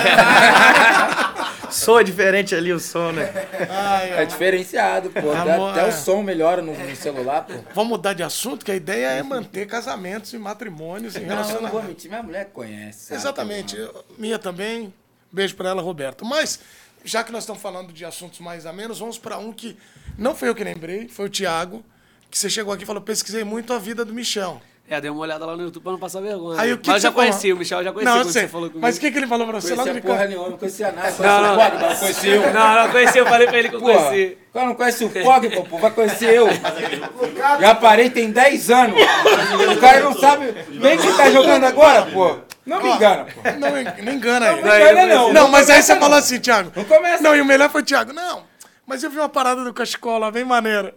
é. 1.52 1.56
Soa 1.70 2.02
diferente 2.04 2.54
ali 2.54 2.72
o 2.72 2.78
som, 2.78 3.10
né? 3.10 3.28
Ai, 3.68 4.22
É 4.22 4.24
diferenciado, 4.24 5.10
pô. 5.10 5.32
Até, 5.32 5.52
Amor, 5.54 5.70
até 5.72 5.80
é. 5.80 5.84
o 5.88 5.92
som 5.92 6.22
melhora 6.22 6.62
no, 6.62 6.72
no 6.72 6.96
celular, 6.96 7.42
pô. 7.44 7.54
Vamos 7.74 7.90
mudar 7.90 8.12
de 8.12 8.22
assunto, 8.22 8.64
que 8.64 8.70
a 8.70 8.76
ideia 8.76 9.08
é 9.08 9.22
manter 9.22 9.66
casamentos 9.66 10.32
e 10.32 10.38
matrimônios 10.38 11.16
e 11.16 11.20
não 11.20 11.42
vou 11.80 11.88
mentir, 11.88 12.10
minha 12.10 12.22
mulher 12.22 12.50
conhece. 12.52 13.14
Exatamente. 13.14 13.76
Minha 14.18 14.38
também. 14.38 14.92
Beijo 15.30 15.54
pra 15.56 15.70
ela, 15.70 15.82
Roberto. 15.82 16.24
Mas, 16.24 16.60
já 17.04 17.22
que 17.22 17.32
nós 17.32 17.42
estamos 17.42 17.60
falando 17.60 17.92
de 17.92 18.04
assuntos 18.04 18.40
mais 18.40 18.66
a 18.66 18.72
menos, 18.72 18.98
vamos 18.98 19.18
para 19.18 19.38
um 19.38 19.52
que 19.52 19.76
não 20.16 20.34
foi 20.34 20.48
eu 20.48 20.54
que 20.54 20.64
lembrei, 20.64 21.08
foi 21.08 21.26
o 21.26 21.30
Thiago, 21.30 21.84
que 22.30 22.38
você 22.38 22.48
chegou 22.48 22.72
aqui 22.72 22.84
e 22.84 22.86
falou: 22.86 23.02
pesquisei 23.02 23.44
muito 23.44 23.72
a 23.72 23.78
vida 23.78 24.04
do 24.04 24.14
Michel. 24.14 24.60
É, 24.88 25.00
dei 25.00 25.10
uma 25.10 25.20
olhada 25.20 25.44
lá 25.44 25.56
no 25.56 25.64
YouTube 25.64 25.82
pra 25.82 25.92
não 25.92 25.98
passar 25.98 26.20
vergonha. 26.20 26.60
Aí 26.60 26.72
o 26.72 26.78
que 26.78 26.88
Mas 26.88 27.02
eu 27.02 27.10
que 27.10 27.16
já 27.18 27.22
você 27.22 27.28
conheci, 27.32 27.40
falou? 27.48 27.56
o 27.56 27.58
Michel 27.58 27.82
já 27.84 27.92
conheci 27.92 28.04
Não, 28.12 28.16
eu 28.18 28.22
quando 28.24 28.32
sei. 28.32 28.42
você 28.42 28.48
falou 28.48 28.68
comigo. 28.68 28.86
Mas 28.86 28.96
o 28.96 29.00
que, 29.00 29.10
que 29.10 29.18
ele 29.18 29.26
falou 29.26 29.46
pra 29.48 29.60
você 29.60 29.70
logo 29.70 29.82
Conhecia 29.82 30.00
de 30.00 30.06
porra 30.06 30.18
cara? 30.18 30.28
nenhuma, 30.28 30.48
não 30.50 30.58
conhecia 30.58 30.92
nada. 30.92 31.12
Conhecia 31.12 31.26
Não, 31.40 31.52
o 31.52 31.56
não. 31.56 31.96
Conheci 31.96 32.28
eu. 32.28 32.52
Não, 32.52 32.74
não 32.84 32.90
conheci, 32.92 33.18
eu 33.18 33.26
falei 33.26 33.46
pra 33.48 33.58
ele 33.58 33.68
que 33.68 33.74
eu 33.74 33.80
Pô, 33.80 33.86
conheci. 33.86 34.38
o 34.48 34.52
cara 34.54 34.66
não 34.66 34.74
conhece 34.76 35.04
o 35.04 35.10
Pog, 35.10 35.50
pô, 35.56 35.62
pô, 35.64 35.78
vai 35.78 35.90
conhecer 35.90 36.34
eu. 36.34 36.46
Já 37.60 37.74
parei 37.74 38.10
tem 38.10 38.30
10 38.30 38.70
anos. 38.70 38.96
O 39.76 39.80
cara 39.80 40.00
não 40.00 40.14
sabe 40.18 40.54
nem 40.70 40.96
quem 40.98 41.16
tá 41.16 41.30
jogando 41.30 41.64
agora, 41.64 42.02
pô. 42.06 42.38
Não 42.64 42.80
me 42.82 42.90
engana, 42.90 43.24
pô. 43.26 43.40
Não, 43.58 43.70
não 44.04 44.12
engana 44.12 44.52
ele. 44.52 44.62
Não 44.62 44.70
me 44.70 44.78
engana, 44.92 45.06
não. 45.14 45.32
Não, 45.32 45.48
mas 45.48 45.68
aí 45.68 45.82
você 45.82 45.96
falou 45.96 46.16
assim, 46.18 46.38
Thiago. 46.38 46.70
Não 46.74 46.84
começa. 46.84 47.22
Não, 47.22 47.34
e 47.34 47.40
o 47.40 47.44
melhor 47.44 47.70
foi 47.70 47.82
o 47.82 47.84
Thiago. 47.84 48.12
Não, 48.12 48.44
mas 48.86 49.02
eu 49.02 49.10
vi 49.10 49.18
uma 49.18 49.28
parada 49.28 49.64
do 49.64 49.72
Cachecol 49.74 50.18
lá, 50.18 50.30
bem 50.30 50.44
maneira. 50.44 50.94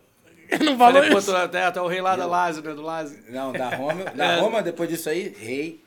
Não 0.64 0.78
falou 0.78 1.02
Falei, 1.04 1.18
isso. 1.18 1.36
até, 1.36 1.64
até 1.66 1.82
o 1.82 1.88
rei 1.88 2.02
lá 2.02 2.16
da 2.16 2.26
Lázaro, 2.26 2.70
né? 2.70 2.76
Do 2.76 2.82
Lázaro. 2.82 3.20
Não, 3.30 3.52
da 3.52 3.70
Roma, 3.76 4.04
da 4.16 4.26
É. 4.26 4.39
Roma, 4.39 4.62
depois 4.64 4.89
disso 4.89 5.10
aí, 5.10 5.30
rei. 5.38 5.84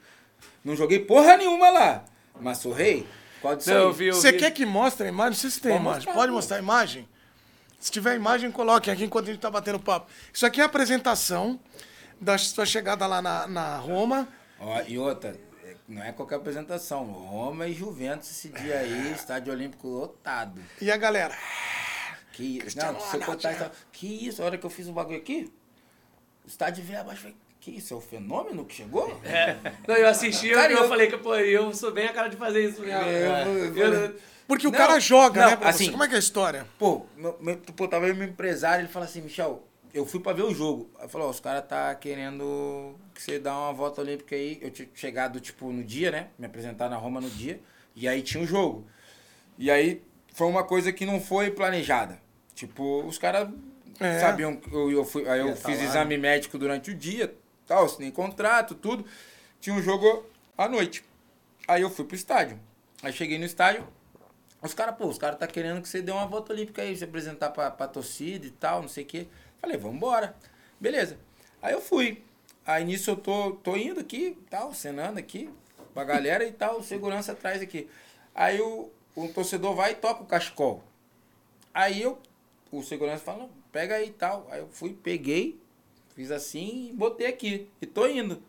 Não 0.64 0.76
joguei 0.76 1.00
porra 1.00 1.36
nenhuma 1.36 1.70
lá. 1.70 2.04
Mas 2.40 2.58
sou 2.58 2.72
rei? 2.72 3.06
Qual 3.40 3.56
disso 3.56 3.70
Não, 3.70 3.76
aí? 3.76 3.82
eu 3.82 3.92
vi, 3.92 4.06
eu 4.06 4.14
Você 4.14 4.32
vi. 4.32 4.38
quer 4.38 4.50
que 4.52 4.64
mostre 4.64 5.06
a 5.06 5.08
imagem? 5.08 5.30
Não 5.32 5.36
sei 5.40 5.50
se 5.50 5.60
tem 5.60 5.72
Pode 5.72 5.82
imagem. 5.82 5.96
mostrar, 5.98 6.14
Pode 6.14 6.28
pô. 6.28 6.34
mostrar 6.36 6.56
a 6.56 6.60
imagem? 6.60 7.08
Se 7.80 7.90
tiver 7.90 8.14
imagem, 8.14 8.52
coloquem 8.52 8.92
aqui 8.94 9.04
enquanto 9.04 9.28
a 9.28 9.32
gente 9.32 9.40
tá 9.40 9.50
batendo 9.50 9.80
papo. 9.80 10.06
Isso 10.32 10.46
aqui 10.46 10.60
é 10.60 10.62
a 10.62 10.66
apresentação 10.66 11.58
da 12.20 12.38
sua 12.38 12.64
chegada 12.64 13.04
lá 13.08 13.20
na, 13.20 13.48
na 13.48 13.76
Roma. 13.78 14.28
Ó, 14.60 14.80
e 14.86 14.96
outra, 14.96 15.36
é, 15.64 15.74
não 15.88 16.00
é 16.04 16.12
qualquer 16.12 16.36
apresentação. 16.36 17.02
Roma 17.06 17.66
e 17.66 17.72
Juventus 17.74 18.30
esse 18.30 18.48
dia 18.50 18.78
aí, 18.78 19.10
estádio 19.12 19.52
olímpico 19.52 19.88
lotado. 19.88 20.60
E 20.80 20.92
a 20.92 20.96
galera. 20.96 21.36
Que, 22.32 22.58
Cristiano 22.58 22.94
não, 22.94 23.00
se 23.00 23.06
eu 23.16 23.20
Ronaldo, 23.20 23.36
contar 23.36 23.52
isso, 23.52 23.70
que 23.92 24.26
isso, 24.26 24.42
a 24.42 24.46
hora 24.46 24.58
que 24.58 24.64
eu 24.66 24.70
fiz 24.70 24.88
o 24.88 24.92
bagulho 24.92 25.18
aqui, 25.18 25.52
o 26.44 26.48
estádio 26.48 26.82
veio 26.84 27.00
abaixo, 27.00 27.18
eu 27.18 27.22
falei, 27.22 27.36
que 27.60 27.70
isso, 27.70 27.94
é 27.94 27.96
o 27.96 28.00
fenômeno 28.00 28.64
que 28.64 28.74
chegou? 28.74 29.20
É. 29.24 29.56
Não, 29.86 29.94
eu 29.94 30.08
assisti 30.08 30.48
eu, 30.48 30.56
Cara, 30.58 30.72
eu, 30.72 30.78
eu- 30.82 30.88
falei 30.88 31.06
que, 31.08 31.16
pô, 31.18 31.34
eu 31.36 31.72
sou 31.74 31.92
bem 31.92 32.06
a 32.08 32.12
cara 32.12 32.28
de 32.28 32.36
fazer 32.36 32.64
isso 32.68 32.80
mesmo. 32.80 33.00
É, 33.02 33.44
Eu- 33.76 34.16
Porque 34.48 34.66
o 34.66 34.70
Não, 34.70 34.78
cara 34.78 34.98
joga, 34.98 35.40
não, 35.40 35.50
né? 35.50 35.58
Assim- 35.62 35.84
você. 35.86 35.90
Como 35.92 36.02
é 36.04 36.08
que 36.08 36.14
é 36.14 36.16
a 36.16 36.20
história? 36.20 36.66
Pô, 36.78 37.06
meu, 37.16 37.36
meu, 37.40 37.56
pô, 37.58 37.86
tava 37.86 38.08
e 38.08 38.12
meu 38.14 38.26
empresário, 38.26 38.82
ele 38.82 38.92
fala 38.92 39.04
assim, 39.04 39.20
Michel, 39.22 39.66
eu 39.94 40.04
fui 40.04 40.18
pra 40.20 40.32
ver 40.32 40.42
o 40.42 40.52
jogo. 40.52 40.90
Aí 40.98 41.08
falou, 41.08 41.28
ó, 41.28 41.30
os 41.30 41.38
caras 41.40 41.64
tá 41.66 41.94
querendo 41.94 42.94
que 43.14 43.22
você 43.22 43.38
dá 43.38 43.56
uma 43.56 43.72
volta 43.72 44.00
olímpica 44.00 44.34
aí. 44.34 44.58
Eu 44.60 44.70
tinha 44.70 44.88
chegado, 44.94 45.38
tipo, 45.40 45.70
no 45.72 45.84
dia, 45.84 46.10
né? 46.10 46.28
Me 46.38 46.46
apresentar 46.46 46.88
na 46.90 46.96
Roma 46.96 47.20
no 47.20 47.30
dia. 47.30 47.60
E 47.94 48.08
aí 48.08 48.20
tinha 48.22 48.42
o 48.42 48.46
jogo. 48.46 48.86
E 49.56 49.70
aí 49.70 50.02
foi 50.32 50.46
uma 50.46 50.64
coisa 50.64 50.92
que 50.92 51.04
não 51.06 51.20
foi 51.20 51.50
planejada. 51.50 52.20
Tipo, 52.54 53.02
os 53.04 53.18
caras 53.18 53.48
É. 54.00 54.18
sabiam 54.20 54.56
que 54.56 54.72
eu, 54.72 54.90
eu 54.90 55.04
fui. 55.04 55.28
Aí 55.28 55.40
eu 55.40 55.54
fiz 55.56 55.80
exame 55.80 56.16
médico 56.18 56.58
durante 56.58 56.90
o 56.90 56.94
dia, 56.94 57.34
tal, 57.66 57.84
assinei 57.84 58.10
contrato, 58.10 58.74
tudo. 58.74 59.04
Tinha 59.60 59.74
um 59.74 59.82
jogo 59.82 60.26
à 60.56 60.68
noite. 60.68 61.04
Aí 61.68 61.82
eu 61.82 61.90
fui 61.90 62.04
pro 62.04 62.16
estádio. 62.16 62.58
Aí 63.02 63.12
cheguei 63.12 63.38
no 63.38 63.44
estádio, 63.44 63.86
os 64.60 64.74
caras, 64.74 64.94
pô, 64.96 65.06
os 65.06 65.18
caras 65.18 65.38
tá 65.38 65.46
querendo 65.46 65.82
que 65.82 65.88
você 65.88 66.00
dê 66.00 66.12
uma 66.12 66.26
volta 66.26 66.52
olímpica 66.52 66.82
aí, 66.82 66.96
se 66.96 67.02
apresentar 67.04 67.50
pra, 67.50 67.70
pra 67.70 67.88
torcida 67.88 68.46
e 68.46 68.50
tal, 68.50 68.80
não 68.82 68.88
sei 68.88 69.02
o 69.02 69.06
quê. 69.06 69.26
Falei, 69.60 69.76
vambora. 69.76 70.36
Beleza. 70.80 71.18
Aí 71.60 71.72
eu 71.72 71.80
fui. 71.80 72.22
Aí 72.64 72.84
nisso 72.84 73.10
eu 73.10 73.16
tô, 73.16 73.52
tô 73.52 73.76
indo 73.76 73.98
aqui, 74.00 74.38
tal, 74.48 74.72
cenando 74.72 75.18
aqui, 75.18 75.50
pra 75.92 76.04
galera 76.04 76.44
e 76.44 76.52
tal, 76.52 76.80
segurança 76.82 77.32
atrás 77.32 77.60
aqui. 77.60 77.88
Aí 78.34 78.60
o, 78.60 78.88
o 79.14 79.28
torcedor 79.28 79.74
vai 79.74 79.92
e 79.92 79.96
toca 79.96 80.22
o 80.22 80.26
cachecol. 80.26 80.82
Aí 81.72 82.02
eu, 82.02 82.18
o 82.70 82.82
segurança 82.82 83.24
fala, 83.24 83.44
"Não, 83.44 83.50
pega 83.70 83.96
aí 83.96 84.08
e 84.08 84.12
tal. 84.12 84.46
Aí 84.50 84.60
eu 84.60 84.68
fui, 84.68 84.92
peguei, 84.92 85.60
fiz 86.14 86.30
assim 86.30 86.90
e 86.90 86.92
botei 86.92 87.26
aqui. 87.26 87.68
E 87.80 87.86
tô 87.86 88.06
indo. 88.06 88.42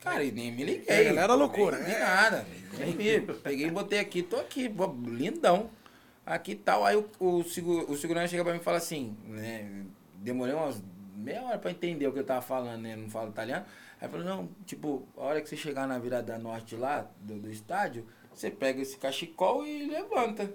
Cara, 0.00 0.22
e 0.22 0.30
nem 0.30 0.52
me 0.52 0.64
liguei. 0.64 0.84
É, 0.86 1.04
galera, 1.04 1.34
loucura, 1.34 1.78
Nem 1.78 1.88
né? 1.88 1.94
vi 1.94 2.00
nada. 2.00 2.46
Nem. 2.78 3.26
Peguei 3.42 3.66
e 3.66 3.70
botei 3.70 3.98
aqui, 3.98 4.22
tô 4.22 4.36
aqui, 4.36 4.70
lindão. 5.06 5.70
Aqui 6.26 6.52
e 6.52 6.56
tal. 6.56 6.84
Aí 6.84 6.96
o, 6.96 7.08
o, 7.18 7.38
o 7.38 7.96
segurança 7.96 8.28
chega 8.28 8.44
pra 8.44 8.52
mim 8.52 8.60
e 8.60 8.62
fala 8.62 8.76
assim, 8.76 9.16
né? 9.26 9.84
Demorei 10.16 10.54
umas 10.54 10.82
meia 11.16 11.42
hora 11.42 11.58
pra 11.58 11.70
entender 11.70 12.06
o 12.06 12.12
que 12.12 12.18
eu 12.18 12.24
tava 12.24 12.42
falando, 12.42 12.82
né? 12.82 12.96
Não 12.96 13.08
falo 13.08 13.30
italiano. 13.30 13.64
Aí 14.00 14.08
falou, 14.08 14.26
não, 14.26 14.48
tipo, 14.66 15.06
a 15.16 15.22
hora 15.22 15.40
que 15.40 15.48
você 15.48 15.56
chegar 15.56 15.86
na 15.86 15.98
virada 15.98 16.36
norte 16.38 16.76
lá, 16.76 17.08
do, 17.20 17.38
do 17.38 17.50
estádio, 17.50 18.06
você 18.40 18.50
pega 18.50 18.80
esse 18.82 18.96
cachecol 18.96 19.66
e 19.66 19.86
levanta. 19.86 20.52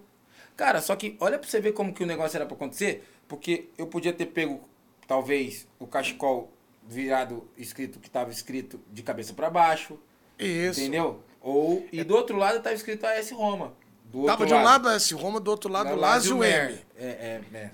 Cara, 0.55 0.81
só 0.81 0.95
que 0.95 1.15
olha 1.19 1.39
pra 1.39 1.49
você 1.49 1.59
ver 1.59 1.71
como 1.71 1.93
que 1.93 2.03
o 2.03 2.07
negócio 2.07 2.35
era 2.35 2.45
pra 2.45 2.55
acontecer, 2.55 3.07
porque 3.27 3.69
eu 3.77 3.87
podia 3.87 4.11
ter 4.11 4.25
pego, 4.27 4.61
talvez, 5.07 5.67
o 5.79 5.87
cachecol 5.87 6.51
virado, 6.87 7.47
escrito, 7.57 7.99
que 7.99 8.09
tava 8.09 8.31
escrito 8.31 8.79
de 8.91 9.03
cabeça 9.03 9.33
pra 9.33 9.49
baixo, 9.49 9.99
Isso. 10.37 10.81
entendeu? 10.81 11.23
Ou, 11.41 11.87
e 11.91 12.03
do 12.03 12.15
outro 12.15 12.35
lado 12.37 12.61
tava 12.61 12.75
escrito 12.75 13.05
AS 13.05 13.31
Roma. 13.31 13.73
Do 14.11 14.25
Tava 14.25 14.43
de 14.45 14.53
um 14.55 14.63
lado 14.63 14.89
S 14.89 15.13
Roma, 15.13 15.39
do 15.39 15.51
outro 15.51 15.71
lado 15.71 15.95
Lazio 15.95 16.35
Mer. 16.35 16.71
M. 16.71 16.79
É, 16.97 17.41
é, 17.53 17.71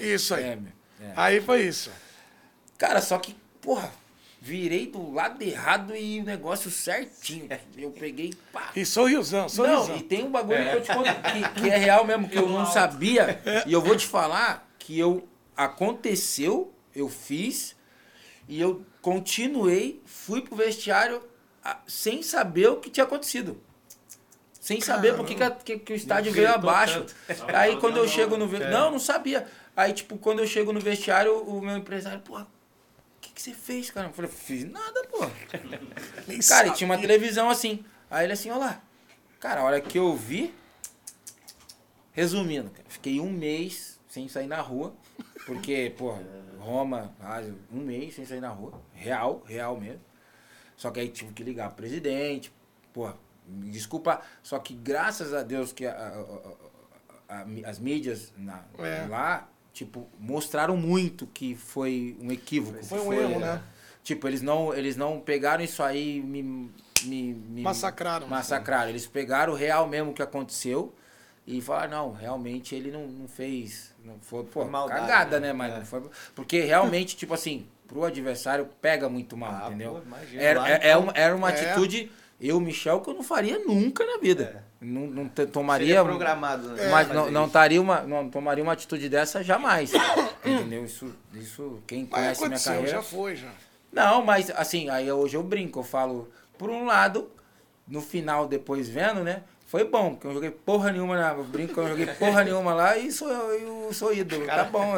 Isso 0.00 0.32
é. 0.34 0.36
aí. 0.38 0.44
é, 0.44 0.58
é. 1.00 1.12
Aí 1.16 1.40
foi 1.40 1.62
isso. 1.62 1.90
Cara, 2.78 3.00
só 3.00 3.18
que, 3.18 3.34
porra, 3.60 3.92
virei 4.44 4.88
do 4.88 5.12
lado 5.12 5.40
errado 5.40 5.94
e 5.94 6.18
o 6.18 6.24
negócio 6.24 6.68
certinho. 6.68 7.48
Eu 7.78 7.92
peguei, 7.92 8.34
pá. 8.52 8.72
E 8.74 8.84
sorrisão, 8.84 9.42
Não, 9.42 9.48
sorrisão. 9.48 9.96
e 9.96 10.02
tem 10.02 10.24
um 10.24 10.32
bagulho 10.32 10.68
que 10.68 10.76
eu 10.76 10.82
te 10.82 10.92
conto 10.92 11.10
que, 11.54 11.60
que 11.60 11.70
é 11.70 11.76
real 11.76 12.04
mesmo, 12.04 12.28
que 12.28 12.36
eu 12.36 12.48
não 12.48 12.66
sabia. 12.66 13.40
E 13.64 13.72
eu 13.72 13.80
vou 13.80 13.96
te 13.96 14.04
falar 14.04 14.68
que 14.80 14.98
eu 14.98 15.28
aconteceu, 15.56 16.74
eu 16.92 17.08
fiz, 17.08 17.76
e 18.48 18.60
eu 18.60 18.84
continuei, 19.00 20.02
fui 20.04 20.42
pro 20.42 20.56
vestiário 20.56 21.22
sem 21.86 22.20
saber 22.20 22.66
o 22.68 22.78
que 22.78 22.90
tinha 22.90 23.04
acontecido. 23.04 23.60
Sem 24.60 24.80
saber 24.80 25.14
por 25.14 25.24
que, 25.24 25.78
que, 25.78 25.92
o 25.92 25.96
estádio 25.96 26.32
veio 26.32 26.52
abaixo. 26.52 27.06
Aí 27.54 27.76
quando 27.76 27.96
eu 27.96 28.08
chego 28.08 28.36
no 28.36 28.46
É. 28.46 28.48
vestiário. 28.48 28.76
Não, 28.76 28.90
não 28.90 28.98
sabia. 28.98 29.46
Aí, 29.76 29.92
tipo, 29.92 30.18
quando 30.18 30.40
eu 30.40 30.46
chego 30.48 30.72
no 30.72 30.80
vestiário, 30.80 31.32
o 31.44 31.60
meu 31.60 31.76
empresário, 31.76 32.20
pô, 32.20 32.40
que, 33.32 33.34
que 33.34 33.42
você 33.42 33.52
fez, 33.54 33.90
cara? 33.90 34.08
Eu 34.08 34.12
falei, 34.12 34.30
fiz 34.30 34.64
nada, 34.64 35.04
pô. 35.08 35.18
Cara, 36.48 36.68
e 36.68 36.72
tinha 36.72 36.86
uma 36.88 36.98
televisão 36.98 37.48
assim. 37.50 37.84
Aí 38.10 38.24
ele 38.26 38.32
assim, 38.32 38.50
ó 38.50 38.56
lá. 38.58 38.82
Cara, 39.40 39.60
a 39.60 39.64
hora 39.64 39.80
que 39.80 39.98
eu 39.98 40.14
vi. 40.16 40.54
Resumindo, 42.14 42.68
cara, 42.70 42.84
fiquei 42.88 43.20
um 43.20 43.30
mês 43.32 43.98
sem 44.06 44.28
sair 44.28 44.46
na 44.46 44.60
rua. 44.60 44.94
Porque, 45.46 45.94
porra, 45.96 46.22
Roma, 46.58 47.14
Ásia, 47.18 47.54
um 47.72 47.80
mês 47.80 48.14
sem 48.14 48.26
sair 48.26 48.40
na 48.40 48.50
rua. 48.50 48.80
Real, 48.92 49.42
real 49.46 49.80
mesmo. 49.80 50.02
Só 50.76 50.90
que 50.90 51.00
aí 51.00 51.08
tive 51.08 51.32
que 51.32 51.42
ligar 51.42 51.68
pro 51.68 51.76
presidente. 51.78 52.52
Porra, 52.92 53.16
me 53.46 53.70
desculpa. 53.70 54.20
Só 54.42 54.58
que 54.58 54.74
graças 54.74 55.32
a 55.32 55.42
Deus 55.42 55.72
que 55.72 55.86
a- 55.86 55.92
a- 57.28 57.34
a- 57.40 57.46
as 57.70 57.78
mídias 57.78 58.32
na- 58.36 58.64
É. 58.78 59.06
lá, 59.08 59.48
tipo, 59.72 60.08
mostraram 60.18 60.76
muito 60.76 61.26
que 61.26 61.54
foi 61.54 62.16
um 62.20 62.30
equívoco. 62.30 62.84
Foi 62.84 63.00
um 63.00 63.08
que 63.10 63.14
erro, 63.16 63.40
né? 63.40 63.62
Tipo, 64.02 64.26
eles 64.28 64.42
não, 64.42 64.74
eles 64.74 64.96
não 64.96 65.20
pegaram 65.20 65.62
isso 65.62 65.82
aí 65.82 66.18
e 66.18 66.20
me, 66.22 66.42
me, 67.04 67.34
me 67.34 67.62
Massacraram. 67.62 68.26
Massacraram. 68.26 68.90
Eles 68.90 69.06
pegaram 69.06 69.52
o 69.52 69.56
real 69.56 69.88
mesmo 69.88 70.12
que 70.12 70.22
aconteceu 70.22 70.92
e 71.46 71.60
falaram, 71.60 71.90
não, 71.90 72.12
realmente 72.12 72.74
ele 72.74 72.90
não, 72.90 73.06
não 73.06 73.28
fez. 73.28 73.94
Não 74.04 74.18
foi, 74.20 74.42
pô, 74.44 74.62
Foi 74.62 74.64
maldade, 74.70 75.00
cagada, 75.00 75.40
né? 75.40 75.48
né? 75.48 75.52
Mas 75.52 75.72
É. 75.72 75.78
não 75.78 75.86
foi. 75.86 76.02
Porque 76.34 76.60
realmente, 76.62 77.16
tipo 77.16 77.32
assim, 77.32 77.66
pro 77.86 78.04
adversário 78.04 78.68
pega 78.80 79.08
muito 79.08 79.36
mal, 79.36 79.52
Ah, 79.64 79.68
entendeu? 79.68 79.92
pô, 79.94 79.98
imagina. 80.04 80.42
era, 80.42 80.60
Lá, 80.60 80.68
é- 80.68 80.72
é 80.72 80.76
então, 80.90 81.02
uma, 81.04 81.12
era 81.14 81.36
uma 81.36 81.50
é. 81.52 81.52
atitude, 81.52 82.10
eu, 82.40 82.60
Michel, 82.60 83.00
que 83.00 83.08
eu 83.10 83.14
não 83.14 83.22
faria 83.22 83.58
nunca 83.60 84.04
na 84.04 84.18
vida. 84.18 84.64
Não, 84.84 85.06
não 85.06 85.28
te- 85.28 85.46
tomaria. 85.46 85.86
Seria 85.86 86.04
programado, 86.04 86.68
né? 86.70 86.90
Mas 86.90 87.06
fazer 87.06 87.18
não, 87.18 87.30
não, 87.30 87.48
taria 87.48 87.80
uma, 87.80 88.00
não 88.02 88.28
tomaria 88.28 88.64
uma 88.64 88.72
atitude 88.72 89.08
dessa 89.08 89.42
jamais. 89.42 89.92
entendeu? 90.44 90.84
Isso, 90.84 91.14
isso 91.34 91.80
quem 91.86 92.04
conhece 92.04 92.46
minha 92.48 92.58
carreira. 92.58 92.88
já 92.88 93.02
foi, 93.02 93.36
já. 93.36 93.48
Não, 93.92 94.24
mas 94.24 94.50
assim, 94.50 94.88
aí 94.88 95.10
hoje 95.12 95.36
eu 95.36 95.42
brinco, 95.42 95.80
eu 95.80 95.84
falo, 95.84 96.28
por 96.58 96.68
um 96.70 96.84
lado, 96.86 97.30
no 97.86 98.00
final, 98.00 98.48
depois 98.48 98.88
vendo, 98.88 99.22
né? 99.22 99.42
Foi 99.66 99.84
bom, 99.84 100.10
porque 100.10 100.26
eu 100.26 100.34
joguei 100.34 100.50
porra 100.50 100.90
nenhuma 100.92 101.16
na. 101.16 101.30
Eu 101.32 101.44
brinco 101.44 101.72
que 101.74 101.80
eu 101.80 101.88
joguei 101.88 102.06
porra 102.06 102.42
nenhuma 102.44 102.74
lá 102.74 102.96
e 102.98 103.10
sou, 103.10 103.28
eu 103.30 103.90
sou 103.92 104.12
ídolo. 104.12 104.44
Tá 104.46 104.64
bom. 104.64 104.94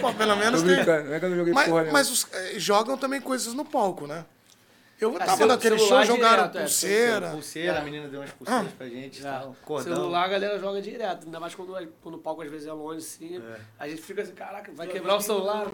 Pô, 0.00 0.12
pelo 0.12 0.36
menos 0.36 0.60
Tô 0.60 0.66
tem. 0.68 0.84
não 0.84 1.14
é 1.14 1.18
que 1.20 1.24
eu 1.24 1.30
não 1.30 1.36
joguei 1.36 1.54
Mas, 1.54 1.64
porra 1.68 1.80
nenhuma. 1.82 1.98
mas 1.98 2.10
os, 2.10 2.26
eh, 2.32 2.54
jogam 2.58 2.98
também 2.98 3.20
coisas 3.20 3.54
no 3.54 3.64
palco, 3.64 4.06
né? 4.06 4.24
Eu 5.04 5.14
É, 5.16 5.24
tava 5.24 5.46
naquele 5.46 5.78
show, 5.78 6.04
jogaram 6.04 6.44
direto, 6.44 6.56
é, 6.58 6.60
pulseira. 6.62 7.30
Pulseira, 7.30 7.78
a 7.78 7.82
menina 7.82 8.08
deu 8.08 8.20
umas 8.20 8.30
pulseiras 8.30 8.72
pra 8.72 8.88
gente. 8.88 9.26
É. 9.26 9.82
Celular 9.82 10.24
a 10.24 10.28
galera 10.28 10.58
joga 10.58 10.80
direto, 10.80 11.24
ainda 11.26 11.38
mais 11.40 11.54
quando, 11.54 11.72
quando 12.02 12.14
o 12.14 12.18
palco 12.18 12.42
às 12.42 12.50
vezes 12.50 12.66
é 12.66 12.72
longe 12.72 12.98
assim. 12.98 13.42
A 13.78 13.88
gente 13.88 14.02
fica 14.02 14.22
assim, 14.22 14.32
caraca, 14.32 14.72
vai 14.72 14.86
quebrar 14.86 15.16
o 15.16 15.20
celular. 15.20 15.66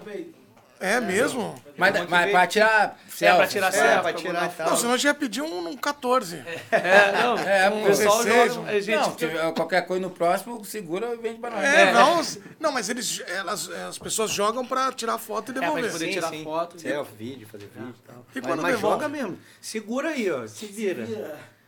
É 0.80 0.98
mesmo? 0.98 1.54
Mas, 1.76 1.94
um 2.00 2.06
mas 2.08 2.26
de 2.26 2.32
pra 2.32 2.46
tirar 2.46 2.98
selfie. 3.08 3.36
pra 3.36 3.46
tirar 3.46 3.68
É, 3.68 3.70
selfie, 3.70 3.92
pra 3.92 4.02
pra 4.02 4.12
tirar 4.14 4.46
e 4.46 4.48
tal. 4.56 4.70
Não, 4.70 4.76
senão 4.78 4.92
eu 4.92 4.98
já 4.98 5.08
ia 5.10 5.14
pedir 5.14 5.42
um, 5.42 5.68
um 5.68 5.76
14. 5.76 6.36
É, 6.70 7.12
não, 7.22 7.36
É, 7.46 7.70
pô. 7.70 7.86
pessoal 7.86 8.24
16, 8.24 8.54
joga, 8.54 8.70
a 8.70 8.80
gente 8.80 9.26
Não, 9.34 9.52
qualquer 9.54 9.86
coisa 9.86 10.00
no 10.02 10.10
próximo, 10.10 10.64
segura 10.64 11.12
e 11.12 11.16
vende 11.18 11.38
pra 11.38 11.50
nós. 11.50 11.62
É, 11.64 11.92
não. 11.92 12.22
Não, 12.58 12.72
mas 12.72 12.88
eles, 12.88 13.22
elas, 13.28 13.68
as 13.70 13.98
pessoas 13.98 14.30
jogam 14.30 14.64
pra 14.64 14.90
tirar 14.92 15.18
foto 15.18 15.48
e 15.48 15.50
É, 15.50 15.54
pra 15.54 15.60
devolver. 15.68 15.84
gente 15.84 15.92
poder 15.92 16.12
tirar 16.12 16.44
foto. 16.44 16.80
Selfie, 16.80 17.14
vídeo, 17.14 17.46
fazer 17.46 17.68
vídeo 17.74 17.94
e 17.98 18.06
tal. 18.06 18.16
E 18.34 18.40
mas 18.40 18.46
quando 18.46 18.62
mas 18.62 18.74
devolve? 18.74 18.96
joga 18.96 19.08
mesmo. 19.08 19.38
Segura 19.60 20.08
aí, 20.08 20.30
ó. 20.30 20.46
Se 20.46 20.64
vira. 20.66 21.06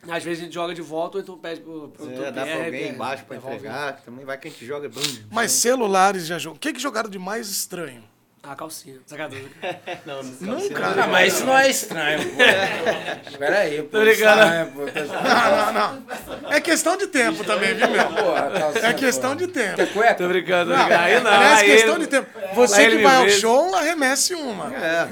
Às 0.08 0.24
vezes 0.24 0.40
a 0.40 0.44
gente 0.46 0.54
joga 0.54 0.74
de 0.74 0.82
volta 0.82 1.18
ou 1.18 1.22
então 1.22 1.38
pede 1.38 1.60
pro 1.60 1.88
produtor 1.90 2.24
É, 2.26 2.32
dá 2.32 2.42
pra 2.44 2.56
PR, 2.56 2.64
alguém 2.64 2.82
é, 2.84 2.88
embaixo 2.88 3.24
pra 3.24 3.36
entregar. 3.36 4.00
Também 4.04 4.24
vai 4.24 4.36
que 4.38 4.48
a 4.48 4.50
gente 4.50 4.66
joga. 4.66 4.88
Bum. 4.88 5.00
Mas 5.30 5.52
celulares 5.52 6.26
já 6.26 6.38
jogam. 6.38 6.56
O 6.56 6.58
que, 6.58 6.72
que 6.72 6.80
jogaram 6.80 7.08
de 7.08 7.18
mais 7.20 7.48
estranho? 7.50 8.02
Ah, 8.45 8.57
calcinha. 8.57 8.99
Sacanagem. 9.07 9.49
Não, 10.05 10.20
Nunca. 10.24 10.84
Ah, 11.05 11.07
mas 11.07 11.32
isso 11.34 11.45
não 11.47 11.57
é 11.57 11.70
estranho, 11.70 12.18
pô. 12.28 13.38
Pera 13.38 13.59
aí, 13.61 13.80
pô. 13.84 13.88
Tô 13.90 14.01
brincando. 14.01 14.43
estranho, 14.43 14.72
pô. 14.72 14.86
Tá- 14.86 15.22
Não, 15.22 15.72
não, 15.72 16.43
não. 16.43 16.53
É 16.53 16.61
questão 16.61 16.97
de 16.97 17.07
tempo 17.07 17.45
também, 17.45 17.72
viu, 17.74 17.88
meu? 17.88 18.05
Porra, 18.09 18.51
calcinha, 18.51 18.86
É 18.86 18.93
questão 18.95 19.36
de 19.36 19.47
tempo. 19.47 19.76
Tá 19.76 19.86
cueca? 19.86 20.14
Tô 20.16 20.26
brincando, 20.28 20.70
Não. 20.72 20.76
Aí 20.86 21.20
não, 21.20 21.32
é 21.32 21.64
questão 21.64 21.95
ele- 21.95 22.05
de 22.05 22.11
tempo. 22.11 22.28
Você 22.57 22.90
que 22.90 22.99
vai 22.99 23.16
ao 23.16 23.28
show, 23.30 23.74
arremesse 23.76 24.34
uma. 24.34 24.74
É, 24.74 25.09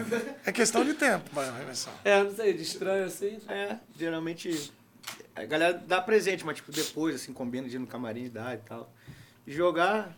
É 0.46 0.50
questão 0.52 0.84
de 0.84 0.94
tempo 0.94 1.30
vai 1.32 1.48
arremessar. 1.48 1.94
É, 2.04 2.24
não 2.24 2.34
sei, 2.34 2.52
de 2.52 2.62
estranho 2.62 3.04
assim. 3.04 3.38
é, 3.48 3.76
geralmente 3.96 4.72
a 5.36 5.44
galera 5.44 5.80
dá 5.86 6.00
presente, 6.00 6.44
mas 6.44 6.56
tipo 6.56 6.72
depois, 6.72 7.14
assim, 7.14 7.32
combina 7.32 7.68
de 7.68 7.76
ir 7.76 7.78
no 7.78 7.86
camarim, 7.86 8.28
dá 8.28 8.54
e 8.54 8.58
tal. 8.58 8.92
E 9.46 9.52
jogar 9.52 10.10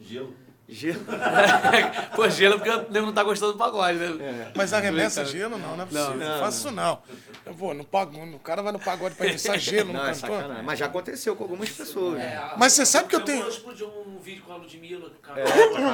Gelo. 0.00 0.32
Gelo. 0.68 1.00
Pô, 2.16 2.28
gelo 2.28 2.54
porque 2.58 2.70
o 2.70 2.90
nego 2.90 3.06
não 3.06 3.12
tá 3.12 3.22
gostando 3.22 3.52
do 3.52 3.58
pagode, 3.58 3.98
né? 3.98 4.24
É. 4.24 4.52
Mas 4.54 4.72
arremessa 4.72 5.24
gelo, 5.24 5.58
não, 5.58 5.76
não 5.76 5.84
é 5.84 5.86
possível. 5.86 6.14
Não, 6.14 6.28
não, 6.28 6.38
faço 6.40 6.58
isso, 6.58 6.70
não. 6.70 6.98
Eu 7.44 7.52
vou 7.52 7.74
no 7.74 7.84
pagode, 7.84 8.34
o 8.34 8.38
cara 8.38 8.62
vai 8.62 8.72
no 8.72 8.78
pagode 8.78 9.14
pra 9.14 9.24
arremessar 9.26 9.58
gelo 9.60 9.88
no 9.92 9.98
Não, 9.98 10.06
é 10.06 10.14
cantor. 10.14 10.62
Mas 10.64 10.78
já 10.78 10.86
aconteceu 10.86 11.36
com 11.36 11.44
algumas 11.44 11.68
pessoas. 11.70 12.18
né? 12.18 12.52
Mas 12.56 12.72
você 12.72 12.86
sabe 12.86 13.08
que 13.08 13.16
eu 13.16 13.20
tenho. 13.20 13.46
explodiu 13.48 13.88
um 14.06 14.18
vídeo 14.18 14.42
com 14.46 14.52
a 14.52 14.56
Ludmilla, 14.56 15.10
cara. 15.22 15.44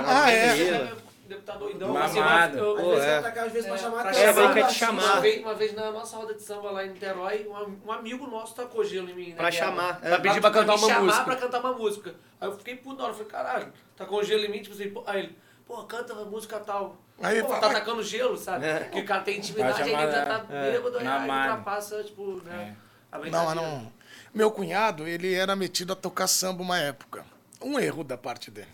Ah, 0.06 0.30
é. 0.32 0.92
Gelo. 1.30 1.40
Deve 1.40 1.40
estar 1.40 1.56
doidão. 1.56 1.88
Mamado. 1.92 2.58
eu- 2.58 2.76
Pô, 2.76 2.92
Às 2.92 2.98
vezes 2.98 3.04
é. 3.06 3.40
às 3.40 3.52
vezes 3.52 3.68
pra 3.68 3.78
chamar 3.78 4.00
pra 4.02 4.10
atenção. 4.10 4.24
É, 4.28 4.32
vem 4.32 4.52
quer 4.54 4.66
te 4.66 4.84
Uma 4.84 5.02
chamar. 5.02 5.20
vez, 5.20 5.40
uma 5.42 5.54
vez 5.54 5.74
na 5.74 5.90
nossa 5.90 6.16
roda 6.16 6.34
de 6.34 6.42
samba 6.42 6.70
lá 6.70 6.84
em 6.84 6.90
Niterói, 6.90 7.46
um, 7.48 7.88
um 7.88 7.92
amigo 7.92 8.26
nosso 8.26 8.54
tacou 8.54 8.84
gelo 8.84 9.08
em 9.10 9.14
mim. 9.14 9.30
né, 9.30 9.36
Pra 9.36 9.50
guerra. 9.50 9.66
chamar. 9.66 10.00
Pra 10.00 10.20
pedir 10.20 10.40
pra 10.40 10.50
cantar 10.50 10.72
me 10.76 10.78
uma 10.82 10.88
chamar 10.88 11.00
música. 11.04 11.24
pra 11.24 11.36
cantar 11.36 11.60
uma 11.60 11.72
música. 11.72 12.14
Aí 12.40 12.48
eu 12.48 12.56
fiquei 12.58 12.76
puto 12.76 12.96
na 12.98 13.04
hora, 13.04 13.12
falei, 13.14 13.28
caralho, 13.28 13.72
tacou 13.96 14.24
gelo 14.24 14.44
em 14.44 14.48
mim, 14.50 14.62
tipo 14.62 14.74
assim, 14.74 14.90
pô, 14.90 15.02
aí 15.06 15.20
ele, 15.20 15.38
pô, 15.66 15.82
canta 15.84 16.12
uma 16.14 16.24
música 16.24 16.58
tal. 16.60 16.96
Aí 17.22 17.42
pô, 17.42 17.54
tá 17.56 17.68
tacando 17.68 18.02
gelo, 18.02 18.36
sabe? 18.36 18.64
É. 18.66 18.88
Que 18.90 19.00
o 19.00 19.04
cara 19.04 19.20
tem 19.22 19.38
intimidade, 19.38 19.82
ele 19.82 19.90
já 19.90 19.98
chamar, 19.98 20.24
tá 20.24 20.38
bêbado, 20.44 21.00
na 21.00 21.16
aí 21.22 21.28
ultrapassa, 21.30 22.02
tipo, 22.02 22.40
né? 22.44 22.74
a 23.12 23.18
Não, 23.18 23.54
não. 23.54 23.92
Meu 24.32 24.50
cunhado, 24.50 25.06
ele 25.06 25.34
era 25.34 25.54
metido 25.56 25.92
a 25.92 25.96
tocar 25.96 26.26
samba 26.28 26.62
uma 26.62 26.78
época. 26.78 27.24
Um 27.62 27.78
erro 27.78 28.02
da 28.02 28.16
parte 28.16 28.50
dele. 28.50 28.68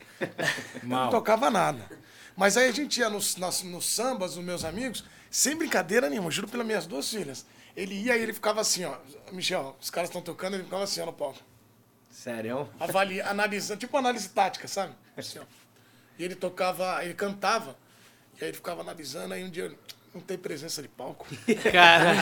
Não 0.84 1.10
tocava 1.10 1.50
nada. 1.50 1.82
Mas 2.36 2.56
aí 2.56 2.68
a 2.68 2.72
gente 2.72 3.00
ia 3.00 3.08
nos, 3.08 3.36
nos, 3.36 3.62
nos 3.62 3.86
sambas, 3.86 4.36
os 4.36 4.44
meus 4.44 4.64
amigos, 4.64 5.04
sem 5.30 5.56
brincadeira 5.56 6.08
nenhuma, 6.10 6.30
juro 6.30 6.48
pelas 6.48 6.66
minhas 6.66 6.86
duas 6.86 7.08
filhas. 7.08 7.46
Ele 7.76 7.94
ia 7.94 8.16
e 8.16 8.22
ele 8.22 8.32
ficava 8.32 8.60
assim, 8.60 8.84
ó. 8.84 8.94
Michel, 9.32 9.76
os 9.80 9.90
caras 9.90 10.08
estão 10.10 10.20
tocando, 10.22 10.54
ele 10.54 10.64
ficava 10.64 10.84
assim, 10.84 11.00
ó, 11.00 11.06
no 11.06 11.12
palco. 11.12 11.38
Sério? 12.10 12.68
Avalia, 12.80 13.26
analisando, 13.28 13.80
tipo 13.80 13.96
análise 13.96 14.28
tática, 14.30 14.66
sabe? 14.68 14.92
Assim, 15.16 15.38
ó. 15.38 15.42
E 16.18 16.24
ele 16.24 16.34
tocava, 16.34 17.04
ele 17.04 17.14
cantava, 17.14 17.76
e 18.40 18.44
aí 18.44 18.50
ele 18.50 18.56
ficava 18.56 18.80
analisando, 18.80 19.34
aí 19.34 19.44
um 19.44 19.50
dia 19.50 19.66
ele, 19.66 19.78
não 20.14 20.20
tem 20.22 20.38
presença 20.38 20.80
de 20.80 20.88
palco. 20.88 21.26
Cara. 21.70 22.14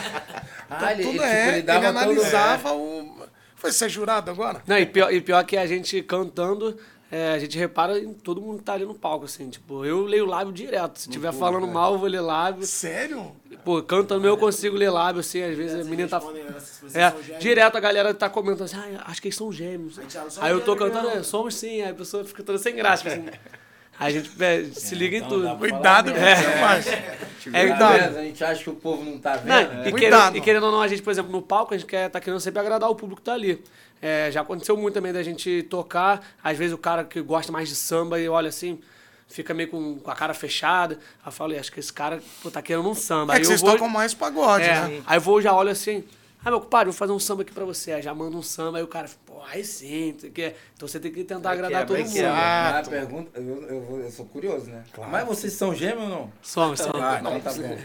Ah, 0.69 0.93
ele, 0.93 1.05
Tudo 1.05 1.12
ele, 1.15 1.19
tipo, 1.19 1.25
é, 1.25 1.47
ele 1.49 1.57
ele, 1.59 1.62
dava 1.62 1.81
todo- 1.87 1.97
analisava 1.99 2.73
o. 2.73 3.29
Foi 3.55 3.73
ser 3.73 3.89
jurado 3.89 4.31
agora? 4.31 4.62
Não, 4.67 4.77
e 4.77 4.85
pior, 4.85 5.12
e 5.12 5.21
pior 5.21 5.43
que 5.47 5.57
a 5.57 5.67
gente 5.67 6.03
cantando, 6.03 6.79
é, 7.11 7.33
a 7.33 7.39
gente 7.39 7.57
repara 7.59 7.99
em 7.99 8.13
todo 8.13 8.41
mundo 8.41 8.59
que 8.59 8.65
tá 8.65 8.73
ali 8.73 8.85
no 8.85 8.95
palco, 8.95 9.25
assim. 9.25 9.49
Tipo, 9.49 9.85
eu 9.85 10.05
leio 10.05 10.27
lábio 10.27 10.53
direto. 10.53 10.99
Se 10.99 11.09
estiver 11.09 11.33
falando 11.33 11.67
mal, 11.67 11.93
eu 11.93 11.99
vou 11.99 12.09
ler 12.09 12.21
lábio. 12.21 12.67
Sério? 12.67 13.33
Pô, 13.65 13.83
cantando 13.83 14.27
eu 14.27 14.37
consigo 14.37 14.77
ler 14.77 14.91
lábio, 14.91 15.21
assim, 15.21 15.43
às 15.43 15.57
vezes 15.57 15.87
a 15.87 15.89
menina 15.89 16.09
tá. 16.09 16.19
vocês 16.19 16.95
É, 16.95 17.15
direto 17.39 17.77
a 17.77 17.81
galera 17.81 18.13
tá 18.13 18.29
comentando 18.29 18.65
assim, 18.65 18.77
ah, 18.77 19.05
acho 19.07 19.23
que 19.23 19.29
eles 19.29 19.37
são 19.37 19.53
gêmeos. 19.53 19.99
Thiago, 20.09 20.31
são 20.31 20.43
Aí 20.43 20.51
eu 20.51 20.61
tô 20.61 20.75
gêmeos 20.75 20.93
cantando, 20.93 21.09
é, 21.17 21.23
somos 21.23 21.55
sim, 21.55 21.81
aí 21.81 21.91
a 21.91 21.95
pessoa 21.95 22.25
fica 22.25 22.43
toda 22.43 22.59
sem 22.59 22.75
graça, 22.75 23.09
assim. 23.09 23.25
Aí 23.99 24.17
a 24.17 24.21
gente 24.21 24.43
é, 24.43 24.65
se 24.65 24.95
liga 24.95 25.17
em 25.17 25.21
então 25.21 25.31
tudo. 25.31 25.45
dá 25.45 25.55
pra 25.55 25.59
Cuidado 25.71 26.13
com 26.13 26.19
o 26.19 26.21
que 26.21 26.37
você 26.37 26.59
faz. 26.59 26.87
É, 26.89 27.19
Cuidado. 27.61 27.91
cuidado. 27.93 28.17
A 28.19 28.23
gente 28.23 28.45
acha 28.45 28.63
que 28.65 28.71
o 28.71 28.75
povo 28.75 29.05
não 29.05 29.19
tá 29.19 29.37
vendo. 29.37 29.47
Não, 29.47 29.55
né? 29.55 29.89
e, 29.89 29.91
Cuidado. 29.93 30.21
querendo, 30.21 30.37
e 30.37 30.41
querendo 30.41 30.65
ou 30.65 30.73
não, 30.73 30.81
a 30.81 30.89
gente, 30.89 31.03
por 31.03 31.11
exemplo, 31.11 31.31
no 31.31 31.41
palco, 31.41 31.75
a 31.75 31.79
gente 31.79 31.87
quer, 31.87 32.09
tá 32.11 32.19
querendo 32.19 32.41
sempre 32.41 32.59
agradar 32.59 32.91
o 32.91 32.95
público 32.97 33.21
que 33.21 33.27
tá 33.27 33.35
ali. 33.35 33.63
É, 34.07 34.31
já 34.31 34.43
aconteceu 34.43 34.77
muito 34.77 34.93
também 34.93 35.15
da 35.15 35.23
gente 35.23 35.63
tocar, 35.63 36.23
às 36.43 36.59
vezes 36.59 36.75
o 36.75 36.79
cara 36.79 37.05
que 37.05 37.23
gosta 37.23 37.51
mais 37.51 37.71
de 37.71 37.75
samba 37.75 38.21
e 38.21 38.29
olha 38.29 38.51
assim, 38.51 38.79
fica 39.27 39.55
meio 39.55 39.71
com, 39.71 39.99
com 39.99 40.11
a 40.11 40.15
cara 40.15 40.35
fechada. 40.35 40.97
Aí 41.23 41.29
eu 41.29 41.33
falo, 41.33 41.59
acho 41.59 41.73
que 41.73 41.81
esse 41.81 41.91
cara 41.91 42.23
pô, 42.43 42.51
tá 42.51 42.61
querendo 42.61 42.87
um 42.87 42.95
samba. 42.95 43.33
É 43.33 43.37
Aí 43.37 43.41
que 43.41 43.47
eu 43.47 43.49
vocês 43.49 43.63
vou, 43.63 43.71
tocam 43.71 43.89
mais 43.89 44.13
pagode, 44.13 44.65
é, 44.65 44.75
né? 44.75 45.03
Aí 45.07 45.17
eu 45.17 45.23
vou 45.23 45.41
já 45.41 45.55
olho 45.55 45.71
assim, 45.71 46.05
ah, 46.45 46.51
meu 46.51 46.61
compadre, 46.61 46.91
vou 46.91 46.93
fazer 46.93 47.13
um 47.13 47.19
samba 47.19 47.41
aqui 47.45 47.53
pra 47.53 47.65
você. 47.65 47.93
Aí 47.93 48.03
já 48.03 48.15
manda 48.15 48.37
um 48.37 48.43
samba, 48.43 48.77
aí 48.77 48.85
o 48.85 48.89
cara, 48.89 49.09
pô, 49.25 49.41
aí 49.51 49.65
sim, 49.65 50.15
não 50.23 50.31
quê. 50.31 50.55
Então 50.77 50.87
você 50.87 51.01
tem 51.01 51.11
que 51.11 51.25
tentar 51.25 51.49
Vai 51.49 51.55
agradar 51.55 51.87
quebra, 51.87 51.87
todo 51.87 51.97
vai 51.97 52.05
mundo. 52.05 52.13
quebra. 52.13 52.79
Ah, 52.79 52.83
pergunta, 52.87 53.41
eu, 53.41 53.63
eu, 53.63 54.01
eu 54.05 54.11
sou 54.11 54.27
curioso, 54.27 54.67
né? 54.67 54.85
Mas 55.11 55.27
vocês 55.27 55.55
são 55.55 55.75
gêmeos 55.75 56.03
ou 56.03 56.09
não? 56.11 56.33
Somos, 56.43 56.79
somos. 56.79 57.01
Ah, 57.01 57.21
então 57.21 57.41
tá 57.41 57.55
bom. 57.55 57.79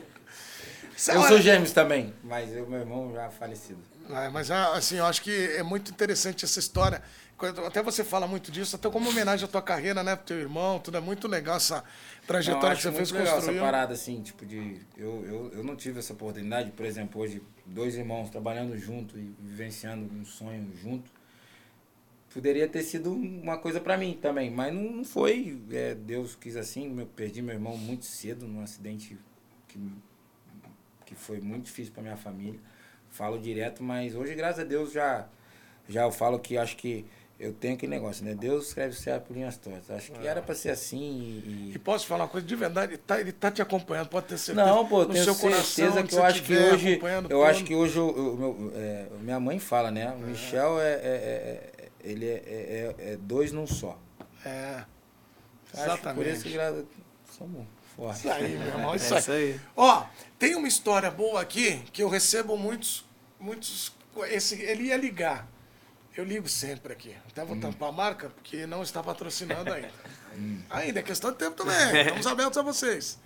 Eu 1.08 1.22
sou 1.22 1.40
gêmeos 1.40 1.72
também, 1.72 2.12
mas 2.22 2.54
eu, 2.54 2.68
meu 2.68 2.80
irmão 2.80 3.12
já 3.12 3.30
falecido. 3.30 3.80
É, 4.10 4.28
mas 4.28 4.50
ah, 4.50 4.74
assim, 4.74 4.96
eu 4.96 5.06
acho 5.06 5.22
que 5.22 5.30
é 5.30 5.62
muito 5.62 5.90
interessante 5.90 6.44
essa 6.44 6.58
história. 6.58 7.02
Até 7.66 7.82
você 7.82 8.04
fala 8.04 8.26
muito 8.26 8.52
disso, 8.52 8.76
até 8.76 8.90
como 8.90 9.08
homenagem 9.08 9.46
à 9.46 9.48
tua 9.48 9.62
carreira, 9.62 10.02
né? 10.02 10.14
Pro 10.14 10.26
teu 10.26 10.38
irmão, 10.38 10.78
tudo 10.78 10.98
é 10.98 11.00
muito 11.00 11.26
legal 11.26 11.56
essa 11.56 11.76
Não, 11.76 11.82
trajetória 12.26 12.76
que 12.76 12.86
acho 12.86 12.90
você 12.90 12.92
fez 12.92 13.10
legal 13.12 13.34
construir. 13.36 13.56
essa 13.56 13.64
parada, 13.64 13.94
assim, 13.94 14.20
tipo, 14.20 14.44
de. 14.44 14.78
Eu, 14.96 15.24
eu, 15.24 15.52
eu 15.54 15.64
não 15.64 15.74
tive 15.74 16.00
essa 16.00 16.12
oportunidade, 16.12 16.70
por 16.72 16.84
exemplo, 16.84 17.22
hoje, 17.22 17.42
dois 17.64 17.94
irmãos 17.94 18.28
trabalhando 18.28 18.76
junto 18.76 19.18
e 19.18 19.34
vivenciando 19.40 20.12
um 20.12 20.24
sonho 20.24 20.70
junto. 20.82 21.10
Poderia 22.32 22.68
ter 22.68 22.82
sido 22.82 23.10
uma 23.12 23.56
coisa 23.58 23.80
pra 23.80 23.96
mim 23.96 24.18
também, 24.20 24.50
mas 24.50 24.72
não, 24.74 24.82
não 24.82 25.04
foi. 25.04 25.62
É, 25.72 25.94
Deus 25.94 26.36
quis 26.36 26.56
assim, 26.56 26.94
eu 26.98 27.06
perdi 27.06 27.40
meu 27.40 27.54
irmão 27.54 27.76
muito 27.76 28.04
cedo 28.04 28.46
num 28.46 28.62
acidente 28.62 29.16
que, 29.66 29.78
que 31.10 31.14
foi 31.16 31.40
muito 31.40 31.64
difícil 31.64 31.92
pra 31.92 32.02
minha 32.02 32.16
família. 32.16 32.58
Falo 33.10 33.36
direto, 33.38 33.82
mas 33.82 34.14
hoje, 34.14 34.32
graças 34.36 34.60
a 34.60 34.64
Deus, 34.64 34.92
já, 34.92 35.26
já 35.88 36.02
eu 36.02 36.12
falo 36.12 36.38
que 36.38 36.56
acho 36.56 36.76
que 36.76 37.04
eu 37.40 37.52
tenho 37.52 37.74
aquele 37.74 37.90
negócio, 37.90 38.24
né? 38.24 38.32
Deus 38.34 38.68
escreve 38.68 38.90
o 38.92 38.96
céu 38.96 39.20
por 39.20 39.34
linhas 39.34 39.56
tortas. 39.56 39.90
Acho 39.90 40.12
que 40.12 40.24
era 40.24 40.40
pra 40.40 40.54
ser 40.54 40.70
assim 40.70 41.00
e- 41.44 41.72
E 41.74 41.78
posso 41.80 42.06
falar 42.06 42.24
uma 42.24 42.30
coisa 42.30 42.46
de 42.46 42.54
verdade, 42.54 42.92
ele 42.92 42.98
tá, 43.04 43.18
ele 43.20 43.32
tá 43.32 43.50
te 43.50 43.60
acompanhando, 43.60 44.08
pode 44.08 44.26
ter 44.26 44.38
certeza. 44.38 44.64
Não, 44.68 44.86
pô, 44.86 45.04
tenho 45.04 45.24
seu 45.24 45.34
certeza 45.34 45.90
coração, 45.90 46.06
que 46.06 46.14
eu 46.14 46.22
acho 46.24 46.42
que 46.44 46.56
hoje. 46.56 47.00
Eu 47.28 47.44
acho 47.44 47.64
que 47.64 47.74
hoje 47.74 47.98
meu, 47.98 48.72
é, 48.76 49.06
minha 49.20 49.40
mãe 49.40 49.58
fala, 49.58 49.90
né? 49.90 50.12
O 50.12 50.18
Michel 50.18 50.80
é, 50.80 50.92
é- 50.92 50.96
é- 50.96 51.82
é- 51.82 51.88
ele 52.04 52.26
é, 52.26 52.34
é- 52.46 52.94
é- 52.98 53.12
é 53.12 53.16
dois 53.16 53.50
num 53.50 53.66
só. 53.66 53.98
É. 54.46 54.84
Acho 55.74 55.96
que 55.98 56.08
por 56.14 56.26
isso 56.26 56.46
Exatamente. 56.48 56.86
que 56.86 57.32
somos 57.36 57.66
fortes. 57.96 58.20
Isso 58.20 58.30
aí, 58.32 58.56
meu 58.56 58.68
irmão, 58.68 58.94
isso, 58.94 59.12
É 59.14 59.18
isso 59.18 59.32
aí. 59.32 59.60
Ó, 59.76 60.04
tem 60.40 60.56
uma 60.56 60.66
história 60.66 61.10
boa 61.10 61.42
aqui 61.42 61.84
que 61.92 62.02
eu 62.02 62.08
recebo 62.08 62.56
muitos. 62.56 63.04
muitos 63.38 63.92
esse, 64.30 64.60
ele 64.60 64.84
ia 64.84 64.96
ligar. 64.96 65.46
Eu 66.16 66.24
ligo 66.24 66.48
sempre 66.48 66.94
aqui. 66.94 67.14
Até 67.28 67.44
vou 67.44 67.60
tampar 67.60 67.90
a 67.90 67.92
marca, 67.92 68.30
porque 68.30 68.66
não 68.66 68.82
está 68.82 69.02
patrocinando 69.02 69.72
ainda. 69.72 69.92
Ainda, 70.70 71.00
é 71.00 71.02
questão 71.02 71.32
de 71.32 71.38
tempo 71.38 71.56
também. 71.56 71.74
Estamos 72.06 72.26
abertos 72.26 72.56
a 72.56 72.62
vocês. 72.62 73.18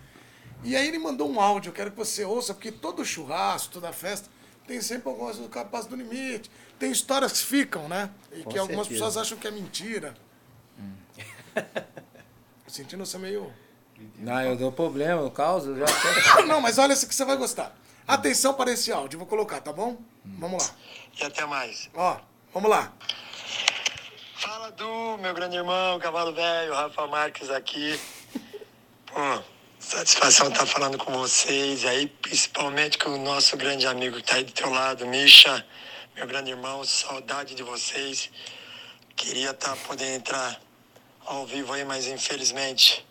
E 0.63 0.75
aí 0.75 0.89
ele 0.89 0.99
mandou 0.99 1.31
um 1.31 1.39
áudio, 1.39 1.69
eu 1.69 1.73
quero 1.75 1.91
que 1.91 1.97
você 1.99 2.25
ouça, 2.25 2.55
porque 2.55 2.73
todo 2.73 3.05
churrasco, 3.05 3.75
toda 3.75 3.93
festa, 3.93 4.31
tem 4.67 4.81
sempre 4.81 5.11
algumas 5.11 5.37
do 5.37 5.47
capaz 5.49 5.85
do 5.85 5.95
limite. 5.95 6.51
Tem 6.79 6.91
histórias 6.91 7.33
que 7.33 7.47
ficam, 7.47 7.89
né? 7.89 8.11
E 8.33 8.43
Com 8.43 8.51
que 8.51 8.59
algumas 8.59 8.87
certeza. 8.87 9.05
pessoas 9.05 9.17
acham 9.19 9.37
que 9.39 9.47
é 9.47 9.51
mentira. 9.51 10.15
Tô 11.55 12.71
sentindo 12.71 13.05
você 13.05 13.19
meio. 13.19 13.53
Não, 14.19 14.41
eu 14.41 14.57
dou 14.57 14.73
problema, 14.73 15.23
eu 15.23 15.31
causo, 15.31 15.71
eu 15.71 15.87
já. 15.87 15.87
Não, 16.47 16.61
mas 16.61 16.79
olha 16.79 16.93
esse 16.93 17.07
que 17.07 17.15
você 17.15 17.25
vai 17.25 17.37
gostar. 17.37 17.75
Atenção 18.07 18.55
para 18.55 18.71
esse 18.71 18.93
áudio, 18.93 19.19
vou 19.19 19.27
colocar, 19.27 19.61
tá 19.61 19.73
bom? 19.73 19.97
Vamos 20.25 20.63
lá. 20.63 20.75
E 21.21 21.25
até 21.25 21.45
mais. 21.47 21.89
Ó, 21.95 22.19
vamos 22.53 22.71
lá. 22.71 22.93
Fala 24.37 24.71
Du, 24.73 25.19
meu 25.19 25.33
grande 25.33 25.57
irmão, 25.57 25.99
cavalo 25.99 26.35
velho, 26.35 26.75
Rafa 26.75 27.07
Marques 27.07 27.49
aqui. 27.51 27.99
Pô, 29.07 29.43
satisfação 29.79 30.49
estar 30.49 30.67
falando 30.67 30.99
com 30.99 31.13
vocês. 31.13 31.83
E 31.83 31.89
aí, 31.89 32.07
principalmente 32.07 32.99
com 32.99 33.11
o 33.11 33.19
nosso 33.19 33.57
grande 33.57 33.87
amigo 33.87 34.17
que 34.17 34.23
tá 34.25 34.37
aí 34.37 34.45
do 34.45 34.53
teu 34.53 34.69
lado, 34.71 35.07
Misha, 35.07 35.65
meu 36.15 36.27
grande 36.27 36.51
irmão, 36.51 36.85
saudade 36.85 37.55
de 37.55 37.63
vocês. 37.63 38.31
Queria 39.17 39.53
estar 39.53 39.77
podendo 39.87 40.17
entrar 40.17 40.61
ao 41.25 41.47
vivo 41.47 41.73
aí, 41.73 41.85
mas 41.85 42.07
infelizmente 42.07 43.07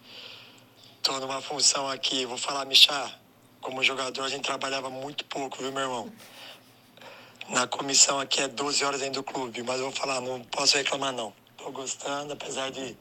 tô 1.03 1.19
numa 1.19 1.41
função 1.41 1.87
aqui. 1.89 2.25
Vou 2.25 2.37
falar, 2.37 2.65
Misha, 2.65 3.13
como 3.61 3.83
jogador 3.83 4.23
a 4.23 4.29
gente 4.29 4.43
trabalhava 4.43 4.89
muito 4.89 5.25
pouco, 5.25 5.57
viu, 5.57 5.71
meu 5.71 5.83
irmão? 5.83 6.13
Na 7.49 7.67
comissão 7.67 8.21
aqui 8.21 8.41
é 8.41 8.47
12 8.47 8.85
horas 8.85 9.01
dentro 9.01 9.21
do 9.21 9.23
clube, 9.23 9.61
mas 9.63 9.79
eu 9.79 9.87
vou 9.87 9.91
falar, 9.91 10.21
não 10.21 10.41
posso 10.45 10.77
reclamar 10.77 11.11
não. 11.11 11.33
Tô 11.57 11.69
gostando, 11.71 12.31
apesar 12.31 12.71
de 12.71 12.97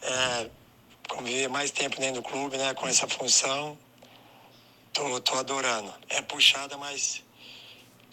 é, 0.00 0.50
conviver 1.08 1.48
mais 1.48 1.72
tempo 1.72 1.98
dentro 1.98 2.22
do 2.22 2.28
clube, 2.28 2.56
né, 2.56 2.72
com 2.72 2.86
essa 2.86 3.08
função. 3.08 3.76
Tô, 4.92 5.20
tô 5.20 5.34
adorando. 5.34 5.92
É 6.08 6.22
puxada, 6.22 6.76
mas 6.76 7.20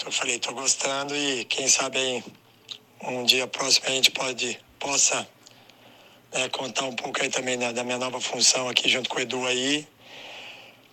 eu 0.03 0.11
falei, 0.11 0.39
tô 0.39 0.51
gostando 0.53 1.15
e 1.15 1.45
quem 1.45 1.67
sabe 1.67 1.99
aí 1.99 2.23
um 3.03 3.23
dia 3.23 3.45
próximo 3.45 3.85
a 3.87 3.91
gente 3.91 4.09
pode, 4.09 4.59
possa 4.79 5.27
né, 6.33 6.49
contar 6.49 6.85
um 6.85 6.95
pouco 6.95 7.21
aí 7.21 7.29
também 7.29 7.57
da, 7.57 7.71
da 7.71 7.83
minha 7.83 7.97
nova 7.97 8.19
função 8.19 8.69
aqui 8.69 8.87
junto 8.87 9.09
com 9.09 9.17
o 9.17 9.19
Edu 9.19 9.45
aí. 9.45 9.87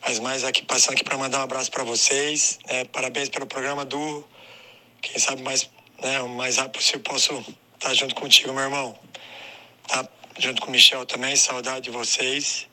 Mas 0.01 0.19
mais 0.19 0.45
aqui, 0.45 0.63
passando 0.63 0.95
aqui 0.95 1.05
para 1.05 1.19
mandar 1.19 1.41
um 1.41 1.43
abraço 1.43 1.71
para 1.71 1.85
vocês. 1.85 2.59
né, 2.67 2.85
parabéns 2.85 3.29
pelo 3.29 3.47
programa, 3.47 3.85
Du. 3.85 4.25
Quem 5.03 5.19
sabe 5.19 5.43
mais, 5.43 5.69
né, 6.03 6.21
o 6.23 6.29
mais 6.29 6.57
rápido 6.57 6.75
possível 6.75 7.01
posso 7.01 7.45
estar 7.75 7.95
junto 7.95 8.15
contigo, 8.15 8.53
meu 8.53 8.63
irmão. 8.63 8.99
Tá 9.89 10.09
junto 10.39 10.63
com 10.63 10.69
o 10.69 10.71
Michel 10.71 11.05
também, 11.07 11.35
saudade 11.37 11.87
de 11.87 11.91
vocês. 11.91 12.69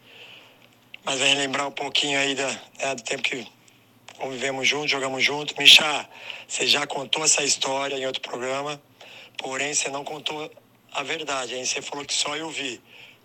Mas 1.04 1.20
vem 1.20 1.36
lembrar 1.36 1.68
um 1.68 1.72
pouquinho 1.72 2.18
aí 2.18 2.36
da, 2.36 2.48
né, 2.48 2.96
do 2.96 3.04
tempo 3.04 3.24
que 3.24 3.48
convivemos 4.18 4.68
juntos, 4.68 4.92
jogamos 4.92 5.24
juntos. 5.24 5.56
Michá, 5.58 6.08
você 6.48 6.68
já 6.68 6.86
contou 6.88 7.24
essa 7.24 7.44
história 7.44 7.96
em 7.96 8.06
outro 8.06 8.22
programa, 8.22 8.82
porém 9.38 9.74
você 9.74 9.90
não 9.90 10.04
contou 10.04 10.50
a 10.94 11.04
verdade, 11.04 11.56
hein? 11.56 11.66
Você 11.66 11.82
falou 11.82 12.06
que 12.06 12.14
só 12.14 12.36
eu 12.36 12.50
vi. 12.50 12.82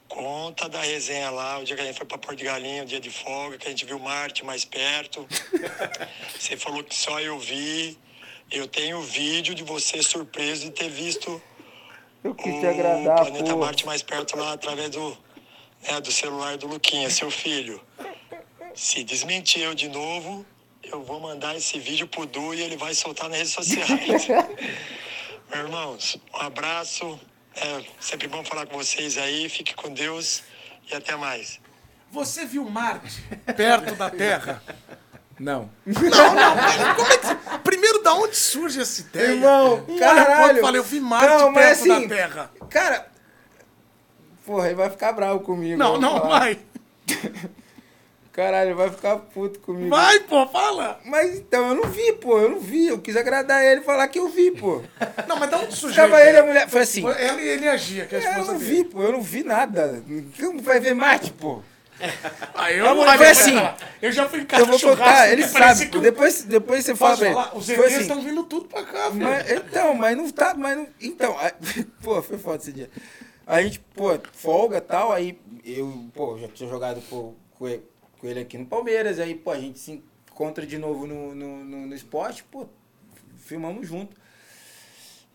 Conta 0.09 0.69
da 0.69 0.81
resenha 0.81 1.31
lá, 1.31 1.59
o 1.59 1.64
dia 1.64 1.77
que 1.77 1.83
a 1.83 1.85
gente 1.85 1.97
foi 1.97 2.07
pra 2.07 2.16
Porto 2.16 2.39
de 2.39 2.45
Galinha, 2.45 2.83
o 2.83 2.87
dia 2.87 2.99
de 2.99 3.11
folga, 3.11 3.59
que 3.59 3.66
a 3.66 3.71
gente 3.71 3.85
viu 3.85 3.99
Marte 3.99 4.45
mais 4.45 4.64
perto. 4.64 5.27
Você 6.39 6.57
falou 6.57 6.83
que 6.83 6.95
só 6.95 7.21
eu 7.21 7.39
vi. 7.39 7.99
Eu 8.51 8.66
tenho 8.66 9.03
vídeo 9.03 9.55
de 9.55 9.62
você 9.62 10.03
surpreso 10.03 10.64
de 10.64 10.71
ter 10.71 10.89
visto 10.89 11.43
Eu 12.25 12.35
quis 12.35 12.55
o 12.55 12.61
te 12.61 12.66
agradar, 12.66 13.27
Planeta 13.27 13.53
pô. 13.53 13.59
Marte 13.59 13.85
mais 13.85 14.03
perto 14.03 14.39
lá 14.39 14.55
através 14.55 14.89
do, 14.89 15.19
né, 15.87 16.01
do 16.01 16.11
celular 16.11 16.57
do 16.57 16.66
Luquinha, 16.66 17.11
seu 17.11 17.31
filho. 17.31 17.79
Se 18.75 19.05
desmentir 19.05 19.62
eu 19.62 19.75
de 19.75 19.91
novo, 19.91 20.47
eu 20.83 21.03
vou 21.03 21.21
mandar 21.21 21.57
esse 21.57 21.79
vídeo 21.79 22.07
pro 22.09 22.25
Du 22.25 22.55
e 22.55 22.62
ele 22.62 22.79
vai 22.79 22.95
soltar 22.95 23.29
nas 23.29 23.39
redes 23.39 23.53
sociais. 23.53 24.29
Meus 25.51 25.64
irmãos, 25.64 26.19
um 26.33 26.39
abraço. 26.39 27.21
É 27.61 27.85
sempre 28.01 28.29
bom 28.29 28.45
falar 28.45 28.67
com 28.67 28.77
vocês 28.77 29.19
aí. 29.19 29.49
Fique 29.49 29.75
com 29.75 29.93
Deus 29.93 30.43
e 30.91 30.95
até 30.95 31.17
mais. 31.17 31.61
Você 32.11 32.45
viu 32.47 32.65
Marte 32.65 33.23
perto 33.57 33.95
da 33.95 34.09
Terra? 34.11 34.63
Não. 35.39 35.71
Não, 35.87 36.35
não, 36.35 36.55
mas 36.57 36.97
como 36.97 37.13
é 37.13 37.19
que. 37.19 37.59
Primeiro, 37.63 38.03
da 38.03 38.15
onde 38.15 38.35
surge 38.37 38.81
essa 38.81 39.01
ideia? 39.03 39.33
Irmão, 39.35 39.85
Um 39.89 39.99
caralho. 39.99 40.59
eu 40.59 40.63
falei, 40.65 40.81
eu 40.81 40.85
vi 40.85 41.01
Marte 41.01 41.29
Não, 41.29 41.53
perto 41.55 41.73
assim, 41.73 42.09
da 42.09 42.17
Terra. 42.17 42.51
Cara, 42.71 43.09
porra, 44.45 44.67
ele 44.67 44.75
vai 44.75 44.91
ficar 44.91 45.13
bravo 45.13 45.41
comigo. 45.41 45.79
Não, 45.79 45.99
não, 46.01 46.19
falar. 46.21 46.39
vai. 46.41 46.59
Caralho, 48.39 48.68
ele 48.68 48.74
vai 48.76 48.89
ficar 48.89 49.16
puto 49.16 49.59
comigo. 49.59 49.91
Vai, 49.91 50.20
pô, 50.20 50.47
fala. 50.47 51.01
Mas 51.05 51.39
então, 51.39 51.70
eu 51.70 51.74
não 51.74 51.91
vi, 51.91 52.12
pô, 52.12 52.39
eu 52.39 52.51
não 52.51 52.61
vi. 52.61 52.86
Eu 52.86 53.01
quis 53.01 53.16
agradar 53.16 53.64
ele 53.64 53.80
e 53.80 53.84
falar 53.84 54.07
que 54.07 54.20
eu 54.20 54.28
vi, 54.28 54.53
pô. 54.53 54.80
Não, 55.26 55.34
mas 55.41 55.51
da 55.51 55.59
onde 55.59 55.74
surgiu? 55.74 56.01
Tava 56.05 56.22
ele 56.22 56.36
e 56.36 56.41
a 56.41 56.47
mulher. 56.47 56.68
Foi 56.68 56.82
assim. 56.82 57.03
Foi 57.03 57.20
Ela 57.20 57.41
e 57.41 57.49
ele 57.49 57.68
agia, 57.68 58.07
que 58.07 58.14
é 58.14 58.18
a 58.18 58.22
É, 58.22 58.24
eu 58.26 58.30
esposa 58.30 58.53
não 58.53 58.59
dele. 58.61 58.70
vi, 58.76 58.84
pô, 58.84 59.03
eu 59.03 59.11
não 59.11 59.20
vi 59.20 59.43
nada. 59.43 60.05
Como 60.39 60.62
vai 60.62 60.78
ver 60.78 60.95
Marte, 60.95 61.32
pô? 61.32 61.62
Aí 62.55 62.78
Não, 62.78 62.95
eu, 62.95 63.11
aí 63.11 63.18
foi 63.18 63.26
eu 63.26 63.30
assim. 63.32 63.55
Eu 64.01 64.12
já 64.12 64.28
fui 64.28 64.43
em 64.43 64.45
casa 64.45 64.62
Eu 64.62 64.66
vou 64.66 64.78
contar, 64.78 65.32
ele 65.32 65.43
sabe. 65.45 65.86
que 65.86 65.99
Depois, 65.99 66.45
depois 66.45 66.84
você 66.84 66.95
fala 66.95 67.16
pra 67.16 67.26
ele. 67.26 67.39
Os 67.55 67.68
ETs 67.68 67.84
assim, 67.86 68.01
estão 68.03 68.22
vindo 68.22 68.45
tudo 68.45 68.66
pra 68.68 68.84
cá, 68.84 69.09
velho. 69.09 69.57
Então, 69.66 69.95
mas 69.95 70.16
não 70.16 70.30
tá, 70.30 70.55
mas 70.57 70.76
não, 70.76 70.86
então, 71.01 71.36
pô, 72.05 72.22
foi 72.22 72.39
foda 72.39 72.59
esse 72.62 72.72
dia. 72.72 72.89
A 73.45 73.61
gente, 73.62 73.80
pô, 73.97 74.16
folga 74.32 74.76
e 74.76 74.80
tal, 74.80 75.11
aí 75.11 75.36
eu, 75.64 76.09
pô, 76.14 76.39
já 76.39 76.47
tinha 76.47 76.70
jogado 76.70 77.01
pô, 77.11 77.34
com, 77.59 77.66
ele, 77.66 77.82
com 78.19 78.27
ele 78.27 78.41
aqui 78.41 78.59
no 78.59 78.66
Palmeiras, 78.66 79.19
aí, 79.19 79.35
pô, 79.35 79.51
a 79.51 79.61
gente 79.61 79.79
se 79.79 80.03
encontra 80.31 80.66
de 80.66 80.79
novo 80.79 81.07
no, 81.07 81.35
no, 81.35 81.64
no, 81.64 81.87
no 81.87 81.95
esporte, 81.95 82.45
pô, 82.45 82.66
filmamos 83.39 83.87
junto. 83.89 84.16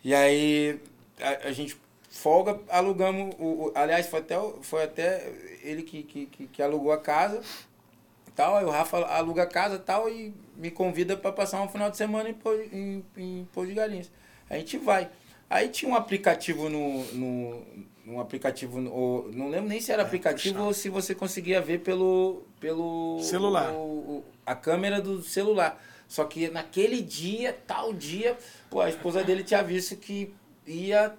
E 0.04 0.14
aí 0.14 0.80
a, 1.20 1.48
a 1.50 1.52
gente 1.52 1.78
folga, 2.10 2.60
alugamos, 2.70 3.36
o, 3.40 3.68
o- 3.68 3.72
aliás, 3.76 4.08
foi 4.08 4.20
até, 4.20 4.36
foi 4.62 4.84
até 4.84 5.32
ele 5.64 5.84
que, 5.84 6.04
que, 6.04 6.26
que, 6.28 6.48
que 6.48 6.62
alugou 6.62 6.92
a 6.92 6.98
casa 6.98 7.42
tal, 8.36 8.58
aí 8.58 8.66
o 8.66 8.70
Rafa 8.72 8.98
aluga 9.00 9.44
a 9.44 9.48
casa 9.48 9.80
tal 9.80 10.10
e 10.10 10.34
me 10.58 10.72
convida 10.72 11.18
para 11.18 11.32
passar 11.32 11.62
um 11.62 11.70
final 11.70 11.92
de 11.92 11.98
semana 11.98 12.30
em, 12.30 12.36
em, 12.74 13.06
em 13.18 13.46
Pôr 13.54 13.68
de 13.68 13.74
Galinhas. 13.76 14.12
A 14.50 14.58
gente 14.58 14.78
vai. 14.78 15.10
Aí 15.50 15.70
tinha 15.70 15.92
um 15.92 15.96
aplicativo 15.96 16.70
no. 16.70 17.04
no 17.14 17.64
um 18.06 18.20
aplicativo, 18.20 18.84
ou- 18.90 19.32
não 19.32 19.50
lembro 19.50 19.70
nem 19.70 19.80
se 19.80 19.92
era 19.92 20.04
aplicativo 20.04 20.64
ou 20.64 20.74
se 20.74 20.90
você 20.90 21.16
conseguia 21.16 21.62
ver 21.62 21.80
pelo. 21.80 22.44
pelo 22.60 23.20
Celular. 23.22 23.72
o- 23.72 23.78
o- 24.18 24.24
a 24.46 24.54
câmera 24.56 25.02
do 25.02 25.22
celular. 25.22 25.82
Só 26.08 26.26
que 26.26 26.50
naquele 26.50 27.02
dia, 27.02 27.58
tal 27.66 27.94
dia, 27.94 28.38
pô, 28.70 28.82
a 28.82 28.90
esposa 28.90 29.24
dele 29.24 29.44
tinha 29.44 29.64
visto 29.64 29.96
que 29.96 30.34
ia. 30.68 31.14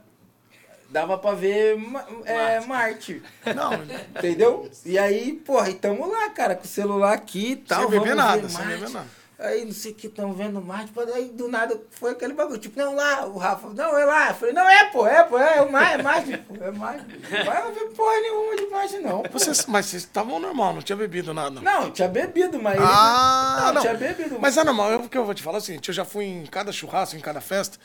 Dava 0.90 1.18
pra 1.18 1.32
ver 1.32 1.76
é, 2.24 2.60
Marte. 2.60 3.20
Não, 3.56 3.72
Entendeu? 4.16 4.70
E 4.84 4.96
aí, 4.96 5.32
porra, 5.32 5.70
e 5.70 5.74
tamo 5.74 6.06
lá, 6.06 6.30
cara, 6.30 6.54
com 6.54 6.62
o 6.64 6.68
celular 6.68 7.12
aqui 7.14 7.52
e 7.52 7.56
tal. 7.56 7.80
sem 7.90 7.98
beber 7.98 8.14
nada, 8.14 8.48
sem 8.48 8.58
Marte. 8.64 8.72
beber 8.78 8.90
nada. 8.90 9.08
Aí 9.36 9.64
não 9.64 9.72
sei 9.72 9.90
o 9.90 9.94
que, 9.94 10.08
tamo 10.08 10.32
vendo 10.32 10.60
Marte. 10.60 10.92
pô, 10.92 11.00
Aí 11.00 11.24
do 11.26 11.48
nada 11.48 11.80
foi 11.90 12.12
aquele 12.12 12.34
bagulho. 12.34 12.58
Tipo, 12.58 12.78
não, 12.78 12.94
lá, 12.94 13.26
o 13.26 13.36
Rafa, 13.36 13.68
não, 13.70 13.98
é 13.98 14.04
lá. 14.04 14.28
Eu 14.28 14.34
falei, 14.34 14.54
não, 14.54 14.68
é, 14.68 14.84
pô, 14.86 15.06
é, 15.06 15.24
pô, 15.24 15.38
é, 15.38 15.58
é 15.58 15.64
Marte, 15.68 15.94
é 15.94 16.02
Marte, 16.02 16.36
pô, 16.38 16.64
é 16.64 16.70
Marte. 16.70 17.04
Não 17.30 17.44
vai 17.44 17.72
ver 17.72 17.88
porra 17.90 18.20
nenhuma 18.20 18.56
de 18.56 18.66
Marte, 18.66 18.98
não. 18.98 19.22
pô. 19.22 19.38
Vocês, 19.38 19.66
mas 19.66 19.86
vocês 19.86 20.02
estavam 20.04 20.38
normal, 20.38 20.74
não 20.74 20.82
tinha 20.82 20.96
bebido 20.96 21.34
nada. 21.34 21.60
Não, 21.60 21.90
tinha 21.90 22.06
bebido, 22.06 22.62
mas. 22.62 22.78
Ah, 22.80 23.72
não. 23.74 23.80
tinha 23.82 23.94
bebido. 23.94 24.38
Mas 24.40 24.56
é 24.56 24.62
normal, 24.62 24.92
eu, 24.92 25.00
porque 25.00 25.18
eu 25.18 25.24
vou 25.24 25.34
te 25.34 25.42
falar 25.42 25.58
o 25.58 25.60
seguinte, 25.60 25.88
eu 25.88 25.94
já 25.94 26.04
fui 26.04 26.24
em 26.26 26.46
cada 26.46 26.70
churrasco, 26.70 27.16
em 27.16 27.20
cada 27.20 27.40
festa, 27.40 27.76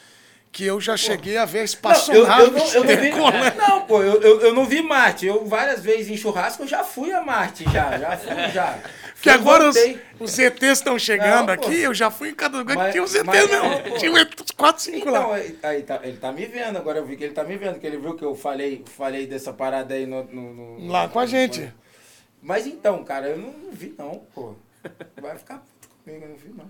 que 0.52 0.66
eu 0.66 0.80
já 0.80 0.96
cheguei 0.96 1.38
a 1.38 1.46
ver 1.46 1.60
a 1.60 1.62
Não, 1.62 1.62
eu, 1.62 1.66
espaçonave 1.66 2.44
eu, 2.44 2.52
não, 2.52 2.74
eu 2.74 2.84
não 2.84 3.02
vi. 3.02 3.58
Não, 3.58 3.82
pô, 3.86 4.04
eu, 4.04 4.22
eu, 4.22 4.42
eu 4.42 4.54
não 4.54 4.66
vi 4.66 4.82
Marte. 4.82 5.26
Eu 5.26 5.46
várias 5.46 5.82
vezes 5.82 6.10
em 6.10 6.18
churrasco 6.18 6.64
eu 6.64 6.68
já 6.68 6.84
fui 6.84 7.12
a 7.12 7.22
Marte, 7.22 7.64
já. 7.66 7.98
Já 7.98 8.18
fui, 8.18 8.52
já. 8.54 8.80
Eu 9.26 9.34
agora 9.34 9.70
os, 9.70 9.76
os 10.20 10.40
ETs 10.40 10.64
estão 10.64 10.98
chegando 10.98 11.48
Não, 11.48 11.54
aqui, 11.54 11.80
eu 11.82 11.94
já 11.94 12.10
fui 12.10 12.30
em 12.30 12.36
cada 12.36 12.58
lugar 12.60 12.76
que 12.78 12.84
Mas- 12.84 12.92
tinha 12.92 13.04
os 13.04 13.14
ETs 13.16 13.26
mas- 13.26 13.50
mesmo. 13.50 13.64
não, 13.70 13.82
pô. 13.84 13.98
Tinha 13.98 14.12
uns 14.12 14.52
4, 14.56 14.82
5 14.84 14.98
Então, 14.98 15.30
lá. 15.30 15.36
aí, 15.36 15.60
aí 15.64 15.84
tá, 15.84 16.00
ele 16.04 16.18
tá 16.18 16.32
me 16.32 16.46
vendo, 16.46 16.78
agora 16.78 17.00
eu 17.00 17.06
vi 17.06 17.18
que 17.18 17.24
ele 17.26 17.34
tá 17.34 17.44
me 17.44 17.58
vendo, 17.58 17.80
que 17.80 17.86
ele 17.88 17.98
viu 17.98 18.16
que 18.16 18.24
eu 18.24 18.34
falei, 18.36 18.84
falei 18.96 19.28
dessa 19.28 19.52
parada 19.52 19.94
aí 19.94 20.06
no, 20.06 20.24
no- 20.24 20.54
no- 20.80 20.88
Lá 20.92 21.08
com 21.10 21.20
a 21.20 21.26
gente. 21.26 21.72
Mas 22.42 22.66
então, 22.66 23.04
cara, 23.04 23.28
eu 23.30 23.38
não, 23.38 23.52
não 23.52 23.72
vi 23.72 23.94
não, 23.98 24.22
pô. 24.34 24.56
Vai 25.22 25.38
ficar 25.38 25.58
puto 25.58 25.90
comigo, 26.04 26.24
eu 26.26 26.30
não 26.30 26.38
vi 26.38 26.50
não. 26.50 26.66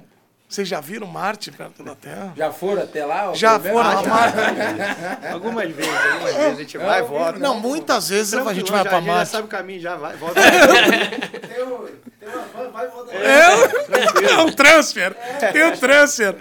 Vocês 0.50 0.68
já 0.68 0.82
viram 0.82 1.06
Marte 1.06 1.52
perto 1.52 1.84
da 1.84 1.94
Terra? 1.94 2.34
Já 2.36 2.52
foram 2.52 2.82
até 2.82 3.06
lá? 3.06 3.32
Já 3.36 3.60
foram 3.60 3.88
menos? 3.88 4.06
a 4.08 4.10
Marte? 4.10 5.28
Algumas 5.32 5.70
vezes, 5.72 5.94
algumas 6.12 6.34
vezes 6.36 6.52
a 6.54 6.56
gente 6.62 6.78
vai 6.80 7.00
e 7.00 7.04
volta. 7.04 7.38
Não, 7.40 7.60
muitas 7.60 8.10
vezes 8.10 8.34
a 8.34 8.52
gente 8.54 8.72
vai 8.72 8.84
já- 8.84 8.90
pra 8.90 9.00
já 9.00 9.06
Marte. 9.08 9.30
sabe 9.32 9.44
o 9.44 9.48
caminho, 9.48 9.80
já 9.80 9.96
vai, 9.96 10.18
volta. 10.18 10.42
Tem 10.42 11.64
um- 11.64 11.86
tem 12.20 12.30
uma- 12.30 12.46
vai- 12.48 12.68
vai 12.72 12.88
voltar. 12.88 13.14
É, 13.14 14.32
é 14.32 14.38
um 14.40 14.52
transfer. 14.52 15.14
Tem 15.54 15.64
um 15.66 15.78
transfer. 15.78 16.36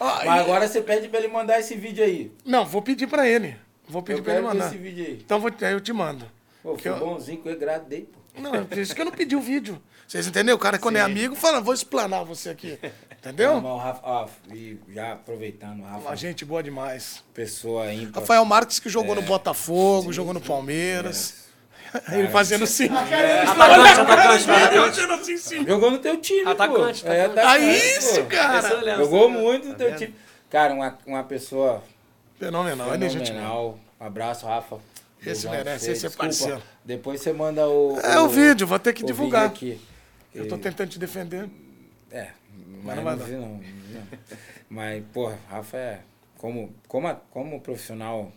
Mas 0.00 0.24
e- 0.24 0.28
agora 0.28 0.66
você 0.66 0.80
pede 0.82 1.06
pra 1.08 1.20
ele 1.20 1.28
mandar 1.28 1.60
esse 1.60 1.76
vídeo 1.76 2.02
aí. 2.04 2.32
Não, 2.44 2.66
vou 2.66 2.82
pedir 2.82 3.06
pra 3.06 3.28
ele. 3.28 3.56
Vou 3.88 4.02
pedir 4.02 4.22
pra 4.22 4.32
ele 4.34 4.42
mandar. 4.42 4.66
esse 4.66 4.76
vídeo 4.76 5.04
aí. 5.06 5.22
Então 5.24 5.38
vou, 5.38 5.52
aí 5.62 5.72
eu 5.72 5.80
te 5.80 5.92
mando. 5.92 6.26
Pô, 6.64 6.74
Que 6.74 6.88
foi 6.88 6.92
eu- 6.92 6.98
bonzinho 6.98 7.40
que 7.40 7.48
eu 7.48 7.52
agradei, 7.52 8.08
pô. 8.12 8.40
Não, 8.40 8.52
é 8.56 8.62
por 8.62 8.76
isso 8.78 8.92
que 8.92 9.00
eu 9.00 9.04
não 9.04 9.12
pedi 9.12 9.36
o 9.36 9.40
vídeo. 9.40 9.80
Vocês 10.08 10.26
entenderam? 10.26 10.56
O 10.56 10.60
cara, 10.60 10.78
quando 10.80 10.96
é 10.96 11.00
amigo, 11.00 11.36
fala, 11.36 11.60
vou 11.60 11.72
explanar 11.72 12.24
você 12.24 12.50
aqui. 12.50 12.76
Entendeu? 13.24 13.60
Mas 13.60 13.70
o 13.72 13.76
Rafa, 13.76 14.00
ó, 14.02 14.26
e 14.52 14.76
já 14.88 15.12
aproveitando, 15.12 15.78
o 15.78 15.82
Uma 15.82 15.90
Rafa, 15.92 16.16
gente 16.16 16.44
boa 16.44 16.60
demais. 16.60 17.22
pessoa 17.32 17.92
ímpar. 17.92 18.18
Rafael 18.20 18.44
Marques 18.44 18.80
que 18.80 18.88
jogou 18.88 19.14
no 19.14 19.22
Botafogo, 19.22 20.12
jogou 20.12 20.34
no 20.34 20.40
Palmeiras. 20.40 21.42
Ele 22.10 22.26
fazendo 22.28 22.64
assim. 22.64 22.86
Atacante, 22.86 24.00
atacante, 24.00 24.50
atacante. 25.00 25.38
Sim. 25.38 25.64
Jogou 25.66 25.90
no 25.90 25.98
teu 25.98 26.16
time, 26.16 26.50
Atacante, 26.50 27.02
pô. 27.04 27.12
É, 27.12 27.26
atacante. 27.26 27.38
atacante, 27.46 27.64
Aí 27.64 27.96
isso, 27.98 28.20
pô. 28.22 28.26
cara. 28.28 28.80
Lembro, 28.80 29.04
Jogou 29.04 29.30
muito 29.30 29.68
no 29.68 29.74
teu 29.74 29.94
time. 29.96 30.14
Cara, 30.50 30.74
uma, 30.74 30.98
uma 31.06 31.22
pessoa 31.22 31.82
Fenomenal, 32.38 32.92
é 32.94 32.98
boa. 32.98 33.10
fenomenal. 33.10 33.78
Um 34.00 34.04
abraço, 34.06 34.46
Rafa. 34.46 34.78
Esse 35.24 35.48
merece, 35.48 35.92
esse 35.92 36.06
é 36.06 36.08
Desculpa. 36.08 36.24
parceiro. 36.24 36.62
Depois 36.84 37.20
você 37.20 37.32
manda 37.32 37.68
o. 37.68 37.96
É 38.00 38.18
o 38.18 38.28
vídeo, 38.28 38.66
vou 38.66 38.78
ter 38.80 38.92
que 38.92 39.04
o 39.04 39.06
divulgar. 39.06 39.46
aqui. 39.46 39.80
Eu 40.34 40.48
tô 40.48 40.58
tentando 40.58 40.88
te 40.88 40.98
defender. 40.98 41.48
É, 42.10 42.28
mas 42.82 42.96
não 42.96 43.04
não, 43.04 43.16
vi 43.26 43.32
não, 43.32 43.48
não. 43.58 43.62
Mas, 44.68 45.04
porra, 45.12 45.38
Rafa 45.48 45.76
é. 45.76 46.02
Como, 46.38 46.74
como, 46.88 47.06
a- 47.08 47.14
como 47.14 47.60
profissional, 47.60 48.32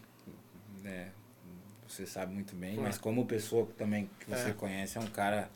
né, 0.84 1.12
você 1.88 2.06
sabe 2.06 2.34
muito 2.34 2.56
bem, 2.56 2.78
mas 2.78 2.98
como 2.98 3.26
pessoa 3.26 3.68
também 3.78 4.10
que 4.20 4.30
você 4.30 4.54
conhece, 4.54 4.98
é 4.98 5.02
um 5.02 5.08
cara 5.08 5.50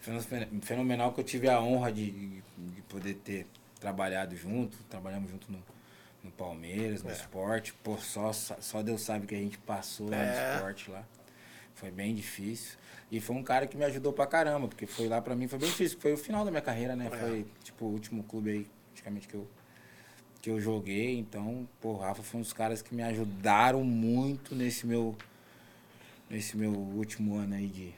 fenomen- 0.00 0.60
fenomenal 0.62 1.12
que 1.12 1.20
eu 1.20 1.24
tive 1.24 1.48
a 1.48 1.60
honra 1.60 1.92
de, 1.92 2.10
de 2.58 2.82
poder 2.88 3.14
ter 3.14 3.46
trabalhado 3.78 4.34
junto, 4.36 4.76
trabalhamos 4.90 5.30
junto 5.30 5.50
no, 5.52 5.62
no 6.24 6.30
Palmeiras, 6.32 7.02
no 7.02 7.10
esporte. 7.12 7.72
Pô, 7.84 7.96
só, 7.98 8.32
só 8.32 8.82
Deus 8.82 9.02
sabe 9.02 9.26
que 9.26 9.34
a 9.34 9.38
gente 9.38 9.58
passou 9.58 10.12
É. 10.12 10.16
no 10.24 10.54
esporte 10.56 10.90
lá. 10.90 11.04
Foi 11.74 11.90
bem 11.90 12.14
difícil. 12.14 12.76
E 13.12 13.20
foi 13.20 13.36
um 13.36 13.42
cara 13.42 13.66
que 13.66 13.76
me 13.76 13.84
ajudou 13.84 14.10
pra 14.10 14.26
caramba, 14.26 14.66
porque 14.66 14.86
foi 14.86 15.06
lá 15.06 15.20
pra 15.20 15.36
mim, 15.36 15.46
foi 15.46 15.58
bem 15.58 15.68
difícil. 15.68 15.98
Foi 16.00 16.14
o 16.14 16.16
final 16.16 16.46
da 16.46 16.50
minha 16.50 16.62
carreira, 16.62 16.96
né? 16.96 17.10
Foi, 17.20 17.46
tipo, 17.62 17.84
o 17.84 17.88
último 17.90 18.22
clube 18.22 18.50
aí, 18.50 18.66
praticamente, 18.86 19.28
que 19.28 19.34
eu, 19.34 19.46
que 20.40 20.48
eu 20.48 20.58
joguei. 20.58 21.18
Então, 21.18 21.68
pô, 21.78 21.98
Rafa 21.98 22.22
foi 22.22 22.40
um 22.40 22.42
dos 22.42 22.54
caras 22.54 22.80
que 22.80 22.94
me 22.94 23.02
ajudaram 23.02 23.84
muito 23.84 24.54
nesse 24.54 24.86
meu, 24.86 25.14
nesse 26.30 26.56
meu 26.56 26.72
último 26.72 27.36
ano 27.36 27.54
aí 27.54 27.66
de, 27.66 27.92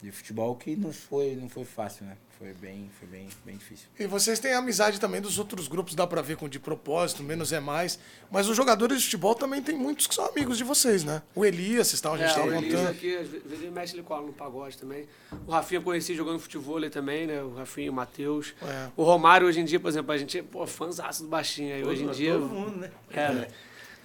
de 0.00 0.12
futebol, 0.12 0.54
que 0.54 0.76
não 0.76 0.92
foi, 0.92 1.34
não 1.34 1.48
foi 1.48 1.64
fácil, 1.64 2.06
né? 2.06 2.16
Foi 2.42 2.52
bem, 2.54 2.90
foi 2.98 3.06
bem, 3.06 3.28
bem 3.46 3.56
difícil. 3.56 3.86
E 3.96 4.04
vocês 4.04 4.40
têm 4.40 4.52
amizade 4.52 4.98
também 4.98 5.20
dos 5.20 5.38
outros 5.38 5.68
grupos, 5.68 5.94
dá 5.94 6.08
pra 6.08 6.20
ver 6.20 6.36
com 6.36 6.48
de 6.48 6.58
propósito, 6.58 7.22
menos 7.22 7.52
é 7.52 7.60
mais. 7.60 8.00
Mas 8.32 8.48
os 8.48 8.56
jogadores 8.56 8.98
de 8.98 9.04
futebol 9.04 9.32
também 9.36 9.62
tem 9.62 9.76
muitos 9.76 10.08
que 10.08 10.14
são 10.16 10.26
amigos 10.26 10.58
de 10.58 10.64
vocês, 10.64 11.04
né? 11.04 11.22
O 11.36 11.44
Elias, 11.44 11.86
vocês 11.86 11.94
estavam, 11.94 12.16
a 12.16 12.20
gente 12.20 12.26
É, 12.26 12.30
estava 12.32 12.48
o 12.48 12.54
Elias 12.54 12.74
contando. 12.74 12.90
aqui, 12.90 13.16
às 13.16 13.28
vezes 13.28 13.62
ele 13.62 13.70
mexe 13.70 13.94
ele 13.94 14.02
cola 14.02 14.26
no 14.26 14.32
pagode 14.32 14.76
também. 14.76 15.06
O 15.46 15.52
Rafinha 15.52 15.78
eu 15.78 15.84
conheci 15.84 16.16
jogando 16.16 16.40
futebol 16.40 16.90
também, 16.90 17.28
né? 17.28 17.40
O 17.44 17.54
Rafinha, 17.54 17.92
o 17.92 17.94
Matheus. 17.94 18.54
É. 18.60 18.88
O 18.96 19.04
Romário, 19.04 19.46
hoje 19.46 19.60
em 19.60 19.64
dia, 19.64 19.78
por 19.78 19.86
exemplo, 19.86 20.10
a 20.10 20.18
gente 20.18 20.38
é, 20.38 20.42
pô, 20.42 20.66
fãzaço 20.66 21.22
do 21.22 21.28
baixinho 21.28 21.72
aí. 21.76 21.84
Hoje 21.84 22.02
em 22.02 22.10
dia. 22.10 22.32
Todo 22.32 22.48
mundo, 22.48 22.76
né? 22.76 22.90
É, 23.12 23.48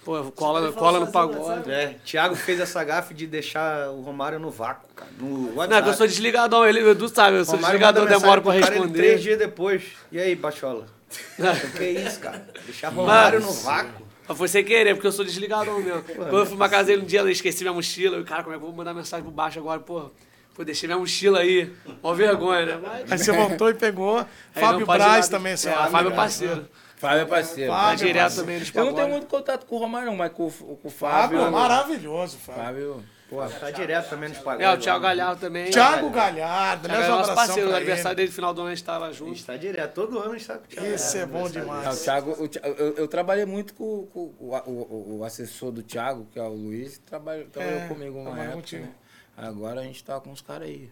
pô, 0.04 0.32
cola, 0.32 0.72
cola 0.72 1.00
no 1.00 1.12
pagode. 1.12 1.70
É, 1.70 1.96
Thiago 2.04 2.34
fez 2.34 2.60
essa 2.60 2.82
gafe 2.84 3.14
de 3.14 3.26
deixar 3.26 3.90
o 3.90 4.00
Romário 4.00 4.38
no 4.38 4.50
vácuo, 4.50 4.88
cara. 4.94 5.10
No 5.18 5.54
Não, 5.54 5.76
é 5.76 5.82
que 5.82 5.88
eu 5.88 5.94
sou 5.94 6.06
desligadão, 6.06 6.66
ele, 6.66 6.82
o 6.82 6.90
Edu 6.90 7.08
sabe, 7.08 7.38
eu 7.38 7.44
sou 7.44 7.56
Romário 7.56 7.78
desligadão, 7.78 8.06
demoro 8.06 8.42
pra 8.42 8.52
pro 8.52 8.60
cara, 8.60 8.74
responder. 8.74 8.98
Três 8.98 9.22
dias 9.22 9.38
depois. 9.38 9.82
E 10.10 10.18
aí, 10.18 10.34
Bachola? 10.34 10.86
que 11.76 11.84
isso, 11.84 12.20
cara? 12.20 12.46
Deixar 12.66 12.90
Romário 12.90 13.40
no 13.40 13.52
vácuo. 13.52 14.08
Mas 14.28 14.36
foi 14.36 14.48
sem 14.48 14.62
querer, 14.62 14.94
porque 14.94 15.06
eu 15.06 15.12
sou 15.12 15.24
desligadão 15.24 15.80
mesmo. 15.80 16.02
Quando 16.02 16.36
eu 16.36 16.46
fui 16.46 16.56
pra 16.56 16.68
casa 16.68 16.84
dele 16.84 17.02
um 17.02 17.06
dia, 17.06 17.20
eu 17.20 17.30
esqueci 17.30 17.64
minha 17.64 17.72
mochila. 17.72 18.18
Eu, 18.18 18.24
cara, 18.24 18.42
como 18.42 18.54
é 18.54 18.58
que 18.58 18.62
eu 18.62 18.68
vou 18.68 18.76
mandar 18.76 18.92
mensagem 18.92 19.24
pro 19.24 19.32
baixo 19.32 19.58
agora? 19.58 19.80
Pô, 19.80 20.10
pô 20.54 20.64
deixei 20.64 20.86
minha 20.86 20.98
mochila 20.98 21.38
aí. 21.38 21.72
Mó 22.02 22.12
vergonha, 22.12 22.66
né? 22.66 22.80
Mas, 22.82 23.12
Aí 23.12 23.18
você 23.18 23.32
voltou 23.32 23.70
e 23.70 23.74
pegou. 23.74 24.18
aí 24.18 24.26
Fábio 24.52 24.84
Braz 24.84 25.30
também, 25.30 25.56
seu 25.56 25.72
é, 25.72 25.74
amigo. 25.76 25.90
Fábio 25.90 26.12
é 26.12 26.14
parceiro. 26.14 26.68
Fábio 26.98 27.20
é 27.20 27.24
parceiro. 27.26 27.72
Fábio, 27.72 27.96
direto 27.98 28.22
mas- 28.24 28.36
também 28.36 28.58
nos 28.58 28.74
Eu 28.74 28.84
não 28.86 28.92
tenho 28.94 29.08
muito 29.08 29.26
contato 29.26 29.66
com 29.66 29.76
o 29.76 29.78
Romário, 29.78 30.08
não, 30.08 30.16
mas 30.16 30.32
com, 30.32 30.46
o- 30.46 30.50
com 30.82 30.88
o 30.88 30.90
Fábio, 30.90 31.38
Fábio. 31.38 31.52
maravilhoso, 31.52 32.36
Fábio. 32.38 32.62
Fábio, 32.64 33.04
pô, 33.30 33.46
Tá 33.46 33.70
direto 33.70 34.10
também 34.10 34.28
nos 34.30 34.38
pagodes. 34.38 34.66
É, 34.66 34.72
o 34.74 34.78
Thiago 34.78 35.00
Galhardo 35.00 35.40
também. 35.40 35.70
Thiago 35.70 36.10
Galhardo, 36.10 36.88
né? 36.88 36.94
Thiago 36.94 37.06
é 37.12 37.16
nosso 37.18 37.34
parceiro, 37.34 37.62
no 37.62 37.68
pra 37.68 37.76
aniversário 37.76 38.14
ele. 38.18 38.22
dele, 38.26 38.32
final 38.32 38.52
do 38.54 38.60
ano, 38.62 38.70
a 38.70 38.74
gente 38.74 38.84
tava 38.84 39.06
A 39.06 39.12
junto. 39.12 39.30
gente 39.34 39.44
tá 39.46 39.56
direto. 39.56 39.94
Todo 39.94 40.18
ano 40.18 40.32
a 40.32 40.38
gente 40.38 40.46
tá 40.48 40.58
com 40.58 40.64
o 40.64 40.68
Thiago. 40.68 40.86
Esse 40.88 41.18
é 41.18 41.26
bom 41.26 41.38
Ah, 41.38 41.44
o 41.44 41.50
demais. 41.50 42.02
Thiago, 42.02 42.42
o 42.42 42.48
Thi- 42.48 42.60
eu, 42.64 42.94
eu 42.96 43.06
trabalhei 43.08 43.44
muito 43.44 43.74
com, 43.74 44.06
com 44.06 44.20
o, 44.20 44.54
o, 44.66 44.70
o- 44.70 45.18
o 45.20 45.24
assessor 45.24 45.70
do 45.70 45.82
Thiago, 45.82 46.26
que 46.32 46.38
é 46.38 46.42
o 46.42 46.48
Luiz, 46.48 46.98
trabalhou, 46.98 47.46
trabalhou 47.46 47.80
É, 47.80 47.86
comigo 47.86 48.18
uma 48.18 48.40
época. 48.42 48.78
né? 48.78 48.88
Agora 49.36 49.80
a 49.80 49.84
gente 49.84 50.02
tá 50.02 50.18
com 50.18 50.32
os 50.32 50.40
caras 50.40 50.66
aí. 50.68 50.90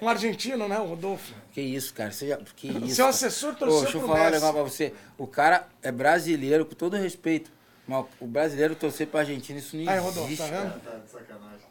Um 0.00 0.08
argentino, 0.08 0.66
né? 0.68 0.78
O 0.78 0.86
Rodolfo. 0.86 1.32
Que 1.52 1.60
isso, 1.60 1.92
cara? 1.94 2.10
Você 2.12 2.28
já, 2.28 2.38
que 2.56 2.68
isso? 2.68 2.96
Seu 2.96 3.06
assessor 3.06 3.52
Pô, 3.54 3.60
torceu 3.66 3.82
deixa 3.82 3.98
eu 3.98 4.06
falar 4.06 4.28
um 4.28 4.30
negócio 4.30 4.52
pra 4.54 4.62
você. 4.62 4.94
O 5.18 5.26
cara 5.26 5.68
é 5.82 5.90
brasileiro, 5.92 6.64
com 6.64 6.74
todo 6.74 6.96
respeito. 6.96 7.50
Mas 7.86 8.06
o 8.20 8.26
brasileiro 8.26 8.74
torcer 8.74 9.06
pra 9.06 9.20
Argentina, 9.20 9.58
isso 9.58 9.76
não 9.76 9.82
Aí, 9.92 9.98
existe. 9.98 10.18
Rodolfo, 10.20 10.36
tá 10.36 10.46
vendo? 10.46 10.80
Tá 10.82 10.90
de 10.98 11.10
sacanagem. 11.10 11.64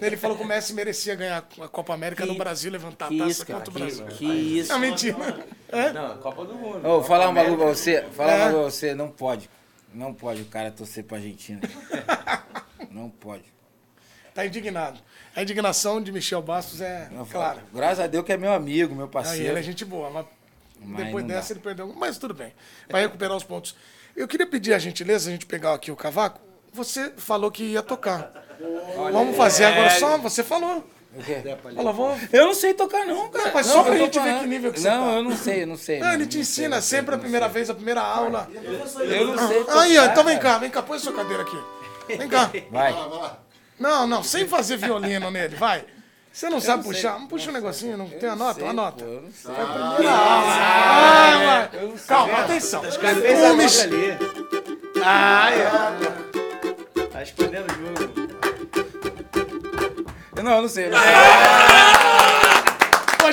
Ele 0.00 0.16
falou 0.16 0.36
que 0.36 0.42
o 0.44 0.46
Messi 0.46 0.72
merecia 0.72 1.14
ganhar 1.14 1.38
a 1.60 1.68
Copa 1.68 1.92
América 1.92 2.22
Que- 2.22 2.28
no 2.32 2.38
Brasil, 2.38 2.70
levantar 2.70 3.08
Que 3.08 3.16
a 3.16 3.18
taça 3.18 3.30
isso, 3.30 3.44
cara? 3.46 3.58
contra 3.58 3.70
o 3.70 3.74
Que, 3.74 3.80
Brasil. 3.96 4.06
que 4.16 4.24
isso? 4.24 4.72
É 4.72 4.78
mentira. 4.78 5.46
Não, 5.92 6.16
Copa 6.18 6.44
do 6.44 6.54
Mundo. 6.54 6.86
Ô, 6.88 7.02
falar 7.02 7.28
um 7.28 7.34
bagulho 7.34 7.56
pra 7.58 7.66
você. 7.66 8.02
Falar 8.12 8.32
É. 8.32 8.36
um 8.36 8.38
bagulho 8.38 8.62
pra 8.62 8.70
você. 8.70 8.94
Não 8.94 9.08
pode. 9.10 9.50
Não 9.92 10.14
pode 10.14 10.42
o 10.42 10.46
cara 10.46 10.70
torcer 10.70 11.04
pra 11.04 11.16
Argentina. 11.18 11.60
não 12.90 13.10
pode. 13.10 13.44
Tá 14.38 14.46
indignado. 14.46 15.00
A 15.34 15.42
indignação 15.42 16.00
de 16.00 16.12
Michel 16.12 16.40
Bastos 16.40 16.80
é 16.80 17.08
Não, 17.10 17.26
clara. 17.26 17.58
Graças 17.74 17.98
a 17.98 18.06
Deus 18.06 18.24
que 18.24 18.32
é 18.32 18.36
meu 18.36 18.52
amigo, 18.52 18.94
meu 18.94 19.06
Aí 19.06 19.10
parceiro. 19.10 19.48
ele 19.48 19.58
é 19.58 19.62
gente 19.64 19.84
boa, 19.84 20.10
mas, 20.10 20.26
Mas 20.80 21.06
depois 21.06 21.24
não 21.24 21.34
dessa 21.34 21.48
dá. 21.48 21.54
ele 21.54 21.60
perdeu. 21.64 21.92
Mas 21.96 22.18
tudo 22.18 22.34
bem. 22.34 22.52
Vai 22.88 23.02
recuperar 23.02 23.36
os 23.36 23.42
pontos. 23.42 23.74
Eu 24.14 24.28
queria 24.28 24.46
pedir 24.46 24.74
a 24.74 24.78
gentileza, 24.78 25.28
a 25.28 25.32
gente 25.32 25.44
pegar 25.44 25.74
aqui 25.74 25.90
o 25.90 25.96
cavaco. 25.96 26.40
Você 26.72 27.12
falou 27.16 27.50
que 27.50 27.64
ia 27.64 27.82
tocar. 27.82 28.32
Vamos 29.10 29.36
fazer 29.36 29.64
agora 29.64 29.90
só. 29.90 30.16
Você 30.18 30.44
falou. 30.44 30.88
Vamos. 31.92 32.32
Eu 32.32 32.46
não 32.46 32.54
sei 32.54 32.74
tocar, 32.74 33.04
não, 33.06 33.28
cara. 33.30 33.46
Não, 33.46 33.54
mas 33.54 33.66
Não, 33.66 33.72
só 33.72 33.82
pra 33.82 33.94
eu 33.96 34.04
gente 34.04 34.20
ver 34.20 34.38
que 34.38 34.46
nível 34.46 34.72
que 34.72 34.78
você 34.78 34.88
Não, 34.88 35.04
tá. 35.04 35.12
eu 35.14 35.22
não 35.24 35.36
sei, 35.36 35.62
eu 35.64 35.66
não 35.66 35.76
sei. 35.76 35.98
Não, 35.98 36.08
ele 36.10 36.18
não 36.22 36.28
te 36.28 36.38
ensina 36.38 36.76
não 36.76 36.80
sei, 36.82 36.98
sempre 36.98 37.14
a 37.14 37.16
não 37.16 37.22
primeira 37.22 37.46
sei. 37.46 37.54
vez, 37.54 37.70
a 37.70 37.74
primeira 37.74 38.02
aula. 38.02 38.48
Eu 38.54 39.26
não 39.34 39.48
sei 39.48 39.58
tocar. 39.64 39.80
Aí, 39.80 39.98
ó, 39.98 40.04
então 40.04 40.22
vem 40.22 40.38
cá, 40.38 40.58
vem 40.58 40.70
cá, 40.70 40.80
põe 40.80 40.96
sua 41.00 41.12
cadeira 41.12 41.42
aqui. 41.42 41.58
Vem 42.16 42.28
cá. 42.28 42.52
Vai. 42.70 42.94
Não, 43.78 44.06
não, 44.06 44.22
sem 44.22 44.46
fazer 44.48 44.76
violino 44.76 45.30
nele, 45.30 45.56
vai. 45.56 45.84
Você 46.32 46.48
não 46.50 46.60
sabe 46.60 46.84
puxar? 46.84 47.18
Puxa 47.28 47.50
um 47.50 47.52
negocinho, 47.52 47.96
não 47.96 48.08
tem 48.08 48.28
a 48.28 48.36
nota? 48.36 48.60
Sei, 48.60 48.68
Anota. 48.68 49.04
pô, 49.04 49.10
eu 49.10 49.22
não 49.22 49.32
sei. 49.32 49.54
Ah, 50.06 51.68
vai. 51.70 51.92
Calma, 52.06 52.38
atenção. 52.40 52.82
Fez 52.82 53.40
O 53.40 53.44
a 53.46 53.54
Mich- 53.54 53.82
boca 53.82 53.96
ali. 53.96 54.18
Ah, 55.04 55.50
é. 55.52 55.68
Tá 57.06 57.22
escondendo 57.22 57.66
o 57.72 57.74
jogo. 57.74 58.28
Eu 60.36 60.42
não, 60.44 60.52
eu 60.56 60.62
não 60.62 60.68
sei. 60.68 60.84
eu 60.86 60.90
não 60.90 60.98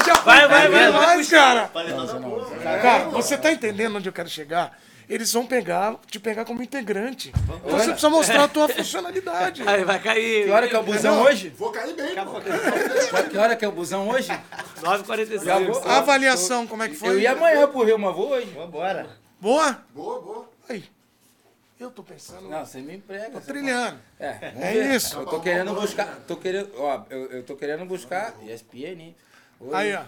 já 0.05 0.13
Vai, 0.21 0.47
vai, 0.47 0.67
vai, 0.67 0.91
mais, 0.91 1.29
cara. 1.29 1.69
Cara, 2.81 3.05
você 3.09 3.37
tá 3.37 3.51
entendendo 3.51 3.95
onde 3.97 4.09
eu 4.09 4.13
quero 4.13 4.27
chegar? 4.29 4.77
Eles 5.07 5.31
vão 5.31 5.45
pegar, 5.45 5.95
te 6.07 6.19
pegar 6.19 6.45
como 6.45 6.63
integrante. 6.63 7.31
Você 7.63 7.85
precisa 7.87 8.09
mostrar 8.09 8.43
a 8.45 8.47
tua 8.47 8.67
funcionalidade. 8.67 9.61
Aí 9.67 9.83
vai 9.83 10.01
cair. 10.01 10.45
Que 10.45 10.51
hora 10.51 10.67
que 10.67 10.75
é 10.75 10.79
o 10.79 10.83
busão 10.83 11.21
hoje? 11.21 11.49
Vou 11.49 11.71
cair 11.71 11.95
bem, 11.95 12.15
pô. 12.15 12.41
Que 13.29 13.37
hora 13.37 13.55
que 13.55 13.63
é 13.63 13.67
o 13.67 13.71
busão 13.71 14.09
hoje? 14.09 14.29
9h45. 14.81 15.43
Já 15.43 15.59
vou. 15.59 15.83
A 15.87 15.97
avaliação, 15.97 16.65
como 16.65 16.83
é 16.83 16.89
que 16.89 16.95
foi? 16.95 17.09
Eu 17.09 17.19
ia 17.19 17.31
amanhã 17.33 17.67
pro 17.67 17.83
Rio, 17.83 17.99
mas 17.99 18.15
vou 18.15 18.29
hoje. 18.31 18.47
Vambora. 18.47 19.07
Boa? 19.39 19.83
Boa, 19.93 20.21
boa. 20.21 20.49
Aí. 20.67 20.83
Eu 21.79 21.91
tô 21.91 22.01
pensando. 22.01 22.47
Não, 22.49 22.65
você 22.65 22.79
me 22.79 22.95
emprega. 22.95 23.31
Tô 23.31 23.41
trilhando. 23.41 23.99
É, 24.19 24.53
É 24.59 24.95
isso. 24.95 25.17
Eu 25.19 25.25
tô 25.25 25.39
querendo 25.41 25.73
buscar. 25.73 26.19
Tô 26.27 26.37
querendo. 26.37 26.71
Ó, 26.77 27.03
eu, 27.09 27.31
eu 27.31 27.43
tô 27.43 27.55
querendo 27.55 27.85
buscar 27.85 28.33
ESPN. 28.43 29.13
Hoje. 29.59 29.75
Aí, 29.75 29.93
ó. 29.93 30.03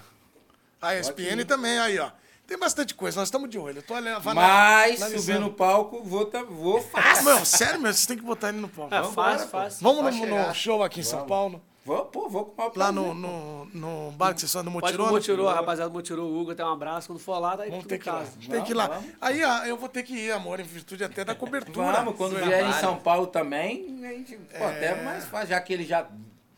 A 0.81 0.95
ESPN 0.95 1.43
também, 1.45 1.77
aí, 1.77 1.99
ó. 1.99 2.09
Tem 2.47 2.57
bastante 2.57 2.95
coisa, 2.95 3.19
nós 3.19 3.27
estamos 3.27 3.49
de 3.49 3.59
olho. 3.59 3.79
Eu 3.79 3.83
tô 3.83 3.93
olhando. 3.93 4.23
Mas 4.23 5.01
analisando. 5.01 5.19
subir 5.21 5.39
no 5.39 5.51
palco, 5.51 6.01
vou, 6.03 6.25
tá, 6.25 6.43
vou 6.43 6.77
Ah, 6.93 7.01
fácil. 7.01 7.25
meu, 7.25 7.45
sério, 7.45 7.79
meu, 7.81 7.93
vocês 7.93 8.05
têm 8.05 8.17
que 8.17 8.23
botar 8.23 8.49
ele 8.49 8.59
no 8.59 8.69
palco. 8.69 8.95
É 8.95 9.03
fácil, 9.03 9.47
fácil. 9.49 9.79
Vamos 9.83 10.01
Pode 10.03 10.25
no, 10.25 10.47
no 10.47 10.53
show 10.55 10.81
aqui 10.81 11.01
em 11.01 11.03
São 11.03 11.25
Paulo, 11.25 11.61
Vou, 11.85 12.03
pô, 12.05 12.27
vou 12.27 12.43
com 12.45 12.51
o 12.51 12.55
maior 12.57 12.67
lá 12.75 12.91
prazer. 12.91 12.93
no, 12.93 13.13
no, 13.13 13.65
no 13.73 14.11
bar 14.11 14.33
que 14.33 14.41
vocês 14.41 14.51
são 14.51 14.61
no 14.61 14.71
Pode 14.73 14.93
ir 14.93 14.97
Motirô. 14.97 15.05
né? 15.05 15.11
Motirô, 15.11 15.47
a 15.47 15.53
rapaziada 15.53 15.89
Motirô, 15.89 16.23
o 16.23 16.37
Hugo, 16.41 16.51
até 16.51 16.65
um 16.65 16.73
abraço. 16.73 17.07
Quando 17.07 17.19
for 17.19 17.39
lá, 17.39 17.55
daí 17.55 17.69
Vamos 17.69 17.85
ter 17.85 17.97
que 17.97 18.09
ir 18.09 18.11
lá. 18.11 18.25
Tem 18.49 18.63
que 18.63 18.71
ir 18.71 18.75
lá. 18.75 18.87
vamos. 18.87 19.09
Aí, 19.21 19.39
eu 19.69 19.77
vou 19.77 19.87
ter 19.87 20.03
que 20.03 20.13
ir, 20.13 20.31
amor, 20.33 20.59
em 20.59 20.63
virtude 20.63 21.05
até 21.05 21.23
da 21.23 21.33
cobertura. 21.33 21.93
Vamos, 21.93 22.15
quando 22.17 22.37
do 22.37 22.45
vier 22.45 22.65
em. 22.67 22.73
São 22.73 22.97
Paulo 22.97 23.27
também, 23.27 24.05
a 24.05 24.09
gente, 24.09 24.35
pô, 24.35 24.65
até 24.65 25.01
mais 25.01 25.23
fácil, 25.25 25.47
já 25.49 25.61
que 25.61 25.71
eles 25.71 25.87
já 25.87 26.05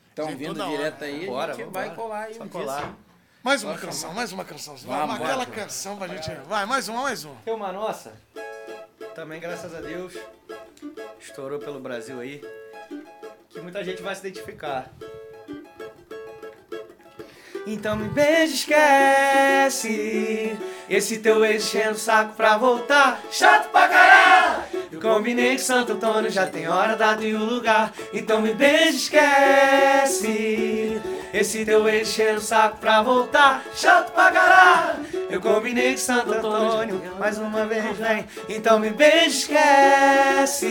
estão 0.10 0.36
vindo 0.36 0.60
hora. 0.62 0.70
direto 0.72 1.04
aí, 1.04 1.26
Vambora, 1.28 1.54
a 1.54 1.56
gente 1.56 1.70
vai 1.70 1.94
colar 1.96 2.24
aí 2.24 2.34
Só 2.34 2.44
um 2.44 2.48
colar. 2.50 2.82
dia. 2.82 2.96
Mais 3.44 3.64
uma 3.64 3.78
canção, 3.78 4.14
mais 4.14 4.32
uma 4.34 4.44
canção. 4.44 4.76
Vai, 4.78 5.00
Vamos, 5.00 5.16
aquela 5.16 5.46
bora. 5.46 5.52
canção 5.52 5.98
pra 5.98 6.08
gente. 6.08 6.30
Vai, 6.48 6.66
mais 6.66 6.90
uma, 6.90 7.04
mais 7.04 7.24
uma. 7.24 7.36
Tem 7.46 7.54
uma 7.54 7.72
nossa, 7.72 8.14
também 9.16 9.40
graças 9.40 9.74
a 9.74 9.80
Deus, 9.80 10.14
estourou 11.20 11.60
pelo 11.60 11.80
Brasil 11.80 12.20
aí, 12.20 12.44
que 13.50 13.62
muita 13.62 13.82
gente 13.84 14.02
vai 14.02 14.14
se 14.14 14.28
identificar. 14.28 14.90
Então 17.68 17.96
me 17.96 18.10
beija, 18.10 18.54
esquece 18.56 20.58
Esse 20.90 21.20
teu 21.20 21.46
ex 21.46 21.66
enchendo 21.66 21.92
o 21.92 22.00
saco 22.00 22.34
pra 22.34 22.58
voltar 22.58 23.22
Chato 23.32 23.70
pra 23.70 23.88
caralho 23.88 24.64
Eu 24.92 25.00
combinei 25.00 25.52
com 25.52 25.64
Santo 25.64 25.92
Antônio 25.92 26.32
Já 26.32 26.48
tem 26.48 26.68
hora, 26.68 26.96
data 26.96 27.24
e 27.24 27.36
o 27.36 27.44
lugar 27.44 27.94
Então 28.12 28.42
me 28.42 28.56
beija, 28.56 28.98
esquece 28.98 31.00
Esse 31.32 31.64
teu 31.64 31.88
ex 31.88 32.10
enchendo 32.10 32.40
o 32.40 32.42
saco 32.42 32.78
pra 32.78 33.04
voltar 33.04 33.64
Chato 33.76 34.12
pra 34.14 34.32
caralho. 34.32 35.06
Eu 35.30 35.40
combinei 35.40 35.92
com 35.92 36.00
Santo 36.00 36.34
Antônio 36.34 37.00
Mais 37.20 37.38
uma 37.38 37.68
vez 37.68 37.96
vem. 37.98 38.26
Então 38.50 38.80
me 38.80 38.90
beija, 38.90 39.28
esquece. 39.28 40.64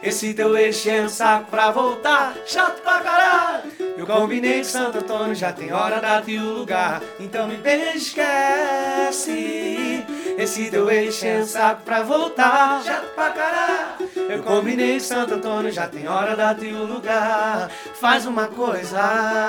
Esse 0.00 0.32
teu 0.32 0.56
ex 0.56 0.76
enchendo 0.76 1.06
o 1.06 1.10
saco 1.10 1.50
pra 1.50 1.72
voltar 1.72 2.36
Chato 2.46 2.80
pra 2.82 3.00
caralho. 3.00 3.64
Eu 3.96 4.06
combinei 4.06 4.58
com 4.58 4.64
Santo 4.64 4.98
Antônio 4.98 5.34
Já 5.34 5.52
tem 5.52 5.72
hora, 5.72 6.00
data 6.00 6.30
e 6.30 6.38
o 6.38 6.52
lugar. 6.52 7.02
Então 7.18 7.48
me 7.48 7.56
beija, 7.56 7.96
esquece. 7.96 10.04
Esse 10.38 10.70
teu 10.70 10.88
ex 10.88 11.16
enchendo 11.16 11.42
o 11.42 11.48
saco 11.48 11.82
pra 11.82 12.04
voltar 12.04 12.80
Chato 12.84 13.12
pra 13.12 13.30
caralho. 13.30 14.08
Eu 14.28 14.40
combinei 14.44 14.94
com 14.94 15.00
Santo 15.00 15.34
Antônio 15.34 15.72
Já 15.72 15.88
tem 15.88 16.06
hora, 16.06 16.36
data 16.36 16.64
e 16.64 16.72
o 16.72 16.84
lugar. 16.84 17.68
Faz 18.00 18.24
uma 18.24 18.46
coisa 18.46 19.47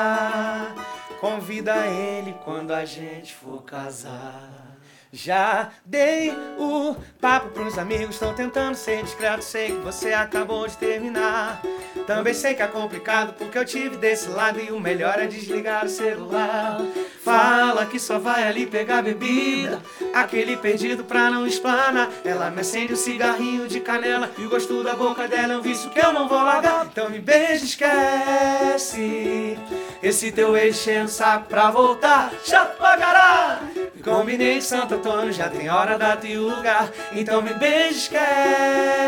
Convida 1.19 1.88
ele 1.88 2.34
quando 2.45 2.71
a 2.71 2.85
gente 2.85 3.34
for 3.34 3.61
casar. 3.63 4.68
Já 5.11 5.69
dei 5.84 6.31
o 6.60 6.95
papo 7.19 7.49
pros 7.49 7.80
amigos, 7.80 8.15
estão 8.15 8.31
tentando 8.36 8.76
ser 8.76 9.02
discreto. 9.02 9.44
Sei 9.44 9.72
que 9.72 9.80
você 9.80 10.14
acabou 10.14 10.68
de 10.68 10.77
terminar. 10.77 11.61
Também 12.06 12.34
sei 12.34 12.53
que 12.53 12.61
é 12.61 12.68
complicado 12.68 13.34
porque 13.34 13.57
eu 13.57 13.65
tive 13.65 13.98
desse 13.98 14.30
lado 14.30 14.60
e 14.60 14.72
o 14.72 14.80
melhor 14.80 15.18
é 15.18 15.26
desligar 15.26 15.86
o 15.86 15.90
celular. 15.90 16.80
Fala 17.23 17.88
que 17.88 17.99
só 17.99 18.19
vai 18.19 18.48
ali 18.48 18.68
pegar 18.68 19.02
bebida, 19.02 19.81
aquele 20.14 20.56
perdido 20.56 21.03
pra 21.03 21.31
não 21.31 21.48
explanar. 21.48 22.10
Ela 22.23 22.52
me 22.52 22.61
acende 22.61 22.94
um 22.94 22.95
cigarrinho 22.95 23.68
de 23.68 23.80
canela 23.80 24.30
e 24.38 24.45
o 24.45 24.49
gosto 24.49 24.84
da 24.84 24.94
boca 24.94 25.27
dela 25.27 25.53
é 25.53 25.57
um 25.57 25.61
vício 25.61 25.90
que 25.90 25.99
eu 25.99 26.14
não 26.14 26.27
vou 26.27 26.44
largar. 26.44 26.86
Então 26.86 27.10
me 27.10 27.19
beija, 27.19 27.65
esquece. 27.65 29.57
Esse 30.03 30.31
teu 30.31 30.56
ex 30.56 30.86
saco 31.07 31.48
pra 31.48 31.72
voltar, 31.72 32.31
chato 32.45 32.77
pra 32.77 32.95
caralho. 32.95 33.90
Combinei 34.03 34.56
com 34.56 34.61
Santo 34.61 34.98
Antônio, 34.99 35.31
já 35.31 35.49
tem 35.49 35.69
hora, 35.69 35.97
data 35.97 36.27
e 36.27 36.38
lugar. 36.38 36.91
Então 37.13 37.41
me 37.41 37.53
beija, 37.53 37.89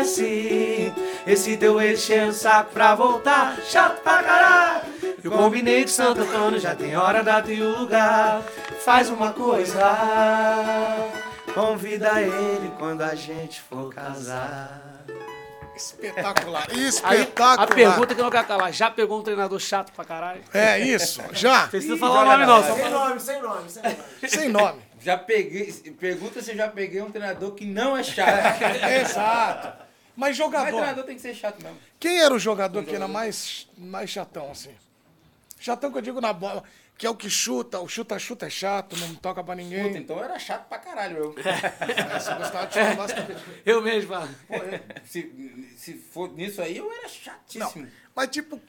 esquece. 0.00 0.92
Esse 1.26 1.56
teu 1.56 1.80
ex 1.80 2.00
enchendo 2.00 2.30
o 2.30 2.32
saco 2.32 2.72
pra 2.72 2.94
voltar, 2.94 3.56
chato 3.68 4.00
pra 4.02 4.22
caralho. 4.22 4.82
Eu 5.22 5.30
combinei 5.30 5.82
com 5.82 5.88
Santo 5.88 6.22
Antônio, 6.22 6.58
já 6.58 6.74
tem 6.74 6.96
hora, 6.96 7.22
data 7.22 7.52
e 7.52 7.60
lugar. 7.62 8.42
Faz 8.84 9.08
uma 9.10 9.32
coisa, 9.32 9.80
convida 11.54 12.20
ele 12.20 12.72
quando 12.78 13.02
a 13.02 13.14
gente 13.14 13.60
for 13.60 13.92
casar. 13.94 14.80
Espetacular, 15.74 16.66
Aí, 16.70 16.86
espetacular. 16.86 17.60
a 17.62 17.66
pergunta 17.66 18.14
que 18.14 18.20
eu 18.20 18.24
não 18.24 18.30
quero 18.30 18.46
calar. 18.46 18.72
Já 18.72 18.90
pegou 18.90 19.18
um 19.20 19.22
treinador 19.22 19.58
chato 19.58 19.90
pra 19.92 20.04
caralho? 20.04 20.40
É 20.52 20.78
isso, 20.78 21.22
já, 21.32 21.66
Precisa 21.66 21.96
falar 21.96 22.22
o 22.22 22.24
nome 22.26 22.46
não. 22.46 22.62
Sem 22.62 22.90
nome, 22.90 23.20
sem 23.20 23.42
nome, 23.42 23.70
sem 23.70 23.82
nome. 23.82 23.96
sem 24.28 24.48
nome. 24.48 24.91
Já 25.02 25.16
peguei. 25.18 25.72
Pergunta 25.98 26.40
se 26.42 26.50
eu 26.52 26.56
já 26.56 26.68
peguei 26.68 27.00
um 27.02 27.10
treinador 27.10 27.52
que 27.54 27.64
não 27.64 27.96
é 27.96 28.02
chato. 28.02 28.62
Exato. 29.00 29.82
Mas 30.14 30.28
Mas 30.30 30.36
jogador, 30.36 30.66
treinador 30.76 31.04
tem 31.04 31.16
que 31.16 31.22
ser 31.22 31.34
chato 31.34 31.62
mesmo. 31.62 31.78
quem 31.98 32.20
era 32.20 32.34
o 32.34 32.38
jogador 32.38 32.84
que 32.84 32.94
era 32.94 33.08
mais, 33.08 33.66
mais 33.76 34.10
chatão, 34.10 34.50
assim? 34.50 34.74
Chatão 35.58 35.90
que 35.90 35.98
eu 35.98 36.02
digo 36.02 36.20
na 36.20 36.32
bola, 36.34 36.62
que 36.98 37.06
é 37.06 37.10
o 37.10 37.14
que 37.16 37.30
chuta, 37.30 37.80
o 37.80 37.88
chuta-chuta 37.88 38.46
é 38.46 38.50
chato, 38.50 38.94
não 38.98 39.14
toca 39.14 39.42
pra 39.42 39.54
Puta, 39.54 39.64
ninguém. 39.64 39.96
então 39.96 40.18
eu 40.18 40.24
era 40.24 40.38
chato 40.38 40.68
pra 40.68 40.78
caralho, 40.78 41.16
eu. 41.16 41.34
É, 41.38 42.18
você 42.20 42.34
gostava 42.34 42.66
de 42.66 42.74
chutar 42.74 42.96
bastante. 42.96 43.36
Eu 43.64 43.80
mesmo, 43.80 44.10
falo. 44.12 44.28
Pô, 44.46 44.54
eu- 44.56 44.80
se, 45.04 45.72
se 45.76 45.94
for 45.94 46.30
nisso 46.32 46.60
aí, 46.60 46.76
eu 46.76 46.92
era 46.92 47.08
chatíssimo. 47.08 47.88
Mas 48.14 48.28
tipo, 48.28 48.60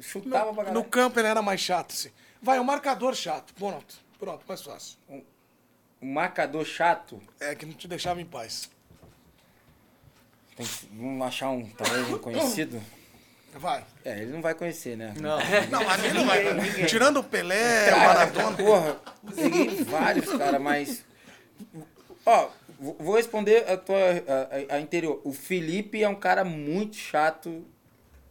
Chutava 0.00 0.44
pra 0.46 0.50
no, 0.52 0.56
caralho. 0.56 0.74
no 0.74 0.84
campo 0.84 1.18
ele 1.20 1.28
era 1.28 1.40
mais 1.40 1.60
chato, 1.60 1.92
assim. 1.92 2.10
Vai, 2.42 2.58
o 2.58 2.64
marcador 2.64 3.14
chato, 3.14 3.54
pronto, 3.54 3.94
pronto, 4.18 4.44
mais 4.48 4.60
fácil. 4.62 4.98
Um 5.08 5.22
marcador 6.00 6.64
chato. 6.64 7.20
É, 7.40 7.54
que 7.54 7.66
não 7.66 7.72
te 7.72 7.86
deixava 7.88 8.20
em 8.20 8.24
paz. 8.26 8.70
Tem 10.56 10.66
que, 10.66 10.88
vamos 10.92 11.26
achar 11.26 11.50
um, 11.50 11.68
talvez 11.70 12.08
um 12.10 12.18
conhecido. 12.18 12.80
Vai. 13.54 13.84
É, 14.04 14.20
ele 14.20 14.32
não 14.32 14.42
vai 14.42 14.54
conhecer, 14.54 14.96
né? 14.96 15.14
Não. 15.18 15.38
Não, 15.70 15.88
ali 15.88 16.12
não 16.12 16.26
vai. 16.26 16.86
Tirando 16.86 17.18
o 17.20 17.24
Pelé, 17.24 17.88
o 17.88 17.90
Cara, 17.94 18.06
Maradona. 18.06 18.56
porra, 18.56 19.00
peguei 19.34 19.84
vários, 19.84 20.26
cara, 20.36 20.58
mas. 20.58 21.04
Ó, 22.26 22.50
vou 22.78 23.16
responder 23.16 23.68
a 23.68 23.76
tua. 23.76 23.96
A, 24.70 24.74
a- 24.76 24.80
interior. 24.80 25.20
O 25.24 25.32
Felipe 25.32 26.02
é 26.02 26.08
um 26.08 26.14
cara 26.14 26.44
muito 26.44 26.96
chato 26.96 27.64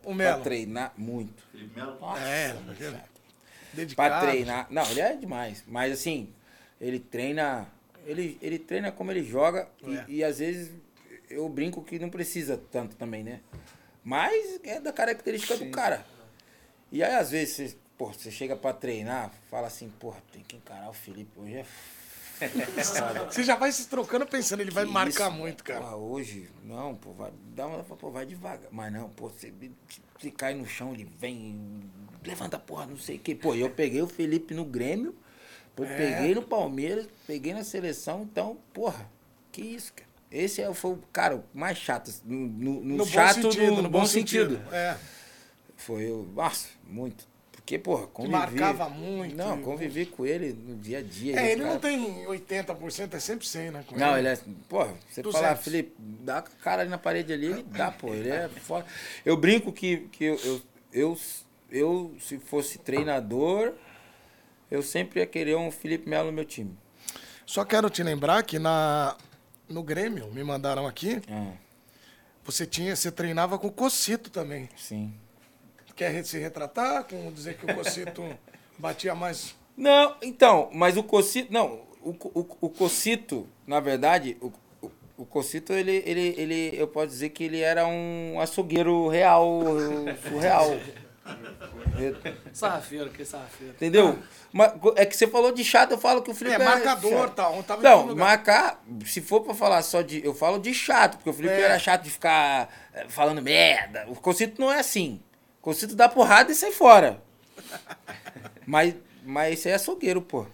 O 0.04 0.08
pra 0.08 0.16
Melo. 0.16 0.44
treinar. 0.44 0.94
Muito. 0.96 1.44
Felipe 1.52 1.78
Melo. 1.78 1.98
É, 2.18 2.54
Pra 2.54 3.04
dedicado. 3.74 4.26
treinar. 4.28 4.68
Não, 4.70 4.90
ele 4.92 5.02
é 5.02 5.16
demais. 5.16 5.64
Mas 5.68 5.92
assim, 5.94 6.30
ele 6.80 7.00
treina. 7.00 7.68
Ele, 8.06 8.38
ele 8.42 8.58
treina 8.60 8.92
como 8.92 9.12
ele 9.12 9.24
joga. 9.24 9.68
e- 9.86 9.96
É. 9.96 10.06
E, 10.08 10.24
às 10.24 10.40
vezes 10.40 10.72
eu 11.30 11.48
brinco 11.50 11.84
que 11.84 12.00
não 12.00 12.10
precisa 12.10 12.58
tanto 12.72 12.96
também, 12.96 13.24
né? 13.24 13.42
Mas 14.04 14.60
é 14.64 14.80
da 14.80 14.94
característica 14.94 15.58
do 15.58 15.70
cara. 15.72 16.06
E 16.92 17.04
aí, 17.04 17.16
às 17.16 17.32
vezes, 17.32 17.56
você, 17.56 17.78
pô, 17.98 18.14
você 18.14 18.32
chega 18.32 18.56
pra 18.56 18.72
treinar, 18.72 19.34
fala 19.52 19.68
assim, 19.68 19.90
porra, 20.00 20.22
tem 20.32 20.42
que 20.42 20.56
encarar 20.56 20.90
o 20.90 20.94
Felipe. 20.94 21.32
Hoje 21.38 21.56
é. 21.56 21.66
Você 23.32 23.44
já 23.44 23.56
vai 23.56 23.72
se 23.72 23.88
trocando 23.88 24.26
pensando, 24.28 24.60
ele 24.62 24.70
vai 24.70 24.86
Que 24.86 24.92
marcar 24.92 25.30
isso, 25.30 25.38
muito, 25.38 25.64
cara. 25.64 25.82
Porra, 25.82 25.96
hoje, 25.96 26.48
não, 26.64 26.94
pô, 26.94 27.12
vai, 27.12 27.32
dá 27.56 27.66
uma, 27.66 27.84
pô, 27.84 28.12
vai 28.12 28.28
devagar. 28.28 28.70
Mas 28.72 28.94
não, 28.94 29.10
pô, 29.10 29.28
você, 29.30 29.52
você 30.20 30.30
cai 30.30 30.54
no 30.54 30.66
chão, 30.66 30.94
ele 30.94 31.10
vem, 31.20 31.90
levanta, 32.24 32.60
porra, 32.60 32.86
não 32.86 32.96
sei 32.98 33.16
o 33.16 33.20
quê. 33.20 33.34
Pô, 33.34 33.56
eu 33.56 33.72
peguei 33.72 34.04
o 34.04 34.08
Felipe 34.08 34.54
no 34.54 34.64
Grêmio, 34.66 35.16
depois 35.78 35.92
É. 35.92 35.96
peguei 35.96 36.34
no 36.34 36.42
Palmeiras, 36.42 37.08
peguei 37.28 37.54
na 37.54 37.64
seleção, 37.64 38.24
então, 38.24 38.58
porra, 38.74 39.08
que 39.52 39.62
isso, 39.62 39.94
cara. 39.94 40.08
Esse 40.32 40.62
é, 40.62 40.74
foi 40.74 40.92
o 40.92 41.00
cara 41.14 41.44
mais 41.54 41.78
chato, 41.78 42.12
no, 42.26 42.48
no, 42.48 42.84
no 42.84 42.98
No 42.98 43.06
chato 43.06 43.42
bom 43.44 43.52
sentido, 43.52 43.76
no, 43.76 43.82
no 43.84 43.90
bom 43.90 44.06
sentido. 44.06 44.62
É. 44.74 44.98
Foi. 45.78 46.08
Nossa, 46.36 46.68
muito. 46.84 47.26
Porque, 47.52 47.78
porra, 47.78 48.08
convivi. 48.08 48.34
marcava 48.36 48.90
muito. 48.90 49.36
Não, 49.36 49.62
convivi 49.62 50.06
com 50.06 50.26
ele 50.26 50.52
no 50.54 50.76
dia 50.76 50.98
a 51.00 51.02
dia. 51.02 51.40
É, 51.40 51.52
ele 51.52 51.62
cara- 51.62 51.74
não 51.74 51.80
tem 51.80 52.26
80%, 52.26 53.14
é 53.14 53.20
sempre 53.20 53.48
100, 53.48 53.72
né? 53.72 53.86
Não, 53.96 54.18
ele 54.18 54.28
é. 54.30 54.38
Porra, 54.68 54.94
você 55.10 55.22
200. 55.22 55.32
falar, 55.32 55.56
Felipe, 55.58 55.94
dá 56.00 56.42
com 56.42 56.50
a 56.50 56.64
cara 56.64 56.82
ali 56.82 56.90
na 56.90 56.98
parede 56.98 57.32
ali, 57.32 57.48
ele 57.48 57.64
dá, 57.64 57.92
pô. 57.92 58.14
Ele 58.14 58.30
é 58.30 58.50
foda. 58.50 58.86
Eu 59.26 59.38
brinco 59.38 59.72
que, 59.72 59.98
que 60.12 60.24
eu, 60.26 60.36
eu, 60.44 60.62
eu, 60.92 61.18
eu, 61.70 62.16
se 62.20 62.38
fosse 62.40 62.78
treinador, 62.80 63.74
eu 64.70 64.82
sempre 64.82 65.20
ia 65.20 65.26
querer 65.26 65.56
um 65.56 65.72
Felipe 65.72 66.10
Melo 66.10 66.28
no 66.28 66.34
meu 66.34 66.46
time. 66.46 66.78
Só 67.46 67.64
quero 67.64 67.90
te 67.90 68.04
lembrar 68.04 68.44
que 68.44 68.60
na, 68.60 69.16
no 69.70 69.82
Grêmio, 69.82 70.28
me 70.32 70.44
mandaram 70.44 70.86
aqui, 70.86 71.22
Ah, 71.30 71.54
você 72.44 72.66
tinha, 72.66 72.96
você 72.96 73.12
treinava 73.12 73.58
com 73.58 73.68
o 73.68 73.72
Cocito 73.72 74.30
também. 74.30 74.70
sim. 74.76 75.14
Quer 75.96 76.24
se 76.24 76.38
retratar 76.38 77.06
com 77.06 77.32
dizer 77.32 77.58
que 77.58 77.66
o 77.66 77.74
Cocito 77.76 78.24
batia 78.78 79.16
mais... 79.16 79.56
Não, 79.76 80.16
então, 80.22 80.70
mas 80.72 80.96
o 80.96 81.02
Cocito. 81.04 81.52
Não, 81.52 81.82
o, 82.04 82.12
o, 82.12 82.58
o 82.62 82.70
Cocito, 82.70 83.48
na 83.66 83.80
verdade, 83.80 84.38
o, 84.40 84.52
o, 84.82 84.92
o 85.18 85.26
Cocito, 85.26 85.74
ele, 85.74 86.04
ele, 86.06 86.36
ele. 86.38 86.72
Eu 86.80 86.88
posso 86.88 87.08
dizer 87.08 87.30
que 87.30 87.44
ele 87.44 87.62
era 87.62 87.86
um 87.88 88.40
açougueiro 88.40 89.08
real, 89.08 89.64
surreal. 90.30 90.68
Sarrafeiro, 92.54 93.10
que 93.10 93.26
sarrafeiro. 93.26 93.74
Entendeu? 93.74 94.20
Mas 94.52 94.72
é 94.96 95.06
que 95.06 95.16
você 95.16 95.28
falou 95.28 95.52
de 95.52 95.64
chato, 95.64 95.92
eu 95.92 95.98
falo 95.98 96.22
que 96.22 96.32
o 96.32 96.34
Felipe 96.36 96.56
É, 96.62 96.64
marcador, 96.66 97.30
tal, 97.32 97.62
tava 97.64 97.82
em 97.82 97.84
Não, 97.84 98.16
marcar, 98.16 98.84
se 99.06 99.22
for 99.22 99.42
pra 99.42 99.54
falar 99.54 99.82
só 99.82 100.02
de. 100.02 100.24
Eu 100.26 100.34
falo 100.34 100.60
de 100.60 100.74
chato, 100.74 101.18
porque 101.18 101.30
o 101.30 101.34
Felipe 101.34 101.54
É. 101.56 101.62
era 101.62 101.80
chato 101.80 102.04
de 102.04 102.10
ficar 102.10 102.70
eh, 102.94 103.06
falando 103.10 103.42
merda. 103.42 104.06
O 104.08 104.16
Cocito 104.16 104.60
não 104.62 104.72
é 104.72 104.80
assim. 104.80 105.20
O 105.60 105.64
Cocito 105.64 105.96
dá 105.96 106.08
porrada 106.08 106.52
e 106.52 106.56
sai 106.56 106.72
fora. 106.72 107.22
mas, 108.66 108.96
mas 109.24 109.54
esse 109.54 109.68
aí 109.68 109.74
é 109.74 109.76
açougueiro, 109.76 110.22
pô. 110.22 110.46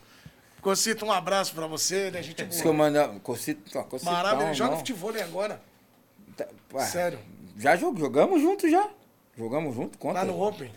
Cocito, 0.62 1.06
um 1.06 1.12
abraço 1.12 1.54
pra 1.54 1.68
você, 1.68 2.10
né? 2.10 2.24
Gente 2.24 2.44
Diz 2.46 2.62
que 2.62 2.68
eu 2.68 2.74
boa. 2.74 2.90
mando. 2.90 3.20
Cocito, 3.20 3.62
não, 3.76 3.84
Cocito, 3.84 4.10
Maravilha, 4.12 4.46
ele 4.46 4.54
joga 4.54 4.72
não. 4.72 4.78
futebol 4.78 5.14
agora. 5.22 5.62
Tá, 6.38 6.48
Sério. 6.86 7.20
Já 7.58 7.76
jog- 7.76 8.00
jogamos 8.00 8.42
junto 8.42 8.68
já. 8.70 8.90
Jogamos 9.38 9.76
junto, 9.76 9.98
conta. 9.98 10.20
Lá 10.20 10.26
no 10.26 10.42
Open. 10.42 10.72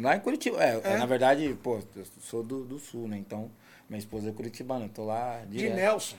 Lá 0.00 0.16
em 0.16 0.20
Curitiba. 0.20 0.62
É, 0.62 0.80
É? 0.82 0.96
na 0.98 1.06
verdade, 1.06 1.56
pô, 1.62 1.78
eu 1.94 2.04
sou 2.22 2.42
do, 2.42 2.64
do 2.64 2.78
sul, 2.78 3.06
né? 3.08 3.16
Então, 3.18 3.50
Minha 3.88 3.98
esposa 3.98 4.30
é 4.30 4.32
curitibana, 4.32 4.84
eu 4.84 4.88
tô 4.88 5.04
lá 5.04 5.40
De 5.46 5.58
direto. 5.58 5.74
Nelson. 5.76 6.16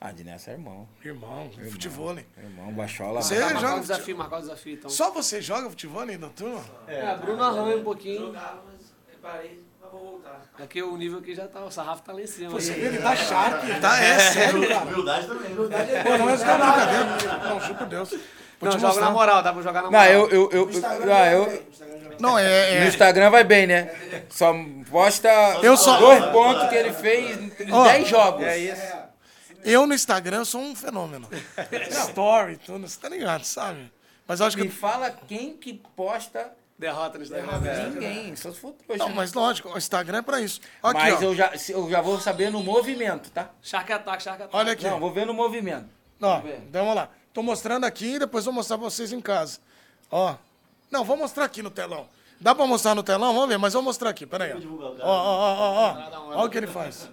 Ah, 0.00 0.10
de 0.12 0.22
Nessa 0.24 0.50
é 0.50 0.54
irmão. 0.54 0.86
Irmão, 1.02 1.48
futebol. 1.70 2.14
Irmão, 2.36 2.72
Baixola. 2.74 3.22
Você 3.22 3.38
Marcar 3.38 3.60
joga 3.60 3.76
o 3.76 3.80
desafio, 3.80 4.16
marcar 4.18 4.36
o 4.36 4.40
desafio, 4.40 4.74
então. 4.74 4.90
Só 4.90 5.10
você 5.12 5.40
joga 5.40 5.70
futebol 5.70 6.00
ainda, 6.02 6.28
turma? 6.28 6.62
É, 6.86 7.16
Bruno 7.16 7.42
arranha 7.42 7.76
um 7.78 7.84
pouquinho. 7.84 8.26
Jogava, 8.26 8.62
mas 8.66 8.92
eu 9.10 9.18
parei, 9.22 9.64
mas 9.80 9.90
vou 9.90 10.00
voltar. 10.00 10.42
Aqui 10.58 10.82
o 10.82 10.94
nível 10.96 11.20
aqui 11.20 11.34
já 11.34 11.48
tá, 11.48 11.64
o 11.64 11.70
sarrafo 11.70 12.02
tá 12.02 12.12
lá 12.12 12.20
em 12.20 12.26
cima. 12.26 12.50
Você 12.50 12.72
vê, 12.74 12.86
ele 12.88 12.98
tá 12.98 13.16
sharp. 13.16 13.62
Tá, 13.80 13.98
é 14.04 14.18
sério, 14.18 14.68
cara. 14.68 14.90
Humildade 14.90 15.26
também. 15.28 15.56
Pô, 15.56 15.62
não 16.18 16.28
é 16.30 16.36
brincadeira. 16.36 17.48
Não, 17.48 17.60
juro 17.60 17.74
por 17.76 17.86
Deus. 17.86 18.14
Vou 18.60 18.70
Não, 18.70 18.78
joga 18.78 19.00
na 19.00 19.10
moral, 19.10 19.42
dá 19.42 19.52
pra 19.52 19.62
jogar 19.62 19.82
na 19.82 19.90
Não, 19.90 19.98
moral. 19.98 20.12
eu, 20.12 20.30
eu, 20.30 20.50
eu, 20.52 20.70
eu, 20.70 21.14
ah, 21.14 21.32
eu, 21.32 21.66
Não, 22.18 22.38
é... 22.38 22.78
no 22.78 22.84
é... 22.84 22.88
Instagram 22.88 23.30
vai 23.30 23.44
bem, 23.44 23.66
né? 23.66 23.90
Só 24.30 24.54
posta 24.90 25.28
Eu 25.62 25.76
só- 25.76 25.98
dois 25.98 26.24
pontos 26.26 26.68
que 26.68 26.74
ele 26.74 26.92
fez 26.92 27.38
em 27.60 27.72
Ó, 27.72 27.84
10 27.84 28.08
jogos. 28.08 28.44
É 28.44 28.58
isso. 28.58 28.82
Eu 29.64 29.86
no 29.86 29.94
Instagram 29.94 30.44
sou 30.44 30.60
um 30.60 30.76
fenômeno. 30.76 31.28
Story, 31.90 32.58
tudo, 32.58 32.86
você 32.86 33.00
tá 33.00 33.08
ligado, 33.08 33.44
sabe? 33.44 33.90
Mas 34.26 34.40
acho 34.40 34.58
Me 34.58 34.64
que... 34.64 34.70
fala 34.70 35.10
quem 35.10 35.56
que 35.56 35.74
posta 35.96 36.52
Derrota 36.78 37.18
no 37.18 37.24
Instagram. 37.24 37.90
ninguém, 37.90 38.34
só 38.34 38.50
se 38.50 38.58
for 38.58 38.72
trouxa. 38.72 39.04
Não, 39.04 39.14
mas 39.14 39.32
lógico, 39.32 39.68
o 39.72 39.78
Instagram 39.78 40.18
é 40.18 40.22
pra 40.22 40.40
isso. 40.40 40.60
Aqui, 40.82 40.98
Mas 40.98 41.22
ó. 41.22 41.26
eu 41.26 41.34
já, 41.34 41.52
eu 41.68 41.88
já 41.88 42.00
vou 42.00 42.18
saber 42.18 42.50
no 42.50 42.62
movimento, 42.62 43.30
tá? 43.30 43.50
Shark 43.62 43.92
Attack, 43.92 44.22
Shark 44.22 44.42
Attack. 44.42 44.56
Olha 44.56 44.72
aqui. 44.72 44.84
Não, 44.84 44.98
vou 44.98 45.12
ver 45.12 45.24
no 45.24 45.32
movimento. 45.32 45.88
Então 46.16 46.82
vamos 46.82 46.96
lá. 46.96 47.08
Tô 47.34 47.42
mostrando 47.42 47.84
aqui 47.84 48.14
e 48.14 48.18
depois 48.20 48.44
vou 48.44 48.54
mostrar 48.54 48.78
pra 48.78 48.88
vocês 48.88 49.12
em 49.12 49.20
casa. 49.20 49.58
Ó. 50.08 50.36
Não, 50.90 51.04
vou 51.04 51.16
mostrar 51.16 51.44
aqui 51.44 51.60
no 51.62 51.70
telão. 51.70 52.08
Dá 52.40 52.54
pra 52.54 52.64
mostrar 52.66 52.94
no 52.94 53.02
telão? 53.02 53.34
Vamos 53.34 53.48
ver, 53.48 53.58
mas 53.58 53.72
vou 53.72 53.82
mostrar 53.82 54.10
aqui. 54.10 54.24
Pera 54.24 54.44
aí. 54.44 54.52
Ó, 54.52 54.56
ó, 55.02 55.02
ó, 55.02 55.54
ó, 55.54 55.72
ó, 55.72 55.92
ó. 56.30 56.36
Olha 56.36 56.46
o 56.46 56.50
que 56.50 56.56
ele 56.56 56.68
faz. 56.68 57.08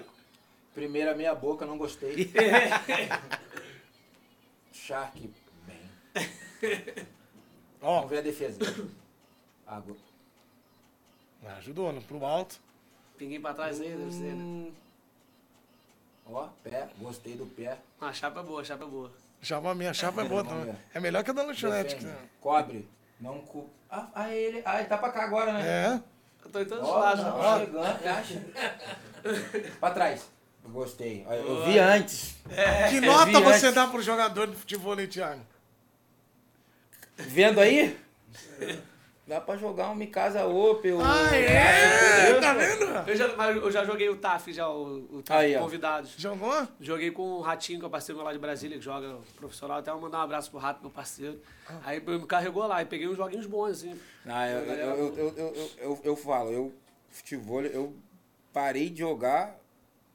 Primeira 0.75 1.15
meia 1.15 1.33
boca, 1.33 1.65
não 1.65 1.77
gostei. 1.77 2.31
Shark, 4.71 5.33
bem. 5.65 5.81
Ó, 7.81 7.95
Vamos 7.95 8.09
ver 8.11 8.19
a 8.19 8.21
defesa. 8.21 8.59
Água. 9.65 9.95
ajudou, 11.57 11.91
né? 11.91 12.01
Pro 12.07 12.23
alto. 12.23 12.59
Pinguinho 13.17 13.41
pra 13.41 13.53
trás 13.53 13.81
aí, 13.81 13.89
deve 13.89 14.11
ser, 14.11 14.35
né? 14.35 14.71
Ó, 16.27 16.47
pé, 16.63 16.89
gostei 16.99 17.35
do 17.35 17.45
pé. 17.45 17.79
Ah, 17.99 18.09
A 18.09 18.13
chapa 18.13 18.39
é 18.39 18.43
boa, 18.43 18.61
a 18.61 18.63
chapa 18.63 18.83
é 18.83 18.87
boa. 18.87 19.11
Chapa, 19.41 19.71
a 19.71 19.75
minha 19.75 19.93
chapa 19.93 20.21
é 20.21 20.25
boa 20.25 20.43
também. 20.43 20.75
É 20.93 20.99
melhor 20.99 21.23
que 21.23 21.31
a 21.31 21.33
da 21.33 21.43
lanchonete. 21.43 21.95
Que- 21.95 22.07
Cobre. 22.39 22.87
Não 23.19 23.39
cu. 23.41 23.69
Ah, 23.89 24.07
ah, 24.13 24.29
ele. 24.33 24.61
Ah, 24.63 24.79
ele 24.79 24.87
tá 24.89 24.97
pra 24.97 25.09
cá 25.11 25.23
agora, 25.23 25.53
né? 25.53 25.61
É. 25.67 26.01
Eu 26.45 26.51
tô 26.51 26.59
em 26.59 26.65
todos 26.65 26.83
os 26.83 26.89
Ó, 26.89 26.99
lados. 26.99 27.23
não, 27.23 27.39
ó. 27.39 27.59
chegando, 27.59 28.07
acha? 28.07 28.41
pra 29.79 29.91
trás. 29.91 30.29
Gostei. 30.65 31.25
Eu 31.29 31.65
vi 31.65 31.79
antes. 31.79 32.35
Que 32.89 32.97
Eu 32.97 33.01
nota 33.01 33.39
você 33.41 33.65
antes. 33.67 33.73
dá 33.73 33.87
pro 33.87 34.01
jogador 34.01 34.47
de 34.47 34.55
futebol, 34.55 34.99
hein, 34.99 35.07
Thiago? 35.07 35.41
Vendo 37.17 37.59
aí? 37.59 37.99
Dá 39.31 39.39
pra 39.39 39.55
jogar 39.55 39.89
um 39.89 39.95
Mikasa 39.95 40.45
Opel. 40.45 40.99
Ah, 41.01 41.33
é? 41.33 42.37
Tá 42.41 42.53
vendo? 42.53 43.09
Eu 43.09 43.15
já, 43.15 43.27
eu 43.27 43.71
já 43.71 43.85
joguei 43.85 44.09
o 44.09 44.17
TAF, 44.17 44.51
já, 44.51 44.67
o, 44.67 45.07
o 45.09 45.23
TAF 45.23 45.39
Aí, 45.39 45.55
ó. 45.55 45.59
convidados. 45.61 46.15
Jogou? 46.17 46.67
Joguei 46.81 47.11
com 47.11 47.21
o 47.21 47.39
Ratinho, 47.39 47.79
que 47.79 47.85
é 47.85 47.87
o 47.87 47.89
parceiro 47.89 48.17
meu 48.17 48.25
lá 48.25 48.33
de 48.33 48.39
Brasília, 48.39 48.77
que 48.77 48.83
joga 48.83 49.19
profissional. 49.37 49.77
Até 49.77 49.89
vou 49.89 50.01
mandar 50.01 50.17
um 50.17 50.23
abraço 50.23 50.51
pro 50.51 50.59
Rato, 50.59 50.81
meu 50.81 50.89
parceiro. 50.89 51.39
Aí 51.85 52.01
me 52.01 52.27
carregou 52.27 52.67
lá 52.67 52.81
e 52.81 52.85
peguei 52.85 53.07
uns 53.07 53.15
joguinhos 53.15 53.45
bons, 53.45 53.69
assim. 53.69 53.97
Ah, 54.25 54.49
eu, 54.49 54.59
eu, 54.65 55.15
eu, 55.15 55.33
eu, 55.37 55.71
eu, 55.77 55.99
eu 56.03 56.15
falo, 56.17 56.51
eu 56.51 56.73
futebol, 57.09 57.61
eu 57.61 57.95
parei 58.51 58.89
de 58.89 58.99
jogar 58.99 59.61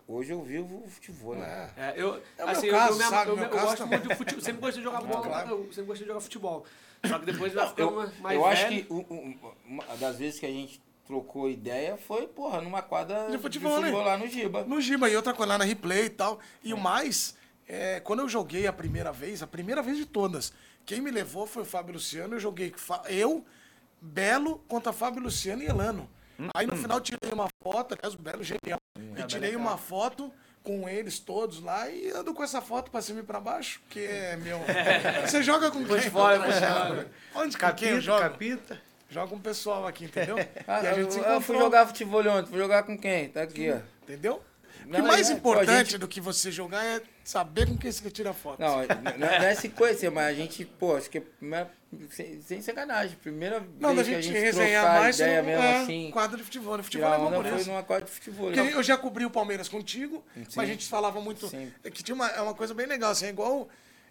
Hoje 0.09 0.31
eu 0.31 0.41
vivo 0.41 0.85
o 0.85 0.89
futebol. 0.89 1.35
Né? 1.35 1.71
É, 1.77 1.95
eu, 1.97 2.23
é 2.39 2.43
assim, 2.45 2.69
caso, 2.69 3.03
eu, 3.03 3.09
eu, 3.09 3.37
eu, 3.39 3.43
eu, 3.43 3.51
gosto 3.51 3.87
muito 3.89 4.09
de 4.09 4.15
futebol. 4.15 4.45
Sempre 4.45 4.61
gostei 4.61 4.81
de 4.81 4.89
jogar 4.89 5.01
bola, 5.01 5.27
claro. 5.27 5.51
eu 5.51 5.73
sempre 5.73 5.83
gostei 5.83 6.05
de 6.05 6.09
jogar 6.09 6.21
futebol. 6.21 6.65
Só 7.09 7.19
que 7.19 7.27
depois 7.27 7.53
vai 7.53 7.69
ficando 7.69 8.01
Eu, 8.03 8.12
mais- 8.20 8.37
eu 8.37 8.47
acho 8.47 8.62
velho. 8.69 8.85
que 8.85 8.93
um- 8.93 8.97
um- 9.11 9.39
uma 9.66 9.85
das 9.97 10.19
vezes 10.19 10.39
que 10.41 10.47
a 10.47 10.51
gente 10.51 10.81
trocou 11.07 11.49
ideia 11.49 11.97
foi, 11.97 12.27
porra, 12.27 12.61
numa 12.61 12.83
quadra 12.83 13.28
De 13.31 13.39
futebol, 13.39 13.81
né? 13.81 13.91
lá 13.91 14.19
no 14.19 14.27
Giba. 14.27 14.65
No 14.65 14.81
Giba 14.81 15.09
e 15.09 15.15
outra 15.16 15.33
coisa 15.33 15.53
lá 15.53 15.59
na 15.59 15.65
replay 15.65 16.07
e 16.07 16.11
tal. 16.11 16.41
E 16.65 16.74
o 16.74 16.78
mais, 16.78 17.37
é, 17.69 18.01
quando 18.01 18.20
eu 18.20 18.28
joguei 18.28 18.66
a 18.66 18.73
primeira 18.73 19.12
vez, 19.12 19.43
a 19.43 19.47
primeira 19.47 19.83
vez 19.83 19.97
de 19.97 20.05
todas, 20.07 20.53
quem 20.85 21.01
me 21.01 21.11
levou 21.11 21.47
foi 21.47 21.62
o 21.62 21.66
Fábio 21.66 21.95
Luciano. 21.95 22.35
Eu 22.35 22.41
joguei 22.41 22.74
eu, 23.09 23.45
Belo, 24.01 24.59
contra 24.69 24.93
Fábio 24.93 25.23
Luciano 25.23 25.62
e 25.62 25.66
Elano. 25.66 26.09
Aí 26.55 26.66
no 26.66 26.77
final 26.77 27.01
tirei 27.01 27.33
uma 27.33 27.49
foto, 27.62 27.95
aliás, 27.95 28.15
o 28.15 28.19
Belo 28.19 28.43
genial. 28.45 28.78
E 29.16 29.23
tirei 29.27 29.57
uma 29.57 29.78
foto 29.78 30.31
com 30.67 30.89
eles 30.89 31.21
todos 31.21 31.63
lá 31.63 31.89
e 31.89 32.11
ando 32.11 32.35
com 32.35 32.43
essa 32.43 32.61
foto 32.61 32.91
pra 32.91 33.01
cima 33.01 33.21
e 33.21 33.23
pra 33.23 33.39
baixo, 33.39 33.81
que 33.89 34.01
é 34.01 34.37
meu. 34.37 34.59
Você 35.25 35.41
joga 35.41 35.71
com 35.71 35.85
quem? 35.85 36.11
fora. 36.11 37.09
Onde 37.33 37.57
com 37.57 37.73
quem 37.73 37.91
eu 37.91 38.01
jogo? 38.01 38.21
Capita. 38.21 38.83
Joga 39.09 39.29
com 39.29 39.37
o 39.37 39.41
pessoal 39.41 39.87
aqui, 39.87 40.07
entendeu? 40.07 40.37
Ah, 40.67 40.83
e 40.83 40.87
a 40.89 40.91
eu, 40.91 41.05
gente 41.05 41.15
se 41.15 41.21
eu 41.21 41.41
fui 41.41 41.57
jogar 41.57 41.87
futebol 41.87 42.21
ontem, 42.27 42.51
fui 42.51 42.59
jogar 42.59 42.83
com 42.83 42.99
quem? 42.99 43.29
Tá 43.29 43.43
aqui, 43.43 43.71
ó. 43.71 43.79
Entendeu? 44.03 44.43
Não, 44.87 45.01
o 45.01 45.07
mais 45.07 45.29
é, 45.29 45.33
a 45.33 45.37
importante 45.37 45.91
gente- 45.93 45.99
do 45.99 46.07
que 46.09 46.21
você 46.21 46.51
jogar 46.51 46.85
é 46.85 47.01
saber 47.25 47.67
com 47.69 47.77
quem 47.77 47.91
você 47.91 48.11
tira 48.11 48.33
foto. 48.33 48.61
Não, 48.61 48.79
não 48.79 49.19
não 49.19 49.27
é 49.29 49.55
se 49.55 49.69
conhecer, 49.69 50.11
mas 50.11 50.27
a 50.29 50.33
gente, 50.35 50.65
pô, 50.65 50.97
acho 50.97 51.11
que 51.11 51.19
é 51.19 51.21
primeira- 51.21 51.71
sem, 52.11 52.41
sem 52.43 52.63
sacanagem, 52.63 53.17
primeira 53.17 53.61
Não, 53.81 53.95
da 53.95 54.03
vez 54.03 54.09
que 54.09 54.15
a 54.15 54.21
gente 54.21 54.33
gente 54.33 54.39
resenhar 54.45 54.85
mais, 55.01 55.19
ideia 55.19 55.43
mesmo 55.43 55.63
é, 55.65 55.83
assim, 55.83 56.11
quadro 56.13 56.37
de 56.37 56.45
futebol. 56.45 56.77
né? 56.77 56.83
Futebol 56.83 57.13
é 57.15 57.19
bom 57.19 57.31
por 57.33 57.47
foi 57.47 57.59
isso. 57.61 57.69
numa 57.71 57.83
quadra 57.83 58.05
de 58.05 58.11
futebol. 58.13 58.47
Porque 58.53 58.61
eu 58.75 58.83
já 58.83 58.97
cobri 58.97 59.25
o 59.25 59.31
Palmeiras 59.31 59.69
contigo, 59.69 60.25
mas 60.55 60.59
a 60.69 60.73
gente 60.73 60.87
falava 60.89 61.21
muito. 61.21 61.49
Sim. 61.49 61.73
é 61.83 61.91
Que 61.91 62.03
tinha 62.03 62.15
uma, 62.15 62.29
é 62.29 62.41
uma 62.41 62.55
coisa 62.55 62.73
bem 62.75 62.87
legal, 62.87 63.11
assim, 63.11 63.27
é 63.27 63.31
igual 63.31 63.69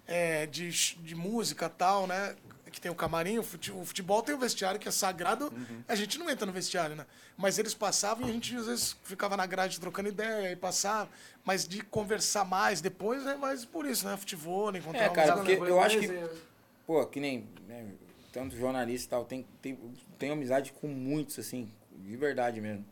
é, 0.08 0.46
de, 0.46 0.70
de 0.70 1.16
música 1.16 1.66
e 1.68 1.70
tal, 1.78 2.06
né? 2.08 2.36
Que 2.76 2.82
tem 2.82 2.92
o 2.92 2.96
camarim, 2.96 3.38
o 3.40 3.44
fute- 3.44 3.72
o 3.72 3.86
futebol 3.86 4.22
tem 4.22 4.36
o 4.36 4.38
vestiário 4.38 4.78
que 4.78 4.86
é 4.86 4.92
sagrado. 4.92 5.46
Uhum. 5.46 5.82
A 5.88 5.96
gente 5.96 6.20
não 6.20 6.30
entra 6.30 6.46
no 6.46 6.52
vestiário, 6.52 6.94
né? 6.94 7.06
Mas 7.38 7.58
eles 7.58 7.74
passavam 7.74 8.28
e 8.28 8.30
a 8.30 8.34
gente 8.34 8.54
às 8.54 8.66
vezes 8.66 8.98
ficava 9.02 9.38
na 9.38 9.46
grade 9.46 9.80
trocando 9.80 10.10
ideia 10.10 10.52
e 10.52 10.58
passava. 10.58 11.10
Mas 11.46 11.66
de 11.66 11.82
conversar 11.82 12.44
mais 12.44 12.82
depois 12.82 13.26
é 13.26 13.38
mais 13.38 13.64
por 13.64 13.86
isso, 13.86 14.06
né? 14.06 14.18
Futebol, 14.18 14.76
encontrar 14.76 15.06
É, 15.06 15.10
cara, 15.10 15.38
porque 15.38 15.54
eu 15.54 15.80
acho 15.80 16.00
que, 16.00 16.30
pô, 16.86 17.06
que 17.06 17.22
nem, 17.22 17.48
né, 17.66 17.94
tanto 18.34 18.58
jornalista 18.58 19.08
e 19.08 19.10
tal, 19.10 19.24
tem, 19.24 19.46
tem, 19.62 19.80
tem 20.20 20.32
amizade 20.32 20.74
com 20.74 20.90
muitos, 20.90 21.40
assim, 21.40 21.72
de 21.98 22.18
verdade 22.18 22.60
mesmo. 22.60 22.86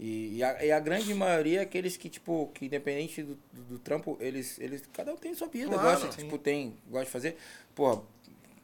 E, 0.00 0.38
e, 0.38 0.42
a, 0.42 0.64
e 0.64 0.72
a 0.72 0.80
grande 0.80 1.14
maioria 1.14 1.60
é 1.60 1.62
aqueles 1.62 1.96
que, 1.96 2.08
tipo, 2.08 2.50
que 2.54 2.66
independente 2.66 3.22
do, 3.22 3.38
do, 3.52 3.62
do 3.62 3.78
trampo, 3.78 4.16
eles, 4.20 4.58
eles, 4.58 4.82
cada 4.92 5.12
um 5.12 5.16
tem 5.16 5.32
sua 5.32 5.46
vida, 5.46 5.70
Claro, 5.76 6.00
gosta, 6.00 6.22
tipo, 6.22 6.38
tem, 6.38 6.76
gosta 6.88 7.04
de 7.06 7.10
fazer, 7.12 7.36
pô, 7.74 8.02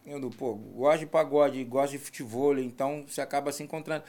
eu, 0.06 0.20
do- 0.20 0.30
pô, 0.30 0.54
gosto 0.54 1.00
de 1.00 1.06
pagode, 1.06 1.64
gosto 1.64 1.92
de 1.92 1.98
futebol, 1.98 2.58
então 2.58 3.04
você 3.08 3.20
acaba 3.20 3.50
se 3.52 3.62
encontrando. 3.62 4.04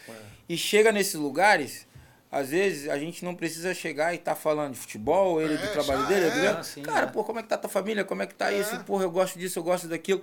E 0.48 0.58
chega 0.58 0.92
nesses 0.92 1.16
lugares, 1.16 1.88
às 2.32 2.50
vezes 2.50 2.90
a 2.90 2.98
gente 2.98 3.24
não 3.24 3.34
precisa 3.36 3.74
chegar 3.74 4.14
e 4.14 4.18
tá 4.18 4.36
falando 4.36 4.74
de 4.74 4.80
futebol, 4.80 5.42
ele 5.42 5.54
É, 5.54 5.58
do 5.58 5.72
trabalho 5.72 6.06
dele, 6.08 6.26
é. 6.26 6.30
do. 6.52 6.58
Ah, 6.60 6.64
sim, 6.64 6.82
Cara, 6.82 7.06
é. 7.08 7.10
pô, 7.10 7.24
como 7.24 7.40
é 7.40 7.44
que 7.44 7.50
tá 7.50 7.58
tua 7.58 7.70
família? 7.70 8.04
Como 8.04 8.22
é 8.22 8.28
que 8.28 8.36
tá 8.36 8.52
isso? 8.52 8.78
Porra, 8.84 9.04
eu 9.04 9.12
gosto 9.12 9.40
disso, 9.40 9.60
eu 9.60 9.64
gosto 9.64 9.88
daquilo. 9.88 10.22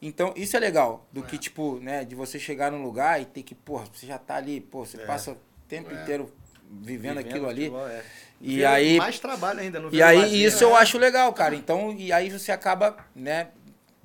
Então, 0.00 0.32
isso 0.36 0.56
é 0.56 0.60
legal. 0.60 1.06
Do 1.12 1.22
que, 1.22 1.38
tipo, 1.38 1.78
né, 1.78 2.04
de 2.04 2.16
você 2.16 2.36
chegar 2.38 2.72
num 2.72 2.82
lugar 2.82 3.22
e 3.22 3.24
ter 3.24 3.44
que, 3.44 3.54
porra, 3.54 3.84
você 3.92 4.04
já 4.06 4.18
tá 4.18 4.34
ali, 4.34 4.60
pô, 4.60 4.84
você 4.84 4.98
passa 4.98 5.32
o 5.32 5.36
tempo 5.68 5.94
inteiro 5.94 6.28
vivendo, 6.80 7.18
aquilo 7.18 7.48
ali. 7.48 7.66
futebol, 7.66 7.86
é. 7.86 8.02
E 8.40 8.64
aí, 8.64 8.96
Mais 8.96 9.20
trabalho 9.20 9.60
ainda 9.60 9.78
no 9.78 9.94
e 9.94 10.02
aí 10.02 10.44
isso 10.44 10.64
eu 10.64 10.74
acho 10.74 10.98
legal, 10.98 11.32
cara. 11.32 11.54
Então, 11.54 11.92
e 11.96 12.12
aí 12.12 12.28
você 12.28 12.50
acaba, 12.50 12.96
né, 13.14 13.50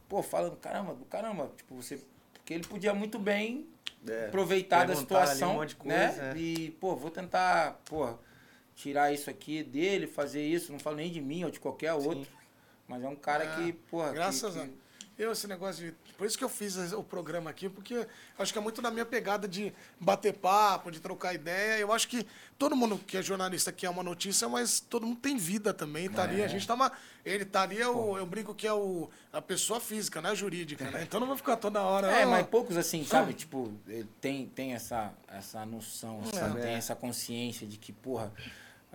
pô, 0.08 0.22
falando, 0.24 0.56
caramba, 0.58 0.94
do 0.94 1.06
caramba, 1.06 1.52
tipo, 1.56 1.76
você. 1.76 2.00
Porque 2.34 2.54
ele 2.54 2.66
podia 2.66 2.94
muito 2.94 3.20
bem 3.20 3.68
aproveitar 4.28 4.86
da 4.88 4.96
situação, 4.96 5.56
um 5.56 5.60
né? 5.86 6.08
coisa, 6.08 6.24
é. 6.24 6.38
E, 6.38 6.72
pô, 6.80 6.96
vou 6.96 7.12
tentar, 7.12 7.82
pô, 7.86 8.14
tirar 8.76 9.12
isso 9.12 9.30
aqui 9.30 9.64
dele, 9.64 10.08
fazer 10.08 10.46
isso, 10.46 10.72
não 10.72 10.80
falo 10.80 10.96
nem 10.98 11.12
de 11.12 11.20
mim 11.22 11.44
ou 11.44 11.52
de 11.52 11.60
qualquer 11.60 11.94
outro. 11.94 12.28
Mas 12.88 13.04
é 13.04 13.08
um 13.08 13.16
cara 13.16 13.46
que, 13.48 13.74
porra, 13.74 14.10
que- 14.10 14.16
Graças 14.16 14.54
que, 14.54 14.60
a 14.60 14.70
eu, 15.18 15.32
esse 15.32 15.48
negócio 15.48 15.86
de. 15.86 15.92
Por 16.18 16.28
isso 16.28 16.38
que 16.38 16.44
eu 16.44 16.50
fiz 16.50 16.78
o 16.94 17.04
programa 17.04 17.50
aqui, 17.50 17.68
porque 17.70 18.08
acho 18.38 18.52
que 18.54 18.60
é 18.60 18.62
muito 18.62 18.82
da 18.82 18.92
minha 18.92 19.06
pegada 19.06 19.48
de 19.48 19.74
bater 20.00 20.34
papo, 20.34 20.92
de 20.92 21.00
trocar 21.00 21.34
ideia. 21.34 21.80
Eu 21.80 21.92
acho 21.92 22.08
que 22.08 22.26
todo 22.58 22.76
mundo 22.76 22.98
que 23.00 23.18
é 23.18 23.22
jornalista 23.22 23.72
quer 23.72 23.90
uma 23.90 24.04
notícia, 24.04 24.48
mas 24.48 24.80
todo 24.80 25.06
mundo 25.06 25.20
tem 25.20 25.36
vida 25.38 25.74
também. 25.74 26.10
Tá 26.10 26.24
ali, 26.24 26.44
a 26.44 26.48
gente 26.48 26.68
tá 26.68 26.74
uma. 26.76 26.92
Ele 27.26 27.44
tá 27.46 27.64
ali, 27.64 27.82
é 27.82 27.88
o, 27.88 28.18
eu 28.18 28.26
brinco 28.26 28.54
que 28.56 28.66
é 28.68 28.74
o, 28.74 29.10
a 29.34 29.42
pessoa 29.42 29.80
física, 29.80 30.22
né? 30.22 30.34
Jurídica, 30.36 30.90
né? 30.90 31.04
Então 31.04 31.20
não 31.20 31.28
vai 31.28 31.38
ficar 31.38 31.58
toda 31.58 31.82
hora. 31.82 32.08
É, 32.12 32.24
"Ah, 32.24 32.28
mas 32.28 32.48
poucos 32.48 32.78
assim, 32.78 33.04
sabe? 33.04 33.34
Tipo, 33.34 33.74
ele 33.88 34.08
tem, 34.22 34.46
tem 34.48 34.74
essa, 34.74 35.12
essa 35.28 35.66
noção, 35.66 36.22
assim, 36.22 36.38
É. 36.58 36.62
tem 36.62 36.74
essa 36.74 36.96
consciência 36.96 37.66
de 37.68 37.78
que, 37.78 37.92
porra, 37.92 38.32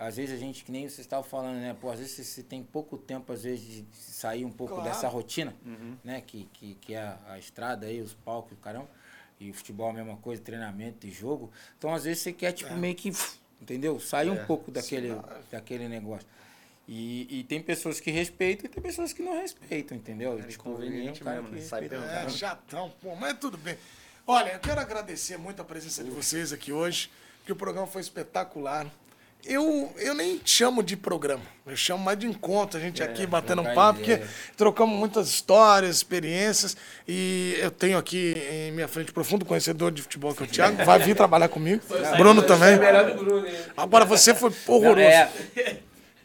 às 0.03 0.17
vezes 0.17 0.35
a 0.35 0.39
gente, 0.39 0.65
que 0.65 0.73
nem 0.73 0.83
vocês 0.89 1.01
estavam 1.01 1.25
falando, 1.25 1.57
né? 1.57 1.75
Pô, 1.81 1.91
às 1.91 1.99
vezes 1.99 2.15
você- 2.15 2.25
você 2.25 2.43
tem 2.43 2.63
pouco 2.63 2.97
tempo, 2.99 3.33
às 3.33 3.43
vezes, 3.43 3.65
de 3.65 3.85
sair 3.97 4.45
um 4.45 4.51
pouco 4.51 4.75
Claro. 4.75 4.89
dessa 4.91 5.09
rotina, 5.09 5.55
né? 6.05 6.21
Que, 6.21 6.49
que, 6.53 6.75
que 6.75 6.95
é 6.95 7.01
a, 7.03 7.19
a 7.29 7.39
estrada 7.39 7.87
aí, 7.87 8.01
os 8.01 8.13
palcos, 8.15 8.57
caramba. 8.63 8.89
E 9.41 9.51
o 9.51 9.55
futebol 9.55 9.89
é 9.89 9.91
a 9.91 9.95
mesma 9.95 10.17
coisa, 10.19 10.41
treinamento 10.43 11.07
e 11.07 11.11
jogo. 11.11 11.51
Então, 11.79 11.93
às 11.93 12.05
vezes, 12.05 12.23
você 12.23 12.33
quer, 12.33 12.53
tipo, 12.53 12.75
meio 12.75 12.95
que 12.95 13.13
Entendeu? 13.61 14.01
Sair 14.01 14.29
um 14.29 14.45
pouco 14.45 14.73
daquele, 14.73 15.11
daquele 15.51 15.87
negócio. 15.89 16.27
E, 16.89 17.29
e 17.39 17.45
tem 17.45 17.63
pessoas 17.63 18.01
que 18.01 18.11
respeitam 18.11 18.67
e 18.67 18.69
tem 18.69 18.83
pessoas 18.83 19.13
que 19.13 19.23
não 19.23 19.35
respeitam, 19.41 19.97
entendeu? 19.97 20.37
É 20.37 20.43
Tipo, 20.43 20.69
inconveniente 20.71 21.13
tem 21.21 21.23
um 21.23 21.25
cara 21.25 21.37
mesmo, 21.43 21.49
que 21.57 21.63
né? 21.63 21.69
Sai 21.69 21.81
respeita. 21.83 22.05
É 22.05 22.29
chatão, 22.29 22.93
pô, 23.01 23.15
mas 23.15 23.39
tudo 23.39 23.57
bem. 23.57 23.79
Olha, 24.27 24.55
eu 24.55 24.59
quero 24.59 24.81
agradecer 24.81 25.37
muito 25.39 25.63
a 25.63 25.65
presença 25.65 26.03
de 26.03 26.11
vocês 26.11 26.53
aqui 26.53 26.73
hoje, 26.73 27.09
porque 27.39 27.53
o 27.53 27.57
programa 27.57 27.87
foi 27.87 28.01
espetacular. 28.01 28.91
Eu, 29.45 29.93
eu 29.99 30.15
nem 30.15 30.41
chamo 30.45 30.85
de 30.85 30.97
programa, 30.97 31.43
eu 31.67 31.77
chamo 31.77 32.05
mais 32.05 32.17
de 32.17 32.27
encontro, 32.29 32.79
a 32.79 32.81
gente 32.81 33.03
aqui 33.03 33.27
batendo 33.27 33.61
um 33.63 33.75
papo, 33.75 33.99
porque 33.99 34.13
ideia. 34.13 34.29
trocamos 34.57 34.97
muitas 34.97 35.29
histórias, 35.29 35.97
experiências, 35.97 36.77
e 37.09 37.57
eu 37.59 37.71
tenho 37.73 37.99
aqui 37.99 38.37
em 38.53 38.71
minha 38.71 38.87
frente 38.87 39.11
profundo 39.11 39.45
conhecedor 39.45 39.91
de 39.91 40.01
futebol, 40.01 40.33
que 40.33 40.45
é 40.45 40.47
o 40.47 40.49
Thiago, 40.49 40.85
vai 40.85 41.01
vir 41.01 41.17
trabalhar 41.17 41.49
comigo. 41.49 41.83
Bruno 42.17 42.43
também. 42.43 42.79
Bruno? 43.17 43.45
Agora 43.77 44.05
você 44.05 44.33
foi 44.33 44.53
horroroso. 44.69 45.09
É, 45.09 45.29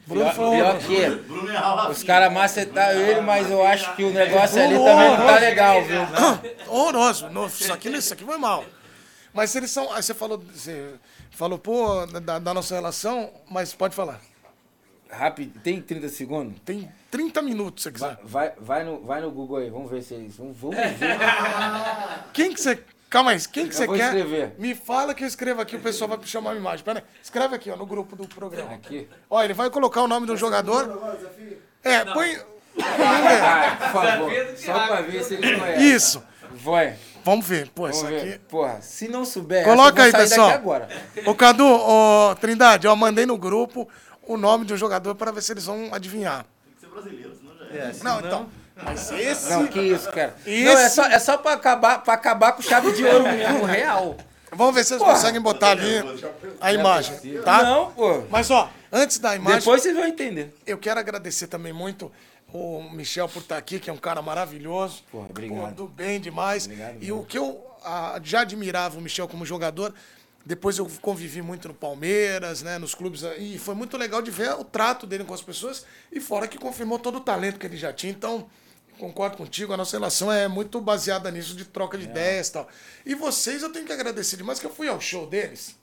Bruno 0.05 0.31
foi 0.31 0.51
pior 0.51 0.75
horroroso. 0.75 0.87
que 0.87 1.09
Bruno 1.27 1.49
é 1.49 1.57
Rafa. 1.57 1.89
os 1.89 2.03
caras 2.03 2.31
macetaram 2.31 3.01
ele, 3.01 3.21
mas 3.21 3.49
eu 3.49 3.65
acho 3.65 3.95
que 3.95 4.03
o 4.03 4.11
negócio 4.11 4.61
ali 4.61 4.75
também 4.75 5.09
não 5.09 5.17
tá 5.17 5.23
horroroso. 5.23 5.39
legal, 5.39 5.83
viu? 5.83 6.01
Horroroso. 6.67 7.29
No, 7.29 7.47
isso, 7.47 7.73
aqui, 7.73 7.89
isso 7.89 8.13
aqui 8.13 8.23
foi 8.23 8.37
mal. 8.37 8.63
Mas 9.33 9.55
eles 9.55 9.69
são. 9.69 9.91
Aí 9.91 10.01
você 10.01 10.13
falou, 10.13 10.41
você 10.53 10.93
falou, 11.37 11.59
pô, 11.59 12.05
da, 12.07 12.39
da 12.39 12.53
nossa 12.53 12.73
relação, 12.73 13.31
mas 13.49 13.73
pode 13.73 13.95
falar. 13.95 14.19
Rápido, 15.09 15.59
tem 15.61 15.79
30 15.81 16.09
segundos? 16.09 16.59
Tem 16.65 16.91
30 17.11 17.41
minutos, 17.41 17.83
se 17.83 17.89
você 17.89 17.93
quiser. 17.93 18.17
Vai, 18.23 18.51
vai, 18.59 18.83
no, 18.83 19.01
vai 19.03 19.21
no 19.21 19.31
Google 19.31 19.57
aí, 19.57 19.69
vamos 19.69 19.89
ver 19.89 20.01
se 20.01 20.15
eles. 20.15 20.35
Vamos, 20.35 20.57
vamos 20.57 20.75
ver. 20.75 20.97
Quem 22.33 22.53
que 22.53 22.59
você. 22.59 22.83
Calma 23.09 23.31
aí, 23.31 23.39
quem 23.47 23.69
que 23.69 23.73
Eu 23.73 23.77
você 23.77 23.87
quer? 23.87 24.07
escrever. 24.07 24.55
Me 24.59 24.75
fala 24.75 25.13
que 25.15 25.23
eu 25.23 25.27
escrevo 25.29 25.61
aqui, 25.61 25.77
o 25.77 25.79
pessoal 25.79 26.09
vai 26.09 26.19
chamar 26.23 26.49
uma 26.49 26.57
imagem. 26.57 26.83
Pera 26.83 26.99
aí. 26.99 27.05
Escreve 27.23 27.55
aqui, 27.55 27.71
ó, 27.71 27.77
no 27.77 27.85
grupo 27.85 28.17
do 28.17 28.27
programa. 28.27 28.73
Aqui. 28.73 29.07
Ó, 29.29 29.41
ele 29.41 29.53
vai 29.53 29.69
colocar 29.69 30.01
o 30.01 30.09
nome 30.09 30.27
do 30.27 30.35
jogador. 30.35 31.15
É, 31.81 32.03
põe. 32.03 32.37
Ah, 32.81 33.77
por 33.79 34.01
favor. 34.03 34.31
Só 34.57 34.87
pra 34.87 35.01
ver 35.03 35.23
se 35.23 35.35
eles 35.35 35.57
conhecem. 35.57 35.87
Isso. 35.89 36.23
Vai. 36.51 36.97
Vamos 37.27 37.45
ver. 37.45 37.69
Pô, 37.75 37.81
Vamos 37.83 37.97
isso 37.97 38.05
ver. 38.07 38.21
aqui. 38.21 38.39
Porra, 38.47 38.79
se 38.81 39.07
não 39.09 39.25
souber, 39.25 39.63
Coloca 39.65 40.01
aí, 40.03 40.07
essa, 40.09 40.17
eu 40.17 40.21
vou 40.21 40.27
sair 40.27 40.29
pessoal. 40.29 40.47
daqui 40.47 40.59
agora. 40.61 40.89
Ô, 41.25 41.35
Cadu, 41.35 41.65
ô, 41.65 42.35
Trindade, 42.35 42.87
eu 42.87 42.95
mandei 42.95 43.25
no 43.25 43.37
grupo 43.37 43.87
o 44.23 44.37
nome 44.37 44.63
de 44.65 44.73
um 44.73 44.77
jogador 44.77 45.13
para 45.15 45.31
ver 45.31 45.41
se 45.41 45.51
eles 45.51 45.65
vão 45.65 45.89
adivinhar. 45.93 46.45
Tem 46.63 46.73
que 46.73 46.79
ser 46.79 46.87
brasileiro, 46.87 47.35
senão 47.35 47.57
já 47.57 47.65
é. 47.65 47.93
Não, 48.03 48.19
então. 48.19 48.47
Mas 48.81 49.11
esse. 49.11 49.49
Não, 49.49 49.67
que 49.67 49.81
isso, 49.81 50.09
cara. 50.11 50.35
Esse- 50.45 50.63
Não, 50.63 50.77
é 50.79 50.89
só, 50.89 51.03
é 51.05 51.19
só 51.19 51.37
pra, 51.37 51.53
acabar, 51.53 52.01
pra 52.03 52.13
acabar 52.13 52.51
com 52.53 52.61
chave 52.61 52.93
de 52.93 53.03
ouro 53.03 53.23
mesmo, 53.23 53.65
real. 53.67 54.15
Vamos 54.51 54.73
ver 54.75 54.83
se 54.85 54.89
vocês 54.89 55.01
conseguem 55.03 55.41
botar 55.41 55.71
ali 55.71 56.01
a 56.61 56.71
imagem, 56.71 57.15
tá? 57.43 57.63
Não, 57.63 57.91
pô. 57.91 58.23
Mas, 58.29 58.49
ó, 58.49 58.69
antes 58.91 59.19
da 59.19 59.35
imagem, 59.35 59.59
Depois 59.59 59.81
vocês 59.81 59.93
vão 59.93 60.05
entender. 60.05 60.55
eu 60.65 60.77
quero 60.77 60.97
agradecer 60.99 61.47
também 61.47 61.73
muito 61.73 62.09
o 62.53 62.81
Michel 62.91 63.27
por 63.27 63.41
estar 63.41 63.57
aqui, 63.57 63.79
que 63.79 63.89
é 63.89 63.93
um 63.93 63.97
cara 63.97 64.21
maravilhoso. 64.21 65.03
Pô, 65.11 65.19
obrigado. 65.21 65.75
do 65.75 65.87
bem 65.87 66.19
demais. 66.19 66.65
Obrigado 66.65 66.97
e 67.01 67.11
o 67.11 67.23
que 67.23 67.37
eu 67.37 67.65
ah, 67.83 68.19
já 68.23 68.41
admirava 68.41 68.97
o 68.97 69.01
Michel 69.01 69.27
como 69.27 69.45
jogador, 69.45 69.93
depois 70.45 70.77
eu 70.77 70.89
convivi 71.01 71.41
muito 71.41 71.67
no 71.67 71.73
Palmeiras, 71.73 72.61
né, 72.61 72.77
nos 72.77 72.95
clubes, 72.95 73.21
e 73.37 73.57
foi 73.57 73.75
muito 73.75 73.97
legal 73.97 74.21
de 74.21 74.31
ver 74.31 74.51
o 74.53 74.63
trato 74.63 75.05
dele 75.05 75.23
com 75.23 75.33
as 75.33 75.41
pessoas, 75.41 75.85
e 76.11 76.19
fora 76.19 76.47
que 76.47 76.57
confirmou 76.57 76.97
todo 76.97 77.17
o 77.17 77.21
talento 77.21 77.59
que 77.59 77.65
ele 77.65 77.77
já 77.77 77.91
tinha. 77.91 78.11
Então, 78.11 78.49
concordo 78.97 79.37
contigo, 79.37 79.73
a 79.73 79.77
nossa 79.77 79.97
relação 79.97 80.31
é 80.31 80.47
muito 80.47 80.79
baseada 80.79 81.29
nisso, 81.29 81.55
de 81.55 81.65
troca 81.65 81.97
de 81.97 82.05
ideias 82.05 82.47
e 82.47 82.53
tal. 82.53 82.67
E 83.05 83.13
vocês 83.13 83.61
eu 83.61 83.71
tenho 83.71 83.85
que 83.85 83.91
agradecer 83.91 84.37
demais, 84.37 84.59
que 84.59 84.65
eu 84.65 84.73
fui 84.73 84.87
ao 84.87 84.99
show 85.01 85.27
deles. 85.27 85.76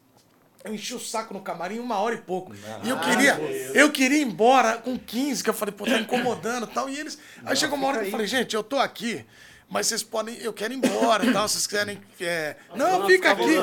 Eu 0.65 0.73
enchi 0.75 0.95
o 0.95 0.99
saco 1.01 1.35
no 1.35 1.41
camarim 1.41 1.79
uma 1.79 1.99
hora 1.99 2.15
e 2.15 2.19
pouco. 2.19 2.55
e 2.83 2.89
eu 2.89 2.99
queria, 2.99 3.35
eu 3.75 3.93
queria 3.93 4.19
ir 4.19 4.23
embora 4.23 4.79
com 4.79 4.99
15, 4.99 5.45
que 5.45 5.51
eu 5.51 5.55
falei, 5.55 5.75
pô, 5.75 5.85
tá 5.85 5.99
incomodando 5.99 6.65
e 6.67 6.75
tal. 6.75 6.89
E 6.89 6.99
eles. 6.99 7.19
aí 7.45 7.55
chegou 7.55 7.77
uma 7.77 7.89
hora 7.89 7.99
que 8.01 8.07
eu 8.07 8.11
falei, 8.11 8.27
gente, 8.27 8.57
eu 8.57 8.63
tô 8.65 8.79
aqui, 8.79 9.27
mas 9.69 9.87
vocês 9.89 10.03
podem. 10.03 10.39
Eu 10.39 10.55
quero 10.55 10.73
ir 10.73 10.77
embora 10.77 11.27
e 11.27 11.33
tal. 11.35 11.47
Vocês 11.47 11.67
querem. 11.67 12.01
é, 12.19 12.57
não, 12.75 13.07
fica 13.07 13.33
aqui. 13.33 13.57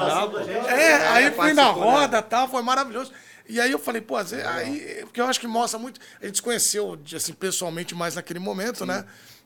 É, 0.69 1.07
aí 1.07 1.31
fui 1.31 1.53
na 1.53 1.65
roda 1.71 2.19
e 2.19 2.21
tal, 2.21 2.47
foi 2.47 2.61
maravilhoso. 2.61 3.11
E 3.49 3.59
aí 3.59 3.71
eu 3.71 3.79
falei, 3.79 3.99
pô, 4.01 4.15
às 4.15 4.29
vezes- 4.31 4.45
aí, 4.45 4.99
porque 5.01 5.19
eu 5.19 5.25
acho 5.25 5.39
que 5.39 5.47
mostra 5.47 5.79
muito. 5.79 5.99
A 6.21 6.25
gente 6.27 6.35
se 6.35 6.41
conheceu 6.41 6.99
assim, 7.15 7.33
pessoalmente 7.33 7.95
mais 7.95 8.13
naquele 8.15 8.39
momento, 8.39 8.85
né? 8.85 9.03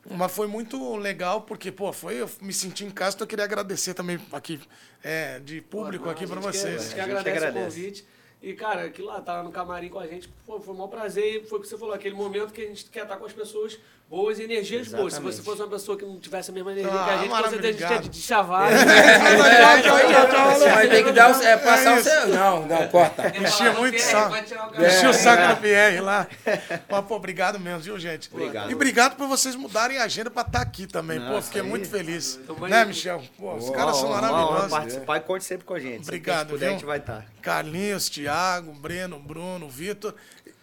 Mas 0.09 0.31
foi 0.31 0.45
muito 0.47 0.95
legal, 0.97 1.41
porque, 1.41 1.71
pô, 1.71 1.91
foi, 1.91 2.21
eu 2.21 2.29
me 2.41 2.53
senti 2.53 2.85
em 2.85 2.91
casa, 2.91 3.15
então 3.15 3.25
eu 3.25 3.29
queria 3.29 3.45
agradecer 3.45 3.93
também 3.95 4.19
aqui, 4.31 4.59
é, 5.03 5.39
de 5.39 5.61
público 5.61 6.07
aqui 6.09 6.27
pra 6.27 6.39
A 6.39 6.41
gente 6.43 6.51
que- 6.51 6.57
vocês. 6.59 6.75
A 6.75 6.83
gente 6.83 6.93
que 6.93 6.99
A 6.99 7.03
gente 7.05 7.11
agradece, 7.17 7.37
agradece. 7.45 7.59
o 7.79 7.81
convite. 7.83 8.07
E, 8.43 8.53
cara, 8.53 8.83
aquilo 8.85 9.07
lá, 9.07 9.19
tá 9.21 9.41
no 9.41 9.51
camarim 9.51 9.89
com 9.89 9.97
a 9.99 10.05
gente, 10.05 10.29
pô, 10.45 10.59
foi 10.59 10.73
um 10.73 10.77
maior 10.77 10.89
prazer. 10.89 11.41
E 11.41 11.45
foi 11.47 11.57
o 11.57 11.61
que 11.61 11.67
você 11.67 11.77
falou, 11.77 11.95
aquele 11.95 12.13
momento 12.13 12.53
que 12.53 12.61
a 12.61 12.67
gente 12.67 12.85
quer 12.85 13.03
estar 13.03 13.17
com 13.17 13.25
as 13.25 13.33
pessoas 13.33 13.79
boas, 14.09 14.39
energias 14.39 14.87
boas. 14.89 15.13
Se 15.13 15.19
você 15.21 15.41
fosse 15.41 15.61
uma 15.61 15.67
pessoa 15.69 15.97
que 15.97 16.05
não 16.05 16.19
tivesse 16.19 16.51
a 16.51 16.53
mesma 16.53 16.71
energia 16.71 16.91
que 16.91 16.97
Ah, 16.97 17.05
a 17.05 17.17
gente, 17.17 17.29
com 17.29 17.49
certeza 17.49 17.57
a 17.57 17.71
gente 17.71 17.99
tinha 17.99 18.09
de 18.11 18.21
chavar. 18.21 18.71
É, 18.71 18.75
Você 20.55 20.69
vai 20.69 20.87
ter 20.87 21.03
que 21.03 21.11
dar 21.11 21.35
o, 21.37 21.41
é, 21.43 21.57
passar 21.57 21.97
o 21.97 22.03
seu. 22.03 22.27
Não, 22.27 22.65
não, 22.65 22.87
corta. 22.87 23.33
Enchia 23.37 23.73
muito 23.73 23.99
saco. 23.99 24.33
O. 24.33 24.85
Enchia 24.85 25.09
o 25.09 25.13
saco 25.13 25.55
do 25.55 25.61
PR 25.61 26.01
lá. 26.01 26.27
Mas, 26.89 27.05
pô, 27.05 27.15
obrigado 27.15 27.59
mesmo, 27.59 27.79
viu, 27.79 27.99
gente? 27.99 28.29
Obrigado. 28.31 28.71
E 28.71 28.73
obrigado 28.75 29.15
por 29.15 29.27
vocês 29.27 29.55
mudarem 29.55 29.97
a 29.97 30.03
agenda 30.03 30.29
pra 30.29 30.43
estar 30.43 30.61
aqui 30.61 30.87
também. 30.87 31.19
pô, 31.19 31.41
fiquei 31.41 31.61
muito 31.61 31.89
feliz. 31.89 32.39
né, 32.69 32.85
Michel? 32.85 33.21
Pô, 33.37 33.55
os 33.55 33.69
caras 33.71 33.97
são 33.97 34.09
maravilhosos. 34.09 34.69
participar 34.69 35.17
e 35.17 35.19
conte 35.21 35.43
sempre 35.43 35.65
com 35.65 35.73
a 35.73 35.79
gente. 35.79 35.97
Que 36.01 36.03
Obrigado, 36.03 36.49
puder, 36.49 36.59
viu? 36.59 36.69
a 36.69 36.71
gente 36.71 36.85
vai 36.85 36.97
estar. 36.99 37.25
Carlinhos, 37.41 38.09
Thiago, 38.09 38.71
Breno, 38.73 39.19
Bruno, 39.19 39.67
Vitor 39.69 40.15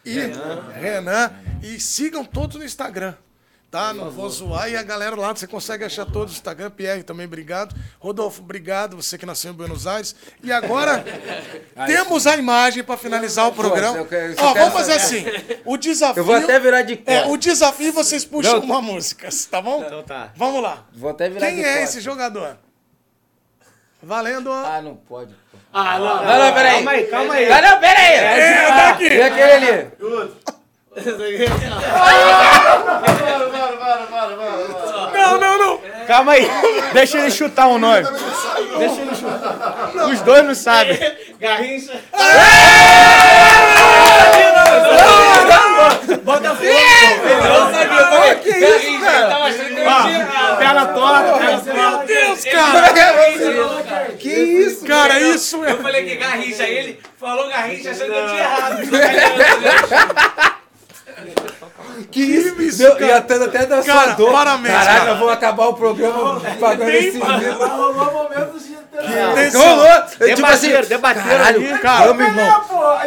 e 0.04 0.18
Renan. 0.80 1.32
E 1.62 1.78
sigam 1.80 2.24
todos 2.24 2.56
no 2.56 2.64
Instagram. 2.64 3.14
Tá? 3.72 3.94
Não 3.94 4.10
vou 4.10 4.28
zoar. 4.28 4.68
E 4.70 4.76
a 4.76 4.82
galera 4.82 5.16
lá, 5.16 5.34
você 5.34 5.46
consegue 5.46 5.82
achar 5.82 6.04
todos 6.04 6.34
no 6.34 6.36
Instagram. 6.36 6.68
Pierre 6.70 7.02
também, 7.02 7.24
obrigado. 7.24 7.74
Rodolfo, 7.98 8.42
obrigado. 8.42 8.96
Você 8.96 9.16
que 9.16 9.24
nasceu 9.24 9.50
em 9.50 9.54
Buenos 9.54 9.86
Aires. 9.86 10.14
E 10.42 10.52
agora, 10.52 11.02
temos 11.86 12.26
a 12.26 12.36
imagem 12.36 12.84
para 12.84 12.98
finalizar 12.98 13.48
o 13.48 13.52
programa. 13.52 13.96
eu 13.96 14.04
quero- 14.04 14.34
eu 14.34 14.44
Ó, 14.44 14.52
vamos 14.52 14.74
fazer 14.74 14.92
assim. 14.92 15.24
O 15.64 15.78
desafio. 15.78 16.20
Eu 16.20 16.24
vou 16.26 16.34
até 16.34 16.60
virar 16.60 16.82
de 16.82 17.00
É, 17.06 17.14
costas. 17.20 17.32
o 17.32 17.36
desafio 17.38 17.92
vocês 17.94 18.26
puxam 18.26 18.58
Não. 18.58 18.60
uma 18.66 18.82
música, 18.82 19.30
tá 19.50 19.62
bom? 19.62 19.82
Então 19.82 20.02
tá. 20.02 20.32
Vamos 20.36 20.62
lá. 20.62 20.84
Vou 20.92 21.08
até 21.10 21.30
virar 21.30 21.46
Quem 21.46 21.56
de 21.56 21.62
é 21.62 21.72
costas. 21.72 21.88
esse 21.88 22.00
jogador? 22.02 22.58
Valendo. 24.02 24.52
Ah, 24.52 24.82
não 24.82 24.96
pode. 24.96 25.32
pô. 25.50 25.56
Ah, 25.72 25.98
não. 25.98 26.16
Não, 26.24 26.38
não, 26.44 26.52
peraí. 26.54 26.74
Calma 26.74 26.90
aí, 26.90 27.06
calma 27.06 27.34
aí. 27.34 27.50
Ah, 27.50 27.62
não, 27.62 27.80
peraí. 27.80 28.14
É, 28.16 28.66
tá 28.66 28.88
aqui. 28.90 29.04
E 29.04 29.22
aquele 29.22 29.52
ali? 29.70 29.90
Não, 35.14 35.40
não, 35.40 35.58
não. 35.58 35.80
Calma 36.06 36.32
aí. 36.32 36.46
Deixa 36.92 37.18
ele 37.18 37.30
chutar 37.30 37.68
um 37.68 37.78
nome. 37.78 38.06
Deixa 38.78 39.00
ele 39.00 39.14
chutar. 39.14 39.90
Os 40.10 40.20
dois 40.20 40.44
não 40.44 40.54
sabem. 40.54 40.98
Garrincha. 41.40 41.92
Isso, 48.44 49.00
cara? 49.00 49.28
Tava 49.28 49.44
achando 49.44 49.74
que 49.74 49.80
eu 49.80 50.02
tinha. 50.02 50.56
Perna 50.58 50.86
torta, 50.86 51.32
perna 51.38 51.62
Meu 51.72 52.06
Deus, 52.06 52.44
cara. 52.44 52.92
Que 54.18 54.30
isso? 54.30 54.84
Cara, 54.84 55.20
isso 55.20 55.64
é. 55.64 55.72
Eu 55.72 55.78
falei 55.78 56.04
que 56.04 56.16
Garrincha, 56.16 56.64
ele 56.64 57.00
falou 57.18 57.48
Garrincha 57.48 57.92
achando 57.92 58.12
que 58.12 58.18
eu 58.18 58.28
tinha 58.28 58.40
errado. 58.40 58.76
Que 62.10 62.20
isso? 62.22 62.60
isso, 62.62 62.78
Deu- 62.78 62.92
cara? 62.92 63.04
E 63.06 63.12
até, 63.12 63.34
até 63.44 63.66
dançador. 63.66 64.32
parabéns, 64.32 64.74
Caralho, 64.74 65.00
cara. 65.00 65.14
vamos 65.14 65.32
acabar 65.32 65.66
o 65.66 65.74
programa 65.74 66.40
pagando 66.60 66.90
esse 66.90 67.10
vídeo. 67.12 67.58
Rolou 67.58 68.12
momentos 68.12 68.62
de 68.66 68.72
Esse- 69.46 69.56
Rolou. 69.56 70.02
Tipo 70.34 70.46
assim, 70.46 70.70
Debateram, 70.88 71.44
ali. 71.44 71.78
Cara, 71.78 72.06
vamos, 72.08 72.26
irmão. 72.26 72.60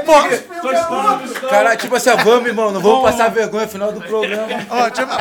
Pô, 0.05 0.23
que. 0.23 1.47
Caralho, 1.47 1.77
tipo 1.77 1.95
assim, 1.95 2.09
vamos, 2.23 2.47
irmão, 2.47 2.71
não 2.71 2.81
vamos 2.81 3.03
passar 3.03 3.29
vergonha 3.29 3.65
no 3.65 3.71
final 3.71 3.91
do 3.91 4.01
programa. 4.01 4.47
Ó, 4.69 4.89
tipo, 4.89 5.11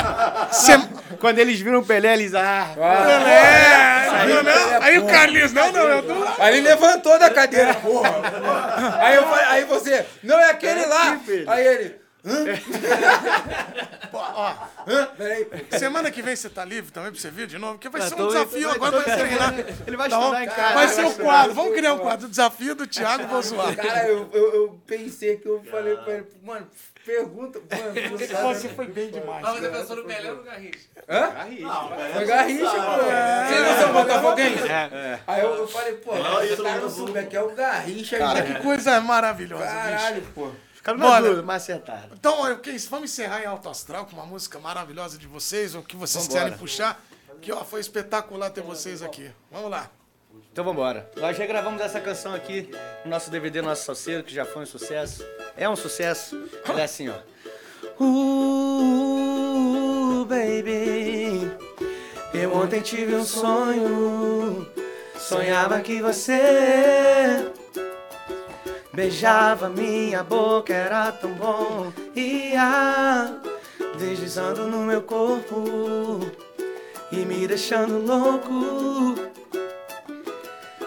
Quando 1.19 1.39
eles 1.39 1.61
viram 1.61 1.79
o 1.81 1.85
Pelé, 1.85 2.15
eles. 2.15 2.35
Ah, 2.35 2.67
É, 2.77 4.27
não, 4.27 4.43
não. 4.43 4.83
Aí 4.83 4.99
o 4.99 5.05
Carlinhos, 5.07 5.53
não, 5.53 5.71
não, 5.73 5.83
eu 5.83 6.03
tô 6.03 6.15
lá. 6.19 6.35
Aí 6.39 6.57
ele 6.59 6.69
levantou 6.69 7.19
da 7.19 7.31
cadeira, 7.31 7.75
porra. 7.75 8.11
Aí, 9.01 9.15
eu 9.17 9.23
falei, 9.25 9.45
aí 9.49 9.65
você, 9.65 10.05
não 10.23 10.39
é 10.39 10.51
aquele 10.51 10.87
lá. 10.87 11.19
Aí 11.49 11.67
ele, 11.67 11.97
Pô, 14.11 14.19
ó, 14.19 14.55
Peraí, 15.17 15.45
pô. 15.45 15.79
semana 15.79 16.11
que 16.11 16.23
vem 16.23 16.35
você 16.37 16.49
tá 16.49 16.65
livre 16.65 16.91
também 16.93 17.11
pra 17.11 17.21
você 17.21 17.31
vir 17.31 17.47
de 17.47 17.59
novo? 17.59 17.75
Porque 17.75 17.89
vai 17.89 18.01
Ah, 18.01 18.09
ser 18.09 18.15
um 18.15 18.29
desafio 18.29 18.69
vai- 18.69 18.77
agora 18.77 19.03
pra 19.03 19.17
treinar. 19.17 19.55
Ele 19.87 19.97
vai 19.97 20.09
Tá 20.09 20.19
estudar 20.19 20.43
em 20.45 20.47
casa. 20.49 20.75
Vai 20.75 20.89
ser 20.89 21.05
o 21.05 21.15
quadro. 21.15 21.55
Vamos 21.55 21.75
criar 21.75 21.95
um 21.95 21.99
quadro. 21.99 22.29
Desafio 22.29 22.75
do 22.75 22.87
Thiago 22.87 23.27
Bozoar. 23.27 23.75
Cara, 23.77 24.07
eu, 24.09 24.29
eu, 24.33 24.55
eu 24.55 24.81
pensei 24.87 25.37
que 25.37 25.47
eu 25.49 25.63
falei 25.71 25.97
pra 25.97 26.15
ele, 26.15 26.27
mano, 26.43 26.67
pergunta. 27.05 27.61
Mano, 27.71 28.11
você 28.19 28.27
sabe. 28.29 28.55
Você 28.55 28.69
foi 28.71 28.87
bem 28.87 29.11
demais. 29.11 29.43
Mas 29.43 29.61
você 29.61 29.69
pensou 29.69 29.97
no 29.97 30.05
Pelé 30.05 30.31
ou 30.31 30.37
no 30.39 30.43
Garrincha? 30.45 30.79
Hã? 31.09 31.31
Foi 32.15 32.25
Garrincha, 32.25 32.71
pô. 32.71 33.03
Você 33.49 33.59
não 33.61 33.69
é 33.69 33.93
botafoguense? 33.93 34.69
É. 34.69 35.19
Aí 35.27 35.43
eu, 35.43 35.55
eu 35.57 35.67
falei, 35.69 35.93
pô, 35.95 36.15
Não, 36.15 36.45
isso 36.45 36.63
cara 36.63 36.77
não 36.77 36.83
não 36.85 36.91
souber 36.91 37.29
que 37.29 37.37
é 37.37 37.43
o 37.43 37.51
Garrincha, 37.55 38.17
Cara, 38.19 38.43
que 38.43 38.55
coisa 38.63 39.01
maravilhosa. 39.01 39.65
Caralho, 39.67 40.23
pô. 40.35 40.51
Ficaram 40.85 40.99
na 40.99 41.07
Bora. 41.07 41.23
dúvida, 41.23 41.43
mas 41.43 41.63
acertaram. 41.63 42.11
Então, 42.13 42.47
eu- 42.47 42.59
que- 42.59 42.77
vamos 42.91 43.11
encerrar 43.11 43.41
em 43.43 43.47
Alto 43.47 43.71
Astral 43.71 44.05
com 44.05 44.13
uma 44.17 44.27
música 44.27 44.59
maravilhosa 44.59 45.17
de 45.17 45.27
vocês, 45.27 45.75
ou 45.75 45.83
que 45.83 45.97
vocês 45.97 46.27
quiserem 46.27 46.53
puxar. 46.59 47.03
Que 47.41 47.51
ó, 47.53 47.65
foi 47.65 47.81
espetacular 47.81 48.51
ter 48.51 48.61
vocês 48.63 49.01
aqui. 49.03 49.31
Vamos 49.51 49.71
lá. 49.71 49.91
Então 50.53 50.63
vambora. 50.63 51.11
Nós 51.17 51.37
já 51.39 51.47
gravamos 51.47 51.81
essa 51.81 52.01
canção 52.03 52.35
aqui 52.35 52.71
no 53.05 53.11
nosso 53.11 53.31
DVD 53.31 53.63
Nosso 53.63 53.85
Salseiro, 53.85 54.23
que 54.23 54.35
já 54.35 54.45
foi 54.45 54.63
um 54.63 54.67
sucesso. 54.67 55.25
É 55.57 55.67
um 55.69 55.75
sucesso. 55.77 56.37
Ela 56.67 56.83
é 56.83 56.85
assim, 56.85 57.09
ó. 57.09 57.15
Uh, 58.95 60.25
baby, 60.27 61.51
eu 62.35 62.55
ontem 62.55 62.81
tive 62.83 63.15
um 63.15 63.25
sonho. 63.25 64.67
Sonhava 65.19 65.81
que 65.81 66.03
você 66.03 67.51
beijava 68.95 69.69
minha 69.69 70.23
boca, 70.23 70.73
era 70.73 71.11
tão 71.13 71.33
bom. 71.33 71.93
Ia 72.15 73.41
deslizando 73.99 74.67
no 74.69 74.85
meu 74.85 75.03
corpo 75.03 76.21
e 77.11 77.17
me 77.17 77.47
deixando 77.47 78.05
louco. 78.05 79.15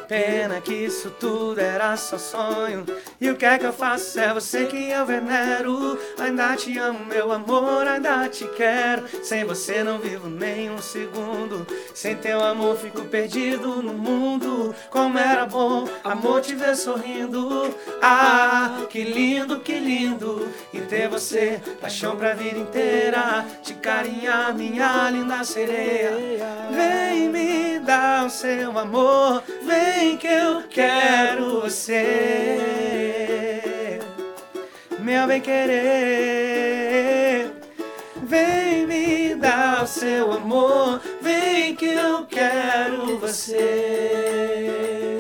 Pena 0.07 0.61
que 0.61 0.73
isso 0.73 1.09
tudo 1.19 1.59
era 1.59 1.97
só 1.97 2.17
sonho. 2.17 2.85
E 3.19 3.29
o 3.29 3.35
que 3.35 3.45
é 3.45 3.57
que 3.57 3.65
eu 3.65 3.73
faço? 3.73 4.17
É 4.17 4.33
você 4.33 4.65
que 4.65 4.89
eu 4.89 5.05
venero. 5.05 5.99
Ainda 6.17 6.55
te 6.55 6.77
amo, 6.77 7.05
meu 7.05 7.29
amor, 7.31 7.85
ainda 7.85 8.29
te 8.29 8.47
quero. 8.55 9.03
Sem 9.21 9.43
você 9.43 9.83
não 9.83 9.99
vivo 9.99 10.29
nem 10.29 10.71
um 10.71 10.81
segundo. 10.81 11.67
Sem 11.93 12.15
teu 12.15 12.41
amor 12.41 12.77
fico 12.77 13.01
perdido 13.05 13.81
no 13.81 13.93
mundo. 13.93 14.73
Como 14.89 15.17
era 15.17 15.45
bom, 15.45 15.85
amor, 16.05 16.39
te 16.41 16.55
ver 16.55 16.77
sorrindo. 16.77 17.75
Ah, 18.01 18.85
que 18.89 19.03
lindo, 19.03 19.59
que 19.59 19.77
lindo. 19.77 20.47
E 20.71 20.79
ter 20.79 21.09
você, 21.09 21.59
paixão 21.81 22.15
pra 22.15 22.33
vida 22.33 22.59
inteira. 22.59 23.45
Te 23.61 23.73
carinhar, 23.73 24.55
minha 24.55 25.09
linda 25.09 25.43
sereia. 25.43 26.11
Vem 26.71 27.27
me 27.27 27.79
dar 27.79 28.25
o 28.25 28.29
seu 28.29 28.77
amor. 28.77 29.43
Vem 29.63 29.96
que 30.17 30.27
eu 30.27 30.63
quero 30.69 31.61
você. 31.61 32.59
Meu 34.99 35.25
bem 35.25 35.41
querer. 35.41 37.51
Vem 38.23 38.85
me 38.85 39.33
dar 39.35 39.83
o 39.83 39.87
seu 39.87 40.33
amor. 40.33 41.01
Vem 41.21 41.75
que 41.75 41.87
eu 41.87 42.25
quero 42.25 43.17
você. 43.17 45.17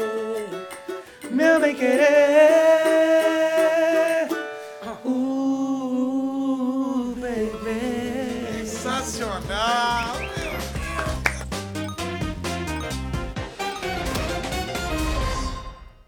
Meu 1.31 1.59
bem 1.59 1.75
querer. 1.75 3.46